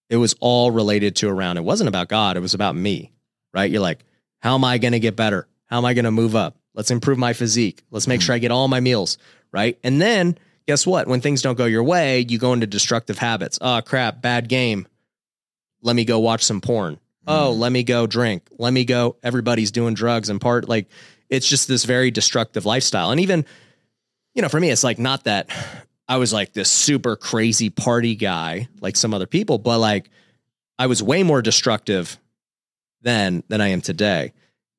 it 0.09 0.17
was 0.17 0.35
all 0.41 0.71
related 0.71 1.17
to 1.17 1.29
around. 1.29 1.57
It 1.57 1.65
wasn't 1.65 1.89
about 1.89 2.09
God, 2.09 2.37
it 2.37 2.41
was 2.41 2.55
about 2.55 2.77
me, 2.77 3.13
right? 3.53 3.71
You're 3.71 3.81
like, 3.81 4.05
how 4.41 4.55
am 4.55 4.65
I 4.65 4.79
going 4.79 4.93
to 4.93 5.01
get 5.01 5.17
better? 5.17 5.49
How 5.67 5.79
am 5.79 5.85
I 5.85 5.95
going 5.95 6.05
to 6.05 6.11
move 6.11 6.37
up? 6.37 6.57
Let's 6.77 6.91
improve 6.91 7.19
my 7.19 7.33
physique. 7.33 7.83
Let's 7.91 8.07
make 8.07 8.21
mm. 8.21 8.25
sure 8.25 8.35
I 8.35 8.39
get 8.39 8.53
all 8.53 8.69
my 8.69 8.81
meals, 8.81 9.17
right? 9.51 9.79
And 9.83 10.01
then 10.01 10.39
guess 10.67 10.87
what? 10.87 11.09
When 11.09 11.23
things 11.23 11.43
don't 11.43 11.57
go 11.57 11.65
your 11.65 11.83
way, 11.83 12.27
you 12.29 12.39
go 12.39 12.53
into 12.53 12.67
destructive 12.67 13.19
habits. 13.19 13.59
Oh, 13.61 13.81
crap, 13.85 14.21
bad 14.21 14.49
game. 14.49 14.87
Let 15.81 15.97
me 15.97 16.05
go 16.05 16.19
watch 16.19 16.45
some 16.45 16.61
porn. 16.61 16.95
Mm. 16.95 16.99
Oh, 17.29 17.53
let 17.53 17.73
me 17.73 17.83
go 17.83 18.07
drink. 18.07 18.47
Let 18.59 18.73
me 18.73 18.85
go. 18.85 19.17
Everybody's 19.23 19.71
doing 19.71 19.95
drugs 19.95 20.29
and 20.29 20.41
part 20.41 20.69
like 20.69 20.89
it's 21.31 21.49
just 21.49 21.67
this 21.67 21.85
very 21.85 22.11
destructive 22.11 22.67
lifestyle. 22.67 23.11
And 23.11 23.21
even, 23.21 23.47
you 24.35 24.43
know, 24.43 24.49
for 24.49 24.61
me, 24.61 24.71
it's 24.71 24.85
like 24.85 24.99
not 24.99 25.25
that 25.25 25.49
I 26.09 26.19
was 26.19 26.33
like 26.33 26.53
this 26.53 26.71
super 26.71 27.17
crazy 27.17 27.69
party 27.69 28.15
guy 28.15 28.69
like 28.81 28.97
some 28.97 29.13
other 29.13 29.27
people, 29.27 29.59
but 29.59 29.79
like 29.81 30.09
I 30.79 30.87
was 30.87 31.03
way 31.03 31.23
more 31.23 31.43
destructive 31.43 32.17
then 33.03 33.43
than 33.49 33.61
I 33.61 33.69
am 33.69 33.81
today. 33.81 34.33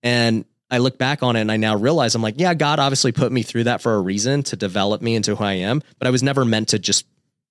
And 0.04 0.46
I 0.70 0.80
look 0.80 0.98
back 0.98 1.24
on 1.24 1.36
it 1.36 1.42
and 1.42 1.52
I 1.52 1.58
now 1.58 1.76
realize 1.76 2.14
I'm 2.16 2.22
like, 2.22 2.36
yeah, 2.38 2.54
God 2.54 2.80
obviously 2.80 3.12
put 3.12 3.32
me 3.32 3.42
through 3.42 3.66
that 3.66 3.82
for 3.82 3.96
a 3.96 4.02
reason 4.02 4.44
to 4.44 4.56
develop 4.56 5.02
me 5.02 5.16
into 5.16 5.36
who 5.36 5.44
I 5.44 5.54
am, 5.54 5.82
but 5.98 6.08
I 6.08 6.12
was 6.12 6.24
never 6.24 6.44
meant 6.44 6.70
to 6.70 6.80
just 6.80 7.06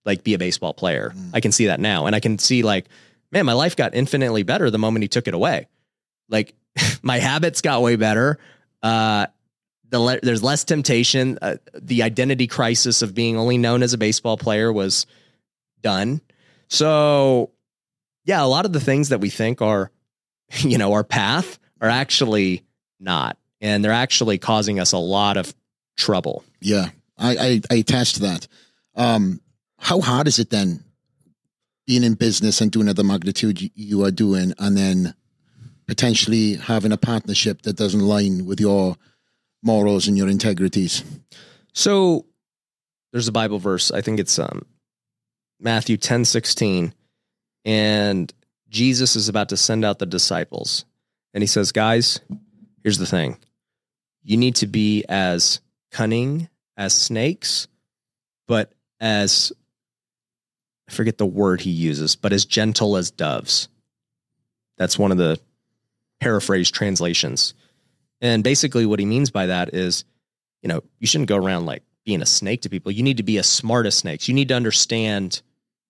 like 0.05 0.23
be 0.23 0.35
a 0.35 0.39
baseball 0.39 0.75
player. 0.75 1.15
I 1.33 1.41
can 1.41 1.53
see 1.53 1.67
that 1.67 1.81
now. 1.81 2.07
And 2.07 2.15
I 2.15 2.21
can 2.21 2.39
see 2.39 2.63
like, 2.63 2.87
man, 3.33 3.47
my 3.47 3.55
life 3.55 3.75
got 3.75 3.95
infinitely 3.95 4.43
better 4.43 4.71
the 4.71 4.79
moment 4.79 5.03
he 5.03 5.09
took 5.09 5.29
it 5.29 5.35
away. 5.35 5.67
Like 6.29 6.55
my 7.03 7.19
habits 7.19 7.63
got 7.63 7.83
way 7.83 7.97
better. 7.97 8.39
Uh, 8.83 9.27
the 9.89 9.99
le- 9.99 10.21
there's 10.21 10.43
less 10.43 10.65
temptation. 10.65 11.39
Uh, 11.41 11.57
the 11.75 12.03
identity 12.03 12.47
crisis 12.47 13.03
of 13.03 13.15
being 13.15 13.37
only 13.37 13.59
known 13.59 13.83
as 13.83 13.95
a 13.95 13.99
baseball 13.99 14.37
player 14.37 14.73
was 14.73 15.07
done. 15.81 16.21
So, 16.69 17.51
yeah, 18.25 18.43
a 18.43 18.47
lot 18.47 18.67
of 18.67 18.73
the 18.73 18.81
things 18.81 19.11
that 19.11 19.21
we 19.21 19.31
think 19.31 19.63
are, 19.63 19.91
you 20.59 20.79
know, 20.79 20.93
our 20.93 21.05
path 21.05 21.59
are 21.81 21.89
actually 21.89 22.63
not, 23.01 23.39
and 23.61 23.85
they're 23.85 23.93
actually 23.93 24.39
causing 24.39 24.81
us 24.81 24.93
a 24.93 24.99
lot 24.99 25.37
of 25.37 25.55
trouble. 25.97 26.45
Yeah, 26.61 26.91
I, 27.19 27.37
I, 27.37 27.61
I 27.71 27.75
attest 27.77 28.17
to 28.17 28.23
that. 28.23 28.49
Um, 28.95 29.41
how 29.79 30.01
hard 30.01 30.27
is 30.27 30.39
it 30.39 30.51
then 30.51 30.85
being 31.87 32.03
in 32.03 32.15
business 32.15 32.61
and 32.61 32.71
doing 32.71 32.89
at 32.89 32.97
the 32.97 33.05
magnitude 33.05 33.61
you, 33.61 33.71
you 33.75 34.05
are 34.05 34.11
doing, 34.11 34.53
and 34.59 34.77
then 34.77 35.15
potentially 35.87 36.55
having 36.55 36.93
a 36.93 36.97
partnership 36.97 37.63
that 37.63 37.77
doesn't 37.77 38.01
line 38.01 38.47
with 38.47 38.61
your 38.61 38.97
morals 39.63 40.09
and 40.09 40.17
your 40.17 40.29
integrities? 40.29 41.05
So 41.73 42.27
there's 43.13 43.29
a 43.29 43.33
Bible 43.33 43.59
verse. 43.59 43.91
I 43.91 44.01
think 44.01 44.19
it's 44.19 44.39
um, 44.39 44.67
Matthew 45.61 45.97
10 45.97 46.25
16. 46.25 46.93
And 47.65 48.33
Jesus 48.69 49.17
is 49.17 49.29
about 49.29 49.49
to 49.51 49.57
send 49.57 49.85
out 49.85 49.99
the 49.99 50.07
disciples. 50.07 50.85
And 51.35 51.43
he 51.43 51.47
says, 51.47 51.73
Guys, 51.73 52.21
here's 52.87 52.99
the 52.99 53.05
thing 53.05 53.37
you 54.23 54.37
need 54.37 54.55
to 54.55 54.67
be 54.69 55.05
as 55.09 55.61
cunning 55.91 56.49
as 56.77 56.95
snakes, 56.95 57.67
but 58.47 58.73
as 59.01 59.53
I 60.89 60.93
forget 60.93 61.19
the 61.19 61.27
word 61.27 61.61
he 61.61 61.71
uses, 61.71 62.15
but 62.15 62.33
as 62.33 62.45
gentle 62.45 62.97
as 62.97 63.11
doves. 63.11 63.69
That's 64.79 64.97
one 64.97 65.11
of 65.11 65.19
the 65.19 65.41
paraphrase 66.21 66.71
translations. 66.71 67.55
And 68.21 68.45
basically, 68.45 68.87
what 68.87 69.01
he 69.01 69.05
means 69.05 69.31
by 69.31 69.47
that 69.47 69.75
is, 69.75 70.05
you 70.63 70.69
know, 70.69 70.85
you 71.01 71.09
shouldn't 71.09 71.29
go 71.29 71.37
around 71.37 71.67
like 71.67 71.83
being 72.05 72.23
a 72.23 72.27
snake 72.27 72.63
to 72.63 72.69
people. 72.69 72.93
You 72.93 73.03
need 73.03 73.17
to 73.17 73.25
be 73.25 73.39
as 73.39 73.49
smart 73.49 73.87
as 73.87 73.97
snakes. 73.97 74.29
You 74.29 74.35
need 74.35 74.49
to 74.49 74.55
understand 74.55 75.43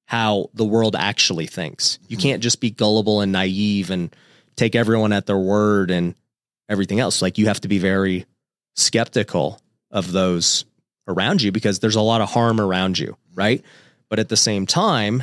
how 0.07 0.49
the 0.55 0.65
world 0.65 0.97
actually 0.97 1.47
thinks. 1.47 1.99
You 2.09 2.17
hmm. 2.17 2.23
can't 2.23 2.43
just 2.43 2.59
be 2.59 2.71
gullible 2.71 3.21
and 3.21 3.33
naive 3.33 3.91
and 3.91 4.17
take 4.57 4.75
everyone 4.75 5.13
at 5.13 5.27
their 5.27 5.39
word 5.39 5.91
and 5.91 6.15
everything 6.69 7.01
else. 7.01 7.23
Like 7.23 7.39
you 7.39 7.47
have 7.47 7.61
to 7.61 7.69
be 7.69 7.79
very 7.79 8.27
skeptical 8.75 9.61
of 9.91 10.13
those 10.13 10.65
around 11.09 11.43
you 11.43 11.53
because 11.53 11.79
there's 11.79 11.97
a 11.97 12.01
lot 12.01 12.21
of 12.21 12.31
harm 12.31 12.61
around 12.61 12.99
you, 12.99 13.17
right? 13.35 13.65
But 14.09 14.19
at 14.19 14.29
the 14.29 14.37
same 14.37 14.67
time, 14.67 15.23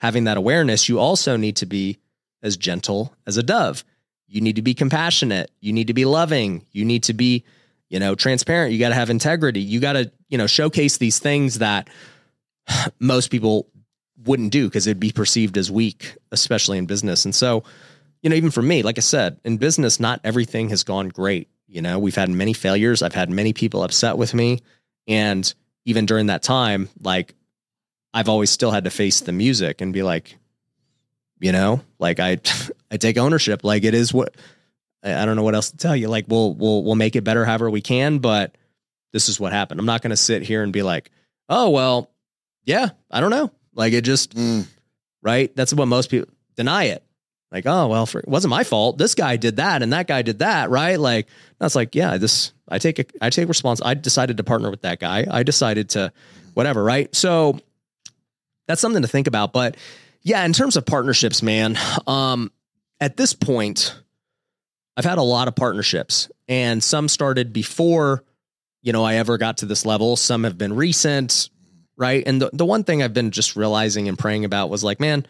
having 0.00 0.24
that 0.24 0.36
awareness, 0.36 0.88
you 0.88 0.98
also 0.98 1.36
need 1.36 1.56
to 1.56 1.66
be 1.66 1.98
as 2.42 2.56
gentle 2.56 3.14
as 3.26 3.36
a 3.36 3.42
dove. 3.42 3.84
You 4.28 4.40
need 4.40 4.56
to 4.56 4.62
be 4.62 4.74
compassionate. 4.74 5.50
You 5.60 5.72
need 5.72 5.86
to 5.86 5.94
be 5.94 6.04
loving. 6.04 6.64
You 6.72 6.84
need 6.84 7.04
to 7.04 7.14
be, 7.14 7.44
you 7.88 8.00
know, 8.00 8.14
transparent. 8.14 8.72
You 8.72 8.78
got 8.78 8.88
to 8.88 8.94
have 8.94 9.10
integrity. 9.10 9.60
You 9.60 9.80
got 9.80 9.92
to, 9.94 10.10
you 10.28 10.38
know, 10.38 10.46
showcase 10.46 10.98
these 10.98 11.18
things 11.18 11.58
that 11.58 11.88
most 13.00 13.30
people 13.30 13.68
wouldn't 14.24 14.50
do 14.50 14.66
because 14.66 14.86
it'd 14.86 15.00
be 15.00 15.12
perceived 15.12 15.56
as 15.56 15.70
weak, 15.70 16.16
especially 16.32 16.78
in 16.78 16.86
business. 16.86 17.24
And 17.24 17.34
so, 17.34 17.62
you 18.26 18.30
know, 18.30 18.34
even 18.34 18.50
for 18.50 18.60
me, 18.60 18.82
like 18.82 18.98
I 18.98 19.02
said, 19.02 19.38
in 19.44 19.56
business, 19.56 20.00
not 20.00 20.20
everything 20.24 20.70
has 20.70 20.82
gone 20.82 21.10
great. 21.10 21.48
You 21.68 21.80
know, 21.80 22.00
we've 22.00 22.16
had 22.16 22.28
many 22.28 22.54
failures. 22.54 23.00
I've 23.00 23.14
had 23.14 23.30
many 23.30 23.52
people 23.52 23.84
upset 23.84 24.18
with 24.18 24.34
me. 24.34 24.62
And 25.06 25.54
even 25.84 26.06
during 26.06 26.26
that 26.26 26.42
time, 26.42 26.88
like 27.00 27.36
I've 28.12 28.28
always 28.28 28.50
still 28.50 28.72
had 28.72 28.82
to 28.82 28.90
face 28.90 29.20
the 29.20 29.30
music 29.30 29.80
and 29.80 29.92
be 29.92 30.02
like, 30.02 30.36
you 31.38 31.52
know, 31.52 31.82
like 32.00 32.18
I 32.18 32.40
I 32.90 32.96
take 32.96 33.16
ownership. 33.16 33.62
Like 33.62 33.84
it 33.84 33.94
is 33.94 34.12
what 34.12 34.34
I 35.04 35.24
don't 35.24 35.36
know 35.36 35.44
what 35.44 35.54
else 35.54 35.70
to 35.70 35.76
tell 35.76 35.94
you. 35.94 36.08
Like 36.08 36.24
we'll 36.26 36.52
we'll 36.52 36.82
we'll 36.82 36.96
make 36.96 37.14
it 37.14 37.22
better 37.22 37.44
however 37.44 37.70
we 37.70 37.80
can, 37.80 38.18
but 38.18 38.58
this 39.12 39.28
is 39.28 39.38
what 39.38 39.52
happened. 39.52 39.78
I'm 39.78 39.86
not 39.86 40.02
going 40.02 40.10
to 40.10 40.16
sit 40.16 40.42
here 40.42 40.64
and 40.64 40.72
be 40.72 40.82
like, 40.82 41.12
"Oh, 41.48 41.70
well, 41.70 42.10
yeah, 42.64 42.88
I 43.08 43.20
don't 43.20 43.30
know." 43.30 43.52
Like 43.72 43.92
it 43.92 44.02
just 44.02 44.34
Mm. 44.34 44.66
right? 45.22 45.54
That's 45.54 45.72
what 45.72 45.86
most 45.86 46.10
people 46.10 46.28
deny 46.56 46.86
it. 46.86 47.04
Like, 47.52 47.64
"Oh, 47.66 47.88
well, 47.88 48.06
for, 48.06 48.20
it 48.20 48.28
wasn't 48.28 48.50
my 48.50 48.64
fault. 48.64 48.98
This 48.98 49.14
guy 49.14 49.36
did 49.36 49.56
that 49.56 49.82
and 49.82 49.92
that 49.92 50.06
guy 50.06 50.22
did 50.22 50.40
that," 50.40 50.70
right? 50.70 50.98
Like 50.98 51.28
that's 51.58 51.74
like, 51.74 51.94
yeah, 51.94 52.16
this 52.16 52.52
I 52.68 52.78
take 52.78 52.98
a, 52.98 53.04
I 53.20 53.30
take 53.30 53.48
response. 53.48 53.80
I 53.84 53.94
decided 53.94 54.36
to 54.38 54.44
partner 54.44 54.70
with 54.70 54.82
that 54.82 54.98
guy. 54.98 55.26
I 55.30 55.42
decided 55.42 55.90
to 55.90 56.12
whatever, 56.54 56.82
right? 56.82 57.14
So 57.14 57.58
that's 58.66 58.80
something 58.80 59.02
to 59.02 59.08
think 59.08 59.26
about, 59.26 59.52
but 59.52 59.76
yeah, 60.22 60.44
in 60.44 60.52
terms 60.52 60.76
of 60.76 60.84
partnerships, 60.84 61.42
man, 61.42 61.78
um 62.06 62.50
at 63.00 63.16
this 63.16 63.32
point 63.34 63.94
I've 64.96 65.04
had 65.04 65.18
a 65.18 65.22
lot 65.22 65.46
of 65.46 65.54
partnerships 65.54 66.30
and 66.48 66.82
some 66.82 67.08
started 67.08 67.52
before, 67.52 68.24
you 68.82 68.92
know, 68.92 69.04
I 69.04 69.16
ever 69.16 69.36
got 69.36 69.58
to 69.58 69.66
this 69.66 69.84
level. 69.84 70.16
Some 70.16 70.44
have 70.44 70.56
been 70.56 70.74
recent, 70.74 71.50
right? 71.96 72.22
And 72.26 72.40
the, 72.40 72.50
the 72.52 72.64
one 72.64 72.82
thing 72.82 73.02
I've 73.02 73.12
been 73.12 73.30
just 73.30 73.56
realizing 73.56 74.08
and 74.08 74.18
praying 74.18 74.46
about 74.46 74.70
was 74.70 74.82
like, 74.82 74.98
man, 74.98 75.26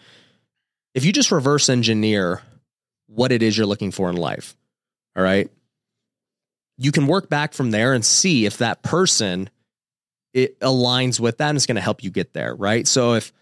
if 0.96 1.04
you 1.04 1.12
just 1.12 1.30
reverse 1.30 1.68
engineer 1.68 2.42
what 3.06 3.30
it 3.30 3.42
is 3.42 3.56
you're 3.56 3.66
looking 3.66 3.90
for 3.92 4.08
in 4.08 4.16
life, 4.16 4.56
all 5.14 5.22
right, 5.22 5.48
you 6.78 6.90
can 6.90 7.06
work 7.06 7.28
back 7.28 7.52
from 7.52 7.70
there 7.70 7.92
and 7.92 8.04
see 8.04 8.46
if 8.46 8.58
that 8.58 8.82
person 8.82 9.50
it 10.32 10.58
aligns 10.60 11.20
with 11.20 11.38
that 11.38 11.50
and 11.50 11.56
it's 11.56 11.66
going 11.66 11.76
to 11.76 11.82
help 11.82 12.02
you 12.02 12.10
get 12.10 12.32
there, 12.32 12.54
right? 12.54 12.86
So 12.86 13.14
if 13.14 13.32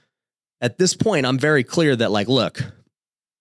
at 0.61 0.79
this 0.79 0.95
point 0.95 1.27
I'm 1.27 1.39
very 1.39 1.65
clear 1.65 1.97
that 1.97 2.11
like, 2.11 2.29
look, 2.29 2.61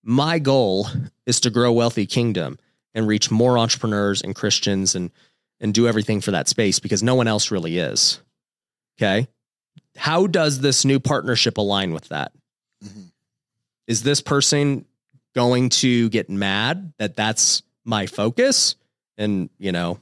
my 0.03 0.39
goal 0.39 0.87
is 1.25 1.39
to 1.41 1.49
grow 1.49 1.71
wealthy 1.71 2.05
kingdom 2.05 2.57
and 2.93 3.07
reach 3.07 3.31
more 3.31 3.57
entrepreneurs 3.57 4.21
and 4.21 4.35
Christians 4.35 4.95
and 4.95 5.11
and 5.59 5.73
do 5.73 5.87
everything 5.87 6.21
for 6.21 6.31
that 6.31 6.47
space 6.47 6.79
because 6.79 7.01
no 7.01 7.15
one 7.15 7.27
else 7.27 7.49
really 7.49 7.77
is. 7.77 8.21
Okay? 8.97 9.27
How 9.95 10.27
does 10.27 10.59
this 10.59 10.85
new 10.85 10.99
partnership 10.99 11.57
align 11.57 11.93
with 11.93 12.09
that? 12.09 12.31
Mhm. 12.83 13.12
Is 13.87 14.03
this 14.03 14.21
person 14.21 14.85
going 15.35 15.69
to 15.69 16.09
get 16.09 16.29
mad 16.29 16.93
that 16.99 17.15
that's 17.15 17.63
my 17.83 18.05
focus 18.05 18.75
and, 19.17 19.49
you 19.57 19.71
know, 19.71 19.99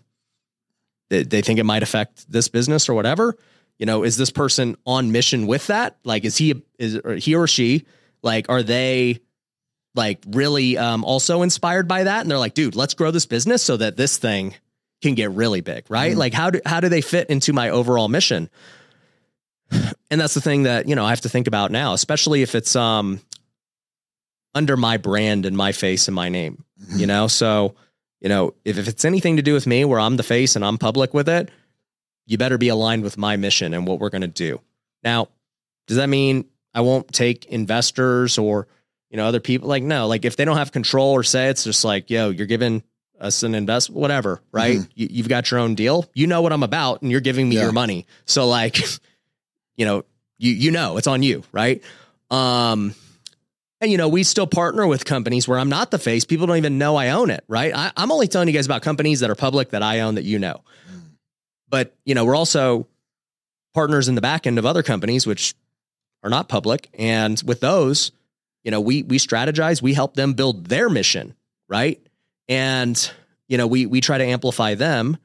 they, 1.10 1.24
they 1.24 1.42
think 1.42 1.60
it 1.60 1.64
might 1.64 1.84
affect 1.84 2.32
this 2.32 2.48
business 2.48 2.88
or 2.90 2.94
whatever? 2.94 3.36
You 3.78 3.86
know, 3.86 4.04
is 4.04 4.16
this 4.18 4.30
person 4.30 4.76
on 4.86 5.12
mission 5.12 5.48
with 5.48 5.68
that? 5.68 5.98
Like 6.04 6.24
is 6.26 6.38
he 6.38 6.62
is 6.78 6.98
or 6.98 7.16
he 7.16 7.36
or 7.36 7.48
she 7.48 7.86
like 8.22 8.46
are 8.50 8.62
they 8.62 9.20
like 9.96 10.24
really 10.28 10.78
um, 10.78 11.04
also 11.04 11.42
inspired 11.42 11.88
by 11.88 12.04
that 12.04 12.22
and 12.22 12.30
they're 12.32 12.38
like 12.38 12.54
dude 12.54 12.76
let's 12.76 12.94
grow 12.94 13.12
this 13.12 13.26
business 13.26 13.62
so 13.64 13.76
that 13.76 13.98
this 13.98 14.18
thing 14.18 14.56
can 15.02 15.16
get 15.16 15.32
really 15.32 15.60
big 15.60 15.84
right 15.90 16.14
Mhm. 16.14 16.18
like 16.18 16.34
how 16.34 16.50
do 16.52 16.62
how 16.66 16.80
do 16.80 16.88
they 16.88 17.02
fit 17.02 17.30
into 17.30 17.52
my 17.52 17.70
overall 17.72 18.08
mission 18.08 18.50
and 19.72 20.22
that's 20.22 20.34
the 20.34 20.40
thing 20.40 20.64
that 20.64 20.88
you 20.88 20.96
know 20.96 21.04
i 21.04 21.10
have 21.10 21.22
to 21.22 21.30
think 21.30 21.48
about 21.48 21.72
now 21.72 21.92
especially 21.94 22.42
if 22.42 22.56
it's 22.56 22.74
um 22.76 23.20
under 24.54 24.76
my 24.78 24.98
brand 24.98 25.46
and 25.46 25.56
my 25.56 25.72
face 25.72 26.08
and 26.08 26.16
my 26.16 26.30
name 26.30 26.64
you 26.96 27.06
know? 27.08 27.28
So 27.28 27.76
you 28.20 28.30
know 28.30 28.54
if, 28.66 28.78
if 28.78 28.88
it's 28.88 29.06
anything 29.06 29.38
to 29.38 29.42
do 29.42 29.54
with 29.54 29.66
me 29.68 29.86
where 29.86 30.00
i'm 30.00 30.16
the 30.18 30.24
face 30.24 30.56
and 30.56 30.64
i'm 30.66 30.78
public 30.78 31.14
with 31.14 31.28
it 31.30 31.50
you 32.28 32.38
better 32.38 32.58
be 32.58 32.70
aligned 32.70 33.04
with 33.04 33.18
my 33.18 33.36
mission 33.36 33.74
and 33.74 33.86
what 33.88 34.00
we're 34.00 34.10
going 34.10 34.22
to 34.22 34.28
do. 34.28 34.62
Now 35.04 35.28
does 35.88 35.98
that 35.98 36.08
mean 36.08 36.46
i 36.74 36.82
won't 36.82 37.12
take 37.12 37.46
investors 37.46 38.38
or 38.38 38.68
you 39.10 39.18
know 39.18 39.26
other 39.26 39.40
people? 39.40 39.68
Like 39.70 39.84
no 39.84 40.08
like 40.08 40.24
if 40.26 40.36
they 40.38 40.46
don't 40.46 40.58
have 40.58 40.72
control 40.72 41.12
or 41.12 41.24
say 41.24 41.48
it's 41.50 41.64
just 41.64 41.84
like 41.84 42.10
yo 42.10 42.30
you're 42.30 42.48
giving 42.48 42.84
us 43.20 43.44
an 43.44 43.54
invest 43.56 43.90
whatever 43.90 44.42
right? 44.52 44.78
Mhm. 44.80 44.90
you, 44.96 45.08
you've 45.12 45.30
got 45.30 45.50
your 45.52 45.60
own 45.60 45.76
deal. 45.76 46.10
You 46.14 46.28
know 46.28 46.42
what 46.42 46.54
i'm 46.54 46.64
about 46.64 47.02
and 47.02 47.12
you're 47.12 47.22
giving 47.22 47.48
me 47.50 47.56
Yeah. 47.56 47.64
your 47.64 47.72
money. 47.74 48.06
So 48.26 48.48
like 48.48 48.78
you 49.76 49.86
know 49.86 50.04
you 50.38 50.52
you 50.54 50.72
know 50.72 50.98
it's 50.98 51.08
on 51.08 51.24
you 51.24 51.44
right? 51.52 51.82
Um 52.30 52.94
and 53.82 53.92
you 53.92 53.98
know 53.98 54.08
we 54.08 54.24
still 54.24 54.48
partner 54.48 54.88
with 54.88 55.04
companies 55.04 55.48
where 55.48 55.60
i'm 55.60 55.70
not 55.70 55.92
the 55.92 56.00
face. 56.00 56.24
People 56.24 56.48
don't 56.48 56.58
even 56.58 56.78
know 56.78 56.96
i 56.96 57.10
own 57.10 57.30
it 57.30 57.44
right? 57.48 57.76
I, 57.76 57.92
i'm 57.98 58.12
only 58.12 58.28
telling 58.28 58.48
you 58.48 58.54
guys 58.54 58.66
about 58.66 58.82
companies 58.84 59.20
that 59.20 59.30
are 59.30 59.36
public 59.36 59.72
that 59.72 59.84
i 59.84 60.00
own 60.02 60.16
that 60.16 60.24
you 60.24 60.40
know. 60.40 60.64
But 61.68 61.96
you 62.06 62.16
know 62.16 62.24
we're 62.24 62.36
also 62.36 62.88
partners 63.74 64.08
in 64.08 64.16
the 64.16 64.22
back 64.22 64.48
end 64.48 64.60
of 64.60 64.66
other 64.66 64.84
companies 64.84 65.26
which 65.26 65.56
are 66.24 66.30
not 66.30 66.48
public. 66.50 66.90
And 66.94 67.42
with 67.46 67.60
those 67.60 68.12
you 68.64 68.72
know 68.72 68.80
we 68.80 69.04
we 69.04 69.18
strategize 69.18 69.82
we 69.82 69.94
help 69.94 70.14
them 70.14 70.34
build 70.34 70.68
their 70.68 70.90
mission 70.90 71.36
right? 71.68 72.00
And 72.48 73.12
you 73.48 73.58
know 73.58 73.66
we 73.66 73.86
we 73.88 74.02
try 74.02 74.18
to 74.18 74.26
amplify 74.26 74.76
them 74.76 75.18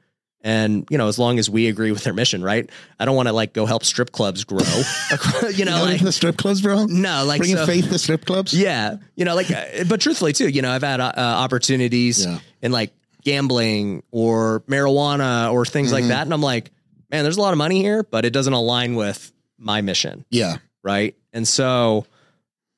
and 0.47 0.87
you 0.89 0.97
know 0.97 1.07
as 1.07 1.19
long 1.19 1.39
as 1.39 1.49
we 1.49 1.67
agree 1.67 1.91
with 1.91 2.03
their 2.03 2.13
mission 2.13 2.41
right 2.41 2.69
i 2.99 3.05
don't 3.05 3.15
want 3.15 3.27
to 3.27 3.33
like 3.33 3.51
go 3.53 3.65
help 3.65 3.83
strip 3.83 4.11
clubs 4.11 4.43
grow 4.45 4.59
you 5.53 5.65
know 5.65 5.83
like 5.83 5.99
the 6.01 6.11
strip 6.11 6.37
clubs, 6.37 6.61
bro? 6.61 6.85
no 6.85 7.25
like 7.25 7.39
Bringing 7.39 7.57
so- 7.57 7.65
faith 7.65 7.89
to 7.89 7.99
strip 7.99 8.25
clubs? 8.25 8.53
yeah 8.53 8.97
you 9.15 9.25
know 9.25 9.35
like 9.35 9.51
uh, 9.51 9.83
but 9.89 9.99
truthfully 9.99 10.31
too 10.33 10.47
you 10.47 10.61
know 10.61 10.71
i've 10.71 10.83
had 10.83 10.99
uh, 11.01 11.11
opportunities 11.17 12.25
Yeah. 12.25 12.39
in 12.61 12.71
like 12.71 12.93
gambling 13.23 14.03
or 14.11 14.61
marijuana 14.67 15.51
or 15.51 15.65
things 15.65 15.91
like 15.91 16.05
Mhm. 16.05 16.09
that 16.09 16.21
and 16.21 16.33
i'm 16.33 16.41
like 16.41 16.71
man 17.11 17.23
there's 17.23 17.37
a 17.37 17.41
lot 17.41 17.51
of 17.51 17.57
money 17.57 17.81
here 17.81 18.03
but 18.03 18.23
it 18.25 18.31
doesn't 18.31 18.53
align 18.53 18.95
with 18.95 19.31
my 19.57 19.81
mission 19.81 20.23
Yeah. 20.29 20.57
right? 20.83 21.15
And 21.33 21.47
so, 21.47 22.05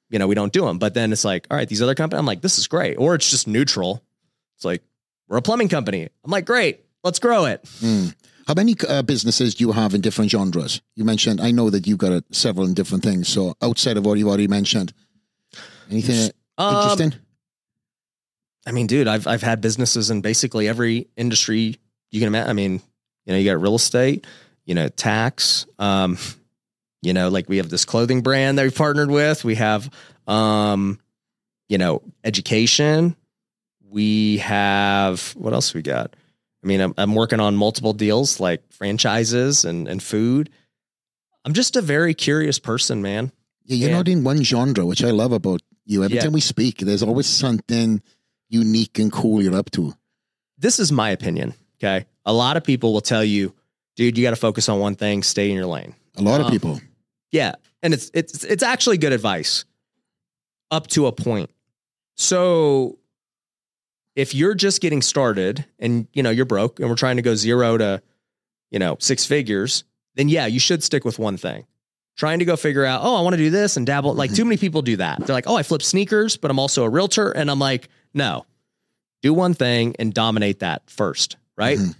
you 0.10 0.18
know, 0.18 0.28
we 0.28 0.34
don't 0.36 0.52
do 0.52 0.66
them. 0.66 0.80
But 0.80 0.94
then 0.94 1.12
it's 1.14 1.24
like, 1.24 1.46
all 1.52 1.56
right, 1.58 1.68
these 1.70 1.82
other 1.82 1.94
companies, 1.96 2.20
I'm 2.20 2.26
like, 2.26 2.42
this 2.42 2.58
is 2.58 2.68
great. 2.68 2.96
Or 2.98 3.16
it's 3.16 3.30
just 3.30 3.48
neutral. 3.48 4.02
It's 4.56 4.66
like, 4.66 4.82
we're 5.28 5.38
a 5.38 5.42
plumbing 5.42 5.68
company. 5.70 6.10
I'm 6.26 6.32
like, 6.32 6.46
great, 6.46 6.82
let's 7.04 7.20
grow 7.20 7.46
it. 7.46 7.64
Mm. 7.82 8.16
How 8.48 8.54
many 8.56 8.76
uh, 8.88 9.04
businesses 9.04 9.56
do 9.56 9.64
you 9.64 9.72
have 9.72 9.94
in 9.94 10.02
different 10.02 10.32
genres? 10.32 10.82
You 10.96 11.06
mentioned, 11.06 11.40
I 11.40 11.52
know 11.52 11.70
that 11.70 11.86
you've 11.86 12.00
got 12.00 12.12
uh, 12.12 12.22
several 12.32 12.66
in 12.66 12.74
different 12.74 13.04
things. 13.04 13.28
So 13.28 13.54
outside 13.62 13.96
of 13.98 14.06
what 14.06 14.18
you've 14.18 14.28
already 14.28 14.48
mentioned, 14.48 14.92
anything 15.92 16.32
Um, 16.58 16.76
interesting? 16.76 17.14
I 18.66 18.72
mean, 18.72 18.88
dude, 18.88 19.08
I've 19.08 19.28
I've 19.28 19.42
had 19.42 19.62
businesses 19.62 20.10
in 20.10 20.22
basically 20.22 20.68
every 20.68 21.08
industry 21.16 21.78
you 22.12 22.20
can 22.20 22.28
imagine. 22.28 22.50
I 22.50 22.54
mean, 22.54 22.82
you 23.26 23.34
know, 23.34 23.38
you 23.38 23.46
got 23.50 23.62
real 23.62 23.76
estate, 23.76 24.26
you 24.66 24.76
know, 24.76 24.90
tax. 24.90 25.66
Um, 25.78 26.18
you 27.02 27.14
know, 27.14 27.30
like 27.30 27.48
we 27.48 27.58
have 27.58 27.70
this 27.70 27.86
clothing 27.86 28.22
brand 28.22 28.58
that 28.58 28.64
we 28.64 28.72
partnered 28.72 29.10
with. 29.10 29.46
We 29.46 29.56
have, 29.56 29.90
um, 30.28 31.00
you 31.70 31.78
know, 31.78 32.02
education. 32.24 33.16
We 33.90 34.38
have 34.40 35.34
what 35.38 35.54
else 35.54 35.74
we 35.74 35.82
got? 35.82 36.16
I 36.64 36.68
mean, 36.68 36.82
I'm, 36.82 36.94
I'm 36.98 37.16
working 37.16 37.40
on 37.40 37.56
multiple 37.56 37.94
deals 37.94 38.40
like 38.40 38.62
franchises 38.72 39.66
and 39.66 39.88
and 39.88 40.02
food. 40.04 40.50
I'm 41.46 41.54
just 41.54 41.76
a 41.78 41.82
very 41.82 42.14
curious 42.14 42.60
person, 42.60 43.02
man. 43.02 43.32
Yeah, 43.66 43.76
you're 43.78 43.90
yeah. 43.92 43.98
not 43.98 44.08
in 44.08 44.24
one 44.24 44.44
genre, 44.44 44.86
which 44.86 45.04
I 45.04 45.12
love 45.12 45.32
about 45.32 45.62
you. 45.86 46.04
Every 46.04 46.16
Yeah. 46.18 46.24
time 46.24 46.34
we 46.34 46.42
speak, 46.42 46.80
there's 46.80 47.04
always 47.04 47.28
something 47.28 48.02
unique 48.50 49.00
and 49.00 49.12
cool 49.12 49.42
you're 49.42 49.56
up 49.56 49.72
to. 49.72 49.94
this 50.58 50.78
is 50.80 50.92
my 50.92 51.10
opinion. 51.12 51.54
Okay. 51.78 52.06
A 52.26 52.34
lot 52.34 52.58
of 52.58 52.64
people 52.66 52.92
will 52.92 53.00
tell 53.02 53.24
you, 53.24 53.54
dude, 53.96 54.18
you 54.18 54.24
got 54.26 54.32
to 54.32 54.36
focus 54.36 54.68
on 54.68 54.80
one 54.80 54.96
thing, 54.96 55.24
stay 55.24 55.50
in 55.50 55.56
your 55.56 55.68
lane. 55.68 55.96
A 56.18 56.22
lot 56.22 56.42
of 56.42 56.48
Um, 56.48 56.52
people. 56.52 56.82
Yeah. 57.32 57.54
And 57.82 57.94
it's 57.94 58.12
it's 58.14 58.44
it's 58.44 58.64
actually 58.64 58.98
good 58.98 59.14
advice 59.14 59.64
up 60.72 60.88
to 60.88 61.08
a 61.08 61.12
point. 61.14 61.50
So 62.18 62.99
if 64.20 64.36
you're 64.36 64.54
just 64.54 64.82
getting 64.82 65.02
started 65.02 65.66
and 65.80 66.06
you 66.12 66.22
know 66.22 66.30
you're 66.30 66.44
broke 66.46 66.82
and 66.82 66.90
we're 66.90 66.96
trying 66.96 67.16
to 67.16 67.22
go 67.22 67.36
zero 67.36 67.78
to, 67.78 68.02
you 68.70 68.78
know, 68.78 68.98
six 69.00 69.26
figures, 69.26 69.86
then 70.16 70.28
yeah, 70.28 70.46
you 70.46 70.60
should 70.60 70.84
stick 70.84 71.06
with 71.06 71.18
one 71.18 71.38
thing. 71.38 71.66
Trying 72.18 72.40
to 72.40 72.46
go 72.46 72.58
figure 72.58 72.84
out, 72.84 73.00
oh, 73.02 73.16
I 73.16 73.22
want 73.22 73.36
to 73.36 73.38
do 73.38 73.50
this 73.50 73.78
and 73.78 73.86
dabble. 73.88 74.14
Like 74.14 74.34
too 74.34 74.44
many 74.44 74.58
people 74.58 74.82
do 74.82 74.98
that. 74.98 75.26
They're 75.26 75.34
like, 75.34 75.48
oh, 75.48 75.56
I 75.56 75.64
flip 75.64 75.82
sneakers, 75.82 76.36
but 76.36 76.52
I'm 76.52 76.60
also 76.60 76.84
a 76.84 76.90
realtor. 76.90 77.32
And 77.32 77.50
I'm 77.50 77.60
like, 77.60 77.88
no, 78.14 78.46
do 79.22 79.34
one 79.34 79.54
thing 79.54 79.96
and 80.00 80.14
dominate 80.14 80.60
that 80.60 80.90
first, 80.90 81.38
right? 81.56 81.78
Mhm. 81.80 81.96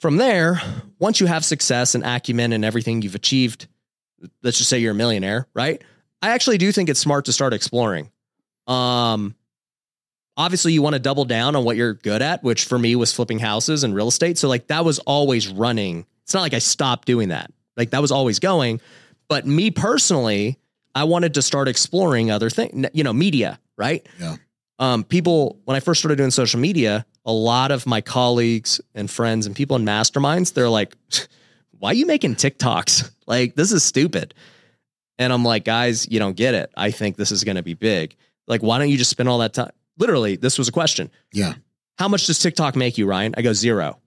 From 0.00 0.18
there, 0.18 0.60
once 0.98 1.18
you 1.18 1.26
have 1.26 1.46
success 1.46 1.94
and 1.94 2.04
acumen 2.04 2.52
and 2.52 2.62
everything 2.62 3.00
you've 3.00 3.14
achieved, 3.14 3.68
let's 4.42 4.58
just 4.58 4.68
say 4.68 4.80
you're 4.80 4.92
a 4.92 4.94
millionaire, 4.94 5.46
right? 5.54 5.82
I 6.20 6.32
actually 6.32 6.58
do 6.58 6.70
think 6.70 6.90
it's 6.90 7.00
smart 7.00 7.24
to 7.24 7.32
start 7.32 7.54
exploring. 7.54 8.10
Um, 8.66 9.34
obviously, 10.36 10.72
you 10.72 10.82
want 10.82 10.94
to 10.94 11.00
double 11.00 11.24
down 11.24 11.56
on 11.56 11.64
what 11.64 11.76
you're 11.76 11.94
good 11.94 12.22
at, 12.22 12.42
which 12.42 12.64
for 12.64 12.78
me 12.78 12.96
was 12.96 13.12
flipping 13.12 13.38
houses 13.38 13.84
and 13.84 13.94
real 13.94 14.08
estate. 14.08 14.38
So, 14.38 14.48
like, 14.48 14.68
that 14.68 14.84
was 14.84 14.98
always 15.00 15.48
running. 15.48 16.06
It's 16.24 16.34
not 16.34 16.42
like 16.42 16.54
I 16.54 16.58
stopped 16.58 17.06
doing 17.06 17.28
that. 17.28 17.50
Like, 17.76 17.90
that 17.90 18.00
was 18.00 18.12
always 18.12 18.38
going. 18.38 18.80
But 19.28 19.46
me 19.46 19.70
personally, 19.70 20.58
I 20.94 21.04
wanted 21.04 21.34
to 21.34 21.42
start 21.42 21.68
exploring 21.68 22.30
other 22.30 22.50
things, 22.50 22.86
you 22.92 23.04
know, 23.04 23.12
media, 23.12 23.58
right? 23.76 24.06
Yeah. 24.18 24.36
Um, 24.78 25.04
people, 25.04 25.60
when 25.64 25.76
I 25.76 25.80
first 25.80 26.00
started 26.00 26.16
doing 26.16 26.30
social 26.30 26.60
media, 26.60 27.06
a 27.24 27.32
lot 27.32 27.70
of 27.70 27.86
my 27.86 28.00
colleagues 28.00 28.80
and 28.94 29.10
friends 29.10 29.46
and 29.46 29.56
people 29.56 29.76
in 29.76 29.84
masterminds, 29.84 30.52
they're 30.52 30.68
like, 30.68 30.96
why 31.78 31.90
are 31.90 31.94
you 31.94 32.06
making 32.06 32.36
TikToks? 32.36 33.12
Like, 33.28 33.56
this 33.56 33.72
is 33.72 33.82
stupid. 33.82 34.34
And 35.18 35.32
I'm 35.32 35.44
like, 35.44 35.64
guys, 35.64 36.08
you 36.08 36.20
don't 36.20 36.36
get 36.36 36.54
it. 36.54 36.70
I 36.76 36.92
think 36.92 37.16
this 37.16 37.32
is 37.32 37.42
going 37.42 37.56
to 37.56 37.62
be 37.64 37.74
big. 37.74 38.14
Like, 38.46 38.62
why 38.62 38.78
don't 38.78 38.88
you 38.88 38.96
just 38.96 39.10
spend 39.10 39.28
all 39.28 39.38
that 39.38 39.52
time? 39.52 39.72
Literally, 39.98 40.36
this 40.36 40.58
was 40.58 40.68
a 40.68 40.72
question. 40.72 41.10
Yeah. 41.32 41.54
How 41.98 42.08
much 42.08 42.26
does 42.26 42.38
TikTok 42.38 42.76
make 42.76 42.98
you, 42.98 43.06
Ryan? 43.06 43.34
I 43.36 43.42
go, 43.42 43.52
zero. 43.52 43.98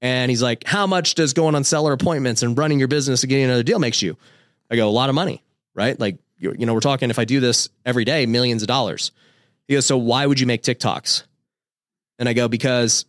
And 0.00 0.30
he's 0.30 0.42
like, 0.42 0.64
how 0.64 0.86
much 0.86 1.14
does 1.14 1.34
going 1.34 1.54
on 1.54 1.64
seller 1.64 1.92
appointments 1.92 2.42
and 2.42 2.56
running 2.56 2.78
your 2.78 2.88
business 2.88 3.22
and 3.22 3.28
getting 3.28 3.44
another 3.44 3.62
deal 3.62 3.78
makes 3.78 4.00
you? 4.00 4.16
I 4.70 4.76
go, 4.76 4.88
a 4.88 4.90
lot 4.90 5.10
of 5.10 5.14
money, 5.14 5.42
right? 5.74 5.98
Like, 5.98 6.18
you 6.38 6.54
you 6.58 6.64
know, 6.64 6.72
we're 6.72 6.80
talking, 6.80 7.10
if 7.10 7.18
I 7.18 7.24
do 7.26 7.40
this 7.40 7.68
every 7.84 8.04
day, 8.04 8.24
millions 8.24 8.62
of 8.62 8.68
dollars. 8.68 9.12
He 9.68 9.74
goes, 9.74 9.84
so 9.84 9.98
why 9.98 10.24
would 10.24 10.40
you 10.40 10.46
make 10.46 10.62
TikToks? 10.62 11.24
And 12.18 12.28
I 12.28 12.32
go, 12.32 12.48
because 12.48 13.04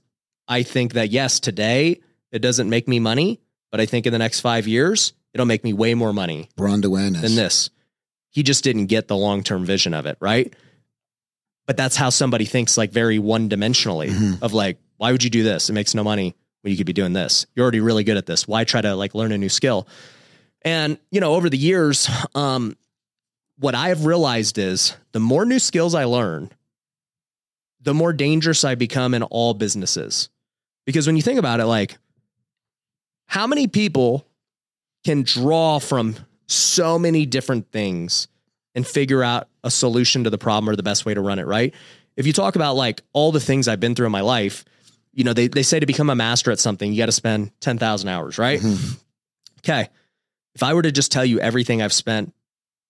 I 0.48 0.64
think 0.64 0.94
that 0.94 1.12
yes, 1.12 1.40
today 1.40 2.02
it 2.32 2.40
doesn't 2.40 2.70
make 2.70 2.88
me 2.88 3.00
money, 3.00 3.40
but 3.72 3.80
I 3.80 3.86
think 3.86 4.06
in 4.06 4.12
the 4.12 4.20
next 4.20 4.42
five 4.42 4.68
years, 4.68 5.14
it'll 5.34 5.46
make 5.46 5.64
me 5.64 5.72
way 5.72 5.94
more 5.94 6.12
money 6.12 6.50
Brand 6.58 6.84
awareness. 6.84 7.22
than 7.22 7.36
this. 7.36 7.70
He 8.32 8.44
just 8.44 8.64
didn't 8.64 8.88
get 8.88 9.08
the 9.08 9.16
long 9.16 9.44
term 9.44 9.66
vision 9.66 9.94
of 9.94 10.06
it, 10.06 10.18
right? 10.20 10.54
But 11.68 11.78
that's 11.78 11.96
how 11.96 12.10
somebody 12.10 12.46
thinks, 12.46 12.78
like 12.78 12.92
very 12.92 13.20
one 13.20 13.50
dimensionally, 13.50 14.10
Mhm. 14.10 14.42
of 14.42 14.54
like, 14.54 14.78
why 14.98 15.12
would 15.12 15.24
you 15.24 15.30
do 15.30 15.44
this? 15.44 15.70
It 15.70 15.74
makes 15.74 15.94
no 15.96 16.04
money 16.04 16.36
when 16.62 16.72
you 16.72 16.78
could 16.78 16.86
be 16.86 16.94
doing 16.94 17.14
this. 17.14 17.46
You're 17.56 17.64
already 17.64 17.80
really 17.80 18.04
good 18.04 18.18
at 18.18 18.26
this. 18.26 18.48
Why 18.48 18.64
try 18.64 18.82
to 18.82 18.96
like 18.96 19.16
learn 19.16 19.32
a 19.32 19.38
new 19.38 19.50
skill? 19.50 19.88
And 20.64 20.98
you 21.12 21.20
know, 21.22 21.34
over 21.36 21.50
the 21.50 21.58
years, 21.58 22.10
um, 22.36 22.76
what 23.58 23.76
I 23.76 23.90
have 23.90 24.06
realized 24.06 24.58
is 24.58 24.96
the 25.12 25.20
more 25.20 25.46
new 25.46 25.60
skills 25.60 25.94
I 25.96 26.06
learn, 26.06 26.52
the 27.82 27.94
more 27.94 28.14
dangerous 28.14 28.64
I 28.64 28.76
become 28.76 29.14
in 29.14 29.24
all 29.24 29.54
businesses. 29.54 30.30
Because 30.86 31.06
when 31.08 31.16
you 31.16 31.22
think 31.22 31.40
about 31.40 31.60
it, 31.60 31.66
like, 31.66 31.98
how 33.28 33.48
many 33.48 33.68
people 33.68 34.26
can 35.04 35.24
draw 35.24 35.80
from 35.80 36.16
so 36.48 37.00
many 37.00 37.26
different 37.26 37.72
things 37.72 38.28
and 38.76 38.86
figure 38.88 39.24
out 39.24 39.48
a 39.64 39.72
solution 39.72 40.24
to 40.24 40.30
the 40.30 40.38
problem 40.38 40.70
or 40.70 40.76
the 40.76 40.84
best 40.84 41.06
way 41.06 41.14
to 41.14 41.22
run 41.22 41.40
it, 41.40 41.46
right? 41.46 41.74
If 42.16 42.28
you 42.28 42.34
talk 42.34 42.56
about 42.56 42.76
like 42.76 43.02
all 43.14 43.32
the 43.32 43.40
things 43.40 43.68
I've 43.68 43.80
been 43.80 43.96
through 43.96 44.06
in 44.06 44.12
my 44.12 44.22
life, 44.22 44.66
you 45.14 45.24
know, 45.24 45.34
they, 45.34 45.48
they 45.48 45.64
say 45.64 45.80
to 45.80 45.86
become 45.86 46.10
a 46.10 46.16
master 46.16 46.52
at 46.52 46.60
something, 46.60 46.92
you 46.92 46.98
got 46.98 47.08
to 47.08 47.12
spend 47.12 47.52
10,000 47.62 48.08
hours, 48.10 48.38
right? 48.38 48.60
Mhm. 48.60 48.98
Okay. 49.60 49.90
If 50.56 50.64
I 50.64 50.74
were 50.74 50.82
to 50.82 50.92
just 50.92 51.12
tell 51.12 51.26
you 51.26 51.40
everything 51.40 51.82
I've 51.82 51.94
spent 51.94 52.34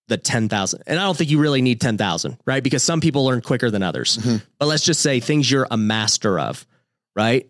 the 0.08 0.18
10,000, 0.18 0.84
and 0.88 1.00
I 1.00 1.04
don't 1.04 1.18
think 1.18 1.30
you 1.30 1.40
really 1.40 1.62
need 1.62 1.80
10,000, 1.82 2.38
right? 2.46 2.64
Because 2.64 2.84
some 2.84 3.02
people 3.02 3.26
learn 3.26 3.42
quicker 3.42 3.72
than 3.72 3.82
others. 3.84 4.18
Mhm. 4.18 4.42
But 4.60 4.66
let's 4.68 4.84
just 4.84 5.02
say 5.02 5.20
things 5.20 5.50
you're 5.50 5.68
a 5.72 5.78
master 5.78 6.40
of, 6.40 6.66
right? 7.16 7.48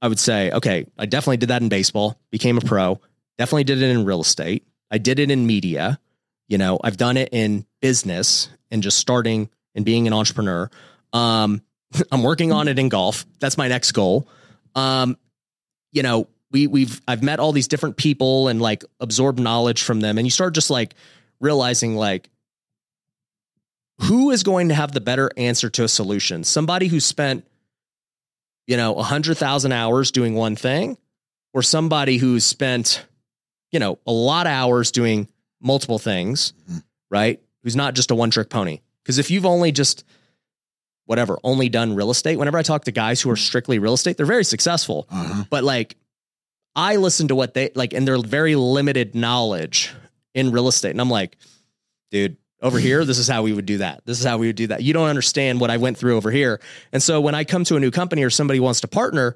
I 0.00 0.08
would 0.08 0.18
say, 0.20 0.50
okay, 0.52 0.86
I 0.96 1.06
definitely 1.06 1.38
did 1.38 1.48
that 1.50 1.60
in 1.62 1.68
baseball, 1.68 2.18
became 2.30 2.56
a 2.56 2.60
pro, 2.60 3.00
definitely 3.36 3.64
did 3.64 3.82
it 3.82 3.90
in 3.90 4.04
real 4.04 4.20
estate. 4.20 4.64
I 4.90 4.98
did 4.98 5.18
it 5.18 5.30
in 5.30 5.46
media. 5.46 5.98
You 6.48 6.58
know, 6.58 6.78
I've 6.82 6.96
done 6.96 7.16
it 7.16 7.28
in 7.32 7.66
business 7.80 8.48
and 8.70 8.82
just 8.82 8.98
starting 8.98 9.50
and 9.74 9.84
being 9.84 10.06
an 10.06 10.12
entrepreneur. 10.12 10.70
Um, 11.12 11.62
I'm 12.12 12.22
working 12.22 12.52
on 12.52 12.68
it 12.68 12.78
in 12.78 12.88
golf. 12.88 13.26
That's 13.38 13.58
my 13.58 13.68
next 13.68 13.92
goal. 13.92 14.28
Um, 14.74 15.16
you 15.92 16.02
know, 16.02 16.28
we 16.50 16.66
we've 16.66 17.00
I've 17.06 17.22
met 17.22 17.40
all 17.40 17.52
these 17.52 17.68
different 17.68 17.96
people 17.96 18.48
and 18.48 18.60
like 18.60 18.84
absorbed 19.00 19.38
knowledge 19.38 19.82
from 19.82 20.00
them, 20.00 20.18
and 20.18 20.26
you 20.26 20.30
start 20.30 20.54
just 20.54 20.70
like 20.70 20.94
realizing 21.40 21.94
like 21.94 22.30
who 24.00 24.30
is 24.30 24.42
going 24.42 24.68
to 24.68 24.74
have 24.74 24.92
the 24.92 25.00
better 25.00 25.30
answer 25.36 25.68
to 25.70 25.84
a 25.84 25.88
solution? 25.88 26.44
Somebody 26.44 26.88
who 26.88 27.00
spent 27.00 27.46
you 28.66 28.76
know 28.76 28.94
a 28.94 29.02
hundred 29.02 29.36
thousand 29.36 29.72
hours 29.72 30.10
doing 30.10 30.34
one 30.34 30.56
thing, 30.56 30.96
or 31.52 31.62
somebody 31.62 32.16
who's 32.16 32.44
spent 32.44 33.04
you 33.70 33.78
know 33.78 33.98
a 34.06 34.12
lot 34.12 34.46
of 34.46 34.52
hours 34.52 34.90
doing 34.90 35.28
multiple 35.60 35.98
things, 35.98 36.52
Mhm. 36.70 36.82
right? 37.10 37.40
Who's 37.62 37.76
not 37.76 37.94
just 37.94 38.10
a 38.10 38.14
one 38.14 38.30
trick 38.30 38.48
pony? 38.50 38.80
Because 39.02 39.18
if 39.18 39.30
you've 39.30 39.46
only 39.46 39.72
just 39.72 40.04
whatever 41.06 41.38
only 41.42 41.68
done 41.68 41.94
real 41.94 42.10
estate, 42.10 42.36
whenever 42.36 42.58
I 42.58 42.62
talk 42.62 42.84
to 42.84 42.92
guys 42.92 43.20
who 43.22 43.30
are 43.30 43.36
strictly 43.36 43.78
real 43.78 43.94
estate, 43.94 44.16
they're 44.16 44.26
very 44.26 44.44
successful 44.44 45.06
Uh-huh. 45.10 45.44
but 45.50 45.64
like 45.64 45.96
I 46.76 46.96
listen 46.96 47.28
to 47.28 47.34
what 47.34 47.54
they 47.54 47.70
like 47.74 47.92
and 47.92 48.06
their 48.06 48.18
very 48.18 48.54
limited 48.54 49.14
knowledge 49.14 49.90
in 50.34 50.52
real 50.52 50.68
estate. 50.68 50.90
And 50.90 51.00
I'm 51.00 51.10
like, 51.10 51.36
dude, 52.12 52.36
over 52.62 52.78
here, 52.78 53.04
this 53.04 53.18
is 53.18 53.26
how 53.26 53.42
we 53.42 53.52
would 53.52 53.66
do 53.66 53.78
that. 53.78 54.02
This 54.04 54.18
is 54.20 54.24
how 54.24 54.38
we 54.38 54.46
would 54.48 54.56
do 54.56 54.66
that. 54.68 54.82
You 54.82 54.92
don't 54.92 55.08
understand 55.08 55.60
what 55.60 55.70
I 55.70 55.76
went 55.78 55.96
through 55.98 56.16
over 56.16 56.30
here. 56.30 56.60
And 56.92 57.02
so 57.02 57.20
when 57.20 57.34
I 57.34 57.42
come 57.44 57.64
to 57.64 57.76
a 57.76 57.80
new 57.80 57.90
company 57.90 58.22
or 58.22 58.30
somebody 58.30 58.60
wants 58.60 58.80
to 58.82 58.88
partner, 58.88 59.34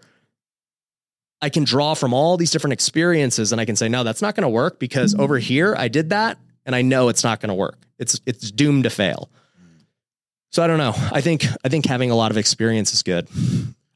I 1.42 1.50
can 1.50 1.64
draw 1.64 1.94
from 1.94 2.14
all 2.14 2.36
these 2.36 2.52
different 2.52 2.72
experiences 2.72 3.50
and 3.52 3.60
I 3.60 3.64
can 3.64 3.76
say, 3.76 3.88
no, 3.88 4.04
that's 4.04 4.22
not 4.22 4.36
going 4.36 4.44
to 4.44 4.48
work 4.48 4.78
because 4.78 5.14
over 5.14 5.38
here 5.38 5.74
I 5.76 5.88
did 5.88 6.10
that 6.10 6.38
and 6.64 6.74
I 6.74 6.82
know 6.82 7.08
it's 7.08 7.24
not 7.24 7.40
going 7.40 7.48
to 7.48 7.54
work. 7.54 7.78
It's 7.98 8.20
it's 8.24 8.50
doomed 8.50 8.84
to 8.84 8.90
fail. 8.90 9.28
So 10.50 10.62
I 10.62 10.66
don't 10.68 10.78
know. 10.78 10.94
I 11.10 11.20
think 11.20 11.44
I 11.64 11.68
think 11.68 11.86
having 11.86 12.10
a 12.10 12.14
lot 12.14 12.30
of 12.30 12.36
experience 12.36 12.94
is 12.94 13.02
good. 13.02 13.28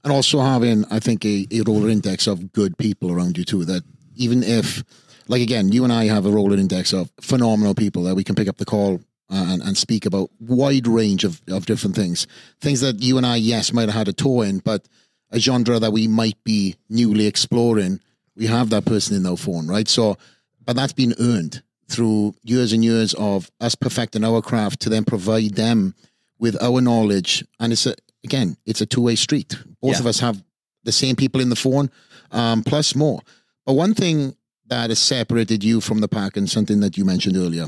and 0.02 0.12
also 0.12 0.40
having 0.40 0.84
I 0.90 0.98
think 0.98 1.24
a, 1.24 1.46
a 1.50 1.60
Rolodex 1.64 2.26
of 2.30 2.52
good 2.52 2.76
people 2.78 3.12
around 3.12 3.38
you 3.38 3.44
too. 3.44 3.64
That 3.64 3.82
even 4.16 4.42
if, 4.42 4.82
like 5.28 5.42
again, 5.42 5.70
you 5.70 5.84
and 5.84 5.92
I 5.92 6.06
have 6.06 6.26
a 6.26 6.30
Rolodex 6.30 6.92
of 6.92 7.10
phenomenal 7.20 7.74
people 7.74 8.02
that 8.04 8.14
we 8.14 8.24
can 8.24 8.34
pick 8.34 8.48
up 8.48 8.56
the 8.56 8.64
call 8.64 9.00
and, 9.28 9.62
and 9.62 9.76
speak 9.76 10.06
about 10.06 10.30
wide 10.40 10.86
range 10.86 11.24
of, 11.24 11.42
of 11.48 11.66
different 11.66 11.96
things, 11.96 12.26
things 12.60 12.80
that 12.80 13.02
you 13.02 13.16
and 13.16 13.26
I 13.26 13.36
yes 13.36 13.72
might 13.72 13.88
have 13.88 13.94
had 13.94 14.08
a 14.08 14.12
toe 14.12 14.42
in, 14.42 14.58
but 14.58 14.86
a 15.30 15.38
genre 15.40 15.78
that 15.78 15.92
we 15.92 16.06
might 16.08 16.42
be 16.44 16.76
newly 16.88 17.26
exploring, 17.26 18.00
we 18.36 18.46
have 18.46 18.70
that 18.70 18.84
person 18.84 19.16
in 19.16 19.26
our 19.26 19.36
phone, 19.36 19.66
right? 19.66 19.88
So, 19.88 20.16
but 20.64 20.76
that's 20.76 20.92
been 20.92 21.14
earned 21.18 21.62
through 21.88 22.34
years 22.42 22.72
and 22.72 22.84
years 22.84 23.14
of 23.14 23.50
us 23.60 23.74
perfecting 23.74 24.24
our 24.24 24.42
craft 24.42 24.80
to 24.80 24.88
then 24.90 25.04
provide 25.04 25.54
them 25.54 25.94
with 26.38 26.60
our 26.62 26.80
knowledge, 26.80 27.44
and 27.60 27.72
it's 27.72 27.86
a 27.86 27.94
again, 28.24 28.56
it's 28.66 28.80
a 28.80 28.86
two 28.86 29.00
way 29.02 29.14
street. 29.16 29.56
Both 29.80 29.94
Yeah. 29.94 30.00
of 30.00 30.06
us 30.06 30.18
have 30.20 30.42
the 30.84 30.92
same 30.92 31.16
people 31.16 31.40
in 31.40 31.48
the 31.48 31.56
phone, 31.56 31.90
um, 32.32 32.62
plus 32.62 32.94
more. 32.94 33.20
But 33.64 33.74
one 33.74 33.94
thing 33.94 34.36
that 34.66 34.90
has 34.90 34.98
separated 34.98 35.62
you 35.64 35.80
from 35.80 36.00
the 36.00 36.08
pack, 36.08 36.36
and 36.36 36.50
something 36.50 36.80
that 36.80 36.96
you 36.98 37.04
mentioned 37.04 37.36
earlier, 37.36 37.66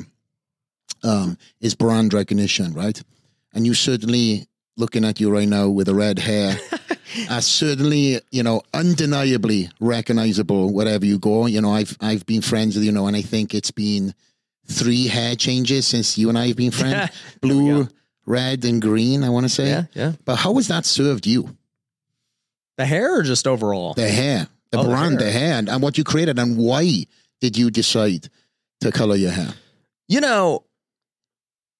um, 1.02 1.39
is 1.60 1.74
brand 1.74 2.12
recognition, 2.12 2.74
right? 2.74 3.01
And 3.55 3.64
you 3.66 3.74
certainly 3.74 4.47
looking 4.76 5.05
at 5.05 5.20
you 5.20 5.30
right 5.30 5.48
now 5.48 5.68
with 5.68 5.86
the 5.86 5.94
red 5.94 6.18
hair 6.18 6.59
are 7.30 7.40
certainly, 7.40 8.20
you 8.30 8.43
know, 8.43 8.62
undeniably 8.74 9.70
recognizable 9.80 10.72
wherever 10.72 11.05
you 11.05 11.18
go. 11.18 11.47
You 11.47 11.60
know, 11.60 11.72
I've 11.72 11.97
I've 12.01 12.24
been 12.26 12.43
friends 12.43 12.74
with 12.76 12.85
you 12.85 12.93
know, 12.93 13.06
and 13.06 13.16
I 13.16 13.22
think 13.22 13.55
it's 13.55 13.70
been 13.70 14.14
three 14.66 15.06
hair 15.09 15.35
changes 15.35 15.86
since 15.86 16.18
you 16.18 16.28
and 16.28 16.39
I 16.39 16.48
have 16.48 16.56
been 16.56 16.70
friends. 16.80 17.10
Blue, 17.40 17.89
red, 18.26 18.64
and 18.64 18.80
green. 18.82 19.24
I 19.24 19.30
want 19.30 19.44
to 19.44 19.48
say. 19.51 19.68
Yeah, 19.68 19.85
yeah. 19.94 20.12
But 20.24 20.36
how 20.36 20.55
has 20.55 20.68
that 20.68 20.85
served 20.86 21.26
you? 21.26 21.56
The 22.76 22.86
hair 22.86 23.18
or 23.18 23.22
just 23.22 23.47
overall? 23.47 23.94
The 23.94 24.09
hair, 24.09 24.47
the 24.70 24.78
Oh, 24.78 24.82
the 24.85 24.89
brand, 24.90 25.20
hair. 25.20 25.26
the 25.32 25.39
hair, 25.39 25.55
and 25.59 25.82
what 25.82 25.98
you 25.98 26.05
created, 26.05 26.39
and 26.39 26.56
why 26.56 27.05
did 27.40 27.56
you 27.56 27.70
decide 27.70 28.28
to 28.80 28.93
color 28.93 29.16
your 29.16 29.30
hair? 29.32 29.52
You 30.09 30.20
know, 30.20 30.64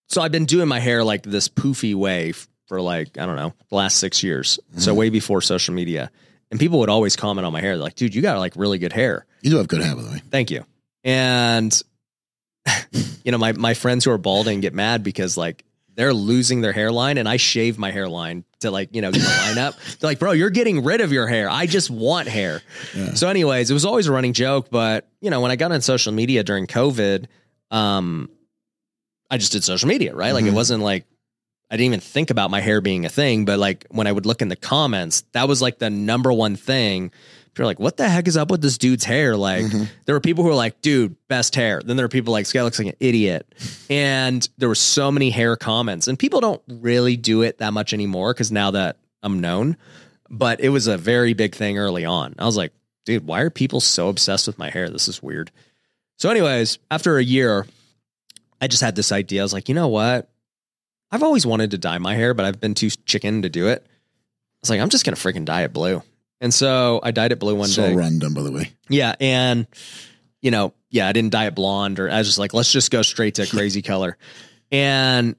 so 0.09 0.21
I've 0.23 0.33
been 0.33 0.47
doing 0.47 0.69
my 0.69 0.81
hair 0.81 1.05
like 1.05 1.23
this 1.23 1.49
poofy 1.49 1.95
way 1.95 2.33
for 2.69 2.81
like, 2.81 3.19
I 3.19 3.27
don't 3.27 3.37
know, 3.37 3.53
the 3.71 3.75
last 3.75 3.97
six 3.97 4.23
years. 4.23 4.59
So 4.77 4.93
Mhm. 4.93 4.97
way 4.97 5.11
before 5.11 5.41
social 5.41 5.75
media. 5.75 6.11
And 6.51 6.61
people 6.61 6.79
would 6.79 6.89
always 6.91 7.17
comment 7.17 7.47
on 7.47 7.53
my 7.53 7.61
hair. 7.61 7.73
They're 7.77 7.83
like, 7.85 7.95
dude, 7.97 8.15
you 8.15 8.23
got 8.23 8.39
like 8.39 8.53
really 8.57 8.79
good 8.79 8.93
hair. 8.93 9.27
You 9.43 9.51
do 9.51 9.57
have 9.57 9.69
good 9.69 9.83
hair, 9.83 9.95
by 9.97 10.03
the 10.03 10.11
way. 10.11 10.23
Thank 10.31 10.51
you. 10.51 10.65
And, 11.05 11.83
you 13.25 13.33
know, 13.33 13.39
my, 13.39 13.53
my 13.53 13.75
friends 13.75 14.05
who 14.05 14.11
are 14.11 14.19
balding 14.19 14.61
get 14.61 14.75
mad 14.75 15.03
because 15.03 15.37
like 15.37 15.65
they're 15.95 16.15
losing 16.15 16.61
their 16.61 16.73
hairline 16.73 17.19
and 17.19 17.29
I 17.29 17.37
shave 17.39 17.79
my 17.79 17.91
hairline 17.91 18.45
to 18.61 18.71
like, 18.71 18.95
you 18.95 19.03
know, 19.03 19.11
get 19.13 19.23
line 19.47 19.59
up. 19.59 19.75
They're 20.01 20.11
like, 20.11 20.19
bro, 20.19 20.33
you're 20.33 20.51
getting 20.51 20.85
rid 20.85 21.01
of 21.01 21.11
your 21.13 21.27
hair. 21.27 21.51
I 21.51 21.67
just 21.67 21.91
want 21.91 22.29
hair. 22.29 22.63
Yeah. 22.95 23.15
So, 23.15 23.29
anyways, 23.29 23.71
it 23.71 23.75
was 23.75 23.85
always 23.85 24.07
a 24.07 24.13
running 24.13 24.33
joke. 24.33 24.69
But 24.71 25.09
you 25.21 25.31
know, 25.31 25.41
when 25.41 25.51
I 25.51 25.57
got 25.57 25.73
on 25.73 25.81
social 25.81 26.13
media 26.13 26.45
during 26.45 26.67
COVID, 26.67 27.27
um, 27.71 28.31
I 29.31 29.39
just 29.39 29.53
did 29.53 29.65
social 29.65 29.89
media, 29.89 30.15
right? 30.15 30.33
Like 30.33 30.45
it 30.45 30.51
Mhm. 30.53 30.55
wasn't 30.55 30.83
like 30.83 31.05
I 31.71 31.77
didn't 31.77 31.87
even 31.87 32.01
think 32.01 32.31
about 32.31 32.51
my 32.51 32.61
hair 32.61 32.81
being 32.81 33.05
a 33.05 33.09
thing. 33.11 33.45
But 33.45 33.59
like 33.59 33.87
when 33.91 34.07
I 34.07 34.13
would 34.13 34.27
look 34.27 34.41
in 34.43 34.49
the 34.49 34.57
comments, 34.57 35.23
that 35.33 35.49
was 35.49 35.61
like 35.61 35.79
the 35.79 35.91
number 35.91 36.33
one 36.33 36.57
thing. 36.57 37.11
You're 37.57 37.67
like, 37.67 37.81
what 37.81 37.97
the 37.97 38.09
heck 38.09 38.29
is 38.29 38.37
up 38.37 38.53
with 38.53 38.63
this 38.63 38.79
dude's 38.79 39.03
hair? 39.05 39.37
Like, 39.37 39.65
Mhm. 39.65 39.89
there 40.07 40.15
were 40.15 40.21
people 40.21 40.45
who 40.45 40.51
were 40.51 40.55
like, 40.55 40.81
dude, 40.81 41.17
best 41.27 41.57
hair. 41.57 41.83
Then 41.85 41.97
there 41.97 42.05
were 42.05 42.09
people 42.09 42.31
like, 42.33 42.45
this 42.45 42.53
guy 42.53 42.63
looks 42.63 42.79
like 42.79 42.87
an 42.87 42.95
idiot. 43.01 43.53
And 43.91 44.49
there 44.59 44.69
were 44.69 44.77
so 44.77 45.11
many 45.11 45.31
hair 45.31 45.57
comments, 45.57 46.07
and 46.07 46.17
people 46.17 46.41
don't 46.41 46.63
really 46.69 47.17
do 47.17 47.43
it 47.43 47.59
that 47.59 47.73
much 47.73 47.93
anymore 47.93 48.33
because 48.33 48.53
now 48.53 48.71
that 48.71 48.97
I'm 49.25 49.41
known, 49.41 49.77
but 50.31 50.61
it 50.61 50.69
was 50.69 50.87
a 50.87 50.97
very 50.97 51.33
big 51.33 51.57
thing 51.57 51.79
early 51.79 52.05
on. 52.05 52.37
I 52.39 52.45
was 52.47 52.57
like, 52.57 52.73
dude, 53.05 53.27
why 53.27 53.41
are 53.41 53.51
people 53.51 53.81
so 53.81 54.09
obsessed 54.09 54.47
with 54.47 54.57
my 54.57 54.71
hair? 54.71 54.89
This 54.89 55.09
is 55.09 55.21
weird. 55.21 55.51
So, 56.19 56.31
anyways, 56.31 56.79
after 56.93 57.19
a 57.19 57.25
year, 57.25 57.67
I 58.61 58.69
just 58.69 58.83
had 58.83 58.95
this 58.95 59.11
idea. 59.11 59.41
I 59.41 59.45
was 59.45 59.53
like, 59.53 59.69
you 59.69 59.75
know 59.75 59.89
what? 59.89 60.31
I've 61.11 61.23
always 61.23 61.47
wanted 61.47 61.71
to 61.73 61.79
dye 61.79 61.99
my 61.99 62.15
hair, 62.15 62.35
but 62.35 62.45
I've 62.45 62.61
been 62.61 62.75
too 62.75 62.91
chicken 62.91 63.43
to 63.43 63.49
do 63.49 63.69
it. 63.69 63.83
I 63.87 64.61
was 64.63 64.71
like, 64.71 64.81
I'm 64.81 64.89
just 64.89 65.05
gonna 65.05 65.17
freaking 65.17 65.45
dye 65.45 65.63
it 65.63 65.73
blue. 65.73 66.03
And 66.41 66.53
so 66.53 67.01
I 67.03 67.11
dyed 67.11 67.33
it 67.33 67.39
blue 67.39 67.55
one 67.55 67.69
so 67.69 67.83
day. 67.83 67.93
So 67.93 67.99
random, 67.99 68.35
by 68.35 68.43
the 68.43 68.53
way. 68.53 68.73
Yeah, 68.89 69.15
and 69.21 69.67
you 70.43 70.51
know, 70.51 70.75
yeah, 70.91 71.09
I 71.09 71.13
didn't 71.13 71.31
dye 71.31 71.47
it 71.47 71.55
blonde, 71.55 71.99
or 71.99 72.11
I 72.11 72.19
was 72.19 72.27
just 72.27 72.39
like, 72.39 72.55
let's 72.55 72.73
just 72.73 72.91
go 72.91 73.03
straight 73.03 73.37
to 73.37 73.47
crazy 73.47 73.83
color. 73.83 74.17
And 74.71 75.37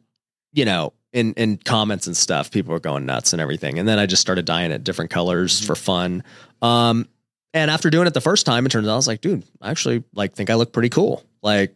you 0.52 0.66
know, 0.66 0.94
in 1.14 1.34
in 1.34 1.58
comments 1.58 2.08
and 2.08 2.16
stuff, 2.18 2.52
people 2.52 2.72
were 2.74 2.80
going 2.80 3.06
nuts 3.06 3.34
and 3.34 3.42
everything. 3.42 3.80
And 3.80 3.88
then 3.88 4.00
I 4.00 4.06
just 4.06 4.22
started 4.22 4.46
dyeing 4.46 4.72
it 4.72 4.84
different 4.84 5.12
colors 5.12 5.64
for 5.66 5.76
fun. 5.76 6.24
Um, 6.62 7.08
and 7.54 7.72
after 7.72 7.90
doing 7.90 8.08
it 8.08 8.14
the 8.14 8.22
first 8.22 8.46
time, 8.46 8.66
it 8.66 8.70
turns 8.70 8.88
out 8.88 8.94
I 8.94 8.96
was 8.96 9.08
like, 9.08 9.22
dude, 9.22 9.44
I 9.62 9.72
actually 9.72 10.04
like 10.14 10.34
think 10.34 10.50
I 10.50 10.56
look 10.56 10.72
pretty 10.72 10.90
cool. 10.90 11.24
Like, 11.42 11.76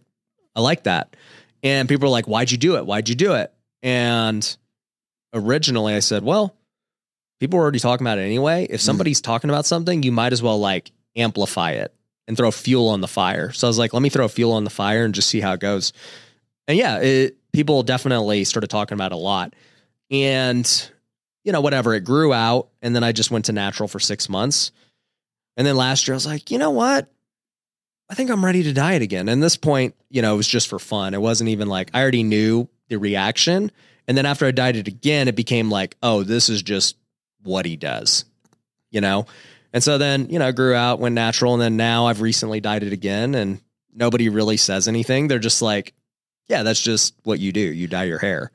I 0.55 0.61
like 0.61 0.83
that. 0.83 1.15
And 1.63 1.87
people 1.87 2.07
were 2.07 2.11
like, 2.11 2.25
why'd 2.25 2.51
you 2.51 2.57
do 2.57 2.75
it? 2.75 2.85
Why'd 2.85 3.09
you 3.09 3.15
do 3.15 3.33
it? 3.35 3.52
And 3.83 4.57
originally 5.33 5.93
I 5.93 5.99
said, 5.99 6.23
well, 6.23 6.55
people 7.39 7.59
were 7.59 7.63
already 7.63 7.79
talking 7.79 8.07
about 8.07 8.17
it 8.17 8.23
anyway. 8.23 8.63
If 8.63 8.81
hmm. 8.81 8.85
somebody's 8.85 9.21
talking 9.21 9.49
about 9.49 9.65
something, 9.65 10.01
you 10.01 10.11
might 10.11 10.33
as 10.33 10.41
well 10.41 10.59
like 10.59 10.91
amplify 11.15 11.71
it 11.71 11.93
and 12.27 12.37
throw 12.37 12.49
fuel 12.49 12.87
on 12.87 13.01
the 13.01 13.07
fire. 13.07 13.51
So 13.51 13.67
I 13.67 13.69
was 13.69 13.77
like, 13.77 13.93
let 13.93 14.01
me 14.01 14.09
throw 14.09 14.27
fuel 14.27 14.53
on 14.53 14.63
the 14.63 14.69
fire 14.69 15.03
and 15.03 15.13
just 15.13 15.29
see 15.29 15.41
how 15.41 15.53
it 15.53 15.59
goes. 15.59 15.91
And 16.67 16.77
yeah, 16.77 16.99
it, 16.99 17.37
people 17.51 17.83
definitely 17.83 18.45
started 18.45 18.69
talking 18.69 18.95
about 18.95 19.11
it 19.11 19.15
a 19.15 19.17
lot. 19.17 19.53
And, 20.09 20.91
you 21.43 21.51
know, 21.51 21.59
whatever, 21.59 21.93
it 21.93 22.05
grew 22.05 22.31
out. 22.31 22.69
And 22.81 22.95
then 22.95 23.03
I 23.03 23.11
just 23.11 23.29
went 23.29 23.45
to 23.45 23.51
natural 23.51 23.89
for 23.89 23.99
six 23.99 24.29
months. 24.29 24.71
And 25.57 25.67
then 25.67 25.75
last 25.75 26.07
year 26.07 26.13
I 26.13 26.17
was 26.17 26.25
like, 26.25 26.49
you 26.49 26.57
know 26.57 26.71
what? 26.71 27.11
I 28.09 28.15
think 28.15 28.29
I'm 28.29 28.45
ready 28.45 28.63
to 28.63 28.73
diet 28.73 29.01
again. 29.01 29.27
And 29.27 29.41
this 29.41 29.57
point, 29.57 29.95
you 30.09 30.21
know, 30.21 30.33
it 30.33 30.37
was 30.37 30.47
just 30.47 30.67
for 30.67 30.79
fun. 30.79 31.13
It 31.13 31.21
wasn't 31.21 31.49
even 31.49 31.67
like 31.67 31.89
I 31.93 32.01
already 32.01 32.23
knew 32.23 32.69
the 32.93 32.99
reaction. 32.99 33.71
And 34.07 34.17
then 34.17 34.25
after 34.25 34.45
I 34.45 34.51
dyed 34.51 34.75
it 34.75 34.87
again, 34.87 35.27
it 35.27 35.35
became 35.35 35.69
like, 35.69 35.95
oh, 36.03 36.23
this 36.23 36.49
is 36.49 36.61
just 36.61 36.95
what 37.43 37.65
he 37.65 37.75
does, 37.75 38.25
you 38.91 39.01
know? 39.01 39.25
And 39.73 39.83
so 39.83 39.97
then, 39.97 40.29
you 40.29 40.39
know, 40.39 40.47
it 40.47 40.55
grew 40.55 40.75
out, 40.75 40.99
went 40.99 41.15
natural. 41.15 41.53
And 41.53 41.61
then 41.61 41.77
now 41.77 42.05
I've 42.05 42.21
recently 42.21 42.59
dyed 42.59 42.83
it 42.83 42.93
again 42.93 43.33
and 43.33 43.59
nobody 43.93 44.29
really 44.29 44.57
says 44.57 44.87
anything. 44.87 45.27
They're 45.27 45.39
just 45.39 45.61
like, 45.61 45.93
yeah, 46.47 46.63
that's 46.63 46.81
just 46.81 47.15
what 47.23 47.39
you 47.39 47.51
do. 47.51 47.61
You 47.61 47.87
dye 47.87 48.03
your 48.03 48.19
hair. 48.19 48.51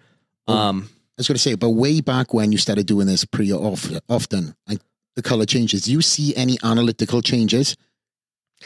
Um, 0.46 0.88
I 0.88 1.14
was 1.18 1.28
going 1.28 1.34
to 1.34 1.42
say, 1.42 1.54
but 1.56 1.70
way 1.70 2.00
back 2.00 2.32
when 2.32 2.52
you 2.52 2.58
started 2.58 2.86
doing 2.86 3.06
this 3.06 3.24
pretty 3.24 3.52
often, 3.52 3.98
often, 4.08 4.54
like 4.68 4.80
the 5.16 5.22
color 5.22 5.44
changes, 5.44 5.82
do 5.82 5.92
you 5.92 6.00
see 6.00 6.34
any 6.36 6.58
analytical 6.62 7.22
changes? 7.22 7.76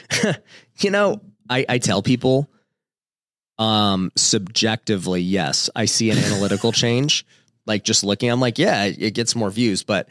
you 0.80 0.90
know, 0.90 1.20
I, 1.48 1.64
I 1.68 1.78
tell 1.78 2.02
people, 2.02 2.48
um, 3.58 4.10
subjectively, 4.16 5.20
yes, 5.20 5.70
I 5.76 5.84
see 5.84 6.10
an 6.10 6.18
analytical 6.18 6.72
change. 6.84 7.24
Like 7.66 7.84
just 7.84 8.02
looking, 8.02 8.28
I'm 8.30 8.40
like, 8.40 8.58
yeah, 8.58 8.84
it, 8.86 9.14
gets 9.14 9.36
more 9.36 9.50
views. 9.50 9.84
But 9.84 10.08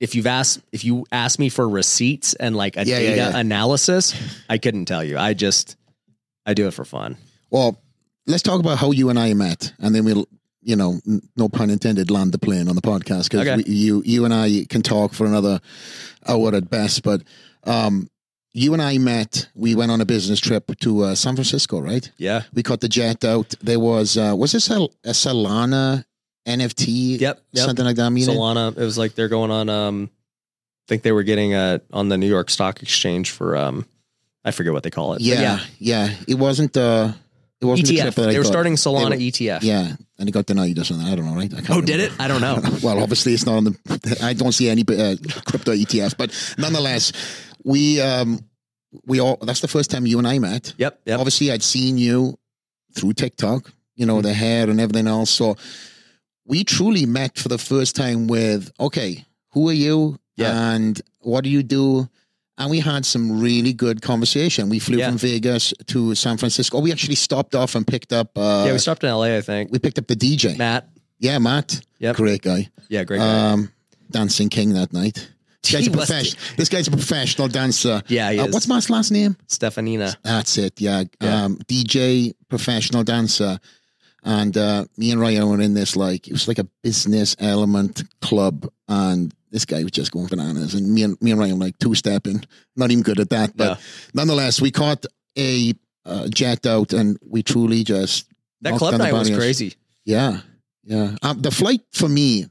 if 0.00 0.14
you've 0.14 0.26
asked, 0.26 0.60
if 0.72 0.82
you 0.84 1.04
ask 1.12 1.38
me 1.38 1.50
for 1.50 1.68
receipts 1.68 2.32
and 2.34 2.56
like 2.56 2.76
a 2.78 2.84
Yeah, 2.86 2.98
yeah, 2.98 3.10
data 3.10 3.30
yeah. 3.32 3.38
analysis, 3.38 4.14
I 4.48 4.56
couldn't 4.58 4.86
tell 4.86 5.04
you. 5.04 5.18
I 5.18 5.34
just, 5.34 5.76
I 6.46 6.54
do 6.54 6.66
it 6.68 6.74
for 6.74 6.86
fun. 6.86 7.18
Well, 7.50 7.78
let's 8.26 8.42
talk 8.42 8.60
about 8.60 8.78
how 8.78 8.92
you 8.92 9.10
and 9.10 9.18
I 9.18 9.34
met, 9.34 9.74
and 9.78 9.94
then 9.94 10.04
we'll, 10.06 10.26
you 10.62 10.76
know, 10.76 11.00
n- 11.06 11.20
no 11.36 11.48
pun 11.50 11.68
intended, 11.68 12.10
land 12.10 12.32
the 12.32 12.38
plane 12.38 12.68
on 12.68 12.76
the 12.76 12.82
podcast 12.82 13.24
because 13.30 13.46
Okay. 13.46 13.62
you, 13.70 14.02
you 14.06 14.24
and 14.24 14.32
I 14.32 14.64
can 14.70 14.80
talk 14.82 15.12
for 15.12 15.26
another 15.26 15.60
hour 16.26 16.54
at 16.54 16.70
best. 16.70 17.02
But 17.02 17.22
um, 17.64 18.08
you 18.52 18.72
and 18.72 18.82
I 18.82 18.98
met. 18.98 19.48
We 19.54 19.74
went 19.74 19.90
on 19.92 20.00
a 20.00 20.04
business 20.04 20.40
trip 20.40 20.70
to 20.80 21.02
uh, 21.04 21.14
San 21.14 21.34
Francisco, 21.36 21.78
right? 21.80 22.10
Yeah. 22.18 22.42
We 22.52 22.62
caught 22.62 22.80
the 22.80 22.88
jet 22.88 23.24
out. 23.24 23.54
There 23.62 23.78
was 23.80 24.16
uh, 24.16 24.34
was 24.36 24.52
this 24.52 24.68
a, 24.70 24.80
a 25.04 25.10
Solana 25.12 26.04
NFT? 26.46 27.20
Yep. 27.20 27.42
Yep. 27.52 27.64
something 27.64 27.84
like 27.84 27.96
that. 27.96 28.06
I 28.06 28.08
mean, 28.08 28.28
it- 28.28 28.32
Solana. 28.36 28.70
It 28.76 28.80
was 28.84 28.98
like 28.98 29.14
they're 29.14 29.28
going 29.28 29.50
on. 29.50 29.68
Um, 29.68 30.10
I 30.12 30.86
think 30.88 31.02
they 31.02 31.12
were 31.12 31.22
getting 31.22 31.54
uh 31.54 31.78
on 31.92 32.08
the 32.08 32.18
New 32.18 32.26
York 32.28 32.50
Stock 32.50 32.82
Exchange 32.82 33.30
for 33.30 33.56
um, 33.56 33.86
I 34.44 34.50
forget 34.50 34.72
what 34.72 34.82
they 34.82 34.90
call 34.90 35.12
it. 35.12 35.16
But 35.16 35.22
yeah, 35.22 35.60
yeah, 35.78 36.14
It 36.26 36.34
wasn't. 36.34 36.76
Uh, 36.76 37.12
it 37.60 37.64
wasn't 37.66 37.88
ETF. 37.88 38.14
that 38.14 38.28
I 38.28 38.32
They 38.32 38.38
were 38.38 38.44
thought. 38.44 38.50
starting 38.52 38.74
Solana 38.74 39.10
They 39.10 39.30
ETF. 39.30 39.62
Yeah, 39.62 39.96
and 40.18 40.28
it 40.28 40.32
got 40.32 40.46
denied 40.46 40.78
or 40.78 40.84
something. 40.84 41.06
I 41.06 41.14
don't 41.14 41.26
know, 41.26 41.34
right? 41.34 41.52
I 41.52 41.56
can't 41.60 41.70
Oh, 41.70 41.80
did 41.80 41.92
remember. 41.96 42.14
it? 42.14 42.20
I 42.20 42.28
don't 42.28 42.40
know. 42.40 42.60
well, 42.82 43.02
obviously 43.02 43.34
it's 43.34 43.46
not 43.46 43.56
on 43.56 43.64
the. 43.64 44.18
I 44.22 44.32
don't 44.32 44.52
see 44.52 44.68
any 44.68 44.82
uh, 44.82 45.16
crypto 45.44 45.72
ETFs, 45.72 46.16
but 46.16 46.32
nonetheless, 46.58 47.12
we 47.64 48.00
um 48.00 48.40
we 49.06 49.20
all. 49.20 49.36
That's 49.42 49.60
the 49.60 49.68
first 49.68 49.90
time 49.90 50.06
you 50.06 50.18
and 50.18 50.26
I 50.26 50.38
met. 50.38 50.74
Yep. 50.78 51.00
Yep. 51.04 51.18
Obviously, 51.18 51.52
I'd 51.52 51.62
seen 51.62 51.98
you 51.98 52.38
through 52.94 53.12
TikTok. 53.14 53.70
You 53.94 54.06
know 54.06 54.22
the 54.22 54.32
hair 54.32 54.70
and 54.70 54.80
everything 54.80 55.06
else. 55.06 55.28
So 55.30 55.56
we 56.46 56.64
truly 56.64 57.04
met 57.06 57.36
for 57.36 57.48
the 57.48 57.58
first 57.58 57.94
time 57.94 58.26
with 58.26 58.72
okay, 58.80 59.26
who 59.52 59.68
are 59.68 59.74
you? 59.74 60.18
Yeah. 60.36 60.72
And 60.72 60.98
what 61.20 61.44
do 61.44 61.50
you 61.50 61.62
do? 61.62 62.08
And 62.60 62.70
we 62.70 62.78
had 62.80 63.04
some 63.06 63.40
really 63.40 63.72
good 63.72 64.02
conversation. 64.02 64.68
We 64.68 64.78
flew 64.78 64.98
Yeah. 64.98 65.08
from 65.08 65.18
Vegas 65.18 65.72
to 65.86 66.14
San 66.14 66.36
Francisco. 66.36 66.78
We 66.78 66.92
actually 66.92 67.14
stopped 67.16 67.54
off 67.54 67.74
and 67.74 67.86
picked 67.86 68.12
up. 68.12 68.36
Uh, 68.36 68.64
yeah, 68.66 68.72
we 68.72 68.78
stopped 68.78 69.02
in 69.02 69.10
LA. 69.10 69.36
I 69.38 69.40
think 69.40 69.72
we 69.72 69.78
picked 69.78 69.98
up 69.98 70.06
the 70.06 70.14
DJ. 70.14 70.56
Matt. 70.58 70.86
Yeah, 71.18 71.38
Matt. 71.38 71.80
Yep. 72.00 72.16
Great 72.16 72.42
guy. 72.42 72.68
Yeah, 72.88 73.04
great. 73.04 73.18
guy. 73.18 73.50
Um, 73.52 73.72
dancing 74.10 74.48
king 74.50 74.74
that 74.74 74.92
night. 74.92 75.30
This 75.62 75.88
guy's, 75.88 76.32
a 76.32 76.56
this 76.56 76.68
guy's 76.68 76.88
a 76.88 76.90
professional 76.90 77.46
dancer. 77.48 78.02
yeah, 78.08 78.30
he 78.32 78.38
Uh, 78.38 78.46
is. 78.46 78.52
what's 78.54 78.66
Matt's 78.68 78.88
last 78.90 79.10
name? 79.10 79.36
Steffanina? 79.48 80.16
That's 80.22 80.56
it. 80.58 80.80
Yeah. 80.80 81.04
Yeah. 81.20 81.44
Um, 81.44 81.58
DJ, 81.68 82.32
professional 82.48 83.04
dancer. 83.04 83.58
And 84.22 84.56
uh, 84.56 84.84
me 84.98 85.10
and 85.12 85.20
Ryan 85.20 85.48
were 85.48 85.60
in 85.60 85.74
this, 85.74 85.96
like, 85.96 86.28
it 86.28 86.32
was 86.32 86.46
like 86.48 86.58
a 86.58 86.64
business 86.82 87.36
element 87.38 88.02
club. 88.20 88.70
And 88.88 89.32
this 89.50 89.64
guy 89.64 89.82
was 89.82 89.92
just 89.92 90.12
going 90.12 90.26
bananas. 90.26 90.74
And 90.74 90.92
me 90.92 91.02
and, 91.02 91.20
me 91.20 91.30
and 91.32 91.40
Ryan 91.40 91.58
like 91.58 91.78
two 91.78 91.94
stepping. 91.94 92.42
Not 92.76 92.90
even 92.90 93.02
good 93.02 93.20
at 93.20 93.30
that. 93.30 93.56
But 93.56 93.74
No. 93.74 93.76
nonetheless, 94.14 94.60
we 94.60 94.70
caught 94.70 95.06
a 95.36 95.72
uh, 96.04 96.28
jet 96.28 96.66
out 96.66 96.92
and 96.92 97.18
we 97.26 97.42
truly 97.42 97.84
just. 97.84 98.26
That 98.62 98.76
club 98.78 98.98
night 98.98 99.12
was 99.12 99.30
crazy. 99.30 99.74
Yeah, 100.04 100.40
yeah. 100.84 101.16
Um, 101.22 101.40
the 101.40 101.50
flight 101.50 101.80
for 101.92 102.08
me 102.08 102.46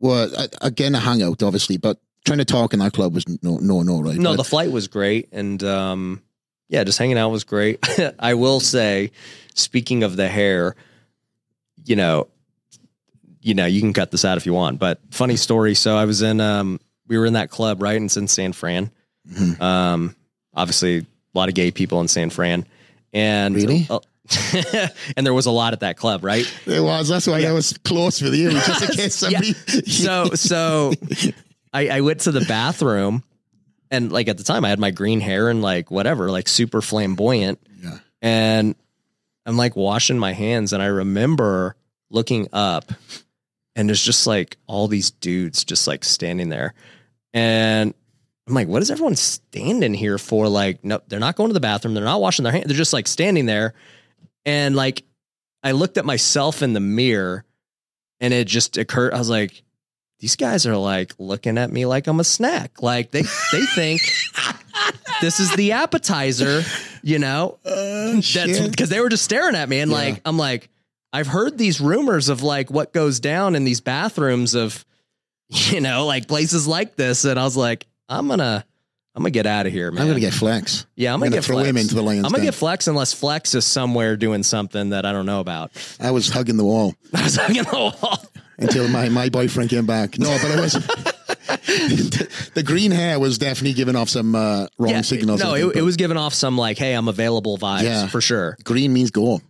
was 0.00 0.34
uh, 0.34 0.48
again 0.60 0.94
a 0.94 1.00
hangout, 1.00 1.42
obviously, 1.42 1.76
but 1.76 1.98
trying 2.24 2.38
to 2.38 2.44
talk 2.44 2.72
in 2.72 2.80
that 2.80 2.92
club 2.92 3.14
was 3.14 3.24
no, 3.42 3.58
no, 3.58 3.82
no, 3.82 4.00
right? 4.00 4.16
No, 4.16 4.30
But 4.30 4.36
the 4.36 4.44
flight 4.44 4.72
was 4.72 4.88
great, 4.88 5.28
and 5.32 5.62
um, 5.62 6.22
yeah, 6.68 6.82
just 6.84 6.98
hanging 6.98 7.18
out 7.18 7.30
was 7.30 7.44
great. 7.44 7.78
I 8.18 8.34
will 8.34 8.58
say, 8.60 9.12
speaking 9.54 10.02
of 10.02 10.16
the 10.16 10.28
hair, 10.28 10.74
you 11.84 11.96
know, 11.96 12.28
you 13.42 13.54
know, 13.54 13.66
you 13.66 13.80
can 13.80 13.92
cut 13.92 14.10
this 14.10 14.24
out 14.24 14.36
if 14.38 14.46
you 14.46 14.54
want, 14.54 14.78
but 14.78 15.00
funny 15.10 15.36
story. 15.36 15.74
So 15.74 15.96
I 15.96 16.04
was 16.04 16.22
in, 16.22 16.40
um, 16.40 16.80
we 17.08 17.18
were 17.18 17.26
in 17.26 17.32
that 17.34 17.50
club, 17.50 17.82
right? 17.82 17.96
And 17.96 18.06
it's 18.06 18.16
in 18.16 18.28
San 18.28 18.52
Fran. 18.52 18.90
Mhm. 19.30 19.60
Um, 19.60 20.16
obviously, 20.54 20.98
a 20.98 21.04
lot 21.34 21.48
of 21.48 21.54
gay 21.54 21.70
people 21.70 22.00
in 22.00 22.08
San 22.08 22.30
Fran, 22.30 22.66
and 23.12 23.54
Really? 23.54 23.86
uh, 23.90 23.98
and 25.16 25.26
there 25.26 25.34
was 25.34 25.46
a 25.46 25.50
lot 25.50 25.72
at 25.72 25.80
that 25.80 25.96
club, 25.96 26.24
right? 26.24 26.46
it 26.66 26.80
was. 26.80 27.08
That's 27.08 27.26
why 27.26 27.42
I 27.44 27.52
was 27.52 27.76
close 27.84 28.20
with 28.22 28.34
you, 28.34 28.50
just 28.52 28.82
in 28.82 28.88
case 28.96 29.22
Yeah. 29.22 29.40
somebody. 29.40 29.52
so 29.90 30.30
so 30.34 30.92
I, 31.72 31.88
I 31.88 32.00
went 32.02 32.20
to 32.20 32.32
the 32.32 32.42
bathroom 32.42 33.22
and 33.90 34.10
like 34.12 34.28
at 34.28 34.38
the 34.38 34.44
time 34.44 34.64
I 34.64 34.68
had 34.68 34.78
my 34.78 34.90
green 34.90 35.20
hair 35.20 35.48
and 35.48 35.60
like 35.62 35.90
whatever, 35.90 36.30
like 36.30 36.48
super 36.48 36.80
flamboyant. 36.80 37.58
Yeah. 37.82 37.98
And 38.22 38.74
I'm 39.44 39.56
like 39.56 39.74
washing 39.76 40.18
my 40.18 40.32
hands 40.32 40.72
and 40.72 40.82
I 40.82 40.86
remember 40.86 41.74
looking 42.10 42.46
up 42.52 42.92
and 43.76 43.88
there's 43.88 44.02
just 44.02 44.26
like 44.26 44.56
all 44.66 44.88
these 44.88 45.10
dudes 45.10 45.64
just 45.64 45.86
like 45.86 46.04
standing 46.04 46.48
there. 46.48 46.74
And 47.34 47.94
I'm 48.46 48.54
like, 48.54 48.68
what 48.68 48.82
is 48.82 48.90
everyone 48.90 49.16
standing 49.16 49.94
here 49.94 50.18
for? 50.18 50.48
Like, 50.48 50.84
no, 50.84 51.00
they're 51.08 51.20
not 51.20 51.36
going 51.36 51.48
to 51.48 51.54
the 51.54 51.60
bathroom. 51.60 51.94
They're 51.94 52.04
not 52.04 52.20
washing 52.20 52.42
their 52.42 52.52
hands. 52.52 52.66
They're 52.66 52.76
just 52.76 52.92
like 52.92 53.06
standing 53.06 53.46
there. 53.46 53.74
And 54.44 54.74
like, 54.76 55.04
I 55.62 55.72
looked 55.72 55.96
at 55.96 56.04
myself 56.04 56.62
in 56.62 56.72
the 56.72 56.80
mirror 56.80 57.44
and 58.20 58.34
it 58.34 58.46
just 58.48 58.76
occurred. 58.76 59.14
I 59.14 59.18
was 59.18 59.30
like, 59.30 59.62
these 60.18 60.36
guys 60.36 60.66
are 60.66 60.76
like 60.76 61.14
looking 61.18 61.56
at 61.58 61.70
me 61.70 61.86
like 61.86 62.06
I'm 62.06 62.20
a 62.20 62.24
snack. 62.24 62.82
Like 62.82 63.10
they, 63.10 63.22
they 63.52 63.62
think 63.74 64.02
this 65.20 65.40
is 65.40 65.54
the 65.56 65.72
appetizer, 65.72 66.62
you 67.02 67.18
know? 67.18 67.58
Uh, 67.64 68.12
That's 68.14 68.68
because 68.68 68.88
they 68.88 69.00
were 69.00 69.08
just 69.08 69.24
staring 69.24 69.54
at 69.56 69.68
me. 69.68 69.80
And 69.80 69.90
Yeah. 69.90 69.96
like, 69.96 70.20
I'm 70.24 70.36
like, 70.36 70.68
I've 71.12 71.26
heard 71.26 71.58
these 71.58 71.80
rumors 71.80 72.28
of 72.28 72.42
like 72.42 72.70
what 72.70 72.92
goes 72.92 73.20
down 73.20 73.54
in 73.54 73.64
these 73.64 73.80
bathrooms 73.80 74.54
of, 74.54 74.84
you 75.48 75.80
know, 75.80 76.06
like 76.06 76.26
places 76.28 76.66
like 76.66 76.96
this. 76.96 77.24
And 77.24 77.38
I 77.38 77.44
was 77.44 77.56
like, 77.56 77.86
I'm 78.08 78.28
gonna, 78.28 78.64
I'm 79.14 79.22
gonna 79.22 79.30
get 79.30 79.46
out 79.46 79.66
of 79.66 79.72
here, 79.72 79.90
man. 79.90 80.02
I'm 80.02 80.08
gonna 80.08 80.20
get 80.20 80.32
flex. 80.32 80.86
yeah, 80.96 81.10
I'm 81.10 81.14
I'm 81.16 81.20
gonna, 81.20 81.30
gonna 81.30 81.36
get 81.40 81.44
throw 81.44 81.56
flex. 81.56 81.68
him 81.68 81.76
into 81.76 81.94
the 81.94 82.02
lion's 82.02 82.24
I'm 82.24 82.30
gonna 82.30 82.38
den. 82.44 82.46
get 82.46 82.54
flex 82.54 82.88
unless 82.88 83.12
flex 83.12 83.54
is 83.54 83.66
somewhere 83.66 84.16
doing 84.16 84.42
something 84.42 84.90
that 84.90 85.04
I 85.04 85.12
don't 85.12 85.26
know 85.26 85.40
about. 85.40 85.70
I 86.00 86.10
was 86.12 86.28
hugging 86.30 86.56
the 86.56 86.64
wall 86.64 86.94
I 87.14 87.22
was 87.24 87.36
hugging 87.36 87.64
the 87.64 87.94
wall. 88.00 88.18
until 88.58 88.88
my, 88.88 89.08
my 89.10 89.28
boyfriend 89.28 89.68
came 89.70 89.84
back. 89.86 90.18
No, 90.18 90.34
but 90.40 90.50
I 90.52 90.60
was. 90.60 90.72
the, 90.72 92.28
the 92.54 92.62
green 92.62 92.90
hair 92.90 93.18
was 93.20 93.36
definitely 93.36 93.74
giving 93.74 93.96
off 93.96 94.08
some 94.08 94.34
uh, 94.34 94.66
wrong 94.78 95.02
signals. 95.02 95.42
No, 95.42 95.54
it, 95.54 95.76
it 95.76 95.82
was 95.82 95.96
giving 95.96 96.16
off 96.16 96.32
some 96.32 96.56
like, 96.56 96.78
hey, 96.78 96.94
I'm 96.94 97.08
available 97.08 97.58
vibes 97.58 97.82
Yeah. 97.82 98.06
for 98.06 98.20
sure. 98.22 98.56
green 98.64 98.92
means 98.94 99.10
go. 99.10 99.40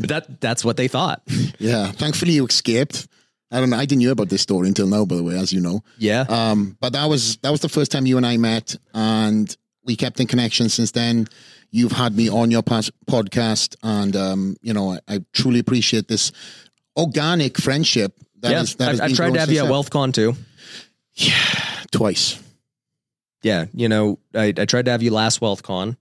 That 0.00 0.40
that's 0.40 0.64
what 0.64 0.76
they 0.76 0.88
thought. 0.88 1.22
Yeah. 1.58 1.92
Thankfully, 1.92 2.32
you 2.32 2.46
escaped. 2.46 3.06
I 3.52 3.60
don't 3.60 3.70
know. 3.70 3.76
I 3.76 3.84
didn't 3.84 4.00
hear 4.00 4.10
about 4.12 4.30
this 4.30 4.42
story 4.42 4.66
until 4.66 4.86
now, 4.88 5.04
by 5.04 5.14
the 5.14 5.22
way, 5.22 5.38
as 5.38 5.52
you 5.52 5.60
know. 5.60 5.82
Yeah. 5.98 6.24
Um, 6.28 6.76
but 6.80 6.94
that 6.94 7.04
was 7.08 7.36
that 7.38 7.50
was 7.50 7.60
the 7.60 7.68
first 7.68 7.92
time 7.92 8.04
you 8.06 8.16
and 8.16 8.26
I 8.26 8.36
met, 8.36 8.74
and 8.94 9.54
we 9.84 9.94
kept 9.94 10.18
in 10.18 10.26
connection 10.26 10.68
since 10.68 10.90
then. 10.90 11.28
You've 11.70 11.92
had 11.92 12.16
me 12.16 12.28
on 12.28 12.50
your 12.50 12.62
pos- 12.62 12.90
podcast, 13.06 13.76
and 13.82 14.16
um, 14.16 14.56
you 14.62 14.72
know 14.72 14.92
I, 14.94 15.00
I 15.06 15.24
truly 15.32 15.60
appreciate 15.60 16.08
this 16.08 16.32
organic 16.96 17.58
friendship. 17.58 18.18
That 18.40 18.50
yeah. 18.52 18.60
is- 18.62 18.74
that 18.76 19.00
I, 19.00 19.04
I 19.04 19.12
tried 19.12 19.34
to 19.34 19.40
have 19.40 19.52
you 19.52 19.62
at 19.62 19.70
WealthCon 19.70 20.12
too. 20.14 20.34
Yeah, 21.14 21.34
twice. 21.92 22.42
Yeah. 23.42 23.66
You 23.74 23.88
know, 23.88 24.18
I, 24.34 24.52
I 24.56 24.64
tried 24.64 24.86
to 24.86 24.90
have 24.92 25.02
you 25.02 25.10
last 25.10 25.40
WealthCon. 25.40 25.96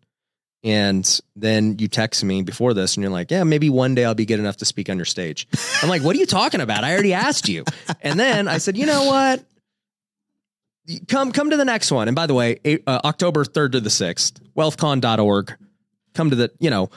And 0.64 1.20
then 1.36 1.80
you 1.80 1.88
text 1.88 2.24
me 2.24 2.44
before 2.44 2.74
this 2.74 2.96
and 2.96 3.04
you're 3.04 3.12
like, 3.12 3.32
yeah, 3.32 3.44
maybe 3.44 3.70
one 3.70 3.96
day 3.96 4.06
I'll 4.06 4.14
be 4.14 4.26
good 4.26 4.40
enough 4.40 4.58
to 4.58 4.66
speak 4.66 4.90
on 4.90 4.98
your 4.98 5.06
stage. 5.06 5.48
I'm 5.82 5.90
like, 5.90 6.04
what 6.04 6.16
are 6.16 6.20
you 6.20 6.28
talking 6.28 6.62
about? 6.62 6.84
I 6.84 6.94
already 6.94 7.14
asked 7.14 7.50
you. 7.50 7.66
And 8.02 8.20
then 8.20 8.48
I 8.48 8.60
said, 8.60 8.78
you 8.78 8.86
know 8.86 9.06
what? 9.06 9.44
Come, 11.08 11.32
come 11.32 11.50
to 11.50 11.58
the 11.58 11.66
next 11.66 11.92
one. 11.92 12.08
And 12.08 12.16
by 12.16 12.28
the 12.28 12.34
way, 12.34 12.60
uh, 12.86 13.00
October 13.04 13.44
3rd 13.44 13.74
to 13.74 13.80
the 13.80 13.90
6th, 13.90 14.40
wealthcon.org. 14.56 15.56
Come 16.14 16.30
to 16.30 16.36
the, 16.36 16.52
you 16.60 16.70
know, 16.70 16.90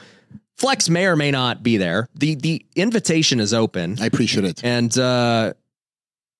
Flex 0.57 0.89
may 0.89 1.05
or 1.05 1.15
may 1.15 1.31
not 1.31 1.63
be 1.63 1.77
there. 1.77 2.07
The, 2.15 2.35
the 2.35 2.65
invitation 2.75 3.39
is 3.39 3.53
open. 3.53 3.97
I 3.99 4.05
appreciate 4.05 4.45
it. 4.45 4.63
And 4.63 4.95
uh, 4.97 5.53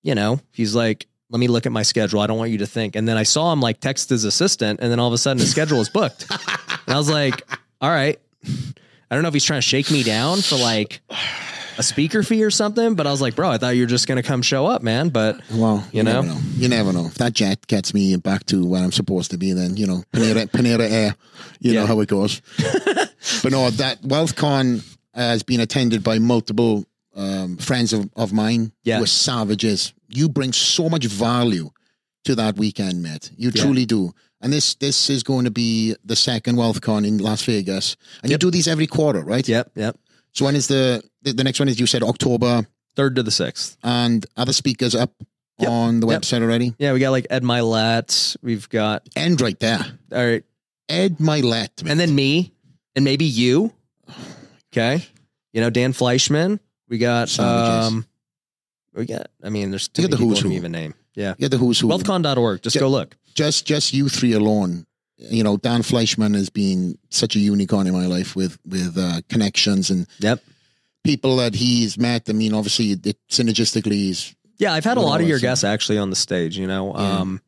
you 0.06 0.14
know, 0.14 0.38
he's 0.52 0.72
like, 0.72 1.08
let 1.30 1.38
me 1.40 1.48
look 1.48 1.66
at 1.66 1.72
my 1.72 1.82
schedule. 1.82 2.20
I 2.20 2.26
don't 2.26 2.38
want 2.38 2.50
you 2.52 2.58
to 2.58 2.66
think. 2.66 2.94
And 2.96 3.08
then 3.08 3.16
I 3.16 3.24
saw 3.24 3.52
him 3.52 3.60
like 3.60 3.80
text 3.80 4.10
his 4.10 4.24
assistant, 4.24 4.80
and 4.80 4.90
then 4.92 4.98
all 5.00 5.08
of 5.08 5.12
a 5.12 5.18
sudden 5.18 5.40
his 5.40 5.50
schedule 5.50 5.80
is 5.80 5.88
booked. 5.88 6.26
And 6.86 6.94
I 6.94 6.98
was 6.98 7.10
like, 7.10 7.42
all 7.80 7.90
right. 7.90 8.16
I 9.10 9.14
don't 9.14 9.22
know 9.22 9.28
if 9.28 9.34
he's 9.34 9.44
trying 9.44 9.58
to 9.58 9.66
shake 9.66 9.90
me 9.90 10.04
down 10.04 10.38
for 10.40 10.54
like 10.54 11.00
a 11.78 11.82
speaker 11.82 12.22
fee 12.22 12.44
or 12.44 12.50
something, 12.52 12.94
but 12.94 13.08
I 13.08 13.10
was 13.10 13.20
like, 13.20 13.34
bro, 13.34 13.50
I 13.50 13.58
thought 13.58 13.70
you 13.74 13.82
were 13.82 13.88
just 13.88 14.06
gonna 14.06 14.22
come 14.22 14.40
show 14.40 14.66
up, 14.66 14.82
man. 14.84 15.08
But 15.08 15.40
Well, 15.52 15.84
You 15.90 16.04
know? 16.04 16.22
never 16.22 16.26
know. 16.34 16.40
You 16.54 16.68
never 16.68 16.92
know. 16.92 17.06
If 17.06 17.14
that 17.14 17.32
jet 17.32 17.66
gets 17.66 17.92
me 17.92 18.14
back 18.16 18.46
to 18.46 18.64
where 18.64 18.84
I'm 18.84 18.92
supposed 18.92 19.32
to 19.32 19.36
be, 19.36 19.50
then 19.52 19.76
you 19.76 19.88
know, 19.88 20.04
Pineda, 20.12 20.46
Pineda 20.46 20.88
Air. 20.88 21.16
You 21.58 21.72
Yeah. 21.72 21.80
know 21.80 21.86
how 21.86 21.98
it 22.00 22.08
goes. 22.08 22.40
but 23.42 23.50
no, 23.50 23.68
that 23.70 24.00
WealthCon 24.02 24.84
has 25.12 25.42
been 25.42 25.58
attended 25.58 26.04
by 26.04 26.20
multiple 26.20 26.84
um, 27.16 27.56
friends 27.56 27.92
of, 27.92 28.08
of 28.14 28.32
mine 28.32 28.70
Yeah. 28.84 28.98
who 28.98 29.04
are 29.04 29.06
savages. 29.08 29.92
You 30.08 30.28
bring 30.28 30.52
so 30.52 30.88
much 30.88 31.06
value 31.06 31.70
to 32.24 32.34
that 32.34 32.56
weekend, 32.56 33.02
mate. 33.02 33.30
You 33.36 33.50
Yeah. 33.54 33.62
truly 33.62 33.86
do. 33.86 34.12
And 34.40 34.52
this 34.52 34.74
this 34.74 35.08
is 35.10 35.22
going 35.22 35.44
to 35.44 35.50
be 35.50 35.94
the 36.04 36.16
second 36.16 36.56
WealthCon 36.56 37.06
in 37.06 37.18
Las 37.18 37.42
Vegas, 37.44 37.96
and 38.22 38.30
you 38.30 38.38
do 38.38 38.50
these 38.50 38.68
every 38.68 38.86
quarter, 38.86 39.22
right? 39.22 39.46
yep, 39.48 39.70
yep. 39.74 39.96
So 40.32 40.44
when 40.44 40.54
is 40.56 40.66
the 40.68 41.02
the, 41.22 41.42
next 41.42 41.58
one? 41.58 41.68
Is 41.68 41.80
you 41.80 41.86
said 41.86 42.02
October, 42.02 42.66
Third 42.94 43.16
to 43.16 43.22
the 43.22 43.30
sixth. 43.30 43.76
and 43.82 44.24
other 44.36 44.52
speakers 44.52 44.94
up 44.94 45.12
Yep. 45.58 45.70
on 45.70 46.00
the 46.00 46.06
Yep. 46.06 46.20
website 46.22 46.42
already? 46.42 46.74
Yeah, 46.78 46.92
we 46.92 47.00
got 47.00 47.10
like 47.10 47.26
Ed 47.30 47.42
Mylett. 47.42 48.36
We've 48.42 48.68
got 48.68 49.08
End 49.16 49.40
right 49.40 49.58
there. 49.58 49.80
all 50.12 50.24
right, 50.26 50.44
Ed 50.88 51.16
Mylett. 51.18 51.82
and 51.88 51.98
then 51.98 52.14
me, 52.14 52.52
and 52.94 53.04
maybe 53.04 53.24
you. 53.24 53.72
Okay, 54.72 55.02
you 55.54 55.60
know 55.62 55.70
Dan 55.70 55.92
Fleyshman. 55.94 56.60
We 56.88 56.98
got 56.98 57.28
Savages. 57.30 57.86
um, 57.88 58.06
we 58.96 59.06
got. 59.06 59.28
I 59.42 59.48
mean, 59.50 59.70
there's 59.70 59.88
too 59.88 60.02
You 60.02 60.08
got 60.08 60.12
the 60.12 60.16
people 60.16 60.30
who's 60.36 60.40
who. 60.40 60.52
even 60.52 60.72
name. 60.72 60.94
Yeah, 61.14 61.34
yeah, 61.38 61.48
the 61.48 61.58
who's 61.58 61.80
who. 61.80 61.88
wealthcon.org. 61.88 62.62
Just 62.62 62.76
Yeah. 62.76 62.80
go 62.80 62.88
look. 62.88 63.16
Just 63.34 63.66
just 63.66 63.92
you 63.92 64.08
three 64.08 64.32
alone. 64.32 64.86
You 65.18 65.42
know, 65.44 65.56
Dan 65.56 65.82
Fleyshman 65.82 66.34
has 66.34 66.50
been 66.50 66.98
such 67.10 67.36
a 67.36 67.38
unicorn 67.38 67.86
in 67.86 67.92
my 67.94 68.06
life 68.06 68.36
with 68.36 68.58
with 68.66 68.96
uh, 68.98 69.20
connections 69.28 69.90
and 69.90 70.06
Yep. 70.20 70.42
people 71.04 71.36
that 71.36 71.54
he's 71.54 71.96
met. 71.98 72.28
I 72.28 72.32
mean, 72.32 72.52
obviously, 72.54 72.92
it, 72.92 73.16
synergistically, 73.30 73.92
he's 73.92 74.34
Yeah, 74.58 74.72
I've 74.72 74.84
had 74.84 74.96
a 74.96 75.00
lot 75.00 75.20
of 75.20 75.28
your 75.28 75.38
guests 75.38 75.64
actually 75.64 75.98
on 75.98 76.10
the 76.10 76.16
stage. 76.16 76.58
You 76.58 76.66
know, 76.66 76.94
Yeah. 76.94 77.18
um, 77.20 77.40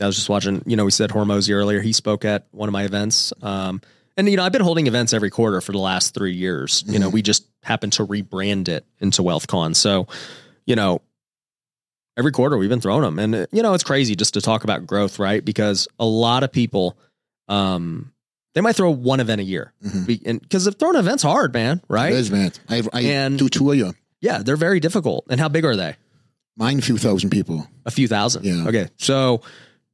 I 0.00 0.06
was 0.06 0.16
just 0.16 0.28
watching. 0.28 0.62
You 0.66 0.76
know, 0.76 0.84
we 0.84 0.90
said 0.90 1.10
Hormozi 1.10 1.52
earlier. 1.54 1.80
He 1.80 1.92
spoke 1.92 2.24
at 2.24 2.46
one 2.50 2.68
of 2.68 2.72
my 2.72 2.82
events. 2.84 3.32
Um, 3.42 3.80
and 4.16 4.28
you 4.28 4.36
know, 4.36 4.44
I've 4.44 4.52
been 4.52 4.62
holding 4.62 4.86
events 4.88 5.12
every 5.12 5.30
quarter 5.30 5.60
for 5.60 5.72
the 5.72 5.78
last 5.78 6.14
three 6.14 6.34
years. 6.34 6.82
You 6.86 6.98
know, 6.98 7.08
Mhm. 7.10 7.14
we 7.14 7.22
just 7.22 7.44
happened 7.62 7.92
to 7.94 8.06
rebrand 8.06 8.68
it 8.68 8.84
into 9.00 9.22
WealthCon. 9.22 9.74
So, 9.76 10.06
you 10.66 10.76
know, 10.76 11.00
every 12.16 12.32
quarter 12.32 12.56
we've 12.56 12.68
been 12.70 12.80
throwing 12.80 13.02
them, 13.02 13.18
and 13.18 13.46
you 13.52 13.62
know, 13.62 13.74
it's 13.74 13.84
crazy 13.84 14.14
just 14.16 14.34
to 14.34 14.40
talk 14.40 14.64
about 14.64 14.86
growth, 14.86 15.18
right? 15.18 15.44
Because 15.44 15.88
a 15.98 16.04
lot 16.06 16.42
of 16.44 16.52
people, 16.52 16.96
um, 17.48 18.12
they 18.54 18.60
might 18.60 18.76
throw 18.76 18.90
one 18.90 19.20
event 19.20 19.40
a 19.40 19.44
year, 19.44 19.72
Mhm. 19.84 20.40
because 20.40 20.68
throwing 20.78 20.96
events 20.96 21.22
hard, 21.22 21.52
man, 21.52 21.80
right? 21.88 22.12
it 22.12 22.18
is, 22.18 22.30
man. 22.30 22.52
I, 22.68 22.82
I 22.92 23.00
And- 23.02 23.38
do 23.38 23.48
two 23.48 23.72
a 23.72 23.74
year. 23.76 23.92
Yeah, 24.20 24.38
they're 24.42 24.56
very 24.56 24.80
difficult. 24.80 25.26
And 25.28 25.38
how 25.40 25.48
big 25.48 25.64
are 25.64 25.76
they? 25.76 25.96
Mine, 26.56 26.78
a 26.78 26.82
few 26.82 26.96
thousand 26.96 27.30
people. 27.30 27.66
A 27.84 27.90
few 27.90 28.06
thousand. 28.08 28.44
Yeah. 28.44 28.68
Okay. 28.68 28.88
So 28.96 29.42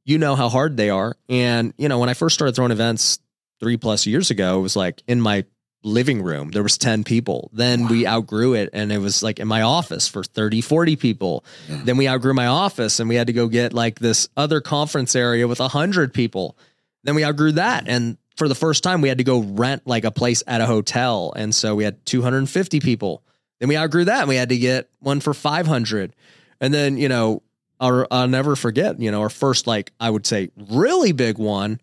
you 0.05 0.17
know 0.19 0.35
how 0.35 0.47
hard 0.47 0.77
they 0.77 0.89
are. 0.91 1.15
And, 1.27 1.73
you 1.77 1.89
know, 1.89 1.97
when 1.99 2.07
I 2.07 2.13
first 2.13 2.35
started 2.35 2.55
throwing 2.55 2.71
events 2.71 3.19
three 3.59 3.77
plus 3.77 4.05
years 4.05 4.29
ago, 4.31 4.59
it 4.59 4.61
was 4.61 4.75
like 4.75 5.01
in 5.07 5.19
my 5.19 5.43
living 5.83 6.21
room, 6.21 6.51
there 6.51 6.63
was 6.63 6.77
10 6.77 7.03
people. 7.03 7.49
Then 7.53 7.87
we 7.87 8.05
outgrew 8.05 8.53
it 8.53 8.69
and 8.73 8.91
it 8.91 8.99
was 8.99 9.23
like 9.23 9.39
in 9.39 9.47
my 9.47 9.61
office 9.61 10.07
for 10.07 10.23
30, 10.23 10.61
40 10.61 10.95
people. 10.95 11.43
Yeah. 11.67 11.81
Then 11.85 11.97
we 11.97 12.07
outgrew 12.07 12.33
my 12.33 12.47
office 12.47 12.99
and 12.99 13.09
we 13.09 13.15
had 13.15 13.27
to 13.27 13.33
go 13.33 13.47
get 13.47 13.73
like 13.73 13.99
this 13.99 14.29
other 14.37 14.61
conference 14.61 15.15
area 15.15 15.47
with 15.47 15.59
100 15.59 16.13
people. 16.13 16.57
Then 17.03 17.15
we 17.15 17.25
outgrew 17.25 17.53
that. 17.53 17.87
And 17.87 18.17
for 18.35 18.47
the 18.47 18.55
first 18.55 18.83
time, 18.83 19.01
we 19.01 19.09
had 19.09 19.17
to 19.17 19.23
go 19.23 19.39
rent 19.39 19.87
like 19.87 20.03
a 20.03 20.11
place 20.11 20.43
at 20.47 20.61
a 20.61 20.65
hotel. 20.65 21.33
And 21.35 21.53
so 21.53 21.75
we 21.75 21.83
had 21.83 22.05
250 22.05 22.79
people. 22.79 23.23
Then 23.59 23.69
we 23.69 23.77
outgrew 23.77 24.05
that 24.05 24.21
and 24.21 24.29
we 24.29 24.35
had 24.35 24.49
to 24.49 24.57
get 24.57 24.89
one 24.99 25.19
for 25.19 25.33
500. 25.33 26.15
And 26.59 26.73
then, 26.73 26.97
you 26.97 27.09
know, 27.09 27.41
I'll, 27.79 28.05
I'll 28.11 28.27
never 28.27 28.55
forget, 28.55 28.99
you 28.99 29.09
know, 29.09 29.21
our 29.21 29.29
first, 29.29 29.65
like, 29.65 29.91
I 29.99 30.09
would 30.09 30.27
say 30.27 30.49
really 30.69 31.11
big 31.11 31.39
one, 31.39 31.81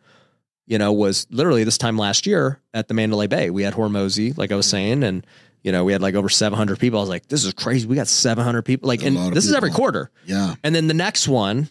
you 0.68 0.78
know, 0.78 0.92
was 0.92 1.26
literally 1.30 1.64
this 1.64 1.78
time 1.78 1.96
last 1.96 2.26
year 2.26 2.60
at 2.74 2.88
the 2.88 2.94
Mandalay 2.94 3.26
Bay. 3.26 3.48
We 3.48 3.62
had 3.62 3.72
Hormozi, 3.72 4.36
like 4.36 4.52
I 4.52 4.54
was 4.54 4.66
saying, 4.66 5.02
and, 5.02 5.26
you 5.62 5.72
know, 5.72 5.82
we 5.82 5.92
had 5.92 6.02
like 6.02 6.14
over 6.14 6.28
700 6.28 6.78
people. 6.78 6.98
I 6.98 7.02
was 7.02 7.08
like, 7.08 7.26
this 7.26 7.44
is 7.44 7.54
crazy. 7.54 7.86
We 7.86 7.96
got 7.96 8.06
700 8.06 8.62
people. 8.62 8.86
Like, 8.86 9.00
That's 9.00 9.16
and 9.16 9.34
this 9.34 9.46
is 9.46 9.54
every 9.54 9.70
quarter. 9.70 10.10
Yeah. 10.26 10.54
And 10.62 10.74
then 10.74 10.86
the 10.86 10.94
next 10.94 11.26
one 11.26 11.70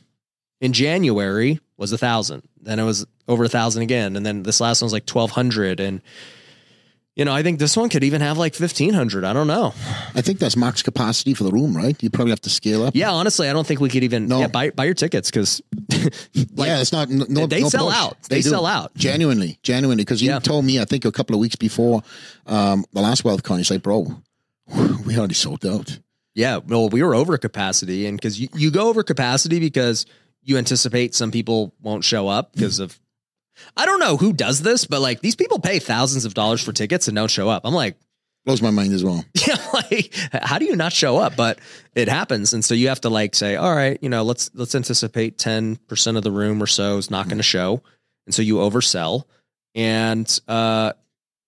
in 0.60 0.74
January 0.74 1.60
was 1.78 1.92
a 1.94 1.98
thousand. 1.98 2.42
Then 2.60 2.80
it 2.80 2.84
was 2.84 3.06
over 3.28 3.44
a 3.44 3.50
thousand 3.50 3.84
again. 3.84 4.16
And 4.16 4.26
then 4.26 4.42
this 4.42 4.60
last 4.60 4.82
one 4.82 4.88
was 4.88 4.94
like 4.94 5.08
1200. 5.08 5.80
And, 5.80 6.02
you 7.18 7.26
know, 7.26 7.34
I 7.34 7.42
think 7.44 7.58
this 7.60 7.76
one 7.76 7.90
could 7.90 8.04
even 8.04 8.22
have 8.22 8.38
like 8.38 8.54
1500. 8.56 9.26
I 9.26 9.34
don't 9.34 9.48
know. 9.48 9.74
I 10.16 10.22
think 10.22 10.38
that's 10.40 10.56
max 10.56 10.84
capacity 10.84 11.34
for 11.34 11.44
the 11.44 11.52
room, 11.52 11.76
right? 11.76 12.02
You 12.02 12.10
probably 12.12 12.30
have 12.32 12.42
to 12.42 12.50
scale 12.50 12.84
up. 12.84 12.96
Yeah, 12.96 13.12
honestly, 13.12 13.50
I 13.50 13.54
don't 13.54 13.66
think 13.68 13.80
we 13.82 13.90
could 13.90 14.04
even 14.04 14.28
No. 14.28 14.40
yeah, 14.40 14.48
buy, 14.48 14.70
buy 14.70 14.86
your 14.86 14.94
tickets 14.94 15.30
because 15.32 15.62
like, 16.56 16.68
yeah, 16.68 16.80
it's 16.80 16.92
not. 16.94 17.10
No, 17.10 17.48
they 17.48 17.62
no 17.62 17.70
sell 17.70 17.88
push. 17.88 17.98
out. 17.98 18.24
They, 18.30 18.42
do. 18.42 18.50
sell 18.50 18.66
out. 18.66 18.94
Genuinely, 18.96 19.58
genuinely, 19.64 20.04
because 20.04 20.22
you 20.22 20.30
Yeah. 20.30 20.40
told 20.40 20.64
me, 20.64 20.80
I 20.80 20.86
think 20.86 21.06
a 21.06 21.12
couple 21.12 21.36
of 21.36 21.42
weeks 21.42 21.56
before 21.56 22.04
um, 22.46 22.86
the 22.94 23.02
last 23.02 23.24
WealthCon, 23.24 23.58
you 23.58 23.64
say, 23.64 23.78
"Bro, 23.78 24.22
we 25.06 25.18
already 25.18 25.34
sold 25.34 25.66
out." 25.66 26.00
Yeah, 26.36 26.58
well, 26.58 26.88
we 26.90 27.02
were 27.02 27.16
over 27.16 27.36
capacity, 27.40 28.06
and 28.06 28.16
because 28.16 28.40
you, 28.40 28.48
you 28.54 28.70
go 28.70 28.90
over 28.90 29.02
capacity 29.02 29.60
because 29.60 30.06
you 30.44 30.58
anticipate 30.58 31.16
some 31.16 31.32
people 31.32 31.74
won't 31.82 32.04
show 32.04 32.28
up 32.28 32.54
because 32.54 32.78
of 32.80 32.98
I 33.76 33.86
don't 33.86 34.00
know 34.00 34.18
who 34.18 34.34
does 34.34 34.62
this, 34.62 34.86
but 34.86 35.02
like 35.02 35.22
these 35.22 35.36
people 35.36 35.60
pay 35.60 35.80
thousands 35.80 36.26
of 36.26 36.34
dollars 36.34 36.64
for 36.64 36.72
tickets 36.72 37.08
and 37.08 37.16
don't 37.16 37.32
show 37.32 37.50
up. 37.50 37.64
I'm 37.66 37.74
like, 37.74 37.98
Blows 38.48 38.62
my 38.62 38.72
mind 38.72 38.94
as 38.94 39.04
well. 39.04 39.26
yeah, 39.46 39.58
like 39.74 40.16
how 40.32 40.58
do 40.58 40.64
you 40.64 40.78
not 40.78 40.94
show 40.94 41.18
up? 41.18 41.36
But 41.36 41.60
it 41.96 42.08
happens, 42.08 42.54
and 42.54 42.64
so 42.64 42.76
you 42.76 42.88
have 42.88 43.02
to 43.02 43.10
like 43.10 43.36
say, 43.36 43.58
all 43.58 43.76
right, 43.76 44.00
you 44.02 44.08
know, 44.08 44.24
let's 44.24 44.50
let's 44.54 44.74
anticipate 44.74 45.38
ten 45.38 45.76
percent 45.90 46.16
of 46.16 46.24
the 46.24 46.32
room 46.32 46.64
or 46.64 46.66
so 46.66 46.96
is 46.96 47.12
not 47.12 47.28
going 47.28 47.40
to 47.40 47.44
show, 47.44 47.84
and 48.26 48.34
so 48.34 48.42
you 48.42 48.56
oversell, 48.56 49.24
and 49.76 50.40
uh, 50.48 50.94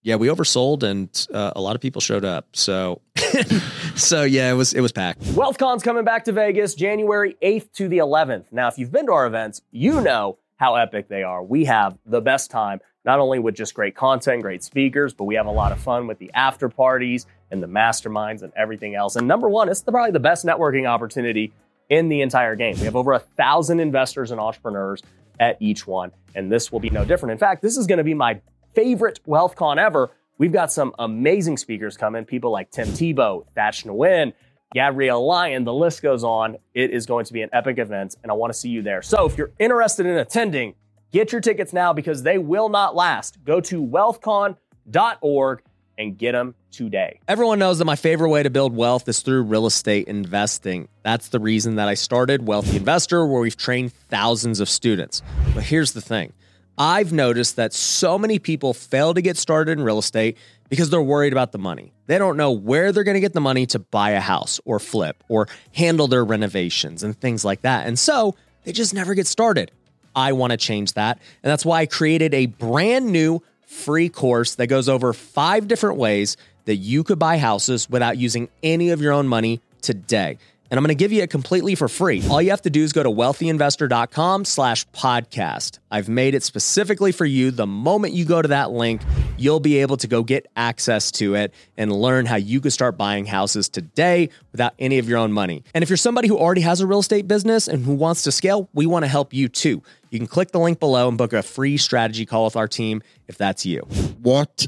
yeah, 0.02 0.16
we 0.18 0.28
oversold, 0.28 0.84
and 0.84 1.28
uh, 1.34 1.54
a 1.56 1.62
lot 1.62 1.76
of 1.76 1.82
people 1.82 2.02
showed 2.02 2.26
up. 2.26 2.50
So, 2.52 3.00
so 3.96 4.24
yeah, 4.24 4.52
it 4.52 4.56
was 4.56 4.74
it 4.74 4.82
was 4.82 4.92
packed. 4.92 5.22
WealthCon's 5.22 5.84
coming 5.84 6.04
back 6.04 6.26
to 6.26 6.34
Vegas 6.34 6.74
January 6.76 7.38
8th 7.42 7.72
to 7.76 7.88
the 7.88 8.00
11th. 8.00 8.52
Now, 8.52 8.68
if 8.68 8.78
you've 8.78 8.92
been 8.92 9.06
to 9.06 9.14
our 9.14 9.26
events, 9.26 9.62
you 9.72 10.02
know 10.02 10.38
how 10.60 10.76
epic 10.76 11.08
they 11.08 11.24
are. 11.24 11.42
We 11.42 11.66
have 11.66 11.98
the 12.06 12.20
best 12.20 12.52
time, 12.52 12.82
not 13.06 13.20
only 13.20 13.40
with 13.40 13.56
just 13.56 13.74
great 13.74 13.96
content, 13.96 14.42
great 14.42 14.62
speakers, 14.62 15.14
but 15.14 15.24
we 15.24 15.36
have 15.36 15.46
a 15.46 15.52
lot 15.52 15.72
of 15.72 15.80
fun 15.80 16.06
with 16.06 16.20
the 16.20 16.30
after 16.34 16.68
parties 16.68 17.26
and 17.50 17.64
the 17.64 17.68
masterminds 17.68 18.44
and 18.44 18.52
everything 18.58 18.94
else. 18.94 19.16
And 19.16 19.26
number 19.26 19.48
one, 19.48 19.70
it's 19.70 19.82
the, 19.82 19.92
probably 19.92 20.12
the 20.12 20.20
best 20.20 20.46
networking 20.46 20.86
opportunity 20.86 21.54
in 21.88 22.10
the 22.10 22.20
entire 22.22 22.58
game. 22.58 22.76
We 22.78 22.84
have 22.84 22.98
over 22.98 23.14
a 23.14 23.20
thousand 23.20 23.80
investors 23.80 24.32
and 24.32 24.40
entrepreneurs 24.40 25.02
at 25.40 25.56
each 25.62 25.88
one, 25.88 26.12
and 26.36 26.52
this 26.52 26.74
will 26.74 26.82
be 26.82 26.90
no 26.90 27.06
different. 27.06 27.32
In 27.32 27.38
fact, 27.38 27.62
this 27.62 27.78
is 27.78 27.88
going 27.88 28.00
to 28.00 28.04
be 28.04 28.14
my 28.14 28.42
favorite 28.76 29.22
WealthCon 29.26 29.78
ever. 29.78 30.12
We've 30.38 30.52
got 30.52 30.74
some 30.74 30.94
amazing 31.00 31.56
speakers 31.56 31.96
coming, 31.96 32.26
people 32.26 32.52
like 32.52 32.70
Tim 32.70 32.90
Tebow, 32.90 33.46
Thach 33.56 33.86
Nguyen, 33.86 34.34
Gabrielle 34.74 35.26
Lyon, 35.26 35.64
the 35.64 35.74
list 35.74 36.04
goes 36.04 36.24
on. 36.24 36.58
It 36.76 36.92
is 36.92 37.08
going 37.08 37.26
to 37.26 37.34
be 37.34 37.42
an 37.42 37.50
epic 37.52 37.80
event, 37.80 38.16
and 38.22 38.32
I 38.32 38.36
want 38.36 38.54
to 38.54 38.60
see 38.60 38.70
you 38.70 38.84
there. 38.84 39.02
So 39.02 39.26
if 39.26 39.36
you're 39.36 39.52
interested 39.58 40.06
in 40.06 40.18
attending, 40.18 40.76
get 41.12 41.32
your 41.32 41.42
tickets 41.42 41.74
now 41.74 41.92
because 41.92 42.22
they 42.22 42.38
will 42.38 42.70
not 42.70 42.96
last. 42.96 43.44
Go 43.44 43.62
to 43.62 43.84
wealthcon.org 43.84 45.62
and 45.98 46.18
get 46.18 46.34
them 46.34 46.54
today. 46.72 47.20
Everyone 47.28 47.58
knows 47.58 47.80
that 47.80 47.86
my 47.86 47.96
favorite 47.96 48.30
way 48.30 48.44
to 48.44 48.52
build 48.52 48.76
wealth 48.76 49.10
is 49.10 49.22
through 49.22 49.42
real 49.42 49.66
estate 49.66 50.08
investing. 50.08 50.88
That's 51.02 51.30
the 51.30 51.40
reason 51.40 51.76
that 51.76 51.88
I 51.88 51.96
started 51.96 52.48
Wealthy 52.48 52.78
Investor, 52.78 53.26
where 53.26 53.42
we've 53.42 53.58
trained 53.58 53.92
thousands 54.10 54.60
of 54.60 54.70
students. 54.70 55.24
But 55.56 55.64
here's 55.64 55.94
the 55.94 56.02
thing 56.02 56.32
I've 56.78 57.12
noticed 57.12 57.56
that 57.56 57.74
so 57.74 58.20
many 58.20 58.38
people 58.38 58.76
fail 58.76 59.16
to 59.16 59.22
get 59.22 59.36
started 59.36 59.80
in 59.80 59.84
real 59.84 59.98
estate 59.98 60.38
because 60.70 60.90
they're 60.90 61.02
worried 61.02 61.34
about 61.34 61.52
the 61.52 61.58
money. 61.58 61.92
They 62.08 62.18
don't 62.18 62.38
know 62.38 62.52
where 62.52 62.92
they're 62.92 63.04
going 63.04 63.16
to 63.16 63.22
get 63.22 63.34
the 63.34 63.42
money 63.42 63.66
to 63.68 63.80
buy 63.80 64.12
a 64.12 64.20
house 64.20 64.60
or 64.66 64.80
flip 64.80 65.24
or 65.28 65.48
handle 65.74 66.08
their 66.08 66.24
renovations 66.24 67.04
and 67.04 67.20
things 67.20 67.44
like 67.44 67.62
that. 67.62 67.88
And 67.88 67.98
so 67.98 68.36
they 68.64 68.72
just 68.72 68.94
never 68.94 69.14
get 69.14 69.28
started. 69.28 69.72
I 70.16 70.34
want 70.34 70.52
to 70.52 70.58
change 70.58 70.94
that. 70.94 71.20
And 71.44 71.52
that's 71.52 71.66
why 71.66 71.82
I 71.82 71.86
created 71.86 72.34
a 72.34 72.46
brand 72.46 73.08
new 73.08 73.42
free 73.66 74.10
course 74.10 74.56
that 74.56 74.68
goes 74.68 74.90
over 74.90 75.14
five 75.14 75.68
different 75.68 75.98
ways 75.98 76.38
that 76.66 76.76
you 76.78 77.04
could 77.04 77.20
buy 77.20 77.38
houses 77.38 77.90
without 77.90 78.18
using 78.18 78.50
any 78.64 78.90
of 78.90 79.02
your 79.02 79.14
own 79.14 79.28
money 79.28 79.62
today. 79.82 80.38
And 80.70 80.78
I'm 80.78 80.84
going 80.84 80.90
to 80.90 80.96
give 80.96 81.12
you 81.12 81.24
it 81.24 81.30
completely 81.30 81.76
for 81.76 81.88
free. 81.88 82.24
All 82.30 82.42
you 82.42 82.52
have 82.52 82.62
to 82.64 82.70
do 82.70 82.84
is 82.84 82.94
go 82.94 83.02
to 83.02 83.10
wealthyinvestor.com 83.10 84.46
slash 84.46 84.88
podcast. 84.90 85.80
I've 85.90 86.10
made 86.10 86.36
it 86.36 86.44
specifically 86.44 87.12
for 87.12 87.26
you. 87.26 87.52
The 87.52 87.66
moment 87.66 88.14
you 88.14 88.26
go 88.26 88.42
to 88.42 88.50
that 88.50 88.72
link, 88.72 89.02
you'll 89.38 89.60
be 89.60 89.78
able 89.80 89.98
to 89.98 90.08
go 90.08 90.24
get 90.24 90.46
access 90.56 91.12
to 91.14 91.36
it 91.36 91.54
and 91.78 91.92
learn 91.92 92.26
how 92.26 92.36
you 92.36 92.62
can 92.62 92.72
start 92.72 92.98
buying 92.98 93.26
houses 93.26 93.70
today 93.70 94.30
without 94.52 94.74
any 94.78 95.00
of 95.00 95.10
your 95.10 95.18
own 95.18 95.32
money. 95.32 95.64
And 95.74 95.82
if 95.84 95.90
you're 95.90 95.98
somebody 95.98 96.28
who 96.28 96.38
already 96.38 96.62
has 96.62 96.82
a 96.82 96.88
real 96.88 97.00
estate 97.00 97.28
business 97.28 97.68
and 97.68 97.86
who 97.86 97.94
wants 97.94 98.24
to 98.24 98.32
scale, 98.32 98.70
we 98.74 98.86
want 98.86 99.04
to 99.04 99.10
help 99.10 99.34
you 99.34 99.48
too. 99.48 99.82
You 100.12 100.20
can 100.20 100.28
click 100.28 100.52
the 100.52 100.60
link 100.60 100.80
below 100.80 101.08
and 101.08 101.18
book 101.18 101.34
a 101.34 101.42
free 101.42 101.78
strategy 101.78 102.26
call 102.26 102.46
with 102.46 102.56
our 102.56 102.68
team 102.68 103.02
if 103.28 103.38
that's 103.38 103.66
you. 103.66 103.82
What 104.22 104.68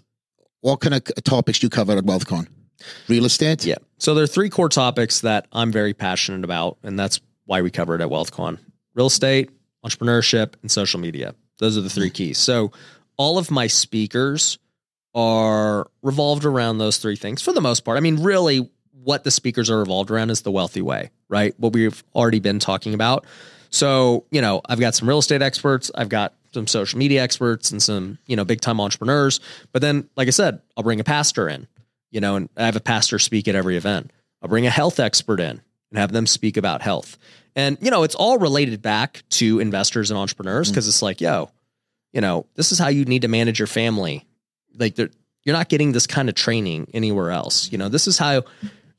what 0.62 0.80
kind 0.80 0.94
of 0.94 1.04
topics 1.24 1.60
do 1.60 1.66
you 1.66 1.70
cover 1.70 1.98
at 1.98 2.04
WealthCon? 2.04 2.48
Real 3.08 3.26
estate? 3.26 3.66
Yeah. 3.66 3.78
So 3.98 4.14
there 4.14 4.24
are 4.24 4.28
three 4.28 4.50
core 4.50 4.70
topics 4.70 5.22
that 5.22 5.48
I'm 5.52 5.72
very 5.72 5.94
passionate 5.94 6.44
about, 6.44 6.78
and 6.84 6.98
that's 6.98 7.20
why 7.46 7.62
we 7.62 7.70
cover 7.70 7.96
it 7.96 8.02
at 8.02 8.10
WealthCon 8.10 8.60
real 8.94 9.08
estate, 9.08 9.50
entrepreneurship, 9.86 10.54
and 10.62 10.72
social 10.72 11.00
media. 11.00 11.36
Those 11.60 11.78
are 11.78 11.82
the 11.82 11.90
three 11.90 12.10
keys. 12.10 12.38
So 12.38 12.72
all 13.18 13.38
of 13.38 13.52
my 13.52 13.68
speakers 13.68 14.58
are 15.14 15.90
revolved 16.02 16.46
around 16.46 16.78
those 16.78 16.98
three 16.98 17.16
things 17.16 17.42
for 17.42 17.54
the 17.54 17.62
most 17.62 17.82
part. 17.82 17.98
I 17.98 18.02
mean, 18.02 18.22
really, 18.24 18.70
what 19.04 19.24
the 19.24 19.32
speakers 19.32 19.70
are 19.70 19.80
revolved 19.80 20.12
around 20.12 20.30
is 20.30 20.42
the 20.42 20.52
wealthy 20.52 20.82
way, 20.82 21.10
right? 21.30 21.54
What 21.58 21.74
we've 21.74 22.04
already 22.16 22.40
been 22.40 22.60
talking 22.60 22.94
about. 22.94 23.26
So, 23.70 24.26
you 24.32 24.42
know, 24.42 24.62
I've 24.68 24.80
got 24.80 24.96
some 24.96 25.08
real 25.08 25.20
estate 25.20 25.42
experts, 25.42 25.92
I've 25.96 26.10
got 26.10 26.34
some 26.54 26.68
social 26.68 27.00
media 27.00 27.24
experts 27.24 27.72
and 27.72 27.82
some, 27.82 28.18
you 28.28 28.36
know, 28.36 28.44
big 28.44 28.62
time 28.62 28.80
entrepreneurs. 28.82 29.40
But 29.72 29.82
then, 29.82 30.10
like 30.16 30.28
I 30.28 30.32
said, 30.32 30.62
I'll 30.76 30.84
bring 30.84 31.00
a 31.00 31.04
pastor 31.04 31.48
in 31.48 31.68
you 32.12 32.22
know, 32.22 32.36
and 32.36 32.50
I 32.56 32.66
have 32.66 32.76
a 32.76 32.82
pastor 32.82 33.20
speak 33.20 33.48
at 33.48 33.56
every 33.56 33.78
event. 33.78 34.12
I'll 34.42 34.50
bring 34.50 34.68
a 34.68 34.72
health 34.72 35.00
expert 35.00 35.40
in 35.40 35.62
and 35.90 35.98
have 35.98 36.12
them 36.12 36.28
speak 36.28 36.58
about 36.58 36.82
health. 36.82 37.18
And, 37.56 37.78
you 37.82 37.92
know, 37.92 38.04
it's 38.04 38.16
all 38.16 38.38
related 38.38 38.82
back 38.82 39.24
to 39.32 39.60
investors 39.60 40.12
and 40.12 40.18
entrepreneurs 40.18 40.70
because 40.70 40.86
mm. 40.86 40.90
it's 40.90 41.02
like, 41.02 41.22
yo, 41.22 41.50
you 42.14 42.22
know, 42.22 42.46
this 42.56 42.72
is 42.72 42.80
how 42.80 42.88
you 42.88 43.06
need 43.06 43.24
to 43.24 43.28
manage 43.28 43.60
your 43.60 43.68
family. 43.68 44.26
Like, 44.78 44.98
you're 44.98 45.10
not 45.48 45.70
getting 45.70 45.92
this 45.92 46.08
kind 46.08 46.30
of 46.30 46.36
training 46.36 46.90
anywhere 46.94 47.32
else. 47.32 47.72
You 47.72 47.78
know, 47.78 47.90
this 47.90 48.08
is 48.08 48.18
how 48.18 48.44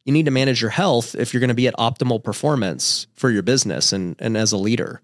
you 0.05 0.13
need 0.13 0.27
to 0.27 0.31
manage 0.31 0.61
your 0.61 0.71
health 0.71 1.15
if 1.15 1.33
you're 1.33 1.41
going 1.41 1.49
to 1.49 1.55
be 1.55 1.69
at 1.69 1.77
optimal 1.77 2.23
performance 2.23 3.07
for 3.15 3.31
your 3.31 3.43
business 3.43 3.93
and, 3.93 4.17
and 4.19 4.37
as 4.37 4.53
a 4.53 4.57
leader. 4.57 5.01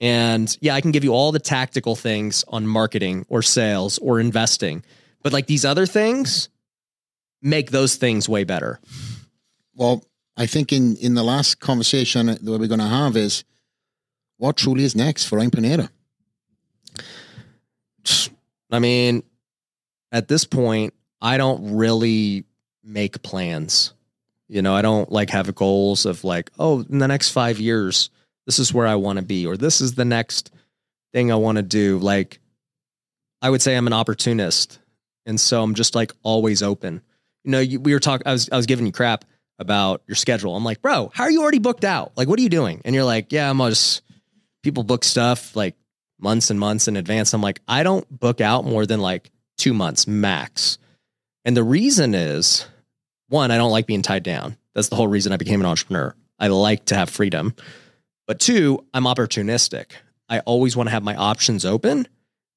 And 0.00 0.54
yeah, 0.60 0.74
I 0.74 0.80
can 0.80 0.90
give 0.90 1.04
you 1.04 1.12
all 1.12 1.30
the 1.30 1.38
tactical 1.38 1.94
things 1.94 2.44
on 2.48 2.66
marketing 2.66 3.24
or 3.28 3.40
sales 3.40 3.98
or 3.98 4.18
investing. 4.18 4.82
But 5.22 5.32
like 5.32 5.46
these 5.46 5.64
other 5.64 5.86
things, 5.86 6.48
make 7.42 7.70
those 7.70 7.96
things 7.96 8.28
way 8.28 8.44
better? 8.44 8.80
Well, 9.74 10.04
I 10.36 10.46
think 10.46 10.72
in, 10.72 10.96
in 10.96 11.14
the 11.14 11.22
last 11.22 11.60
conversation 11.60 12.26
that 12.26 12.42
we're 12.42 12.66
going 12.66 12.80
to 12.80 12.86
have 12.86 13.16
is 13.16 13.44
what 14.38 14.56
truly 14.56 14.84
is 14.84 14.96
next 14.96 15.24
for 15.24 15.38
Pineda? 15.50 15.90
I 18.70 18.78
mean, 18.78 19.22
at 20.10 20.28
this 20.28 20.44
point, 20.44 20.94
I 21.20 21.36
don't 21.36 21.76
really 21.76 22.44
make 22.82 23.22
plans. 23.22 23.92
You 24.48 24.62
know, 24.62 24.74
I 24.74 24.82
don't 24.82 25.10
like 25.12 25.30
have 25.30 25.54
goals 25.54 26.06
of 26.06 26.24
like, 26.24 26.50
oh, 26.58 26.84
in 26.88 26.98
the 26.98 27.08
next 27.08 27.30
five 27.30 27.60
years, 27.60 28.10
this 28.46 28.58
is 28.58 28.74
where 28.74 28.86
I 28.86 28.96
want 28.96 29.18
to 29.18 29.24
be, 29.24 29.46
or 29.46 29.56
this 29.56 29.80
is 29.80 29.94
the 29.94 30.04
next 30.04 30.50
thing 31.12 31.30
I 31.30 31.36
want 31.36 31.56
to 31.56 31.62
do. 31.62 31.98
Like, 31.98 32.40
I 33.40 33.50
would 33.50 33.62
say 33.62 33.76
I'm 33.76 33.86
an 33.86 33.92
opportunist. 33.92 34.78
And 35.24 35.40
so 35.40 35.62
I'm 35.62 35.74
just 35.74 35.94
like 35.94 36.12
always 36.22 36.62
open 36.62 37.02
you 37.44 37.50
know, 37.50 37.60
you, 37.60 37.80
we 37.80 37.92
were 37.92 38.00
talking, 38.00 38.26
I 38.26 38.32
was, 38.32 38.48
I 38.50 38.56
was 38.56 38.66
giving 38.66 38.86
you 38.86 38.92
crap 38.92 39.24
about 39.58 40.02
your 40.06 40.14
schedule. 40.14 40.56
I'm 40.56 40.64
like, 40.64 40.82
bro, 40.82 41.10
how 41.14 41.24
are 41.24 41.30
you 41.30 41.42
already 41.42 41.58
booked 41.58 41.84
out? 41.84 42.12
Like, 42.16 42.28
what 42.28 42.38
are 42.38 42.42
you 42.42 42.48
doing? 42.48 42.80
And 42.84 42.94
you're 42.94 43.04
like, 43.04 43.32
yeah, 43.32 43.48
I'm 43.48 43.58
just, 43.58 44.02
people 44.62 44.82
book 44.82 45.04
stuff 45.04 45.54
like 45.56 45.76
months 46.18 46.50
and 46.50 46.58
months 46.58 46.88
in 46.88 46.96
advance. 46.96 47.32
I'm 47.34 47.42
like, 47.42 47.60
I 47.66 47.82
don't 47.82 48.08
book 48.10 48.40
out 48.40 48.64
more 48.64 48.86
than 48.86 49.00
like 49.00 49.30
two 49.58 49.74
months 49.74 50.06
max. 50.06 50.78
And 51.44 51.56
the 51.56 51.64
reason 51.64 52.14
is 52.14 52.66
one, 53.28 53.50
I 53.50 53.56
don't 53.56 53.70
like 53.70 53.86
being 53.86 54.02
tied 54.02 54.22
down. 54.22 54.56
That's 54.74 54.88
the 54.88 54.96
whole 54.96 55.08
reason 55.08 55.32
I 55.32 55.36
became 55.36 55.60
an 55.60 55.66
entrepreneur. 55.66 56.14
I 56.38 56.48
like 56.48 56.86
to 56.86 56.94
have 56.94 57.10
freedom. 57.10 57.54
But 58.26 58.40
two, 58.40 58.84
I'm 58.94 59.04
opportunistic. 59.04 59.92
I 60.28 60.40
always 60.40 60.76
want 60.76 60.88
to 60.88 60.92
have 60.92 61.02
my 61.02 61.16
options 61.16 61.64
open 61.64 62.08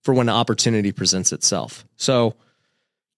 for 0.04 0.14
when 0.14 0.28
the 0.28 0.32
opportunity 0.32 0.92
presents 0.92 1.34
itself. 1.34 1.86
So 1.96 2.36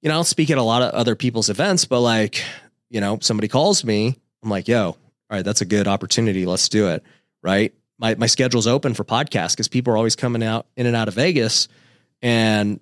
you 0.02 0.10
know, 0.10 0.16
I 0.16 0.18
don't 0.18 0.26
speak 0.26 0.50
at 0.50 0.58
a 0.58 0.64
lot 0.64 0.82
of 0.82 0.94
other 0.94 1.16
people's 1.16 1.50
events, 1.50 1.86
but 1.86 2.02
like, 2.02 2.44
you 2.90 3.02
know, 3.02 3.20
somebody 3.22 3.48
calls 3.48 3.84
me, 3.84 4.18
I'm 4.44 4.50
like, 4.50 4.68
yo, 4.68 4.86
all 4.86 4.98
right, 5.30 5.44
that's 5.44 5.62
a 5.62 5.66
good 5.66 5.88
opportunity. 5.88 6.46
Let's 6.46 6.70
do 6.70 6.90
it. 6.90 7.04
Right. 7.42 7.74
My 8.00 8.16
my 8.16 8.28
schedule's 8.28 8.68
open 8.68 8.94
for 8.94 9.04
podcasts 9.04 9.52
because 9.52 9.68
people 9.68 9.94
are 9.94 9.98
always 9.98 10.16
coming 10.16 10.44
out 10.44 10.68
in 10.76 10.86
and 10.86 10.96
out 10.96 11.08
of 11.08 11.14
Vegas. 11.16 11.68
And 12.22 12.80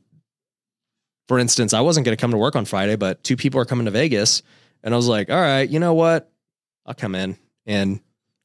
for 1.27 1.39
instance, 1.39 1.73
I 1.73 1.81
wasn't 1.81 2.05
going 2.05 2.15
to 2.15 2.21
come 2.21 2.31
to 2.31 2.37
work 2.37 2.55
on 2.55 2.65
Friday, 2.65 2.95
but 2.95 3.23
two 3.23 3.35
people 3.35 3.59
are 3.59 3.65
coming 3.65 3.85
to 3.85 3.91
Vegas. 3.91 4.43
And 4.83 4.93
I 4.93 4.97
was 4.97 5.07
like, 5.07 5.29
all 5.29 5.39
right, 5.39 5.67
you 5.67 5.79
know 5.79 5.93
what? 5.93 6.31
I'll 6.85 6.93
come 6.93 7.15
in 7.15 7.37
and 7.65 7.99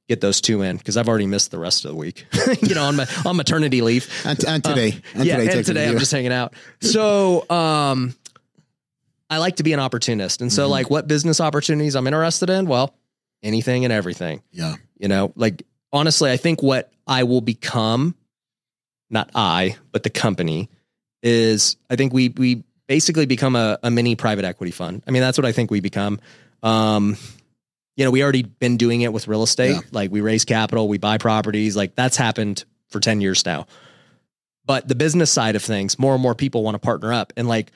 get 0.09 0.21
those 0.21 0.41
two 0.41 0.63
in 0.63 0.77
because 0.77 0.97
I've 0.97 1.09
already 1.09 1.27
missed 1.27 1.51
the 1.51 1.59
rest 1.59 1.85
of 1.85 1.91
the 1.91 1.97
week, 1.97 2.27
you 2.63 2.75
know, 2.75 2.85
on 2.85 2.97
my 2.97 3.07
on 3.25 3.37
maternity 3.37 3.83
leave. 3.83 4.09
And, 4.25 4.43
and 4.45 4.65
today. 4.65 4.93
Uh, 4.93 5.19
and 5.19 5.25
yeah, 5.25 5.37
today, 5.37 5.57
and 5.57 5.67
today 5.67 5.89
I'm 5.89 5.99
just 5.99 6.13
hanging 6.13 6.33
out. 6.33 6.55
So 6.81 7.49
um 7.51 8.15
I 9.31 9.39
like 9.39 9.57
to 9.57 9.63
be 9.63 9.73
an 9.73 9.81
opportunist. 9.81 10.43
And 10.43 10.53
so 10.53 10.65
mm-hmm. 10.65 10.73
like 10.73 10.91
what 10.91 11.07
business 11.07 11.41
opportunities 11.41 11.95
I'm 11.95 12.07
interested 12.07 12.51
in? 12.51 12.67
Well, 12.67 12.95
anything 13.43 13.85
and 13.85 13.93
everything. 13.93 14.43
Yeah. 14.51 14.75
You 14.99 15.09
know, 15.09 15.33
like 15.37 15.63
honestly, 15.93 16.31
I 16.31 16.37
think 16.37 16.63
what 16.63 16.93
I 17.07 17.23
will 17.23 17.41
become, 17.41 18.17
not 19.09 19.31
I, 19.35 19.77
but 19.93 20.03
the 20.03 20.11
company 20.11 20.69
is 21.23 21.77
I 21.89 21.97
think 21.97 22.13
we 22.13 22.29
we 22.31 22.65
basically 22.87 23.27
become 23.27 23.55
a, 23.55 23.79
a 23.83 23.91
mini 23.91 24.17
private 24.17 24.45
equity 24.45 24.73
fund. 24.73 25.03
I 25.07 25.13
mean, 25.13 25.23
that's 25.23 25.39
what 25.39 25.45
I 25.45 25.53
think 25.53 25.71
we 25.71 25.81
become. 25.81 26.21
Um, 26.63 27.17
you 27.97 28.05
know, 28.05 28.11
we 28.11 28.23
already 28.23 28.43
been 28.43 28.77
doing 28.77 29.03
it 29.03 29.13
with 29.13 29.29
real 29.29 29.43
estate. 29.43 29.73
Yeah. 29.73 29.81
Like 29.93 30.11
we 30.11 30.21
raise 30.21 30.45
capital, 30.45 30.89
we 30.89 30.99
buy 30.99 31.19
properties, 31.19 31.77
like 31.77 31.95
that's 31.95 32.17
happened 32.17 32.65
for 32.89 32.99
10 32.99 33.21
years 33.21 33.45
now. 33.47 33.67
But 34.65 34.89
the 34.89 34.95
business 34.95 35.31
side 35.31 35.57
of 35.57 35.63
things, 35.63 35.99
more 35.99 36.15
and 36.15 36.23
more 36.23 36.35
people 36.35 36.63
want 36.63 36.75
to 36.75 36.79
partner 36.79 37.13
up. 37.13 37.33
And 37.37 37.49
like 37.49 37.71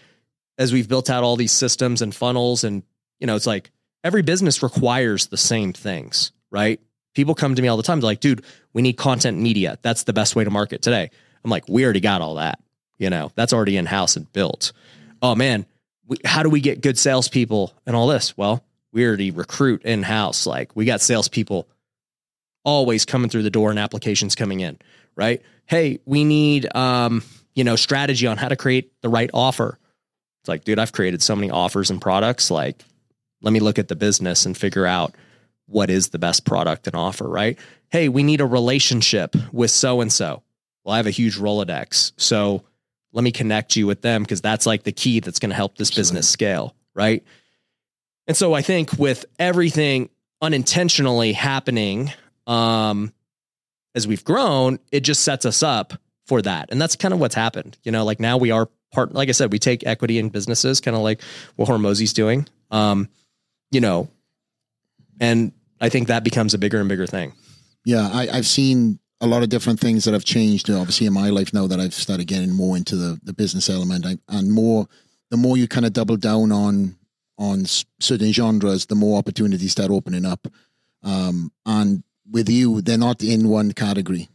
as 0.58 0.72
we've 0.72 0.88
built 0.88 1.10
out 1.10 1.24
all 1.24 1.36
these 1.36 1.52
systems 1.52 2.02
and 2.02 2.14
funnels 2.14 2.64
and 2.64 2.82
you 3.18 3.26
know 3.26 3.36
it's 3.36 3.46
like 3.46 3.70
every 4.02 4.22
business 4.22 4.62
requires 4.62 5.26
the 5.26 5.36
same 5.36 5.72
things 5.72 6.32
right? 6.50 6.80
People 7.14 7.34
come 7.34 7.54
to 7.56 7.62
me 7.62 7.68
all 7.68 7.76
the 7.76 7.82
time 7.82 8.00
they're 8.00 8.06
like 8.06 8.20
dude 8.20 8.44
we 8.72 8.82
need 8.82 8.94
content 8.94 9.38
media. 9.38 9.78
That's 9.82 10.04
the 10.04 10.12
best 10.12 10.36
way 10.36 10.44
to 10.44 10.50
market 10.50 10.82
today. 10.82 11.10
I'm 11.44 11.50
like 11.50 11.68
we 11.68 11.84
already 11.84 12.00
got 12.00 12.20
all 12.20 12.36
that 12.36 12.60
you 12.98 13.10
know? 13.10 13.32
That's 13.34 13.52
already 13.52 13.76
in 13.76 13.86
house 13.86 14.16
and 14.16 14.32
built. 14.32 14.72
Oh 15.20 15.34
man 15.34 15.66
we, 16.06 16.18
how 16.24 16.42
do 16.42 16.50
we 16.50 16.60
get 16.60 16.80
good 16.82 16.98
salespeople 16.98 17.72
and 17.86 17.96
all 17.96 18.06
this? 18.06 18.36
Well 18.36 18.64
we 18.92 19.06
already 19.06 19.30
recruit 19.30 19.82
in 19.82 20.02
house 20.02 20.46
like 20.46 20.74
we 20.76 20.84
got 20.84 21.00
salespeople 21.00 21.68
always 22.64 23.04
coming 23.04 23.28
through 23.28 23.42
the 23.42 23.50
door 23.50 23.70
and 23.70 23.78
applications 23.78 24.34
coming 24.34 24.60
in 24.60 24.78
right? 25.16 25.42
Hey 25.66 26.00
we 26.04 26.24
need 26.24 26.74
um 26.76 27.22
you 27.54 27.64
know 27.64 27.76
strategy 27.76 28.26
on 28.26 28.36
how 28.36 28.48
to 28.48 28.56
create 28.56 28.92
the 29.02 29.08
right 29.08 29.30
offer 29.32 29.78
it's 30.44 30.48
like, 30.50 30.64
dude, 30.64 30.78
I've 30.78 30.92
created 30.92 31.22
so 31.22 31.34
many 31.34 31.50
offers 31.50 31.88
and 31.88 32.02
products. 32.02 32.50
Like, 32.50 32.84
let 33.40 33.54
me 33.54 33.60
look 33.60 33.78
at 33.78 33.88
the 33.88 33.96
business 33.96 34.44
and 34.44 34.54
figure 34.54 34.84
out 34.84 35.14
what 35.64 35.88
is 35.88 36.10
the 36.10 36.18
best 36.18 36.44
product 36.44 36.86
and 36.86 36.94
offer, 36.94 37.26
right? 37.26 37.58
Hey, 37.88 38.10
we 38.10 38.22
need 38.22 38.42
a 38.42 38.46
relationship 38.46 39.34
with 39.52 39.70
so 39.70 40.02
and 40.02 40.12
so. 40.12 40.42
Well, 40.84 40.92
I 40.92 40.98
have 40.98 41.06
a 41.06 41.10
huge 41.10 41.38
Rolodex. 41.38 42.12
So 42.18 42.62
let 43.14 43.24
me 43.24 43.32
connect 43.32 43.74
you 43.74 43.86
with 43.86 44.02
them 44.02 44.22
because 44.22 44.42
that's 44.42 44.66
like 44.66 44.82
the 44.82 44.92
key 44.92 45.20
that's 45.20 45.38
going 45.38 45.48
to 45.48 45.56
help 45.56 45.78
this 45.78 45.90
business 45.90 46.28
scale, 46.28 46.76
right? 46.94 47.24
And 48.26 48.36
so 48.36 48.52
I 48.52 48.60
think 48.60 48.92
with 48.98 49.24
everything 49.38 50.10
unintentionally 50.42 51.32
happening 51.32 52.12
um, 52.46 53.14
as 53.94 54.06
we've 54.06 54.24
grown, 54.24 54.78
it 54.92 55.00
just 55.00 55.22
sets 55.22 55.46
us 55.46 55.62
up 55.62 55.94
for 56.26 56.42
that. 56.42 56.68
And 56.70 56.78
that's 56.78 56.96
kind 56.96 57.14
of 57.14 57.20
what's 57.20 57.34
happened. 57.34 57.78
You 57.82 57.92
know, 57.92 58.04
like 58.04 58.20
now 58.20 58.36
we 58.36 58.50
are 58.50 58.68
part, 58.94 59.12
like 59.12 59.28
I 59.28 59.32
said, 59.32 59.52
we 59.52 59.58
take 59.58 59.86
equity 59.86 60.18
in 60.18 60.28
businesses, 60.28 60.80
kind 60.80 60.96
of 60.96 61.02
like 61.02 61.22
what 61.56 61.68
Hormozi's 61.68 62.12
doing. 62.12 62.46
Um, 62.70 63.08
you 63.70 63.80
know, 63.80 64.08
and 65.20 65.52
I 65.80 65.88
think 65.88 66.08
that 66.08 66.24
becomes 66.24 66.54
a 66.54 66.58
bigger 66.58 66.80
and 66.80 66.88
bigger 66.88 67.06
thing. 67.06 67.32
Yeah, 67.84 68.08
I, 68.12 68.28
I've 68.32 68.46
seen 68.46 68.98
a 69.20 69.26
lot 69.26 69.42
of 69.42 69.48
different 69.48 69.80
things 69.80 70.04
that 70.04 70.14
have 70.14 70.24
changed. 70.24 70.70
Obviously, 70.70 71.06
in 71.06 71.12
my 71.12 71.30
life 71.30 71.52
now 71.52 71.66
that 71.66 71.80
I've 71.80 71.94
started 71.94 72.26
getting 72.26 72.52
more 72.52 72.76
into 72.76 72.96
the, 72.96 73.20
the 73.22 73.32
business 73.32 73.68
element, 73.68 74.06
I, 74.06 74.18
and 74.28 74.52
more 74.52 74.86
the 75.30 75.36
more 75.36 75.56
you 75.56 75.66
kind 75.68 75.86
of 75.86 75.92
double 75.92 76.16
down 76.16 76.52
on 76.52 76.96
on 77.36 77.64
certain 78.00 78.32
genres, 78.32 78.86
the 78.86 78.94
more 78.94 79.18
opportunities 79.18 79.72
start 79.72 79.90
opening 79.90 80.24
up. 80.24 80.46
Um, 81.02 81.52
and 81.66 82.04
with 82.30 82.48
you, 82.48 82.80
they're 82.80 82.96
not 82.96 83.22
in 83.22 83.48
one 83.48 83.72
category. 83.72 84.28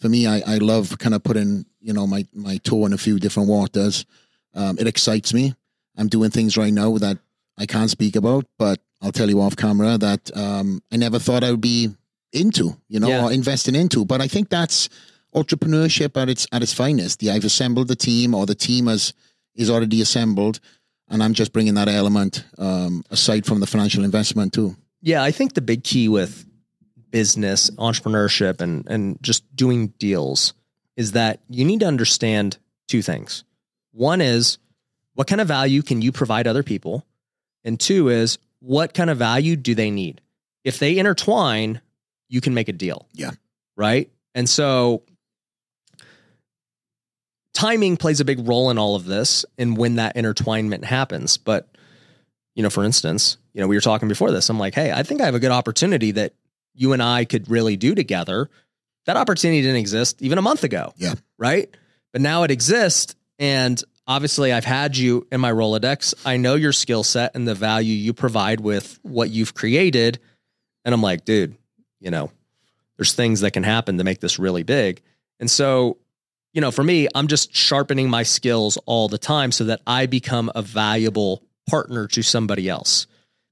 For 0.00 0.08
me, 0.08 0.26
I, 0.26 0.42
I 0.46 0.56
love 0.58 0.98
kind 0.98 1.14
of 1.14 1.24
putting 1.24 1.64
you 1.82 1.92
know 1.92 2.06
my 2.06 2.26
my 2.32 2.56
toe 2.58 2.86
in 2.86 2.92
a 2.92 2.98
few 2.98 3.18
different 3.18 3.48
waters. 3.48 4.06
Um, 4.54 4.78
it 4.78 4.86
excites 4.86 5.34
me. 5.34 5.54
I'm 5.96 6.08
doing 6.08 6.30
things 6.30 6.56
right 6.56 6.72
now 6.72 6.96
that 6.98 7.18
I 7.58 7.66
can't 7.66 7.90
speak 7.90 8.16
about, 8.16 8.46
but 8.58 8.80
I'll 9.02 9.12
tell 9.12 9.28
you 9.28 9.40
off 9.40 9.56
camera 9.56 9.98
that 9.98 10.30
um, 10.36 10.82
I 10.92 10.96
never 10.96 11.18
thought 11.18 11.44
I 11.44 11.50
would 11.50 11.60
be 11.60 11.90
into, 12.32 12.76
you 12.88 13.00
know, 13.00 13.08
Yeah. 13.08 13.24
or 13.24 13.32
investing 13.32 13.74
into. 13.74 14.04
But 14.04 14.20
I 14.22 14.28
think 14.28 14.48
that's 14.48 14.88
entrepreneurship 15.34 16.20
at 16.20 16.28
its 16.28 16.46
at 16.52 16.62
its 16.62 16.72
finest. 16.72 17.18
The 17.20 17.30
I've 17.30 17.44
assembled 17.44 17.88
the 17.88 17.96
team, 17.96 18.34
or 18.34 18.46
the 18.46 18.54
team 18.54 18.86
has 18.86 19.12
is 19.54 19.68
already 19.70 20.00
assembled, 20.00 20.60
and 21.08 21.22
I'm 21.22 21.34
just 21.34 21.52
bringing 21.52 21.74
that 21.74 21.88
element 21.88 22.44
um, 22.58 23.02
aside 23.10 23.44
from 23.46 23.60
the 23.60 23.66
financial 23.66 24.04
investment 24.04 24.52
too. 24.52 24.76
Yeah, 25.02 25.22
I 25.22 25.30
think 25.32 25.54
the 25.54 25.60
big 25.60 25.82
key 25.84 26.08
with 26.08 26.46
business, 27.10 27.70
entrepreneurship, 27.70 28.60
and 28.60 28.86
and 28.88 29.18
just 29.22 29.44
doing 29.56 29.88
deals 29.98 30.54
is 30.96 31.12
that 31.12 31.40
you 31.48 31.64
need 31.64 31.80
to 31.80 31.86
understand 31.86 32.58
two 32.88 33.02
things. 33.02 33.44
One 33.92 34.20
is 34.20 34.58
what 35.14 35.26
kind 35.26 35.40
of 35.40 35.48
value 35.48 35.82
can 35.82 36.02
you 36.02 36.12
provide 36.12 36.46
other 36.46 36.62
people, 36.62 37.06
and 37.64 37.78
two 37.78 38.08
is 38.08 38.38
what 38.60 38.94
kind 38.94 39.10
of 39.10 39.18
value 39.18 39.56
do 39.56 39.74
they 39.74 39.90
need. 39.90 40.20
If 40.64 40.78
they 40.78 40.98
intertwine, 40.98 41.80
you 42.28 42.40
can 42.40 42.54
make 42.54 42.68
a 42.68 42.72
deal. 42.72 43.06
Yeah. 43.12 43.32
Right. 43.76 44.10
And 44.34 44.48
so 44.48 45.02
timing 47.54 47.96
plays 47.96 48.20
a 48.20 48.24
big 48.24 48.46
role 48.46 48.70
in 48.70 48.78
all 48.78 48.96
of 48.96 49.04
this 49.04 49.44
and 49.58 49.76
when 49.76 49.96
that 49.96 50.16
intertwinement 50.16 50.84
happens. 50.84 51.36
But, 51.36 51.68
you 52.54 52.62
know, 52.62 52.70
for 52.70 52.84
instance, 52.84 53.36
you 53.52 53.60
know, 53.60 53.66
we 53.66 53.76
were 53.76 53.82
talking 53.82 54.08
before 54.08 54.30
this. 54.30 54.48
I'm 54.48 54.58
like, 54.58 54.74
hey, 54.74 54.92
I 54.92 55.02
think 55.02 55.20
I 55.20 55.26
have 55.26 55.34
a 55.34 55.40
good 55.40 55.50
opportunity 55.50 56.12
that 56.12 56.34
you 56.74 56.92
and 56.92 57.02
I 57.02 57.24
could 57.24 57.50
really 57.50 57.76
do 57.76 57.94
together. 57.94 58.48
That 59.06 59.16
opportunity 59.16 59.62
didn't 59.62 59.76
exist 59.76 60.22
even 60.22 60.38
a 60.38 60.42
month 60.42 60.64
ago. 60.64 60.92
Yeah. 60.96 61.14
Right. 61.38 61.74
But 62.12 62.22
now 62.22 62.42
it 62.44 62.50
exists. 62.50 63.14
And 63.38 63.82
obviously, 64.06 64.52
I've 64.52 64.64
had 64.64 64.96
you 64.96 65.26
in 65.32 65.40
my 65.40 65.50
Rolodex. 65.50 66.14
I 66.24 66.36
know 66.36 66.54
your 66.54 66.72
skill 66.72 67.02
set 67.02 67.34
and 67.34 67.46
the 67.48 67.54
value 67.54 67.94
you 67.94 68.12
provide 68.12 68.60
with 68.60 68.98
what 69.02 69.30
you've 69.30 69.54
created. 69.54 70.20
And 70.84 70.94
I'm 70.94 71.02
like, 71.02 71.24
dude, 71.24 71.56
you 72.00 72.10
know, 72.10 72.30
there's 72.96 73.14
things 73.14 73.40
that 73.40 73.52
can 73.52 73.62
happen 73.62 73.98
to 73.98 74.04
make 74.04 74.20
this 74.20 74.38
really 74.38 74.62
big. 74.62 75.02
And 75.40 75.50
so, 75.50 75.98
you 76.52 76.60
know, 76.60 76.70
for 76.70 76.84
me, 76.84 77.08
I'm 77.14 77.26
just 77.26 77.54
sharpening 77.54 78.10
my 78.10 78.22
skills 78.22 78.76
all 78.86 79.08
the 79.08 79.18
time 79.18 79.50
so 79.50 79.64
that 79.64 79.80
I 79.86 80.06
become 80.06 80.50
a 80.54 80.62
valuable 80.62 81.42
partner 81.68 82.06
to 82.08 82.22
somebody 82.22 82.68
else. 82.68 83.06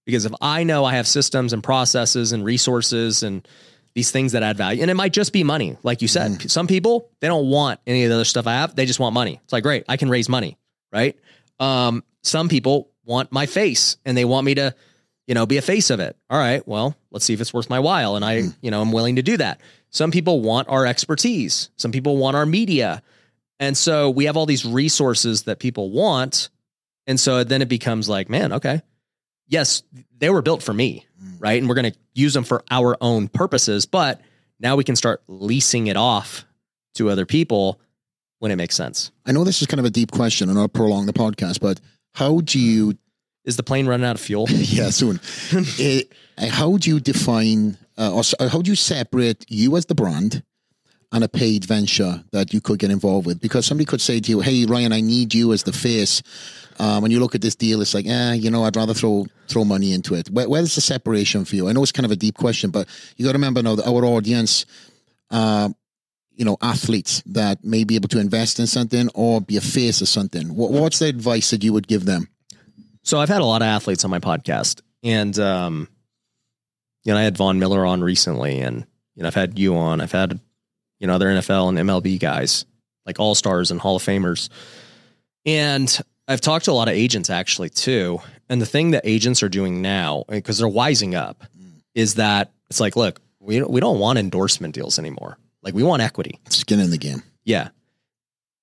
Because 0.05 0.27
if 0.27 0.33
I 0.41 0.65
know 0.65 0.85
I 0.85 0.95
have 0.95 1.09
systems 1.09 1.53
and 1.53 1.63
processes 1.63 2.33
and 2.33 2.45
resources 2.45 3.23
and 3.23 3.47
these 3.95 4.11
things 4.11 4.33
that 4.33 4.43
add 4.43 4.57
value, 4.57 4.83
and 4.83 4.91
it 4.91 4.95
might 4.95 5.13
just 5.13 5.33
be 5.33 5.45
money, 5.45 5.77
like 5.83 6.03
you 6.03 6.09
said. 6.09 6.51
Some 6.51 6.67
people, 6.67 7.11
they 7.21 7.29
don't 7.29 7.49
want 7.49 7.81
any 7.87 8.05
of 8.05 8.09
the 8.09 8.15
other 8.15 8.25
stuff 8.25 8.47
I 8.47 8.53
have. 8.53 8.77
They 8.77 8.87
just 8.87 9.01
want 9.01 9.15
money. 9.15 9.41
It's 9.43 9.53
like, 9.53 9.63
great, 9.63 9.85
I 9.89 9.97
can 9.97 10.09
raise 10.09 10.29
money, 10.29 10.59
right? 10.93 11.19
Um, 11.59 12.05
some 12.23 12.49
people 12.49 12.91
want 13.05 13.33
my 13.33 13.47
face 13.47 13.97
and 14.05 14.17
they 14.17 14.25
want 14.25 14.45
me 14.45 14.55
to, 14.55 14.75
you 15.27 15.35
know, 15.35 15.47
be 15.47 15.57
a 15.57 15.63
face 15.63 15.91
of 15.91 16.01
it. 16.01 16.17
All 16.29 16.39
right, 16.39 16.67
well, 16.67 16.97
let's 17.11 17.25
see 17.25 17.35
if 17.35 17.41
it's 17.41 17.53
worth 17.53 17.71
my 17.71 17.81
while. 17.81 18.17
And 18.17 18.25
I, 18.25 18.43
you 18.61 18.71
know, 18.71 18.81
I'm 18.81 18.93
willing 18.93 19.17
to 19.17 19.23
do 19.23 19.37
that. 19.37 19.61
Some 19.91 20.11
people 20.11 20.41
want 20.41 20.69
our 20.69 20.87
expertise. 20.87 21.71
Some 21.77 21.93
people 21.93 22.17
want 22.17 22.37
our 22.37 22.47
media. 22.47 23.03
And 23.59 23.77
so 23.77 24.11
we 24.11 24.27
have 24.27 24.37
all 24.37 24.47
these 24.47 24.65
resources 24.65 25.43
that 25.45 25.59
people 25.59 25.91
want. 25.91 26.49
And 27.07 27.19
so 27.19 27.45
then 27.45 27.61
it 27.63 27.69
becomes 27.69 28.09
like, 28.09 28.29
man, 28.29 28.53
okay. 28.55 28.83
Yes, 29.49 29.83
they 30.19 30.31
were 30.31 30.43
built 30.43 30.63
for 30.63 30.73
me, 30.73 31.07
right? 31.41 31.59
And 31.59 31.69
we're 31.69 31.75
going 31.75 31.91
to 31.91 31.99
use 32.15 32.35
them 32.35 32.45
for 32.45 32.63
our 32.71 32.97
own 33.01 33.27
purposes, 33.29 33.87
but 33.87 34.21
now 34.61 34.77
we 34.77 34.85
can 34.85 34.95
start 34.95 35.23
leasing 35.27 35.89
it 35.89 35.97
off 35.97 36.45
to 36.95 37.09
other 37.09 37.27
people 37.27 37.81
when 38.39 38.53
it 38.53 38.57
makes 38.57 38.77
sense. 38.77 39.11
I 39.27 39.33
know 39.33 39.43
this 39.43 39.61
is 39.61 39.67
kind 39.67 39.81
of 39.81 39.87
a 39.87 39.91
deep 39.91 40.13
question, 40.13 40.49
and 40.51 40.59
I'll 40.59 40.69
prolong 40.69 41.07
the 41.07 41.13
podcast, 41.13 41.61
but 41.61 41.81
how 42.15 42.41
do 42.41 42.59
you 42.59 42.97
Is 43.45 43.57
the 43.57 43.63
plane 43.63 43.87
running 43.87 44.07
out 44.07 44.17
of 44.17 44.21
fuel? 44.21 44.47
yeah, 44.51 44.91
soon. 44.91 45.19
Eh, 45.79 46.03
how 46.49 46.77
do 46.79 46.89
you 46.89 47.01
define, 47.01 47.77
uh, 47.99 48.15
or 48.15 48.23
uh, 48.39 48.49
how 48.49 48.63
do 48.63 48.71
you 48.71 48.77
separate 48.77 49.45
you 49.49 49.77
as 49.77 49.87
the 49.87 49.95
brand 49.95 50.43
and 51.13 51.23
a 51.23 51.29
paid 51.29 51.65
venture 51.67 52.25
that 52.33 52.55
you 52.55 52.61
could 52.63 52.79
get 52.79 52.91
involved 52.91 53.27
with? 53.27 53.41
Because 53.41 53.67
somebody 53.67 53.85
could 53.85 54.01
say 54.01 54.21
to 54.21 54.31
you, 54.31 54.41
"Hey, 54.41 54.65
Ryan, 54.65 54.93
I 54.93 55.03
need 55.03 55.35
you 55.35 55.53
as 55.53 55.65
the 55.65 55.73
face." 55.73 56.23
Um, 56.81 57.03
when 57.03 57.11
you 57.11 57.21
look 57.21 57.35
at 57.35 57.43
this 57.43 57.55
deal, 57.55 57.83
it's 57.83 57.93
like, 57.93 58.07
eh, 58.07 58.33
you 58.33 58.51
know, 58.51 58.65
I'd 58.65 58.75
rather 58.75 58.95
throw 58.95 59.27
throw 59.49 59.65
money 59.65 59.93
into 59.93 60.15
it. 60.15 60.31
Where, 60.31 60.49
where's 60.49 60.75
the 60.75 60.81
separation 60.81 61.45
for 61.45 61.55
you? 61.55 61.69
I 61.69 61.73
know 61.73 61.83
it's 61.83 61.93
kind 61.93 62.07
of 62.07 62.11
a 62.11 62.17
deep 62.17 62.39
question, 62.39 62.71
but 62.71 62.89
you 63.17 63.27
got 63.27 63.33
to 63.33 63.39
remember 63.39 63.63
now 63.63 63.75
that 63.75 63.87
our 63.87 64.03
audience, 64.03 64.65
uh, 65.31 65.69
you 66.35 66.47
know, 66.47 66.57
athletes 66.63 67.23
that 67.27 67.63
may 67.63 67.85
be 67.85 67.97
able 67.97 68.09
to 68.09 68.19
invest 68.19 68.59
in 68.59 68.67
something 68.67 69.11
or 69.15 69.43
be 69.43 69.59
a 69.59 69.61
face 69.61 70.01
of 70.01 70.09
something. 70.09 70.55
What, 70.55 70.71
what's 70.71 71.01
the 71.01 71.07
advice 71.09 71.51
that 71.51 71.63
you 71.63 71.75
would 71.75 71.87
give 71.87 72.07
them? 72.07 72.29
So 73.03 73.21
I've 73.21 73.29
had 73.29 73.43
a 73.43 73.45
lot 73.45 73.61
of 73.61 73.67
athletes 73.67 74.07
on 74.07 74.11
my 74.11 74.19
podcast, 74.19 74.81
and 75.03 75.39
um, 75.39 75.87
you 77.05 77.13
know, 77.13 77.19
I 77.19 77.23
had 77.23 77.37
Von 77.37 77.59
Miller 77.59 77.85
on 77.85 78.01
recently, 78.01 78.61
and 78.61 78.87
you 79.17 79.23
know, 79.23 79.27
I've 79.27 79.35
had 79.35 79.59
you 79.59 79.77
on. 79.77 80.01
I've 80.01 80.13
had 80.13 80.41
you 80.99 81.07
know 81.07 81.15
other 81.15 81.27
NFL 81.27 81.69
and 81.69 81.79
MLB 81.79 82.19
guys 82.19 82.65
like 83.05 83.21
All 83.21 83.35
Stars 83.35 83.71
and 83.71 83.79
Hall 83.79 83.97
of 83.97 84.03
Famers, 84.03 84.49
and 85.45 86.01
I've 86.31 86.41
talked 86.41 86.67
to 86.67 86.71
a 86.71 86.73
lot 86.73 86.87
of 86.87 86.95
agents 86.95 87.29
actually 87.29 87.71
too. 87.71 88.21
And 88.49 88.63
the 88.63 88.67
thing 88.67 88.93
that 88.93 89.03
agents 89.05 89.43
are 89.43 89.49
doing 89.49 89.83
now, 89.83 90.25
because 90.29 90.59
they're 90.59 90.69
wising 90.69 91.15
up, 91.15 91.43
mm. 91.59 91.81
is 91.95 92.15
that 92.15 92.53
it's 92.69 92.79
like, 92.79 92.95
look, 92.95 93.21
we 93.41 93.59
don't, 93.59 93.71
we 93.71 93.81
don't 93.81 93.99
want 93.99 94.19
endorsement 94.19 94.75
deals 94.75 94.99
anymore. 94.99 95.39
Like 95.63 95.75
we 95.75 95.83
want 95.83 96.03
equity. 96.03 96.39
Skin 96.49 96.79
in 96.79 96.91
the 96.91 96.99
game. 96.99 97.25
Yeah. 97.45 97.69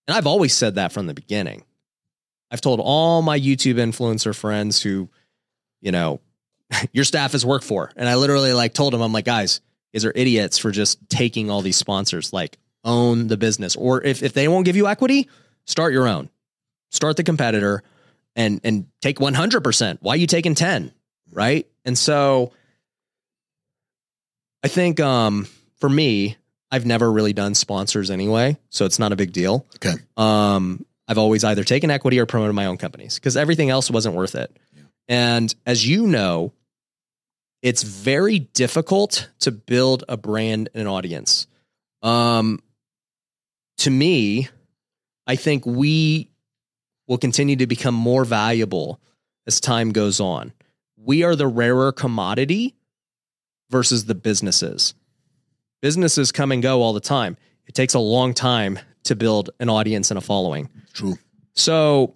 And 0.07 0.15
I've 0.15 0.27
always 0.27 0.53
said 0.53 0.75
that 0.75 0.93
from 0.93 1.07
the 1.07 1.13
beginning. 1.13 1.63
I've 2.49 2.61
told 2.61 2.79
all 2.81 3.21
my 3.21 3.37
YouTube 3.37 3.75
influencer 3.75 4.33
friends 4.33 4.81
who, 4.81 5.09
you 5.81 5.91
know, 5.91 6.21
your 6.93 7.03
staff 7.03 7.33
has 7.33 7.45
worked 7.45 7.65
for. 7.65 7.91
And 7.97 8.07
I 8.07 8.15
literally 8.15 8.53
like 8.53 8.73
told 8.73 8.93
them, 8.93 9.01
I'm 9.01 9.11
like, 9.11 9.25
guys, 9.25 9.59
is 9.91 10.05
are 10.05 10.13
idiots 10.15 10.57
for 10.57 10.71
just 10.71 11.09
taking 11.09 11.49
all 11.49 11.61
these 11.61 11.75
sponsors. 11.75 12.31
Like 12.31 12.57
own 12.85 13.27
the 13.27 13.37
business. 13.37 13.75
Or 13.75 14.01
if, 14.03 14.23
if 14.23 14.33
they 14.33 14.47
won't 14.47 14.65
give 14.65 14.77
you 14.77 14.87
equity, 14.87 15.27
start 15.65 15.91
your 15.91 16.07
own. 16.07 16.29
Start 16.89 17.17
the 17.17 17.23
competitor 17.23 17.83
and 18.35 18.61
and 18.63 18.87
take 19.01 19.17
100%. 19.19 19.97
Why 20.01 20.13
are 20.13 20.17
you 20.17 20.27
taking 20.27 20.55
10? 20.55 20.91
Right? 21.31 21.67
And 21.85 21.97
so 21.97 22.51
I 24.63 24.67
think 24.67 24.99
um 24.99 25.47
for 25.79 25.89
me, 25.89 26.37
I've 26.71 26.85
never 26.85 27.11
really 27.11 27.33
done 27.33 27.55
sponsors 27.55 28.11
anyway, 28.11 28.57
so 28.69 28.85
it's 28.85 28.99
not 28.99 29.11
a 29.11 29.15
big 29.15 29.31
deal. 29.31 29.65
Okay. 29.75 29.93
Um, 30.17 30.85
I've 31.07 31.17
always 31.17 31.43
either 31.43 31.63
taken 31.63 31.89
equity 31.89 32.19
or 32.19 32.25
promoted 32.25 32.55
my 32.55 32.65
own 32.65 32.77
companies 32.77 33.15
because 33.15 33.37
everything 33.37 33.69
else 33.69 33.89
wasn't 33.89 34.15
worth 34.15 34.35
it. 34.35 34.55
And 35.07 35.53
as 35.65 35.87
you 35.87 36.05
know, 36.07 36.51
it's 37.61 37.83
very 37.83 38.39
difficult 38.39 39.29
to 39.39 39.51
build 39.51 40.03
a 40.09 40.17
brand 40.17 40.69
and 40.73 40.81
an 40.81 40.87
audience. 40.87 41.47
Um, 42.01 42.61
to 43.79 43.89
me, 43.89 44.49
I 45.25 45.37
think 45.37 45.65
we 45.65 46.29
will 47.07 47.17
continue 47.17 47.55
to 47.55 47.67
become 47.67 47.95
more 47.95 48.25
valuable 48.25 48.99
as 49.45 49.59
time 49.59 49.91
goes 49.91 50.19
on. 50.19 50.51
We 50.97 51.23
are 51.23 51.35
the 51.35 51.47
rarer 51.47 51.91
commodity 51.91 52.75
versus 53.69 54.05
the 54.05 54.15
businesses. 54.15 54.93
Businesses 55.81 56.31
come 56.31 56.51
and 56.51 56.61
go 56.61 56.81
all 56.81 56.93
the 56.93 56.99
time. 56.99 57.37
It 57.67 57.75
takes 57.75 57.93
a 57.93 57.99
long 57.99 58.33
time 58.33 58.79
to 59.03 59.15
build 59.15 59.51
an 59.59 59.69
audience 59.69 60.11
and 60.11 60.17
a 60.17 60.21
following. 60.21 60.69
True. 60.93 61.17
So, 61.53 62.13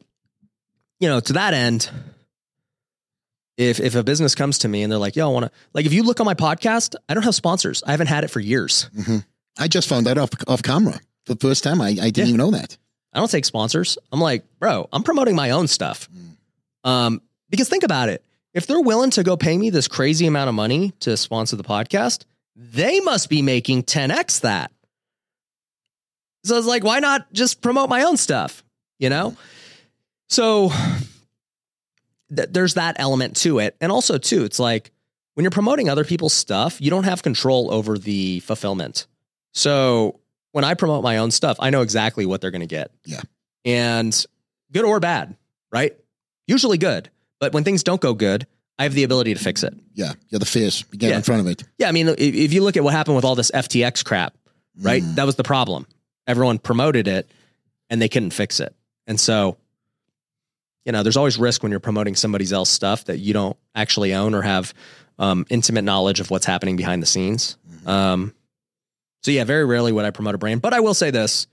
you 1.00 1.08
know, 1.08 1.20
to 1.20 1.34
that 1.34 1.54
end, 1.54 1.90
if 3.58 3.80
if 3.80 3.96
a 3.96 4.04
business 4.04 4.34
comes 4.36 4.60
to 4.60 4.68
me 4.68 4.82
and 4.84 4.92
they're 4.92 5.00
like, 5.00 5.16
"Yo, 5.16 5.30
I 5.30 5.34
want 5.34 5.46
to," 5.46 5.52
like, 5.74 5.86
if 5.86 5.94
you 5.94 6.04
look 6.04 6.20
on 6.20 6.26
my 6.26 6.34
podcast, 6.34 6.96
I 7.08 7.14
don't 7.14 7.24
have 7.24 7.36
sponsors. 7.36 7.84
I 7.86 7.92
haven't 7.92 8.08
had 8.08 8.24
it 8.24 8.30
for 8.30 8.40
years. 8.40 8.90
Mm-hmm. 8.98 9.18
I 9.60 9.68
just 9.68 9.88
found 9.88 10.06
that 10.08 10.18
off 10.18 10.30
off 10.48 10.64
camera 10.64 11.00
for 11.26 11.36
the 11.36 11.40
first 11.40 11.64
time. 11.64 11.82
I, 11.82 11.90
I 11.90 11.94
didn't 12.10 12.18
Yeah. 12.18 12.26
even 12.26 12.38
know 12.38 12.52
that. 12.52 12.78
I 13.14 13.20
don't 13.20 13.30
take 13.30 13.46
sponsors. 13.46 13.98
I'm 14.12 14.22
like, 14.22 14.46
bro, 14.60 14.88
I'm 14.94 15.04
promoting 15.04 15.36
my 15.36 15.52
own 15.52 15.68
stuff. 15.68 16.10
Um, 16.84 17.22
because 17.50 17.70
think 17.70 17.84
about 17.84 18.10
it. 18.10 18.24
If 18.54 18.68
they're 18.68 18.82
willing 18.82 19.12
to 19.12 19.24
go 19.24 19.38
pay 19.38 19.58
me 19.58 19.70
this 19.70 19.88
crazy 19.88 20.26
amount 20.28 20.50
of 20.50 20.56
money 20.56 20.92
to 21.02 21.16
sponsor 21.18 21.56
the 21.56 21.64
podcast, 21.64 22.26
they 22.56 23.00
must 23.02 23.30
be 23.30 23.42
making 23.42 23.84
10x 23.84 24.42
that. 24.42 24.72
So 26.44 26.58
it's 26.58 26.68
like, 26.68 26.84
why 26.84 27.00
not 27.00 27.32
just 27.34 27.62
promote 27.62 27.90
my 27.90 28.04
own 28.04 28.18
stuff? 28.18 28.64
You 29.00 29.10
know? 29.10 29.36
So 30.30 30.72
th- 32.36 32.50
there's 32.52 32.76
that 32.76 32.96
element 33.00 33.36
to 33.38 33.60
it. 33.60 33.76
And 33.82 33.92
also, 33.92 34.18
too, 34.18 34.44
it's 34.44 34.60
like 34.60 34.92
when 35.34 35.44
you're 35.44 35.52
promoting 35.52 35.90
other 35.90 36.06
people's 36.06 36.34
stuff, 36.34 36.82
you 36.82 36.90
don't 36.90 37.04
have 37.04 37.24
control 37.24 37.74
over 37.74 37.98
the 37.98 38.40
fulfillment. 38.42 39.08
So 39.54 40.21
when 40.52 40.64
I 40.64 40.74
promote 40.74 41.04
my 41.04 41.18
own 41.18 41.32
stuff, 41.32 41.58
I 41.60 41.70
know 41.70 41.82
exactly 41.82 42.26
what 42.26 42.42
they're 42.42 42.52
going 42.52 42.62
to 42.62 42.68
get. 42.68 42.92
Yeah. 43.06 43.22
And 43.66 44.26
good 44.72 44.86
or 44.86 45.00
bad, 45.00 45.36
right? 45.72 45.96
Usually 46.48 46.78
good. 46.78 47.10
But 47.40 47.54
when 47.54 47.64
things 47.64 47.84
don't 47.84 48.02
go 48.02 48.14
good, 48.14 48.46
I 48.80 48.84
have 48.84 48.94
the 48.94 49.04
ability 49.04 49.34
to 49.34 49.40
fix 49.40 49.64
it. 49.64 49.74
Yeah, 49.94 50.14
you're 50.30 50.40
the 50.40 50.46
face. 50.46 50.84
You 50.92 50.98
get 50.98 51.12
Yeah. 51.12 51.18
in 51.18 51.22
front 51.24 51.42
of 51.42 51.48
it. 51.48 51.64
Yeah. 51.78 51.88
I 51.90 51.92
mean, 51.92 52.08
if, 52.10 52.20
if 52.20 52.54
you 52.54 52.64
look 52.64 52.78
at 52.78 52.84
what 52.84 52.94
happened 52.94 53.16
with 53.16 53.26
all 53.26 53.36
this 53.36 53.52
FTX 53.52 54.04
crap, 54.04 54.34
right? 54.82 55.04
Mm. 55.04 55.16
That 55.16 55.26
was 55.26 55.36
the 55.36 55.44
problem. 55.44 55.86
Everyone 56.28 56.58
promoted 56.60 57.08
it 57.08 57.30
and 57.90 58.02
they 58.02 58.10
couldn't 58.10 58.32
fix 58.32 58.60
it. 58.60 58.74
And 59.08 59.20
so, 59.20 59.58
you 60.86 60.92
know, 60.92 61.04
there's 61.04 61.18
always 61.18 61.38
risk 61.38 61.62
when 61.64 61.72
you're 61.72 61.80
promoting 61.80 62.16
somebody 62.16 62.52
else's 62.52 62.74
stuff 62.74 63.06
that 63.06 63.20
you 63.20 63.34
don't 63.34 63.58
actually 63.76 64.14
own 64.14 64.34
or 64.34 64.42
have 64.42 64.74
um, 65.20 65.46
intimate 65.50 65.84
knowledge 65.84 66.20
of 66.20 66.32
what's 66.32 66.46
happening 66.46 66.76
behind 66.76 67.02
the 67.02 67.06
scenes. 67.08 67.58
Um, 67.86 68.34
so, 69.22 69.32
yeah, 69.32 69.44
very 69.44 69.66
rarely 69.66 69.92
would 69.92 70.06
I 70.06 70.12
promote 70.12 70.36
a 70.36 70.38
brand. 70.38 70.62
But 70.62 70.74
I 70.74 70.80
will 70.80 70.94
say 70.94 71.12
this 71.12 71.48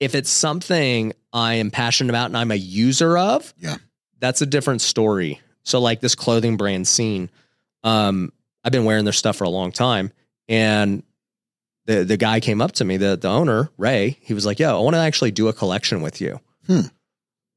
if 0.00 0.14
it's 0.14 0.30
something 0.30 1.12
I 1.32 1.54
am 1.54 1.70
passionate 1.70 2.10
about 2.10 2.26
and 2.26 2.36
I'm 2.36 2.50
a 2.50 2.54
user 2.56 3.16
of, 3.16 3.52
Yeah. 3.58 3.76
that's 4.20 4.42
a 4.42 4.46
different 4.46 4.80
story. 4.82 5.40
So, 5.62 5.80
like 5.80 6.00
this 6.00 6.14
clothing 6.14 6.56
brand 6.56 6.86
Sene, 6.86 7.30
um, 7.84 8.32
I've 8.64 8.72
been 8.72 8.84
wearing 8.84 9.04
their 9.04 9.12
stuff 9.12 9.36
for 9.36 9.44
a 9.44 9.48
long 9.50 9.72
time. 9.72 10.12
And 10.48 11.02
the 11.86 12.04
the 12.04 12.16
guy 12.16 12.40
came 12.40 12.60
up 12.60 12.72
to 12.72 12.84
me, 12.84 12.96
the 12.96 13.16
the 13.16 13.28
owner, 13.28 13.70
Ray, 13.78 14.18
he 14.20 14.34
was 14.34 14.44
like, 14.46 14.58
Yo, 14.58 14.76
I 14.76 14.80
want 14.82 14.94
to 14.94 15.00
actually 15.00 15.30
do 15.30 15.48
a 15.48 15.52
collection 15.52 16.02
with 16.02 16.20
you. 16.20 16.40
Hmm. 16.66 16.80